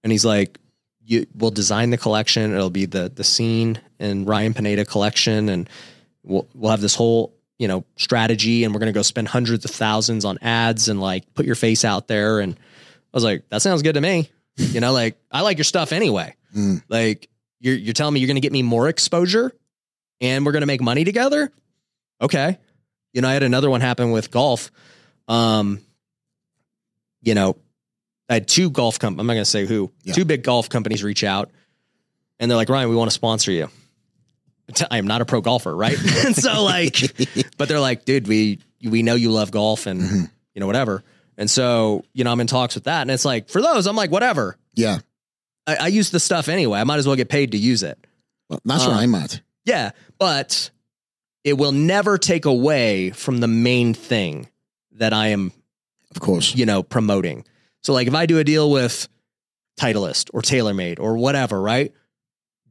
And 0.04 0.12
he's 0.12 0.26
like, 0.26 0.60
You 1.04 1.26
we'll 1.36 1.52
design 1.52 1.90
the 1.90 1.98
collection. 1.98 2.54
It'll 2.54 2.70
be 2.70 2.86
the 2.86 3.10
the 3.14 3.24
Sene 3.24 3.80
and 4.00 4.28
Ryan 4.28 4.54
Pineda 4.54 4.86
collection, 4.86 5.50
and 5.50 5.70
we'll 6.24 6.48
we'll 6.56 6.72
have 6.72 6.82
this 6.82 6.96
whole, 6.96 7.34
you 7.60 7.68
know, 7.68 7.86
strategy 7.98 8.64
and 8.64 8.74
we're 8.74 8.80
gonna 8.80 8.92
go 8.94 9.02
spend 9.04 9.28
hundreds 9.28 9.66
of 9.66 9.72
thousands 9.72 10.26
on 10.26 10.40
ads 10.42 10.90
and 10.90 11.00
like 11.00 11.32
put 11.36 11.46
your 11.46 11.56
face 11.56 11.86
out 11.86 12.08
there. 12.08 12.40
And 12.40 12.54
I 12.56 12.58
was 13.14 13.24
like, 13.24 13.48
That 13.50 13.62
sounds 13.62 13.84
good 13.84 13.94
to 13.94 14.02
me. 14.02 14.30
You 14.56 14.80
know, 14.80 14.92
like 14.94 15.18
I 15.32 15.42
like 15.42 15.58
your 15.58 15.66
stuff 15.66 15.92
anyway. 15.92 16.36
Mm. 16.56 16.82
Like 16.90 17.30
you're 17.60 17.76
you're 17.76 17.94
telling 17.94 18.14
me 18.16 18.20
you're 18.22 18.28
gonna 18.28 18.40
get 18.40 18.52
me 18.52 18.64
more 18.64 18.88
exposure 18.90 19.52
and 20.22 20.46
we're 20.46 20.54
gonna 20.54 20.66
make 20.66 20.82
money 20.82 21.04
together? 21.04 21.52
Okay. 22.22 22.58
You 23.14 23.22
know, 23.22 23.30
I 23.30 23.34
had 23.34 23.44
another 23.44 23.70
one 23.70 23.82
happen 23.82 24.12
with 24.12 24.32
golf. 24.32 24.72
Um, 25.28 25.80
you 27.22 27.36
know, 27.36 27.58
I 28.30 28.36
had 28.36 28.48
two 28.48 28.70
golf 28.70 29.00
com 29.00 29.20
I'm 29.20 29.28
not 29.28 29.34
gonna 29.34 29.46
say 29.46 29.66
who, 29.66 29.92
Yeah. 30.04 30.14
two 30.14 30.26
big 30.26 30.44
golf 30.44 30.70
companies 30.70 31.04
reach 31.04 31.24
out 31.24 31.52
and 32.40 32.50
they're 32.50 32.56
like, 32.58 32.70
Ryan, 32.70 32.90
we 32.90 32.96
want 32.96 33.10
to 33.10 33.16
sponsor 33.16 33.52
you. 33.52 33.70
I 34.92 34.98
am 34.98 35.08
not 35.08 35.22
a 35.22 35.26
pro 35.26 35.42
golfer, 35.42 35.76
right? 35.76 35.98
and 36.26 36.36
so 36.36 36.64
like, 36.64 36.96
but 37.58 37.68
they're 37.70 37.80
like, 37.80 38.06
dude, 38.06 38.28
we 38.28 38.60
we 38.84 39.04
know 39.04 39.16
you 39.16 39.32
love 39.32 39.52
golf 39.52 39.86
and 39.88 40.02
Mhm. 40.02 40.32
you 40.54 40.60
know, 40.62 40.68
whatever. 40.68 41.04
And 41.38 41.50
so, 41.50 42.04
you 42.14 42.24
know, 42.24 42.32
I'm 42.32 42.40
in 42.42 42.48
talks 42.48 42.76
with 42.76 42.84
that. 42.86 43.02
And 43.02 43.12
it's 43.12 43.24
like, 43.26 43.50
for 43.50 43.62
those, 43.62 43.88
I'm 43.88 43.96
like, 43.96 44.12
whatever. 44.12 44.58
Yeah, 44.76 45.00
I, 45.66 45.76
I 45.76 45.88
use 45.88 46.10
the 46.12 46.20
stuff 46.20 46.50
anyway. 46.50 46.80
I 46.80 46.84
might 46.84 46.98
as 46.98 47.08
well 47.08 47.16
get 47.16 47.30
paid 47.30 47.52
to 47.54 47.58
use 47.58 47.82
it. 47.84 47.98
well, 48.50 48.60
that's 48.66 48.86
where 48.86 48.96
I'm 48.96 49.16
at. 49.16 49.42
Yeah, 49.66 49.92
but 50.18 50.70
it 51.44 51.54
will 51.58 51.72
never 51.72 52.18
take 52.18 52.46
away 52.46 53.12
from 53.12 53.40
the 53.40 53.48
main 53.48 53.94
thing 53.94 54.50
that 54.94 55.14
I 55.14 55.28
am, 55.30 55.54
Of 56.16 56.22
course. 56.22 56.56
you 56.56 56.66
know, 56.66 56.84
promoting. 56.84 57.46
So 57.84 57.94
like 57.94 58.08
if 58.08 58.14
I 58.16 58.26
do 58.26 58.38
a 58.40 58.44
deal 58.44 58.70
with 58.70 59.08
Titleist 59.80 60.30
or 60.34 60.42
TaylorMade 60.42 61.00
or 61.00 61.18
whatever, 61.18 61.62
right? 61.62 61.94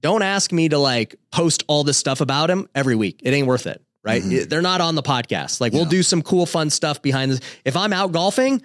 Don't 0.00 0.22
ask 0.22 0.52
me 0.52 0.68
to 0.68 0.78
like 0.78 1.16
post 1.32 1.64
all 1.66 1.84
this 1.84 1.96
stuff 1.98 2.20
about 2.20 2.50
him 2.50 2.68
every 2.74 2.94
week. 2.96 3.20
It 3.22 3.32
ain't 3.34 3.46
worth 3.46 3.66
it, 3.66 3.82
right? 4.04 4.22
Mhm. 4.22 4.48
They're 4.48 4.62
not 4.62 4.80
on 4.80 4.94
the 4.94 5.02
podcast. 5.02 5.60
Like 5.60 5.72
we'll 5.72 5.84
do 5.84 6.02
some 6.02 6.22
cool 6.22 6.46
fun 6.46 6.70
stuff 6.70 7.02
behind 7.02 7.32
this. 7.32 7.40
If 7.64 7.76
I'm 7.76 7.92
out 7.92 8.12
golfing, 8.12 8.62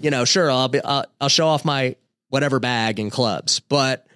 you 0.00 0.10
know, 0.10 0.24
sure, 0.24 0.50
I'll 0.50 0.68
be 0.68 0.82
I'll, 0.82 1.04
I'll 1.20 1.28
show 1.28 1.46
off 1.48 1.64
my 1.64 1.96
whatever 2.28 2.60
bag 2.60 2.98
and 3.00 3.10
clubs, 3.10 3.60
but 3.60 4.06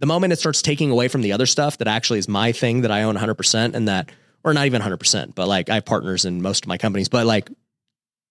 the 0.00 0.06
moment 0.06 0.32
it 0.32 0.38
starts 0.38 0.62
taking 0.62 0.90
away 0.90 1.08
from 1.08 1.20
the 1.22 1.32
other 1.32 1.46
stuff 1.46 1.78
that 1.78 1.86
actually 1.88 2.18
is 2.18 2.28
my 2.28 2.52
thing 2.52 2.80
that 2.82 2.90
I 2.90 3.02
own 3.02 3.16
100% 3.16 3.74
and 3.74 3.86
that, 3.88 4.10
or 4.42 4.54
not 4.54 4.66
even 4.66 4.80
100%, 4.80 5.34
but 5.34 5.46
like 5.46 5.68
I 5.68 5.74
have 5.74 5.84
partners 5.84 6.24
in 6.24 6.40
most 6.42 6.64
of 6.64 6.68
my 6.68 6.78
companies, 6.78 7.08
but 7.10 7.26
like 7.26 7.50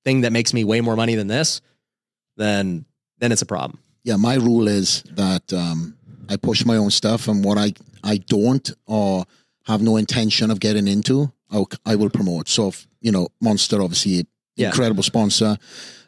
thing 0.03 0.21
that 0.21 0.31
makes 0.33 0.53
me 0.53 0.63
way 0.63 0.81
more 0.81 0.95
money 0.95 1.13
than 1.15 1.27
this, 1.27 1.61
then, 2.37 2.85
then 3.19 3.31
it's 3.31 3.41
a 3.43 3.45
problem. 3.45 3.79
Yeah, 4.03 4.15
my 4.15 4.35
rule 4.35 4.67
is 4.67 5.03
that 5.11 5.53
um, 5.53 5.95
I 6.29 6.37
push 6.37 6.63
my 6.65 6.77
own 6.77 6.91
stuff, 6.91 7.27
and 7.27 7.43
what 7.43 7.57
I 7.57 7.73
I 8.03 8.17
don't 8.17 8.71
or 8.85 9.25
have 9.65 9.81
no 9.81 9.97
intention 9.97 10.51
of 10.51 10.59
getting 10.59 10.87
into, 10.87 11.31
I'll, 11.51 11.67
I 11.85 11.95
will 11.95 12.09
promote. 12.09 12.47
So, 12.49 12.69
if, 12.69 12.87
you 13.01 13.11
know, 13.11 13.27
Monster, 13.41 13.81
obviously, 13.81 14.25
Yeah. 14.55 14.69
incredible 14.69 15.03
sponsor, 15.03 15.57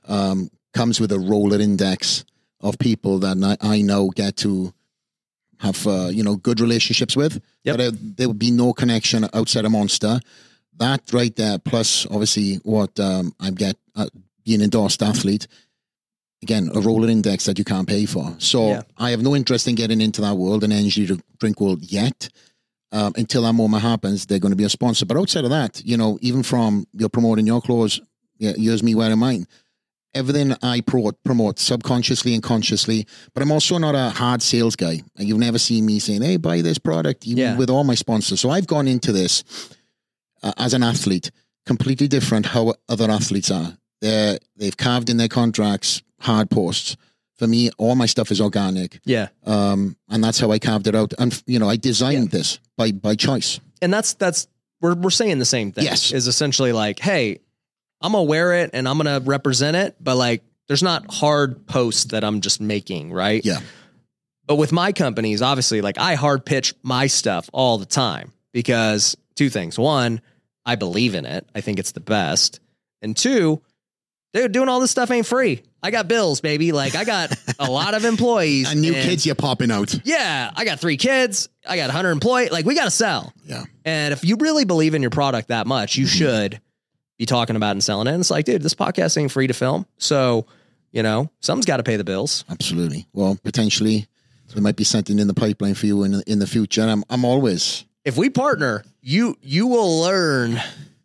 um, 0.08 0.50
comes 0.74 1.00
with 1.00 1.12
a 1.12 1.18
Rolodex 1.18 2.24
of 2.62 2.78
people 2.80 3.20
that 3.20 3.38
I, 3.62 3.76
I 3.78 3.82
know 3.82 4.10
get 4.10 4.38
to 4.38 4.74
have 5.60 5.86
uh, 5.86 6.10
you 6.12 6.24
know 6.24 6.36
good 6.38 6.60
relationships 6.60 7.16
with. 7.16 7.42
Yep. 7.64 7.78
But 7.78 7.86
uh, 7.86 7.92
there 8.18 8.28
would 8.28 8.40
be 8.40 8.52
no 8.52 8.74
connection 8.74 9.28
outside 9.34 9.66
of 9.66 9.72
Monster. 9.72 10.20
That 10.78 11.02
right 11.14 11.36
there, 11.36 11.60
plus 11.60 12.06
obviously 12.08 12.56
what 12.64 13.00
um, 13.00 13.34
I 13.40 13.52
get 13.52 13.76
uh, 13.96 14.08
being 14.44 14.62
endorsed 14.62 15.04
athlete. 15.04 15.48
Again, 16.44 16.70
a 16.70 16.80
Rolodex 16.80 17.46
that 17.46 17.60
you 17.60 17.64
can't 17.66 17.88
pay 17.88 18.06
for. 18.06 18.34
So 18.40 18.70
Yeah. 18.70 18.82
I 18.98 19.12
have 19.12 19.22
no 19.22 19.36
interest 19.36 19.68
in 19.68 19.76
getting 19.76 20.02
into 20.02 20.22
that 20.22 20.36
world 20.36 20.64
and 20.64 20.74
energy 20.74 21.06
to 21.08 21.20
drink 21.40 21.62
world 21.62 21.84
yet. 21.84 22.30
Um, 22.92 23.14
until 23.16 23.44
that 23.44 23.54
moment 23.54 23.84
happens, 23.84 24.26
they're 24.26 24.40
going 24.40 24.52
to 24.52 24.56
be 24.58 24.64
a 24.66 24.70
sponsor. 24.70 25.06
But 25.06 25.18
outside 25.18 25.44
of 25.46 25.50
that, 25.52 25.82
you 25.86 25.96
know, 25.98 26.18
even 26.22 26.44
from 26.44 26.86
you're 26.94 27.10
promoting 27.10 27.46
your 27.48 27.62
clothes, 27.62 28.02
yeah, 28.38 28.54
here's 28.58 28.84
me 28.84 28.96
wearing 28.96 29.20
mine. 29.20 29.46
Everything 30.14 30.54
I 30.62 30.82
pro- 30.82 31.14
promote 31.24 31.58
subconsciously 31.58 32.34
and 32.34 32.44
consciously, 32.44 33.08
but 33.34 33.42
I'm 33.44 33.52
also 33.52 33.78
not 33.78 33.96
a 33.96 34.10
hard 34.10 34.42
sales 34.42 34.76
guy. 34.76 35.04
And 35.16 35.26
you've 35.26 35.38
never 35.38 35.58
seen 35.58 35.86
me 35.86 36.00
saying, 36.00 36.22
"Hey, 36.22 36.36
buy 36.36 36.62
this 36.62 36.78
product," 36.80 37.26
even 37.26 37.38
Yeah. 37.38 37.56
with 37.56 37.70
all 37.70 37.86
my 37.86 37.96
sponsors. 37.96 38.42
So 38.42 38.50
I've 38.50 38.68
gone 38.68 38.90
into 38.90 39.14
this 39.14 39.44
uh, 40.44 40.52
as 40.58 40.74
an 40.74 40.84
athlete, 40.84 41.32
completely 41.66 42.10
different 42.10 42.48
how 42.48 42.74
other 42.90 43.10
athletes 43.10 43.52
are. 43.52 43.78
They're, 44.02 44.40
they've 44.58 44.76
carved 44.76 45.10
in 45.10 45.16
their 45.18 45.30
contracts 45.30 46.02
hard 46.22 46.50
posts. 46.50 46.96
For 47.38 47.48
me, 47.48 47.72
all 47.80 47.96
my 47.96 48.06
stuff 48.06 48.30
is 48.30 48.40
organic, 48.40 49.00
Yeah. 49.04 49.30
um, 49.48 49.98
and 50.10 50.24
that's 50.24 50.40
how 50.40 50.52
I 50.52 50.60
carved 50.60 50.86
it 50.88 50.94
out. 50.96 51.14
And 51.18 51.42
you 51.48 51.58
know, 51.58 51.68
I 51.68 51.76
designed 51.76 52.30
this 52.30 52.60
by 52.78 52.92
by 52.92 53.16
choice. 53.16 53.60
And 53.82 53.92
that's, 53.92 54.14
that's, 54.14 54.48
we're, 54.80 54.94
we're 54.94 55.10
saying 55.10 55.40
the 55.40 55.46
same 55.46 55.72
thing. 55.72 55.86
Yes. 55.86 56.12
Is 56.12 56.28
essentially 56.28 56.72
like, 56.72 57.00
Hey, 57.00 57.40
I'm 58.00 58.12
gonna 58.12 58.24
wear 58.26 58.54
it 58.62 58.70
and 58.74 58.88
I'm 58.88 58.98
gonna 58.98 59.20
represent 59.22 59.76
it, 59.76 59.96
but 60.00 60.18
like, 60.18 60.44
there's 60.68 60.84
not 60.84 61.12
hard 61.12 61.66
posts 61.66 62.06
that 62.12 62.24
I'm 62.24 62.42
just 62.42 62.62
making, 62.62 63.12
right? 63.12 63.44
Yeah. 63.44 63.60
But 64.46 64.56
with 64.58 64.72
my 64.72 64.92
companies, 64.92 65.42
obviously, 65.42 65.82
like 65.82 65.98
I 65.98 66.14
hard 66.16 66.46
pitch 66.46 66.76
my 66.84 67.08
stuff 67.08 67.50
all 67.54 67.80
the 67.80 67.86
time 67.88 68.34
because 68.54 69.18
two 69.36 69.50
things. 69.50 69.80
One, 69.80 70.22
I 70.64 70.76
believe 70.76 71.16
in 71.16 71.26
it. 71.26 71.50
I 71.56 71.62
think 71.62 71.80
it's 71.80 71.92
the 71.94 72.00
best. 72.02 72.60
And 73.02 73.18
two, 73.18 73.62
dude, 74.34 74.52
doing 74.52 74.70
all 74.70 74.80
this 74.80 74.92
stuff 74.92 75.12
ain't 75.12 75.26
free. 75.26 75.64
I 75.84 75.92
got 75.92 76.08
bills, 76.08 76.42
baby. 76.42 76.72
Like 76.72 76.96
I 76.96 77.04
got 77.04 77.34
a 77.60 77.70
lot 77.72 77.94
of 77.94 78.06
employees. 78.06 78.72
And 78.72 78.82
new 78.82 78.94
kids 78.94 79.26
you're 79.26 79.36
popping 79.36 79.72
out. 79.72 79.96
Yeah, 80.06 80.52
I 80.56 80.66
got 80.66 80.80
three 80.80 80.98
kids. 80.98 81.50
I 81.68 81.76
got 81.76 81.88
100 81.88 82.12
employees. 82.12 82.52
Like 82.52 82.66
we 82.66 82.76
got 82.76 82.86
to 82.86 82.92
sell. 82.92 83.34
Yeah. 83.46 83.64
And 83.84 84.14
if 84.14 84.24
you 84.24 84.36
really 84.40 84.66
believe 84.66 84.94
in 84.94 85.02
your 85.02 85.12
product 85.12 85.48
that 85.48 85.68
much, 85.68 85.96
you 85.96 86.06
mm-hmm. 86.06 86.18
should 86.18 86.62
be 87.18 87.26
talking 87.26 87.56
about 87.56 87.72
and 87.72 87.84
selling 87.84 88.08
it. 88.08 88.12
And 88.12 88.20
it's 88.20 88.32
like, 88.32 88.46
dude, 88.46 88.62
this 88.62 88.76
podcast 88.76 89.18
ain't 89.18 89.32
free 89.32 89.48
to 89.48 89.54
film. 89.54 89.86
So, 89.98 90.46
you 90.92 91.04
know, 91.04 91.32
something's 91.40 91.66
got 91.66 91.78
to 91.78 91.84
pay 91.84 91.96
the 91.96 92.04
bills. 92.04 92.46
Absolutely. 92.50 93.08
Well, 93.14 93.38
potentially 93.44 94.08
there 94.54 94.62
might 94.62 94.76
be 94.76 94.84
something 94.84 95.18
in 95.18 95.28
the 95.28 95.34
pipeline 95.34 95.76
for 95.76 95.86
you 95.86 96.04
in 96.04 96.22
in 96.28 96.40
the 96.40 96.48
future. 96.48 96.82
And 96.82 96.92
I'm 96.92 97.04
I'm 97.10 97.26
always 97.26 97.86
If 98.06 98.18
we 98.18 98.30
partner, 98.30 98.84
you 99.02 99.38
you 99.42 99.68
will 99.68 100.02
learn 100.02 100.62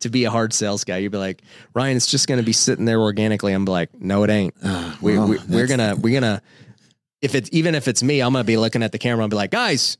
to 0.07 0.11
be 0.11 0.25
a 0.25 0.31
hard 0.31 0.53
sales 0.53 0.85
guy. 0.85 0.99
You'd 0.99 1.13
be 1.13 1.19
like, 1.19 1.43
Ryan, 1.75 1.97
it's 1.97 2.07
just 2.07 2.27
going 2.29 2.39
to 2.41 2.45
be 2.47 2.53
sitting 2.53 2.85
there 2.85 3.01
organically. 3.01 3.53
I'm 3.53 3.65
like, 3.65 3.91
no, 4.01 4.23
it 4.25 4.31
ain't. 4.31 4.55
uh, 4.63 4.95
We, 5.03 5.19
well, 5.19 5.29
we, 5.29 5.39
we're 5.49 5.67
gonna 5.67 5.95
we're 5.97 6.19
gonna 6.21 6.41
if 7.23 7.35
it's 7.35 7.49
even 7.53 7.75
if 7.75 7.89
it's 7.89 8.03
me, 8.03 8.21
I'm 8.21 8.33
gonna 8.33 8.45
be 8.45 8.57
looking 8.57 8.83
at 8.83 8.93
the 8.93 8.99
camera 8.99 9.25
and 9.25 9.31
be 9.31 9.37
like, 9.37 9.51
guys, 9.51 9.99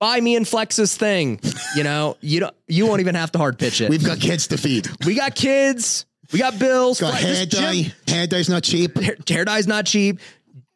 buy 0.00 0.20
me 0.20 0.36
and 0.36 0.46
Flex's 0.46 0.96
thing. 0.96 1.40
You 1.76 1.82
know, 1.84 2.16
you 2.20 2.40
don't 2.40 2.54
you 2.66 2.86
won't 2.86 3.00
even 3.00 3.14
have 3.14 3.32
to 3.32 3.38
hard 3.38 3.58
pitch 3.58 3.80
it. 3.80 3.90
We've 3.90 4.04
got 4.04 4.20
kids 4.20 4.46
to 4.48 4.56
feed. 4.58 4.88
we 5.06 5.14
got 5.14 5.34
kids, 5.34 6.06
we 6.32 6.38
got 6.38 6.58
bills. 6.58 7.00
Got 7.00 7.18
Flex- 7.18 7.24
hair 7.24 7.46
dye. 7.46 7.92
Hair 8.06 8.26
dye's 8.26 8.48
not 8.48 8.62
cheap. 8.62 8.96
hair, 8.98 9.16
hair 9.28 9.44
dye's 9.44 9.66
not 9.66 9.86
cheap. 9.86 10.20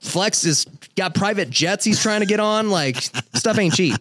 Flex 0.01 0.45
is 0.45 0.67
got 0.97 1.15
private 1.15 1.51
jets 1.51 1.85
he's 1.85 2.01
trying 2.01 2.21
to 2.21 2.27
get 2.27 2.41
on. 2.41 2.71
Like 2.71 2.97
stuff 3.35 3.59
ain't 3.59 3.75
cheap. 3.75 3.97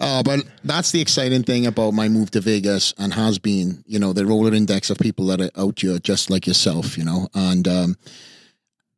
Oh, 0.00 0.22
but 0.22 0.44
that's 0.62 0.92
the 0.92 1.00
exciting 1.00 1.42
thing 1.42 1.66
about 1.66 1.92
my 1.92 2.08
move 2.08 2.30
to 2.30 2.40
Vegas 2.40 2.94
and 2.98 3.12
has 3.12 3.38
been, 3.38 3.82
you 3.86 3.98
know, 3.98 4.12
the 4.12 4.22
Rolodex 4.22 4.90
of 4.90 4.98
people 4.98 5.26
that 5.26 5.40
are 5.40 5.50
out 5.56 5.80
here 5.80 5.98
just 5.98 6.30
like 6.30 6.46
yourself, 6.46 6.96
you 6.96 7.04
know. 7.04 7.28
And 7.34 7.66
um, 7.66 7.96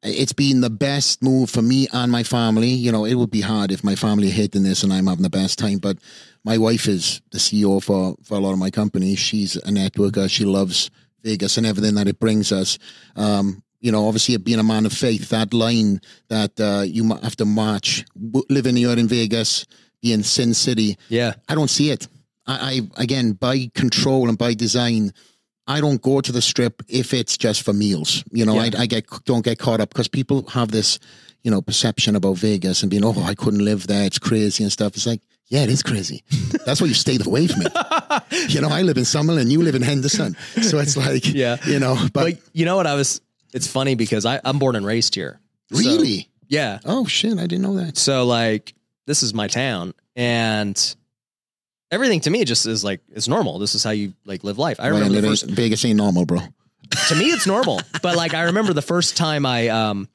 it's 0.03 0.33
been 0.33 0.61
the 0.61 0.71
best 0.71 1.23
move 1.23 1.51
for 1.51 1.63
me 1.63 1.89
and 1.93 2.13
my 2.13 2.23
family. 2.23 2.69
You 2.69 2.93
know, 2.93 3.05
it 3.05 3.15
would 3.15 3.31
be 3.31 3.41
hard 3.41 3.73
if 3.73 3.83
my 3.83 3.95
family 3.95 4.29
are 4.29 4.33
hating 4.33 4.63
this 4.63 4.83
and 4.83 4.93
I'm 4.93 5.07
having 5.07 5.23
the 5.23 5.31
best 5.31 5.59
time. 5.59 5.79
But 5.79 5.99
my 6.45 6.59
wife 6.59 6.87
is 6.87 7.21
the 7.33 7.39
CEO 7.39 7.83
for, 7.83 8.15
for 8.25 8.35
a 8.35 8.41
lot 8.41 8.53
of 8.53 8.59
my 8.59 8.71
companies. 8.71 9.19
She's 9.19 9.57
a 9.57 9.71
networker. 9.71 10.31
She 10.31 10.45
loves 10.45 10.91
Vegas 11.23 11.57
and 11.57 11.67
everything 11.67 11.95
that 11.95 12.09
it 12.09 12.21
brings 12.21 12.53
us. 12.53 12.79
Um, 13.17 13.63
you 13.81 13.91
know, 13.93 14.07
obviously 14.07 14.37
being 14.37 14.59
a 14.59 14.63
man 14.65 14.87
of 14.87 14.93
faith, 14.93 15.29
that 15.31 15.53
line 15.55 16.01
that 16.29 16.59
uh, 16.61 16.83
you 16.83 17.09
have 17.23 17.37
to 17.37 17.45
march, 17.45 18.05
living 18.49 18.77
here 18.77 18.93
in 18.99 19.09
Vegas, 19.09 19.67
in 20.03 20.23
Sin 20.23 20.55
City. 20.55 20.97
Yeah. 21.09 21.35
I 21.49 21.55
don't 21.55 21.71
see 21.71 21.91
it. 21.91 22.07
I, 22.47 22.81
I 22.97 23.03
again 23.03 23.33
by 23.33 23.71
control 23.75 24.29
and 24.29 24.37
by 24.39 24.55
design. 24.55 25.13
I 25.67 25.81
don't 25.81 26.03
go 26.03 26.21
to 26.21 26.33
the 26.33 26.43
strip 26.43 26.83
if 26.89 27.15
it's 27.15 27.37
just 27.39 27.63
for 27.63 27.73
meals. 27.73 28.25
You 28.33 28.45
know, 28.45 28.55
Yeah. 28.55 28.71
I, 28.79 28.83
I 28.83 28.87
get 28.87 29.05
don't 29.25 29.45
get 29.45 29.59
caught 29.59 29.81
up 29.81 29.91
because 29.91 30.09
people 30.09 30.49
have 30.49 30.73
this, 30.73 30.99
you 31.45 31.51
know, 31.51 31.63
perception 31.63 32.17
about 32.17 32.39
Vegas 32.39 32.83
and 32.83 32.91
being, 32.91 33.05
oh, 33.05 33.15
I 33.23 33.35
couldn't 33.35 33.65
live 33.65 33.87
there. 33.87 34.05
It's 34.05 34.19
crazy 34.19 34.65
and 34.65 34.73
stuff. 34.73 34.95
It's 34.97 35.07
like, 35.07 35.21
yeah, 35.47 35.63
it 35.63 35.69
is 35.71 35.83
crazy. 35.83 36.25
That's 36.67 36.81
why 36.81 36.89
you 36.89 36.95
stay 36.95 37.19
away 37.25 37.47
from 37.47 37.63
it. 37.67 37.73
you 38.51 38.61
know, 38.61 38.69
I 38.69 38.83
live 38.83 38.97
in 38.99 39.05
Summerlin, 39.05 39.51
you 39.51 39.63
live 39.63 39.75
in 39.77 39.83
Henderson, 39.83 40.37
so 40.63 40.79
it's 40.79 40.97
like, 40.97 41.27
Yeah. 41.35 41.57
you 41.67 41.79
know, 41.79 41.95
but 42.13 42.25
But 42.25 42.35
you 42.53 42.65
know 42.65 42.77
what? 42.77 42.87
I 42.87 42.95
was. 42.95 43.21
It's 43.53 43.67
funny 43.67 43.95
because 43.95 44.25
I, 44.27 44.41
I'm 44.45 44.59
born 44.59 44.77
and 44.77 44.85
raised 44.87 45.15
here. 45.15 45.41
So- 45.73 45.79
really, 45.79 46.29
yeah. 46.49 46.79
oh 46.85 47.07
shit, 47.07 47.39
I 47.39 47.43
didn't 47.47 47.63
know 47.63 47.77
that. 47.77 47.97
So 47.97 48.25
like, 48.27 48.75
this 49.07 49.23
is 49.23 49.33
my 49.35 49.49
town, 49.49 49.95
and 50.17 50.97
everything 51.91 52.21
to 52.21 52.31
me 52.31 52.45
just 52.45 52.67
is 52.67 52.85
like 52.85 53.01
it's 53.13 53.29
normal. 53.29 53.59
This 53.59 53.75
is 53.75 53.85
how 53.85 53.91
you 53.91 54.15
like 54.25 54.45
live 54.45 54.59
life. 54.59 54.79
I 54.81 54.89
remember 54.89 55.19
it 55.19 55.21
the 55.23 55.29
ain't- 55.29 55.41
first. 55.41 55.51
Vegas 55.51 55.85
ain't 55.85 55.97
normal, 55.97 56.27
bro. 56.27 56.41
To 57.09 57.15
me, 57.15 57.27
it's 57.27 57.47
normal. 57.47 57.81
but 58.03 58.17
like, 58.17 58.35
I 58.35 58.43
remember 58.45 58.73
the 58.73 58.83
first 58.83 59.17
time 59.17 59.47
I 59.47 59.69
um 59.69 60.09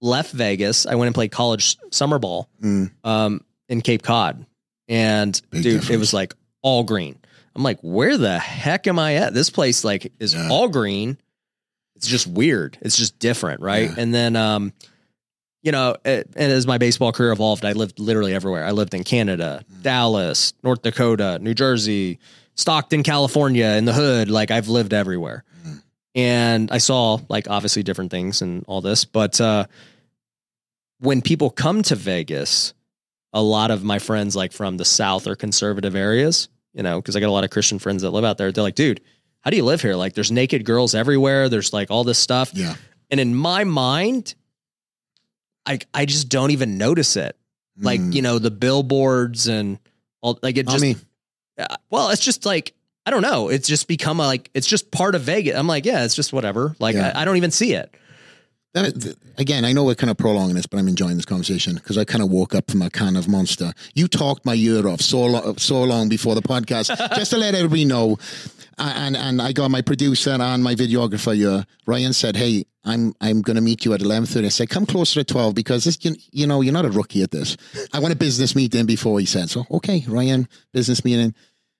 left 0.00 0.32
Vegas. 0.32 0.86
I 0.86 0.94
went 0.94 1.06
and 1.08 1.14
played 1.14 1.30
college 1.32 1.76
summer 1.90 2.18
ball 2.18 2.48
Mm. 2.62 2.90
um 3.04 3.44
in 3.68 3.80
Cape 3.80 4.02
Cod, 4.02 4.44
and 4.88 5.40
Big 5.50 5.62
dude, 5.62 5.72
it 5.76 5.80
difference. 5.80 6.00
was 6.00 6.12
like 6.14 6.34
all 6.62 6.84
green. 6.84 7.18
I'm 7.54 7.62
like, 7.62 7.80
where 7.80 8.16
the 8.16 8.38
heck 8.38 8.86
am 8.86 8.98
I 8.98 9.14
at? 9.16 9.34
This 9.34 9.50
place 9.50 9.82
like 9.84 10.12
is 10.20 10.34
Yeah. 10.34 10.48
all 10.50 10.68
green. 10.68 11.16
It's 12.00 12.08
just 12.08 12.26
weird. 12.26 12.78
It's 12.80 12.96
just 12.96 13.18
different, 13.18 13.60
right? 13.60 13.90
Yeah. 13.90 13.94
And 13.98 14.14
then, 14.14 14.34
um, 14.36 14.72
you 15.62 15.70
know, 15.70 15.96
it, 16.02 16.30
and 16.34 16.50
as 16.50 16.66
my 16.66 16.78
baseball 16.78 17.12
career 17.12 17.30
evolved, 17.30 17.66
I 17.66 17.72
lived 17.72 17.98
literally 17.98 18.32
everywhere. 18.32 18.64
I 18.64 18.70
lived 18.70 18.94
in 18.94 19.04
Canada, 19.04 19.62
Mm. 19.70 19.82
Dallas, 19.82 20.54
North 20.64 20.80
Dakota, 20.80 21.38
New 21.42 21.52
Jersey, 21.52 22.18
Stockton, 22.54 23.02
California, 23.02 23.66
in 23.66 23.84
the 23.84 23.92
hood. 23.92 24.30
Like 24.30 24.50
I've 24.50 24.68
lived 24.68 24.94
everywhere, 24.94 25.44
Mm. 25.66 25.82
and 26.14 26.70
I 26.70 26.78
saw 26.78 27.18
like 27.28 27.50
obviously 27.50 27.82
different 27.82 28.10
things 28.10 28.40
and 28.40 28.64
all 28.66 28.80
this. 28.80 29.04
But 29.04 29.38
uh, 29.38 29.66
when 31.00 31.20
people 31.22 31.50
come 31.50 31.82
to 31.82 31.94
Vegas, 31.96 32.72
a 33.34 33.42
lot 33.42 33.70
of 33.70 33.84
my 33.84 33.98
friends 33.98 34.34
like 34.34 34.52
from 34.52 34.76
the 34.78 34.84
South 34.86 35.26
or 35.26 35.36
conservative 35.36 35.94
areas, 35.94 36.48
you 36.72 36.82
know, 36.82 36.98
because 37.00 37.16
I 37.16 37.20
got 37.20 37.28
a 37.28 37.32
lot 37.32 37.44
of 37.44 37.50
Christian 37.50 37.78
friends 37.78 38.00
that 38.02 38.10
live 38.10 38.24
out 38.24 38.38
there. 38.38 38.50
They're 38.52 38.64
like, 38.64 38.74
dude, 38.74 39.00
how 39.40 39.50
do 39.50 39.56
you 39.56 39.64
live 39.64 39.80
here? 39.82 39.94
Like, 39.94 40.14
there's 40.14 40.30
naked 40.30 40.64
girls 40.64 40.94
everywhere. 40.94 41.48
There's 41.48 41.72
like 41.72 41.90
all 41.90 42.04
this 42.04 42.18
stuff. 42.18 42.50
Yeah. 42.54 42.74
And 43.10 43.18
in 43.20 43.34
my 43.34 43.64
mind, 43.64 44.34
I 45.66 45.78
I 45.92 46.04
just 46.06 46.28
don't 46.28 46.50
even 46.50 46.78
notice 46.78 47.16
it. 47.16 47.36
Like, 47.78 48.00
Mm. 48.00 48.12
you 48.14 48.22
know, 48.22 48.38
the 48.38 48.50
billboards 48.50 49.46
and 49.48 49.78
all 50.20 50.38
like 50.42 50.56
it 50.58 50.68
I 50.68 50.72
just 50.72 50.82
mean, 50.82 50.96
uh, 51.58 51.76
well, 51.90 52.10
it's 52.10 52.22
just 52.24 52.44
like 52.44 52.74
I 53.06 53.10
don't 53.10 53.22
know. 53.22 53.48
It's 53.48 53.66
just 53.68 53.88
become 53.88 54.20
a, 54.20 54.26
like 54.26 54.50
it's 54.54 54.66
just 54.66 54.90
part 54.90 55.14
of 55.14 55.22
Vegas. 55.22 55.56
I'm 55.56 55.66
like, 55.66 55.86
yeah, 55.86 56.04
it's 56.04 56.14
just 56.14 56.32
whatever. 56.32 56.74
Like 56.78 56.94
Yeah. 56.94 57.12
I, 57.14 57.22
I 57.22 57.24
don't 57.24 57.36
even 57.36 57.50
see 57.50 57.72
it. 57.74 57.94
That, 58.72 59.16
again, 59.36 59.64
I 59.64 59.72
know 59.72 59.82
we're 59.82 59.96
kind 59.96 60.12
of 60.12 60.16
prolonging 60.16 60.54
this, 60.54 60.66
but 60.66 60.78
I'm 60.78 60.86
enjoying 60.86 61.16
this 61.16 61.24
conversation 61.24 61.74
because 61.74 61.98
I 61.98 62.04
kind 62.04 62.22
of 62.22 62.30
woke 62.30 62.54
up 62.54 62.70
from 62.70 62.82
a 62.82 62.90
can 62.90 63.16
of 63.16 63.26
Monster. 63.26 63.72
You 63.94 64.06
talked 64.06 64.46
my 64.46 64.54
ear 64.54 64.86
off 64.86 65.00
so 65.00 65.24
long, 65.24 65.58
so 65.58 65.82
long 65.82 66.08
before 66.08 66.36
the 66.36 66.42
podcast, 66.42 66.96
just 67.16 67.32
to 67.32 67.38
let 67.38 67.54
everybody 67.54 67.84
know. 67.84 68.18
And 68.78 69.16
and 69.16 69.42
I 69.42 69.52
got 69.52 69.70
my 69.70 69.82
producer 69.82 70.30
and 70.30 70.62
my 70.62 70.74
videographer 70.74 71.34
here. 71.34 71.66
Ryan 71.84 72.12
said, 72.12 72.36
"Hey, 72.36 72.64
I'm 72.84 73.12
I'm 73.20 73.42
going 73.42 73.56
to 73.56 73.60
meet 73.60 73.84
you 73.84 73.92
at 73.92 74.00
11:30." 74.00 74.46
I 74.46 74.48
said, 74.48 74.70
"Come 74.70 74.86
closer 74.86 75.20
at 75.20 75.28
12 75.28 75.54
because 75.54 75.84
this, 75.84 76.02
you, 76.02 76.14
you 76.30 76.46
know 76.46 76.60
you're 76.60 76.72
not 76.72 76.86
a 76.86 76.90
rookie 76.90 77.22
at 77.22 77.30
this. 77.30 77.56
I 77.92 77.98
want 77.98 78.14
a 78.14 78.16
business 78.16 78.54
meeting 78.54 78.86
before." 78.86 79.18
He 79.20 79.26
said, 79.26 79.50
"So 79.50 79.66
okay, 79.70 80.04
Ryan, 80.08 80.48
business 80.72 81.04
meeting." 81.04 81.34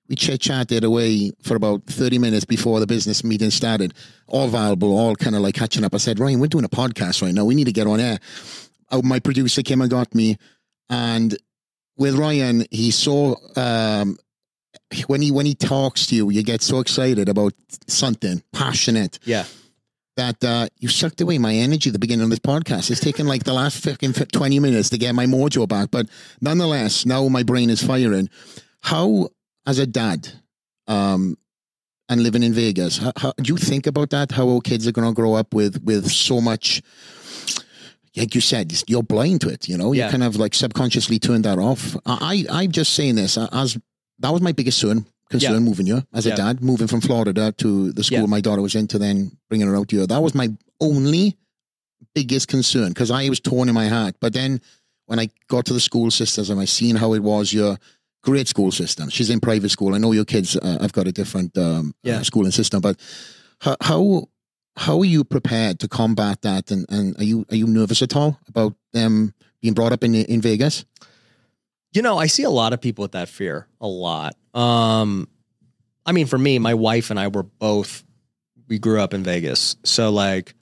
We 0.09 0.15
chit 0.15 0.41
chatted 0.41 0.83
away 0.83 1.31
for 1.41 1.55
about 1.55 1.83
30 1.87 2.19
minutes 2.19 2.43
before 2.43 2.79
the 2.81 2.87
business 2.87 3.23
meeting 3.23 3.49
started. 3.49 3.93
All 4.27 4.47
valuable, 4.49 4.97
all 4.97 5.15
kind 5.15 5.35
of 5.35 5.41
like 5.41 5.55
catching 5.55 5.83
up. 5.85 5.93
I 5.93 5.97
said, 5.97 6.19
Ryan, 6.19 6.39
we're 6.39 6.47
doing 6.47 6.65
a 6.65 6.69
podcast 6.69 7.21
right 7.21 7.33
now. 7.33 7.45
We 7.45 7.55
need 7.55 7.65
to 7.67 7.71
get 7.71 7.87
on 7.87 7.99
air. 8.01 8.19
Uh, 8.89 9.01
my 9.03 9.19
producer 9.19 9.61
came 9.61 9.79
and 9.81 9.89
got 9.89 10.13
me. 10.13 10.35
And 10.89 11.37
with 11.97 12.15
Ryan, 12.15 12.65
he 12.71 12.91
saw 12.91 13.35
um, 13.55 14.17
when 15.07 15.21
he 15.21 15.31
when 15.31 15.45
he 15.45 15.55
talks 15.55 16.07
to 16.07 16.15
you, 16.15 16.29
you 16.29 16.43
get 16.43 16.61
so 16.61 16.79
excited 16.81 17.29
about 17.29 17.53
something, 17.87 18.43
passionate, 18.51 19.17
Yeah. 19.23 19.45
that 20.17 20.43
uh, 20.43 20.67
you 20.79 20.89
sucked 20.89 21.21
away 21.21 21.37
my 21.37 21.53
energy 21.53 21.89
at 21.89 21.93
the 21.93 21.99
beginning 21.99 22.25
of 22.25 22.29
this 22.31 22.39
podcast. 22.39 22.91
It's 22.91 22.99
taken 22.99 23.27
like 23.27 23.45
the 23.45 23.53
last 23.53 23.81
fucking 23.81 24.11
20 24.13 24.59
minutes 24.59 24.89
to 24.89 24.97
get 24.97 25.15
my 25.15 25.25
mojo 25.25 25.65
back. 25.69 25.89
But 25.89 26.07
nonetheless, 26.41 27.05
now 27.05 27.25
my 27.29 27.43
brain 27.43 27.69
is 27.69 27.81
firing. 27.81 28.29
How, 28.81 29.29
as 29.65 29.79
a 29.79 29.85
dad, 29.85 30.27
um, 30.87 31.37
and 32.09 32.23
living 32.23 32.43
in 32.43 32.53
Vegas, 32.53 32.97
how, 32.97 33.13
how, 33.15 33.33
do 33.37 33.53
you 33.53 33.57
think 33.57 33.87
about 33.87 34.09
that? 34.09 34.31
How 34.31 34.49
our 34.49 34.59
kids 34.61 34.85
are 34.87 34.91
going 34.91 35.07
to 35.07 35.13
grow 35.13 35.33
up 35.33 35.53
with 35.53 35.81
with 35.83 36.11
so 36.11 36.41
much, 36.41 36.81
like 38.17 38.35
you 38.35 38.41
said, 38.41 38.73
you're 38.87 39.03
blind 39.03 39.41
to 39.41 39.49
it. 39.49 39.69
You 39.69 39.77
know, 39.77 39.93
you 39.93 40.03
kind 40.09 40.23
of 40.23 40.35
like 40.35 40.53
subconsciously 40.53 41.19
turned 41.19 41.45
that 41.45 41.57
off. 41.57 41.95
I, 42.05 42.45
I 42.49 42.63
I'm 42.63 42.71
just 42.71 42.93
saying 42.93 43.15
this 43.15 43.37
as 43.37 43.77
that 44.19 44.31
was 44.31 44.41
my 44.41 44.51
biggest 44.51 44.81
concern. 44.81 45.05
Concern 45.29 45.53
Yeah. 45.53 45.59
moving 45.59 45.85
here 45.85 46.03
as 46.13 46.25
a 46.25 46.29
Yeah. 46.29 46.35
dad, 46.35 46.61
moving 46.61 46.87
from 46.87 46.99
Florida 46.99 47.53
to 47.53 47.93
the 47.93 48.03
school 48.03 48.19
Yeah. 48.19 48.25
my 48.25 48.41
daughter 48.41 48.61
was 48.61 48.75
in 48.75 48.87
to 48.87 48.99
then 48.99 49.31
bringing 49.47 49.67
her 49.67 49.77
out 49.77 49.89
here. 49.89 50.05
That 50.05 50.21
was 50.21 50.35
my 50.35 50.49
only 50.81 51.37
biggest 52.13 52.49
concern 52.49 52.89
because 52.89 53.09
I 53.11 53.29
was 53.29 53.39
torn 53.39 53.69
in 53.69 53.73
my 53.73 53.87
heart. 53.87 54.15
But 54.19 54.33
then 54.33 54.59
when 55.05 55.19
I 55.19 55.29
got 55.47 55.65
to 55.67 55.73
the 55.73 55.79
school 55.79 56.11
systems 56.11 56.49
and 56.49 56.59
I 56.59 56.65
seen 56.65 56.97
how 56.97 57.13
it 57.13 57.23
was, 57.23 57.53
your 57.53 57.77
great 58.23 58.47
school 58.47 58.71
system. 58.71 59.09
She's 59.09 59.29
in 59.29 59.39
private 59.39 59.69
school. 59.71 59.95
I 59.95 59.97
know 59.97 60.11
your 60.11 60.25
kids 60.25 60.55
uh, 60.55 60.77
have 60.81 60.93
got 60.93 61.07
a 61.07 61.11
different 61.11 61.57
um, 61.57 61.93
Yeah. 62.03 62.17
uh, 62.19 62.23
schooling 62.23 62.51
system, 62.51 62.81
but 62.81 62.99
how, 63.61 63.75
how 63.81 64.27
how 64.77 64.99
are 64.99 65.05
you 65.05 65.23
prepared 65.23 65.79
to 65.79 65.87
combat 65.87 66.41
that? 66.41 66.71
And, 66.71 66.85
and 66.89 67.15
are 67.19 67.23
you 67.23 67.45
are 67.51 67.55
you 67.57 67.67
nervous 67.67 68.01
at 68.01 68.15
all 68.15 68.39
about 68.47 68.73
them 68.93 69.33
being 69.61 69.73
brought 69.73 69.91
up 69.91 70.03
in 70.03 70.15
in 70.15 70.41
Vegas? 70.41 70.85
You 71.93 72.01
know, 72.01 72.17
I 72.17 72.27
see 72.27 72.43
a 72.43 72.49
lot 72.49 72.71
of 72.73 72.79
people 72.79 73.01
with 73.03 73.11
that 73.11 73.27
fear 73.27 73.67
a 73.81 73.87
lot. 73.87 74.35
Um, 74.53 75.27
I 76.05 76.13
mean, 76.13 76.25
for 76.27 76.37
me, 76.37 76.57
my 76.59 76.73
wife 76.73 77.09
and 77.11 77.19
I 77.19 77.27
were 77.27 77.43
both, 77.43 78.03
we 78.69 78.79
grew 78.79 79.01
up 79.01 79.13
in 79.13 79.23
Vegas. 79.23 79.75
So, 79.83 80.09
like, 80.09 80.55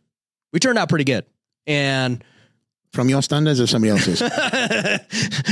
we 0.51 0.59
turned 0.59 0.79
out 0.79 0.89
pretty 0.89 1.03
good. 1.05 1.25
And 1.67 2.23
From 2.93 3.07
your 3.07 3.21
standards 3.21 3.61
or 3.61 3.67
somebody 3.67 3.91
else's? 3.91 4.21
I, 4.23 4.99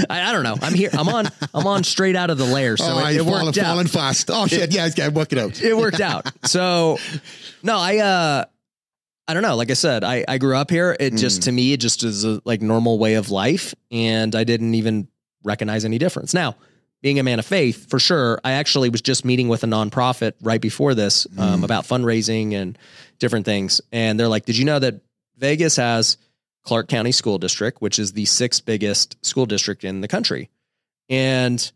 I 0.09 0.31
don't 0.31 0.43
know. 0.43 0.55
I'm 0.61 0.73
here. 0.73 0.89
I'm 0.93 1.07
on, 1.07 1.27
I'm 1.53 1.67
on 1.67 1.83
straight 1.83 2.15
out 2.15 2.29
of 2.29 2.37
the 2.37 2.45
lair. 2.45 2.77
So 2.77 2.85
oh, 2.85 3.05
it, 3.07 3.15
it 3.17 3.23
falling, 3.23 3.45
worked 3.45 3.57
out. 3.59 3.65
falling 3.65 3.87
fast. 3.87 4.29
Oh 4.31 4.47
shit! 4.47 4.73
Yeah, 4.73 4.89
yeah, 4.97 5.09
work 5.09 5.31
it 5.31 5.37
out. 5.37 5.61
it 5.61 5.77
worked 5.77 6.01
out. 6.01 6.31
So 6.47 6.97
no, 7.63 7.77
I 7.77 7.97
uh 7.99 8.45
I 9.27 9.33
don't 9.33 9.43
know. 9.43 9.55
Like 9.55 9.69
I 9.69 9.75
said, 9.75 10.03
I 10.03 10.25
I 10.27 10.37
grew 10.39 10.55
up 10.55 10.71
here. 10.71 10.95
It 10.99 11.11
just 11.15 11.41
Mm. 11.41 11.43
to 11.45 11.51
me 11.51 11.73
it 11.73 11.79
just 11.79 12.03
is 12.03 12.23
a 12.25 12.41
like 12.43 12.61
normal 12.61 12.97
way 12.97 13.15
of 13.15 13.29
life 13.29 13.75
and 13.91 14.33
I 14.35 14.43
didn't 14.43 14.73
even 14.75 15.07
recognize 15.43 15.85
any 15.85 15.97
difference. 15.99 16.33
Now, 16.33 16.55
being 17.03 17.19
a 17.19 17.23
man 17.23 17.37
of 17.37 17.45
faith, 17.45 17.87
for 17.89 17.99
sure, 17.99 18.39
I 18.43 18.53
actually 18.53 18.89
was 18.89 19.01
just 19.01 19.23
meeting 19.25 19.47
with 19.47 19.63
a 19.63 19.67
nonprofit 19.67 20.33
right 20.41 20.59
before 20.59 20.95
this 20.95 21.27
um, 21.37 21.61
Mm. 21.61 21.65
about 21.65 21.83
fundraising 21.85 22.53
and 22.53 22.77
different 23.19 23.45
things. 23.45 23.79
And 23.91 24.19
they're 24.19 24.27
like, 24.27 24.45
"Did 24.45 24.57
you 24.57 24.65
know 24.65 24.79
that 24.79 25.01
Vegas 25.37 25.75
has 25.75 26.17
Clark 26.67 26.89
County 26.89 27.11
School 27.11 27.37
District, 27.37 27.81
which 27.81 27.97
is 27.97 28.11
the 28.11 28.25
sixth 28.25 28.65
biggest 28.65 29.17
school 29.25 29.45
district 29.45 29.83
in 29.83 30.01
the 30.01 30.07
country?" 30.07 30.49
And 31.09 31.71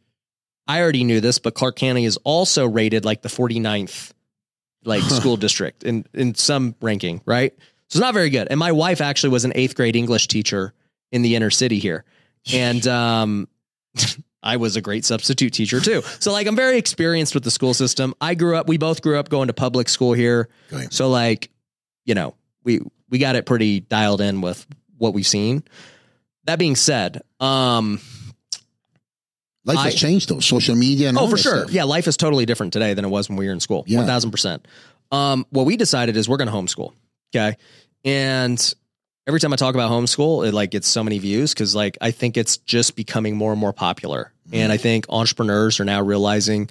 I 0.67 0.81
already 0.81 1.03
knew 1.03 1.21
this, 1.21 1.39
but 1.39 1.55
Clark 1.55 1.77
County 1.77 2.05
is 2.05 2.17
also 2.17 2.67
rated 2.67 3.05
like 3.05 3.21
the 3.21 3.29
49th 3.29 4.11
like 4.83 5.03
school 5.03 5.37
district 5.37 5.83
in 5.83 6.05
in 6.13 6.35
some 6.35 6.75
ranking, 6.81 7.21
right? 7.25 7.53
So 7.87 7.97
it's 7.97 8.01
not 8.01 8.13
very 8.13 8.29
good. 8.29 8.47
And 8.49 8.59
my 8.59 8.71
wife 8.71 9.01
actually 9.01 9.29
was 9.29 9.45
an 9.45 9.51
8th 9.51 9.75
grade 9.75 9.95
English 9.95 10.27
teacher 10.27 10.73
in 11.11 11.21
the 11.21 11.35
inner 11.35 11.49
city 11.49 11.79
here. 11.79 12.03
And 12.53 12.85
um 12.87 13.47
I 14.43 14.57
was 14.57 14.75
a 14.75 14.81
great 14.81 15.05
substitute 15.05 15.53
teacher 15.53 15.79
too. 15.79 16.01
So 16.19 16.31
like 16.31 16.47
I'm 16.47 16.55
very 16.55 16.77
experienced 16.77 17.35
with 17.35 17.43
the 17.43 17.51
school 17.51 17.73
system. 17.73 18.13
I 18.19 18.33
grew 18.33 18.55
up 18.55 18.67
we 18.67 18.77
both 18.77 19.01
grew 19.01 19.17
up 19.17 19.29
going 19.29 19.47
to 19.47 19.53
public 19.53 19.87
school 19.87 20.13
here. 20.13 20.49
So 20.89 21.09
like, 21.09 21.51
you 22.05 22.15
know, 22.15 22.35
we 22.63 22.79
we 23.09 23.19
got 23.19 23.35
it 23.35 23.45
pretty 23.45 23.81
dialed 23.81 24.21
in 24.21 24.41
with 24.41 24.65
what 25.01 25.13
we've 25.13 25.27
seen. 25.27 25.63
That 26.45 26.59
being 26.59 26.75
said, 26.75 27.21
um 27.39 27.99
Life 29.63 29.77
has 29.79 29.93
I- 29.93 29.97
changed 29.97 30.29
though. 30.29 30.39
Social 30.39 30.75
media 30.75 31.09
and 31.09 31.17
Oh, 31.17 31.21
all 31.21 31.29
for 31.29 31.37
sure. 31.37 31.59
stuff. 31.59 31.71
Yeah, 31.71 31.83
life 31.83 32.07
is 32.07 32.17
totally 32.17 32.45
different 32.45 32.73
today 32.73 32.93
than 32.93 33.05
it 33.05 33.09
was 33.09 33.29
when 33.29 33.37
we 33.37 33.45
were 33.45 33.53
in 33.53 33.59
school. 33.59 33.85
One 33.87 34.05
thousand 34.05 34.31
percent. 34.31 34.67
Um, 35.11 35.45
what 35.49 35.65
we 35.65 35.77
decided 35.77 36.17
is 36.17 36.27
we're 36.29 36.37
going 36.37 36.47
to 36.49 36.53
homeschool. 36.53 36.93
Okay, 37.35 37.55
and 38.03 38.73
every 39.27 39.39
time 39.39 39.53
I 39.53 39.55
talk 39.57 39.75
about 39.75 39.91
homeschool, 39.91 40.47
it 40.47 40.53
like 40.53 40.71
gets 40.71 40.87
so 40.87 41.03
many 41.03 41.19
views 41.19 41.53
because 41.53 41.75
like 41.75 41.97
I 42.01 42.11
think 42.11 42.37
it's 42.37 42.57
just 42.57 42.95
becoming 42.95 43.35
more 43.35 43.51
and 43.51 43.59
more 43.61 43.73
popular. 43.73 44.31
And 44.53 44.71
I 44.71 44.77
think 44.77 45.05
entrepreneurs 45.09 45.79
are 45.79 45.85
now 45.85 46.01
realizing, 46.01 46.69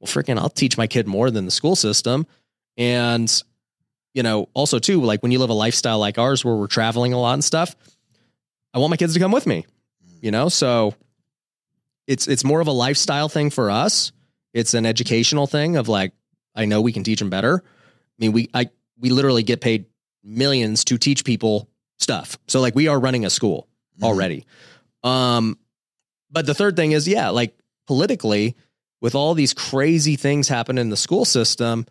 well, 0.00 0.08
freaking, 0.08 0.36
I'll 0.38 0.48
teach 0.48 0.76
my 0.76 0.88
kid 0.88 1.06
more 1.06 1.30
than 1.30 1.44
the 1.44 1.52
school 1.52 1.76
system. 1.76 2.26
And, 2.76 3.30
you 4.14 4.22
know, 4.22 4.48
also 4.54 4.78
too, 4.78 5.02
like 5.02 5.22
when 5.22 5.32
you 5.32 5.38
live 5.38 5.50
a 5.50 5.54
lifestyle 5.54 5.98
like 5.98 6.18
ours 6.18 6.44
where 6.44 6.54
we're 6.56 6.66
traveling 6.66 7.12
a 7.12 7.18
lot 7.20 7.34
and 7.34 7.44
stuff, 7.44 7.74
I 8.74 8.78
want 8.78 8.90
my 8.90 8.96
kids 8.96 9.14
to 9.14 9.20
come 9.20 9.32
with 9.32 9.46
me, 9.46 9.66
you 10.20 10.30
know? 10.30 10.48
So 10.48 10.94
it's 12.06 12.26
it's 12.26 12.44
more 12.44 12.60
of 12.60 12.66
a 12.66 12.72
lifestyle 12.72 13.28
thing 13.28 13.50
for 13.50 13.70
us. 13.70 14.12
It's 14.52 14.74
an 14.74 14.84
educational 14.86 15.46
thing 15.46 15.76
of 15.76 15.88
like, 15.88 16.12
I 16.54 16.64
know 16.64 16.80
we 16.80 16.92
can 16.92 17.04
teach 17.04 17.20
them 17.20 17.30
better. 17.30 17.62
I 17.64 18.16
mean, 18.18 18.32
we 18.32 18.48
I 18.52 18.70
we 18.98 19.10
literally 19.10 19.42
get 19.42 19.60
paid 19.60 19.86
millions 20.24 20.84
to 20.84 20.98
teach 20.98 21.24
people 21.24 21.68
stuff. 21.98 22.38
So 22.48 22.60
like 22.60 22.74
we 22.74 22.88
are 22.88 22.98
running 22.98 23.24
a 23.24 23.30
school 23.30 23.68
Mhm. 24.00 24.04
already. 24.04 24.46
Um 25.02 25.58
but 26.30 26.46
the 26.46 26.54
third 26.54 26.76
thing 26.76 26.92
is 26.92 27.06
yeah, 27.08 27.30
like 27.30 27.56
politically 27.86 28.56
with 29.00 29.14
all 29.14 29.34
these 29.34 29.54
crazy 29.54 30.16
things 30.16 30.48
happening 30.48 30.80
in 30.82 30.90
the 30.90 30.96
school 30.96 31.24
system, 31.24 31.86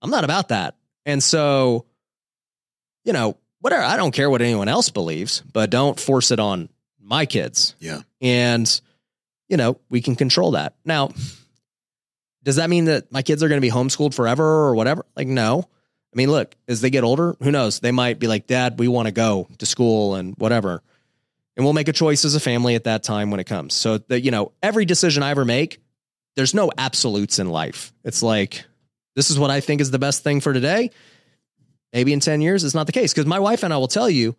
I'm 0.00 0.10
not 0.10 0.24
about 0.24 0.48
that. 0.48 0.76
And 1.04 1.22
so 1.22 1.86
you 3.04 3.12
know, 3.12 3.36
whatever, 3.60 3.82
I 3.82 3.96
don't 3.96 4.12
care 4.12 4.30
what 4.30 4.42
anyone 4.42 4.68
else 4.68 4.90
believes, 4.90 5.42
but 5.52 5.70
don't 5.70 5.98
force 5.98 6.30
it 6.30 6.40
on 6.40 6.68
my 7.00 7.26
kids. 7.26 7.74
Yeah. 7.80 8.02
And 8.20 8.80
you 9.48 9.56
know, 9.56 9.78
we 9.90 10.00
can 10.00 10.16
control 10.16 10.52
that. 10.52 10.74
Now, 10.84 11.10
does 12.42 12.56
that 12.56 12.70
mean 12.70 12.86
that 12.86 13.12
my 13.12 13.22
kids 13.22 13.42
are 13.42 13.48
going 13.48 13.60
to 13.60 13.66
be 13.66 13.70
homeschooled 13.70 14.14
forever 14.14 14.44
or 14.44 14.74
whatever? 14.74 15.04
Like 15.16 15.28
no. 15.28 15.68
I 16.12 16.16
mean, 16.16 16.30
look, 16.30 16.54
as 16.68 16.80
they 16.82 16.90
get 16.90 17.04
older, 17.04 17.36
who 17.42 17.50
knows? 17.50 17.80
They 17.80 17.92
might 17.92 18.18
be 18.18 18.26
like, 18.26 18.46
"Dad, 18.46 18.78
we 18.78 18.86
want 18.88 19.06
to 19.06 19.12
go 19.12 19.48
to 19.58 19.66
school 19.66 20.14
and 20.14 20.34
whatever." 20.36 20.82
And 21.56 21.64
we'll 21.64 21.74
make 21.74 21.88
a 21.88 21.92
choice 21.92 22.24
as 22.24 22.34
a 22.34 22.40
family 22.40 22.74
at 22.74 22.84
that 22.84 23.02
time 23.02 23.30
when 23.30 23.40
it 23.40 23.44
comes. 23.44 23.74
So 23.74 23.98
that 23.98 24.20
you 24.20 24.30
know, 24.30 24.52
every 24.62 24.84
decision 24.84 25.22
I 25.22 25.30
ever 25.30 25.44
make, 25.44 25.80
there's 26.36 26.54
no 26.54 26.70
absolutes 26.76 27.38
in 27.38 27.48
life. 27.48 27.92
It's 28.04 28.22
like 28.22 28.64
this 29.14 29.30
is 29.30 29.38
what 29.38 29.50
I 29.50 29.60
think 29.60 29.80
is 29.80 29.90
the 29.90 29.98
best 29.98 30.22
thing 30.22 30.40
for 30.40 30.52
today. 30.52 30.90
Maybe 31.92 32.12
in 32.12 32.20
10 32.20 32.40
years 32.40 32.64
it's 32.64 32.74
not 32.74 32.86
the 32.86 32.92
case 32.92 33.12
because 33.12 33.26
my 33.26 33.38
wife 33.38 33.62
and 33.62 33.72
I 33.72 33.76
will 33.76 33.88
tell 33.88 34.08
you 34.08 34.36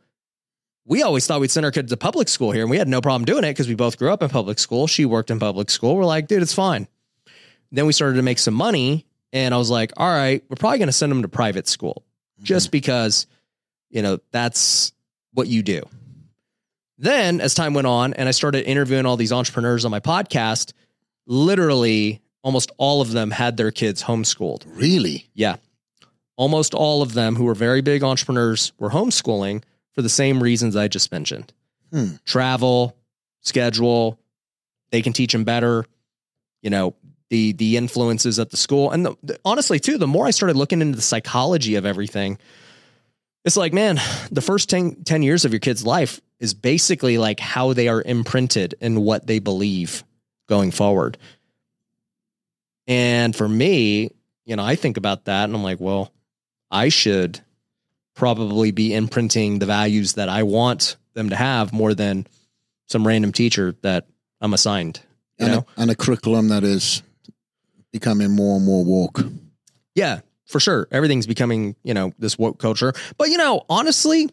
we 0.86 1.02
always 1.02 1.26
thought 1.26 1.40
we'd 1.40 1.52
send 1.52 1.66
our 1.66 1.72
kids 1.72 1.92
to 1.92 1.98
public 1.98 2.28
school 2.28 2.52
here 2.52 2.64
and 2.64 2.72
we 2.72 2.78
had 2.78 2.88
no 2.88 3.00
problem 3.00 3.26
doing 3.26 3.44
it 3.44 3.52
because 3.52 3.68
we 3.68 3.76
both 3.76 3.98
grew 3.98 4.12
up 4.12 4.22
in 4.22 4.30
public 4.30 4.60
school. 4.60 4.88
She 4.88 5.06
worked 5.06 5.32
in 5.32 5.40
public 5.40 5.70
school. 5.70 5.96
We're 5.96 6.04
like, 6.04 6.28
dude, 6.28 6.42
it's 6.42 6.54
fine. 6.54 6.88
Then 7.72 7.86
we 7.86 7.94
started 7.94 8.18
to 8.18 8.22
make 8.22 8.40
some 8.40 8.54
money 8.54 9.06
and 9.32 9.54
I 9.54 9.58
was 9.58 9.70
like, 9.70 9.94
all 9.98 10.10
right, 10.10 10.44
we're 10.50 10.56
probably 10.56 10.80
going 10.80 10.88
to 10.88 10.94
send 10.94 11.12
them 11.12 11.22
to 11.22 11.28
private 11.28 11.68
school 11.68 12.04
mm-hmm. 12.38 12.46
just 12.46 12.72
because, 12.72 13.28
you 13.90 14.02
know, 14.02 14.20
that's 14.32 14.92
what 15.34 15.48
you 15.48 15.64
do. 15.64 15.82
Then 16.98 17.42
as 17.42 17.54
time 17.54 17.74
went 17.74 17.88
on 17.88 18.14
and 18.14 18.28
I 18.28 18.32
started 18.32 18.70
interviewing 18.70 19.06
all 19.06 19.18
these 19.18 19.34
entrepreneurs 19.34 19.86
on 19.86 19.92
my 19.92 20.00
podcast, 20.00 20.74
literally 21.26 22.22
almost 22.44 22.72
all 22.78 23.02
of 23.02 23.12
them 23.12 23.32
had 23.32 23.58
their 23.58 23.72
kids 23.72 24.04
homeschooled. 24.04 24.64
really. 24.68 25.28
Yeah. 25.34 25.56
Almost 26.36 26.74
all 26.74 27.02
of 27.02 27.14
them 27.14 27.36
who 27.36 27.46
were 27.46 27.54
very 27.56 27.82
big 27.82 28.04
entrepreneurs 28.04 28.72
were 28.80 28.90
homeschooling 28.90 29.64
for 29.94 30.02
the 30.02 30.10
same 30.10 30.42
reasons 30.42 30.76
I 30.76 30.88
just 30.88 31.12
mentioned. 31.12 31.54
Hmm. 31.92 32.16
Travel, 32.26 32.96
schedule, 33.42 34.20
they 34.92 35.02
can 35.02 35.14
teach 35.14 35.32
them 35.32 35.44
better, 35.44 35.86
you 36.62 36.70
know, 36.70 36.96
the 37.30 37.54
the 37.54 37.78
influences 37.78 38.40
at 38.40 38.50
the 38.50 38.58
school. 38.58 38.92
And 38.92 39.06
the, 39.06 39.16
the- 39.24 39.40
honestly 39.46 39.80
too, 39.80 39.98
the 39.98 40.08
more 40.08 40.26
I 40.26 40.32
started 40.32 40.58
looking 40.58 40.82
into 40.82 40.96
the 40.96 41.02
psychology 41.04 41.76
of 41.76 41.86
everything, 41.86 42.40
it's 43.46 43.58
like, 43.58 43.74
man, 43.74 44.00
the 44.32 44.42
first 44.42 44.70
10, 44.70 45.04
10 45.04 45.22
years 45.22 45.46
of 45.46 45.52
your 45.52 45.60
kid's 45.60 45.86
life 45.86 46.20
is 46.40 46.54
basically 46.54 47.18
like 47.18 47.40
how 47.40 47.74
they 47.74 47.88
are 47.88 48.02
imprinted 48.02 48.74
and 48.82 49.04
what 49.04 49.28
they 49.28 49.40
believe 49.40 50.04
going 50.48 50.72
forward. 50.72 51.18
And 52.88 53.36
for 53.36 53.48
me, 53.48 54.12
you 54.46 54.56
know, 54.56 54.64
I 54.64 54.76
think 54.76 54.98
about 54.98 55.26
that 55.26 55.46
and 55.46 55.56
I'm 55.56 55.64
like, 55.64 55.80
well, 55.80 56.12
I 56.70 56.90
should 56.90 57.40
probably 58.16 58.72
be 58.72 58.94
imprinting 58.94 59.60
the 59.60 59.66
values 59.66 60.14
that 60.14 60.30
I 60.30 60.44
want 60.44 60.98
them 61.14 61.30
to 61.30 61.36
have 61.36 61.74
more 61.74 61.94
than 61.94 62.28
some 62.88 63.08
random 63.08 63.32
teacher 63.32 63.76
that 63.82 64.08
I'm 64.42 64.54
assigned. 64.54 65.02
You 65.40 65.46
And 65.46 65.56
know? 65.56 65.66
a, 65.78 65.82
and 65.82 65.92
a 65.92 65.96
curriculum 65.96 66.50
that 66.50 66.64
is 66.64 67.02
becoming 67.92 68.36
more 68.36 68.58
and 68.58 68.66
more 68.66 68.84
woke. 68.84 69.22
Yeah, 69.96 70.22
for 70.46 70.60
sure. 70.60 70.88
Everything's 70.92 71.28
becoming, 71.28 71.76
you 71.84 71.94
know, 71.94 72.12
this 72.20 72.38
woke 72.38 72.60
culture. 72.60 72.94
But 73.18 73.30
you 73.30 73.38
know, 73.38 73.64
honestly, 73.70 74.30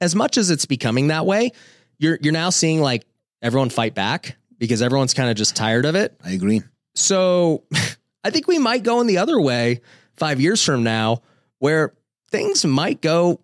as 0.00 0.14
much 0.14 0.36
as 0.36 0.50
it's 0.50 0.66
becoming 0.66 1.08
that 1.08 1.24
way, 1.26 1.52
you're 1.98 2.18
you're 2.20 2.32
now 2.32 2.50
seeing 2.50 2.80
like 2.80 3.04
everyone 3.42 3.70
fight 3.70 3.94
back 3.94 4.36
because 4.58 4.82
everyone's 4.82 5.14
kind 5.14 5.30
of 5.30 5.36
just 5.36 5.56
tired 5.56 5.84
of 5.84 5.94
it. 5.94 6.16
I 6.24 6.32
agree. 6.32 6.62
So 6.98 7.64
I 8.24 8.30
think 8.30 8.46
we 8.46 8.58
might 8.58 8.82
go 8.82 9.00
in 9.00 9.06
the 9.06 9.18
other 9.18 9.40
way 9.40 9.80
five 10.16 10.40
years 10.40 10.64
from 10.64 10.82
now, 10.82 11.22
where 11.58 11.94
things 12.30 12.64
might 12.64 13.00
go, 13.00 13.40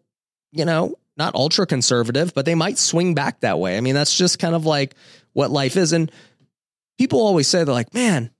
you 0.52 0.64
know, 0.64 0.96
not 1.16 1.34
ultra 1.34 1.66
conservative, 1.66 2.34
but 2.34 2.44
they 2.44 2.54
might 2.54 2.78
swing 2.78 3.14
back 3.14 3.40
that 3.40 3.58
way. 3.58 3.76
I 3.76 3.80
mean, 3.80 3.94
that's 3.94 4.16
just 4.16 4.38
kind 4.38 4.54
of 4.54 4.66
like 4.66 4.94
what 5.32 5.50
life 5.50 5.76
is. 5.76 5.92
And 5.92 6.10
people 6.98 7.20
always 7.20 7.46
say, 7.46 7.62
they're 7.62 7.72
like, 7.72 7.94
man, 7.94 8.30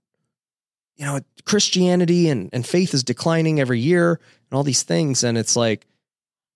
you 0.97 1.07
know, 1.07 1.21
Christianity 1.45 2.29
and, 2.29 2.51
and 2.53 2.67
faith 2.67 2.95
is 2.95 3.05
declining 3.05 3.61
every 3.61 3.81
year 3.81 4.13
and 4.51 4.57
all 4.57 4.65
these 4.65 4.83
things. 4.83 5.23
And 5.23 5.39
it's 5.39 5.57
like, 5.57 5.87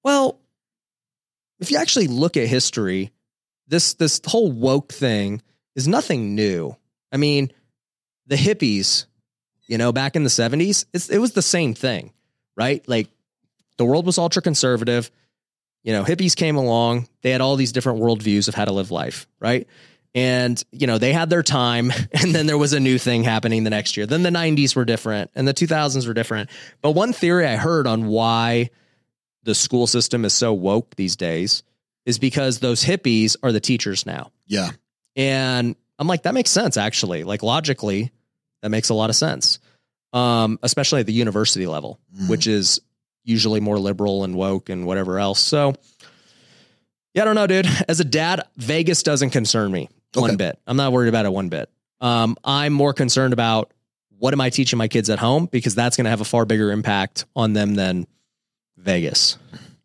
well, 0.03 0.41
if 1.61 1.71
you 1.71 1.79
actually 1.79 2.09
look 2.09 2.37
at 2.37 2.49
history, 2.49 3.13
this 3.67 3.95
this 3.95 4.21
whole 4.27 4.51
woke 4.51 4.93
thing 4.93 5.43
is 5.77 5.87
nothing 5.87 6.35
new. 6.35 6.77
I 7.13 7.17
mean, 7.17 7.53
the 8.29 8.37
hippies, 8.37 9.07
you 9.67 9.79
know, 9.79 9.93
back 9.93 10.15
in 10.15 10.23
the 10.23 10.31
70s, 10.31 10.85
it's, 10.93 11.09
it 11.09 11.19
was 11.19 11.33
the 11.33 11.43
same 11.43 11.75
thing, 11.75 12.13
right? 12.57 12.87
Like 12.89 13.09
the 13.77 13.85
world 13.85 14.07
was 14.07 14.19
ultra 14.19 14.41
conservative. 14.43 15.11
You 15.83 15.93
know, 15.93 16.05
hippies 16.05 16.37
came 16.37 16.57
along. 16.57 17.09
They 17.23 17.31
had 17.31 17.41
all 17.41 17.57
these 17.57 17.73
different 17.73 18.01
worldviews 18.01 18.49
of 18.49 18.55
how 18.55 18.67
to 18.67 18.73
live 18.73 18.91
life, 18.91 19.27
right? 19.41 19.67
And, 20.15 20.63
you 20.73 20.87
know, 20.87 20.99
they 20.99 21.13
had 21.13 21.31
their 21.31 21.43
time. 21.43 21.93
And 22.21 22.35
then 22.35 22.47
there 22.47 22.59
was 22.59 22.73
a 22.73 22.81
new 22.81 22.99
thing 22.99 23.25
happening 23.25 23.65
the 23.65 23.71
next 23.71 23.97
year. 23.97 24.07
Then 24.07 24.23
the 24.23 24.31
90s 24.31 24.77
were 24.77 24.85
different 24.85 25.31
and 25.35 25.47
the 25.47 25.55
2000s 25.55 26.07
were 26.07 26.15
different. 26.15 26.51
But 26.83 26.93
one 26.93 27.13
theory 27.13 27.47
I 27.47 27.57
heard 27.57 27.87
on 27.87 28.07
why 28.07 28.71
the 29.45 29.55
school 29.55 29.87
system 29.87 30.25
is 30.25 30.33
so 30.33 30.53
woke 30.53 30.97
these 30.97 31.17
days 31.17 31.63
is 32.05 32.19
because 32.19 32.59
those 32.59 32.83
hippies 32.83 33.37
are 33.43 33.53
the 33.53 33.61
teachers 33.61 34.05
now. 34.05 34.33
Yeah. 34.47 34.71
And 35.15 35.77
I'm 35.99 36.07
like, 36.07 36.25
that 36.25 36.35
makes 36.35 36.51
sense, 36.51 36.77
actually. 36.77 37.25
Like 37.25 37.43
logically, 37.43 38.13
that 38.63 38.71
makes 38.71 38.89
a 38.89 38.95
lot 38.95 39.11
of 39.11 39.17
sense. 39.17 39.59
Um, 40.13 40.59
especially 40.63 41.01
at 41.01 41.07
the 41.07 41.13
university 41.13 41.67
level, 41.67 41.99
Mm. 42.17 42.29
which 42.31 42.47
is 42.47 42.81
usually 43.25 43.61
more 43.61 43.79
liberal 43.79 44.25
and 44.25 44.35
woke 44.35 44.71
and 44.71 44.87
whatever 44.87 45.19
else. 45.19 45.39
So 45.41 45.75
yeah, 47.15 47.23
I 47.23 47.25
don't 47.27 47.35
know, 47.35 47.47
dude. 47.47 47.67
As 47.89 48.01
a 48.01 48.05
dad, 48.05 48.43
Vegas 48.57 49.03
doesn't 49.03 49.31
concern 49.31 49.71
me 49.71 49.89
one 50.15 50.37
bit. 50.37 50.59
I'm 50.67 50.77
not 50.77 50.93
worried 50.93 51.09
about 51.09 51.27
it 51.27 51.33
one 51.33 51.49
bit. 51.51 51.69
Um, 52.01 52.37
I'm 52.45 52.73
more 52.73 52.93
concerned 52.95 53.33
about 53.35 53.73
what 54.19 54.33
am 54.33 54.41
I 54.41 54.51
teaching 54.51 54.79
my 54.79 54.89
kids 54.89 55.11
at 55.11 55.19
home 55.19 55.47
because 55.47 55.75
that's 55.75 55.97
going 55.97 56.05
to 56.05 56.11
have 56.11 56.21
a 56.21 56.25
far 56.25 56.45
bigger 56.45 56.71
impact 56.73 57.25
on 57.37 57.53
them 57.53 57.75
than 57.75 58.07
Vegas. 58.77 59.37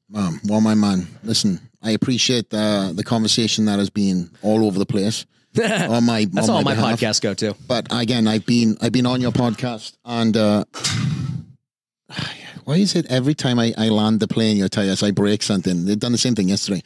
Mom, 0.09 0.39
well, 0.45 0.61
my 0.61 0.75
mom, 0.75 1.07
listen, 1.23 1.59
I 1.83 1.91
appreciate 1.91 2.53
uh, 2.53 2.91
the 2.93 3.03
conversation 3.03 3.65
that 3.65 3.77
has 3.79 3.89
been 3.89 4.31
all 4.41 4.65
over 4.65 4.79
the 4.79 4.85
place 4.85 5.25
on 5.61 6.05
my 6.05 6.25
That's 6.31 6.49
on 6.49 6.55
all 6.55 6.61
my 6.63 6.75
behalf. 6.75 6.99
podcasts 6.99 7.21
go 7.21 7.33
to. 7.35 7.55
But 7.67 7.87
again, 7.91 8.27
I've 8.27 8.45
been 8.45 8.77
I've 8.81 8.91
been 8.93 9.05
on 9.05 9.21
your 9.21 9.31
podcast, 9.31 9.97
and 10.05 10.35
uh, 10.37 10.63
why 12.63 12.75
is 12.77 12.95
it 12.95 13.05
every 13.09 13.33
time 13.35 13.59
I, 13.59 13.73
I 13.77 13.89
land 13.89 14.19
the 14.19 14.27
plane, 14.27 14.57
your 14.57 14.69
tires, 14.69 15.03
I 15.03 15.11
break 15.11 15.43
something? 15.43 15.85
They've 15.85 15.99
done 15.99 16.11
the 16.13 16.17
same 16.17 16.35
thing 16.35 16.49
yesterday. 16.49 16.81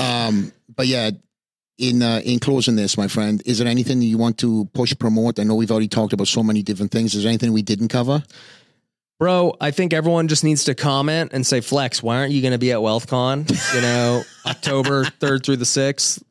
Um, 0.00 0.52
but 0.74 0.86
yeah, 0.86 1.10
in 1.78 2.02
uh, 2.02 2.20
in 2.24 2.38
closing 2.38 2.76
this, 2.76 2.96
my 2.96 3.08
friend, 3.08 3.42
is 3.44 3.58
there 3.58 3.68
anything 3.68 4.00
you 4.02 4.18
want 4.18 4.38
to 4.38 4.64
push 4.72 4.94
promote? 4.98 5.38
I 5.38 5.42
know 5.44 5.54
we've 5.54 5.70
already 5.70 5.88
talked 5.88 6.12
about 6.12 6.28
so 6.28 6.42
many 6.42 6.62
different 6.62 6.92
things. 6.92 7.14
Is 7.14 7.22
there 7.22 7.30
anything 7.30 7.52
we 7.52 7.62
didn't 7.62 7.88
cover? 7.88 8.22
Bro, 9.18 9.56
I 9.60 9.70
think 9.70 9.92
everyone 9.92 10.28
just 10.28 10.42
needs 10.44 10.64
to 10.64 10.74
comment 10.74 11.32
and 11.32 11.46
say, 11.46 11.60
Flex, 11.60 12.02
why 12.02 12.16
aren't 12.18 12.32
you 12.32 12.42
going 12.42 12.52
to 12.52 12.58
be 12.58 12.72
at 12.72 12.78
WealthCon? 12.78 13.74
You 13.74 13.80
know, 13.80 14.22
October 14.46 15.04
3rd 15.04 15.44
through 15.44 15.56
the 15.56 15.64
6th. 15.64 16.22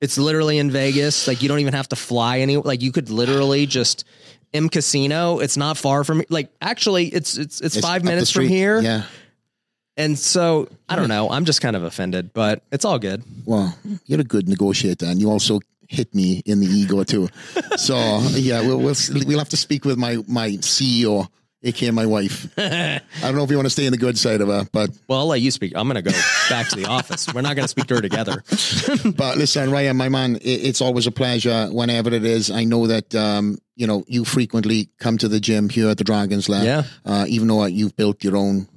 It's 0.00 0.16
literally 0.16 0.58
in 0.58 0.70
Vegas. 0.70 1.28
Like, 1.28 1.42
you 1.42 1.48
don't 1.48 1.58
even 1.58 1.74
have 1.74 1.88
to 1.88 1.96
fly 1.96 2.38
anywhere. 2.40 2.62
Like, 2.64 2.80
you 2.80 2.92
could 2.92 3.10
literally 3.10 3.66
just 3.66 4.04
M 4.52 4.68
Casino. 4.68 5.38
It's 5.38 5.56
not 5.56 5.76
far 5.76 6.04
from 6.04 6.22
like 6.28 6.50
actually 6.60 7.06
it's 7.06 7.36
it's 7.36 7.60
it's, 7.60 7.76
It's 7.76 7.86
five 7.86 8.04
minutes 8.04 8.30
from 8.30 8.48
here. 8.48 8.80
Yeah. 8.80 9.04
And 9.96 10.18
so 10.18 10.68
I 10.88 10.96
don't 10.96 11.08
know. 11.08 11.30
I'm 11.30 11.44
just 11.44 11.60
kind 11.60 11.76
of 11.76 11.82
offended, 11.82 12.32
but 12.32 12.62
it's 12.72 12.84
all 12.84 12.98
good. 12.98 13.22
Well, 13.44 13.76
you're 14.06 14.20
a 14.20 14.24
good 14.24 14.48
negotiator, 14.48 15.06
and 15.06 15.20
you 15.20 15.30
also 15.30 15.60
hit 15.88 16.14
me 16.14 16.42
in 16.46 16.60
the 16.60 16.66
ego 16.66 17.02
too. 17.04 17.28
So 17.76 17.96
yeah, 18.30 18.60
we'll 18.62 18.78
we'll 18.78 18.94
we'll 19.26 19.38
have 19.38 19.50
to 19.50 19.56
speak 19.56 19.84
with 19.84 19.98
my 19.98 20.18
my 20.26 20.50
CEO 20.50 21.28
aka 21.62 21.90
my 21.90 22.06
wife. 22.06 22.52
I 22.58 23.00
don't 23.22 23.34
know 23.36 23.44
if 23.44 23.50
you 23.50 23.56
want 23.56 23.66
to 23.66 23.70
stay 23.70 23.86
in 23.86 23.92
the 23.92 23.98
good 23.98 24.18
side 24.18 24.40
of 24.40 24.48
her, 24.48 24.66
but 24.72 24.90
Well, 25.08 25.20
I'll 25.20 25.26
let 25.26 25.40
you 25.40 25.50
speak. 25.50 25.72
I'm 25.76 25.88
going 25.88 26.02
to 26.02 26.10
go 26.10 26.16
back 26.48 26.68
to 26.68 26.76
the 26.76 26.86
office. 26.86 27.32
We're 27.32 27.42
not 27.42 27.56
going 27.56 27.64
to 27.64 27.68
speak 27.68 27.86
to 27.86 27.96
her 27.96 28.00
together. 28.00 28.42
but 29.16 29.36
listen, 29.36 29.70
Ryan, 29.70 29.96
my 29.96 30.08
man, 30.08 30.36
it, 30.36 30.42
it's 30.42 30.80
always 30.80 31.06
a 31.06 31.10
pleasure 31.10 31.68
whenever 31.70 32.12
it 32.12 32.24
is. 32.24 32.50
I 32.50 32.64
know 32.64 32.86
that 32.86 33.14
um, 33.14 33.58
you 33.76 33.86
know 33.86 34.04
you 34.06 34.24
frequently 34.24 34.88
come 34.98 35.18
to 35.18 35.28
the 35.28 35.40
gym 35.40 35.68
here 35.68 35.88
at 35.88 35.98
the 35.98 36.04
Dragon's 36.04 36.48
Lair. 36.48 36.64
Yeah. 36.64 36.82
Uh, 37.04 37.24
even 37.28 37.48
though 37.48 37.64
you've 37.66 37.96
built 37.96 38.24
your 38.24 38.36
own 38.36 38.68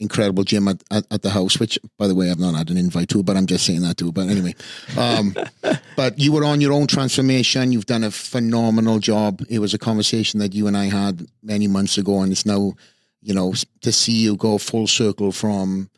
incredible 0.00 0.44
gym 0.44 0.68
at, 0.68 0.82
at, 0.90 1.04
at 1.10 1.22
the 1.22 1.30
house, 1.30 1.58
which 1.58 1.78
by 1.98 2.06
the 2.06 2.14
way 2.14 2.30
I've 2.30 2.38
not 2.38 2.54
had 2.54 2.70
an 2.70 2.76
invite 2.76 3.08
to, 3.10 3.22
but 3.22 3.36
I'm 3.36 3.46
just 3.46 3.66
saying 3.66 3.82
that 3.82 3.96
too. 3.96 4.12
But 4.12 4.28
anyway, 4.28 4.54
um, 4.96 5.34
but 5.96 6.18
you 6.18 6.32
were 6.32 6.44
on 6.44 6.60
your 6.60 6.72
own 6.72 6.86
transformation. 6.86 7.72
You've 7.72 7.86
done 7.86 8.04
a 8.04 8.10
phenomenal 8.10 8.98
job. 9.00 9.42
It 9.48 9.58
was 9.58 9.74
a 9.74 9.78
conversation 9.78 10.40
that 10.40 10.54
you 10.54 10.66
and 10.66 10.76
I 10.76 10.84
had 10.86 11.26
many 11.42 11.66
months 11.66 11.98
ago, 11.98 12.20
and 12.20 12.30
it's 12.30 12.46
now, 12.46 12.74
you 13.22 13.34
know, 13.34 13.54
to 13.80 13.92
see 13.92 14.12
you 14.12 14.36
go 14.36 14.58
full 14.58 14.86
circle 14.86 15.32
from 15.32 15.90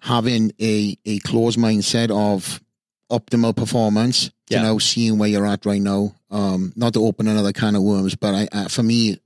having 0.00 0.52
a 0.60 0.96
a 1.04 1.18
closed 1.20 1.58
mindset 1.58 2.10
of 2.10 2.60
optimal 3.10 3.54
performance 3.56 4.30
to 4.46 4.54
Yeah. 4.54 4.62
now 4.62 4.78
seeing 4.78 5.18
where 5.18 5.28
you're 5.28 5.46
at 5.46 5.66
right 5.66 5.80
now. 5.82 6.14
Um, 6.30 6.72
not 6.76 6.92
to 6.94 7.04
open 7.04 7.26
another 7.28 7.52
can 7.52 7.74
of 7.74 7.82
worms, 7.82 8.14
but 8.14 8.34
I, 8.34 8.48
uh, 8.52 8.68
for 8.68 8.82
me, 8.82 9.18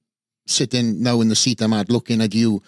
sitting 0.47 1.03
now 1.03 1.21
in 1.21 1.29
the 1.29 1.37
seat 1.37 1.61
I'm 1.61 1.73
at, 1.73 1.91
looking 1.91 2.21
at 2.21 2.33
you, 2.35 2.63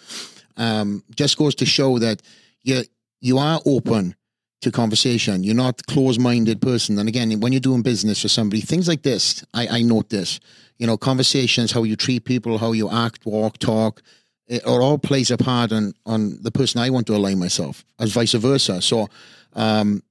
um, 0.57 1.03
just 1.15 1.37
goes 1.37 1.55
to 1.55 1.65
show 1.65 1.99
that 1.99 2.21
you 2.63 2.83
you 3.21 3.37
are 3.37 3.61
open 3.65 4.15
to 4.61 4.71
conversation. 4.71 5.43
You're 5.43 5.55
not 5.55 5.81
a 5.81 5.83
closed 5.83 6.19
minded 6.19 6.61
person. 6.61 6.97
And 6.99 7.07
again, 7.07 7.39
when 7.39 7.51
you're 7.51 7.59
doing 7.59 7.81
business 7.81 8.23
with 8.23 8.31
somebody, 8.31 8.61
things 8.61 8.87
like 8.87 9.03
this, 9.03 9.43
I, 9.53 9.67
I 9.67 9.81
note 9.81 10.09
this. 10.09 10.39
You 10.77 10.87
know, 10.87 10.97
conversations, 10.97 11.71
how 11.71 11.83
you 11.83 11.95
treat 11.95 12.25
people, 12.25 12.57
how 12.57 12.71
you 12.73 12.89
act, 12.89 13.25
walk, 13.25 13.57
talk, 13.59 14.01
it, 14.47 14.61
it 14.61 14.67
all 14.67 14.97
plays 14.97 15.31
a 15.31 15.37
part 15.37 15.71
on 15.71 15.93
on 16.05 16.41
the 16.41 16.51
person 16.51 16.81
I 16.81 16.89
want 16.89 17.07
to 17.07 17.15
align 17.15 17.39
myself, 17.39 17.85
as 17.99 18.11
vice 18.11 18.33
versa. 18.33 18.81
So, 18.81 19.07
um, 19.53 20.03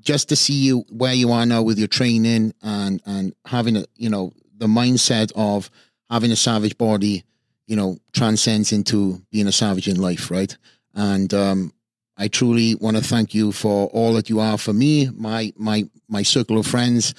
just 0.00 0.28
to 0.30 0.36
see 0.36 0.54
you 0.54 0.84
where 0.90 1.14
you 1.14 1.32
are 1.32 1.46
now 1.46 1.62
with 1.62 1.78
your 1.78 1.88
training 1.88 2.54
and 2.62 3.02
and 3.04 3.34
having 3.46 3.76
a 3.76 3.84
you 3.96 4.08
know 4.08 4.32
the 4.56 4.66
mindset 4.66 5.32
of 5.34 5.70
having 6.08 6.30
a 6.30 6.36
savage 6.36 6.78
body, 6.78 7.24
you 7.72 7.76
know, 7.76 7.96
transcends 8.12 8.70
into 8.70 9.22
being 9.30 9.46
a 9.46 9.50
savage 9.52 9.88
in 9.88 9.98
life, 9.98 10.30
right? 10.30 10.54
And 10.94 11.32
um, 11.32 11.72
I 12.18 12.28
truly 12.28 12.74
want 12.74 12.98
to 12.98 13.02
thank 13.02 13.32
you 13.32 13.50
for 13.50 13.86
all 13.94 14.12
that 14.12 14.28
you 14.28 14.40
are 14.40 14.58
for 14.58 14.74
me, 14.74 15.08
my 15.14 15.54
my 15.56 15.84
my 16.06 16.22
circle 16.22 16.58
of 16.58 16.66
friends, 16.66 17.14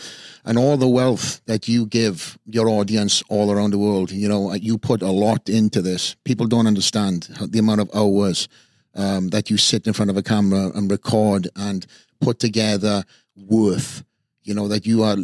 and 0.45 0.55
all 0.59 0.77
the 0.77 0.87
wealth 0.87 1.41
that 1.47 1.67
you 1.67 1.87
give 1.87 2.37
your 2.45 2.69
audience 2.69 3.23
all 3.29 3.51
around 3.51 3.71
the 3.71 3.79
world. 3.79 4.11
You 4.11 4.29
know, 4.29 4.53
you 4.53 4.77
put 4.77 5.01
a 5.01 5.09
lot 5.09 5.49
into 5.49 5.81
this. 5.81 6.15
People 6.23 6.45
don't 6.45 6.67
understand 6.67 7.23
the 7.41 7.57
amount 7.57 7.81
of 7.81 7.89
hours 7.95 8.47
um, 8.93 9.29
that 9.29 9.49
you 9.49 9.57
sit 9.57 9.87
in 9.87 9.93
front 9.93 10.11
of 10.11 10.17
a 10.17 10.21
camera 10.21 10.69
and 10.75 10.91
record 10.91 11.47
and 11.55 11.87
put 12.21 12.37
together 12.37 13.03
worth. 13.35 14.03
You 14.43 14.53
know 14.53 14.67
that 14.67 14.85
you 14.85 15.01
are 15.01 15.17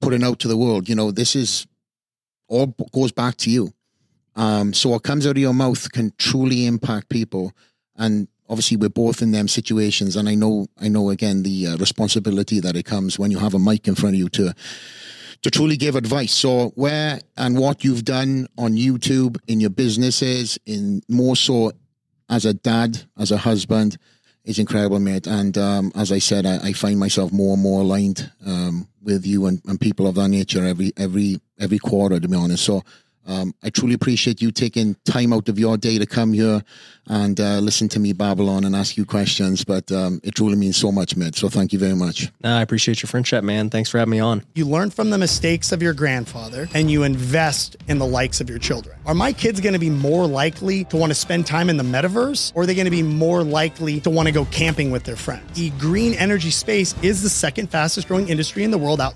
putting 0.00 0.24
out 0.24 0.40
to 0.40 0.48
the 0.48 0.56
world. 0.56 0.88
You 0.88 0.96
know, 0.96 1.12
this 1.12 1.36
is 1.36 1.68
all 2.48 2.74
goes 2.92 3.12
back 3.12 3.36
to 3.36 3.50
you. 3.50 3.72
Um, 4.36 4.72
so 4.72 4.90
what 4.90 5.02
comes 5.02 5.26
out 5.26 5.32
of 5.32 5.38
your 5.38 5.54
mouth 5.54 5.90
can 5.92 6.12
truly 6.18 6.66
impact 6.66 7.08
people, 7.08 7.52
and 7.96 8.28
obviously 8.48 8.76
we're 8.76 8.88
both 8.90 9.22
in 9.22 9.32
them 9.32 9.48
situations. 9.48 10.14
And 10.14 10.28
I 10.28 10.34
know, 10.34 10.68
I 10.80 10.88
know 10.88 11.10
again 11.10 11.42
the 11.42 11.68
uh, 11.68 11.76
responsibility 11.78 12.60
that 12.60 12.76
it 12.76 12.84
comes 12.84 13.18
when 13.18 13.30
you 13.30 13.38
have 13.38 13.54
a 13.54 13.58
mic 13.58 13.88
in 13.88 13.94
front 13.94 14.14
of 14.14 14.20
you 14.20 14.28
to 14.30 14.54
to 15.42 15.50
truly 15.50 15.76
give 15.76 15.96
advice. 15.96 16.32
So 16.32 16.70
where 16.76 17.20
and 17.36 17.58
what 17.58 17.84
you've 17.84 18.04
done 18.04 18.48
on 18.56 18.72
YouTube 18.72 19.38
in 19.46 19.60
your 19.60 19.70
businesses, 19.70 20.58
in 20.66 21.02
more 21.08 21.36
so 21.36 21.72
as 22.28 22.44
a 22.44 22.54
dad, 22.54 23.04
as 23.18 23.30
a 23.30 23.36
husband, 23.36 23.98
is 24.44 24.58
incredible, 24.58 24.98
mate. 24.98 25.26
And 25.26 25.56
um, 25.58 25.92
as 25.94 26.10
I 26.10 26.18
said, 26.18 26.46
I, 26.46 26.68
I 26.68 26.72
find 26.72 26.98
myself 26.98 27.32
more 27.32 27.54
and 27.54 27.62
more 27.62 27.82
aligned 27.82 28.30
um, 28.44 28.88
with 29.02 29.26
you 29.26 29.46
and, 29.46 29.60
and 29.66 29.80
people 29.80 30.06
of 30.06 30.14
that 30.16 30.28
nature 30.28 30.64
every 30.64 30.92
every 30.96 31.40
every 31.58 31.78
quarter, 31.78 32.18
to 32.18 32.28
be 32.28 32.36
honest. 32.36 32.64
So 32.64 32.82
um, 33.26 33.54
I 33.62 33.70
truly 33.70 33.94
appreciate 33.94 34.40
you 34.40 34.50
taking 34.50 34.96
time 35.04 35.32
out 35.32 35.48
of 35.48 35.58
your 35.58 35.76
day 35.76 35.98
to 35.98 36.06
come 36.06 36.32
here 36.32 36.62
and 37.08 37.38
uh, 37.40 37.58
listen 37.58 37.88
to 37.90 38.00
me 38.00 38.12
babble 38.12 38.48
on 38.48 38.64
and 38.64 38.74
ask 38.74 38.96
you 38.96 39.04
questions. 39.04 39.64
But 39.64 39.90
um, 39.92 40.20
it 40.24 40.34
truly 40.34 40.56
means 40.56 40.76
so 40.76 40.90
much, 40.90 41.16
mate. 41.16 41.36
So 41.36 41.48
thank 41.48 41.72
you 41.72 41.78
very 41.78 41.94
much. 41.94 42.30
No, 42.42 42.56
I 42.56 42.62
appreciate 42.62 43.02
your 43.02 43.08
friendship, 43.08 43.44
man. 43.44 43.70
Thanks 43.70 43.90
for 43.90 43.98
having 43.98 44.12
me 44.12 44.20
on. 44.20 44.42
You 44.54 44.66
learn 44.66 44.90
from 44.90 45.10
the 45.10 45.18
mistakes 45.18 45.72
of 45.72 45.82
your 45.82 45.94
grandfather 45.94 46.68
and 46.74 46.90
you 46.90 47.04
invest 47.04 47.76
in 47.88 47.98
the 47.98 48.06
likes 48.06 48.40
of 48.40 48.50
your 48.50 48.58
children. 48.58 48.98
Are 49.06 49.14
my 49.14 49.32
kids 49.32 49.60
going 49.60 49.74
to 49.74 49.78
be 49.78 49.90
more 49.90 50.26
likely 50.26 50.84
to 50.84 50.96
want 50.96 51.10
to 51.10 51.14
spend 51.14 51.46
time 51.46 51.70
in 51.70 51.76
the 51.76 51.84
metaverse 51.84 52.52
or 52.54 52.62
are 52.62 52.66
they 52.66 52.74
going 52.74 52.86
to 52.86 52.90
be 52.90 53.02
more 53.02 53.42
likely 53.42 54.00
to 54.00 54.10
want 54.10 54.26
to 54.26 54.32
go 54.32 54.44
camping 54.46 54.90
with 54.90 55.04
their 55.04 55.16
friends? 55.16 55.44
The 55.54 55.70
green 55.78 56.14
energy 56.14 56.50
space 56.50 56.94
is 57.02 57.22
the 57.22 57.28
second 57.28 57.70
fastest 57.70 58.08
growing 58.08 58.28
industry 58.28 58.64
in 58.64 58.70
the 58.70 58.78
world 58.78 59.00
out 59.00 59.04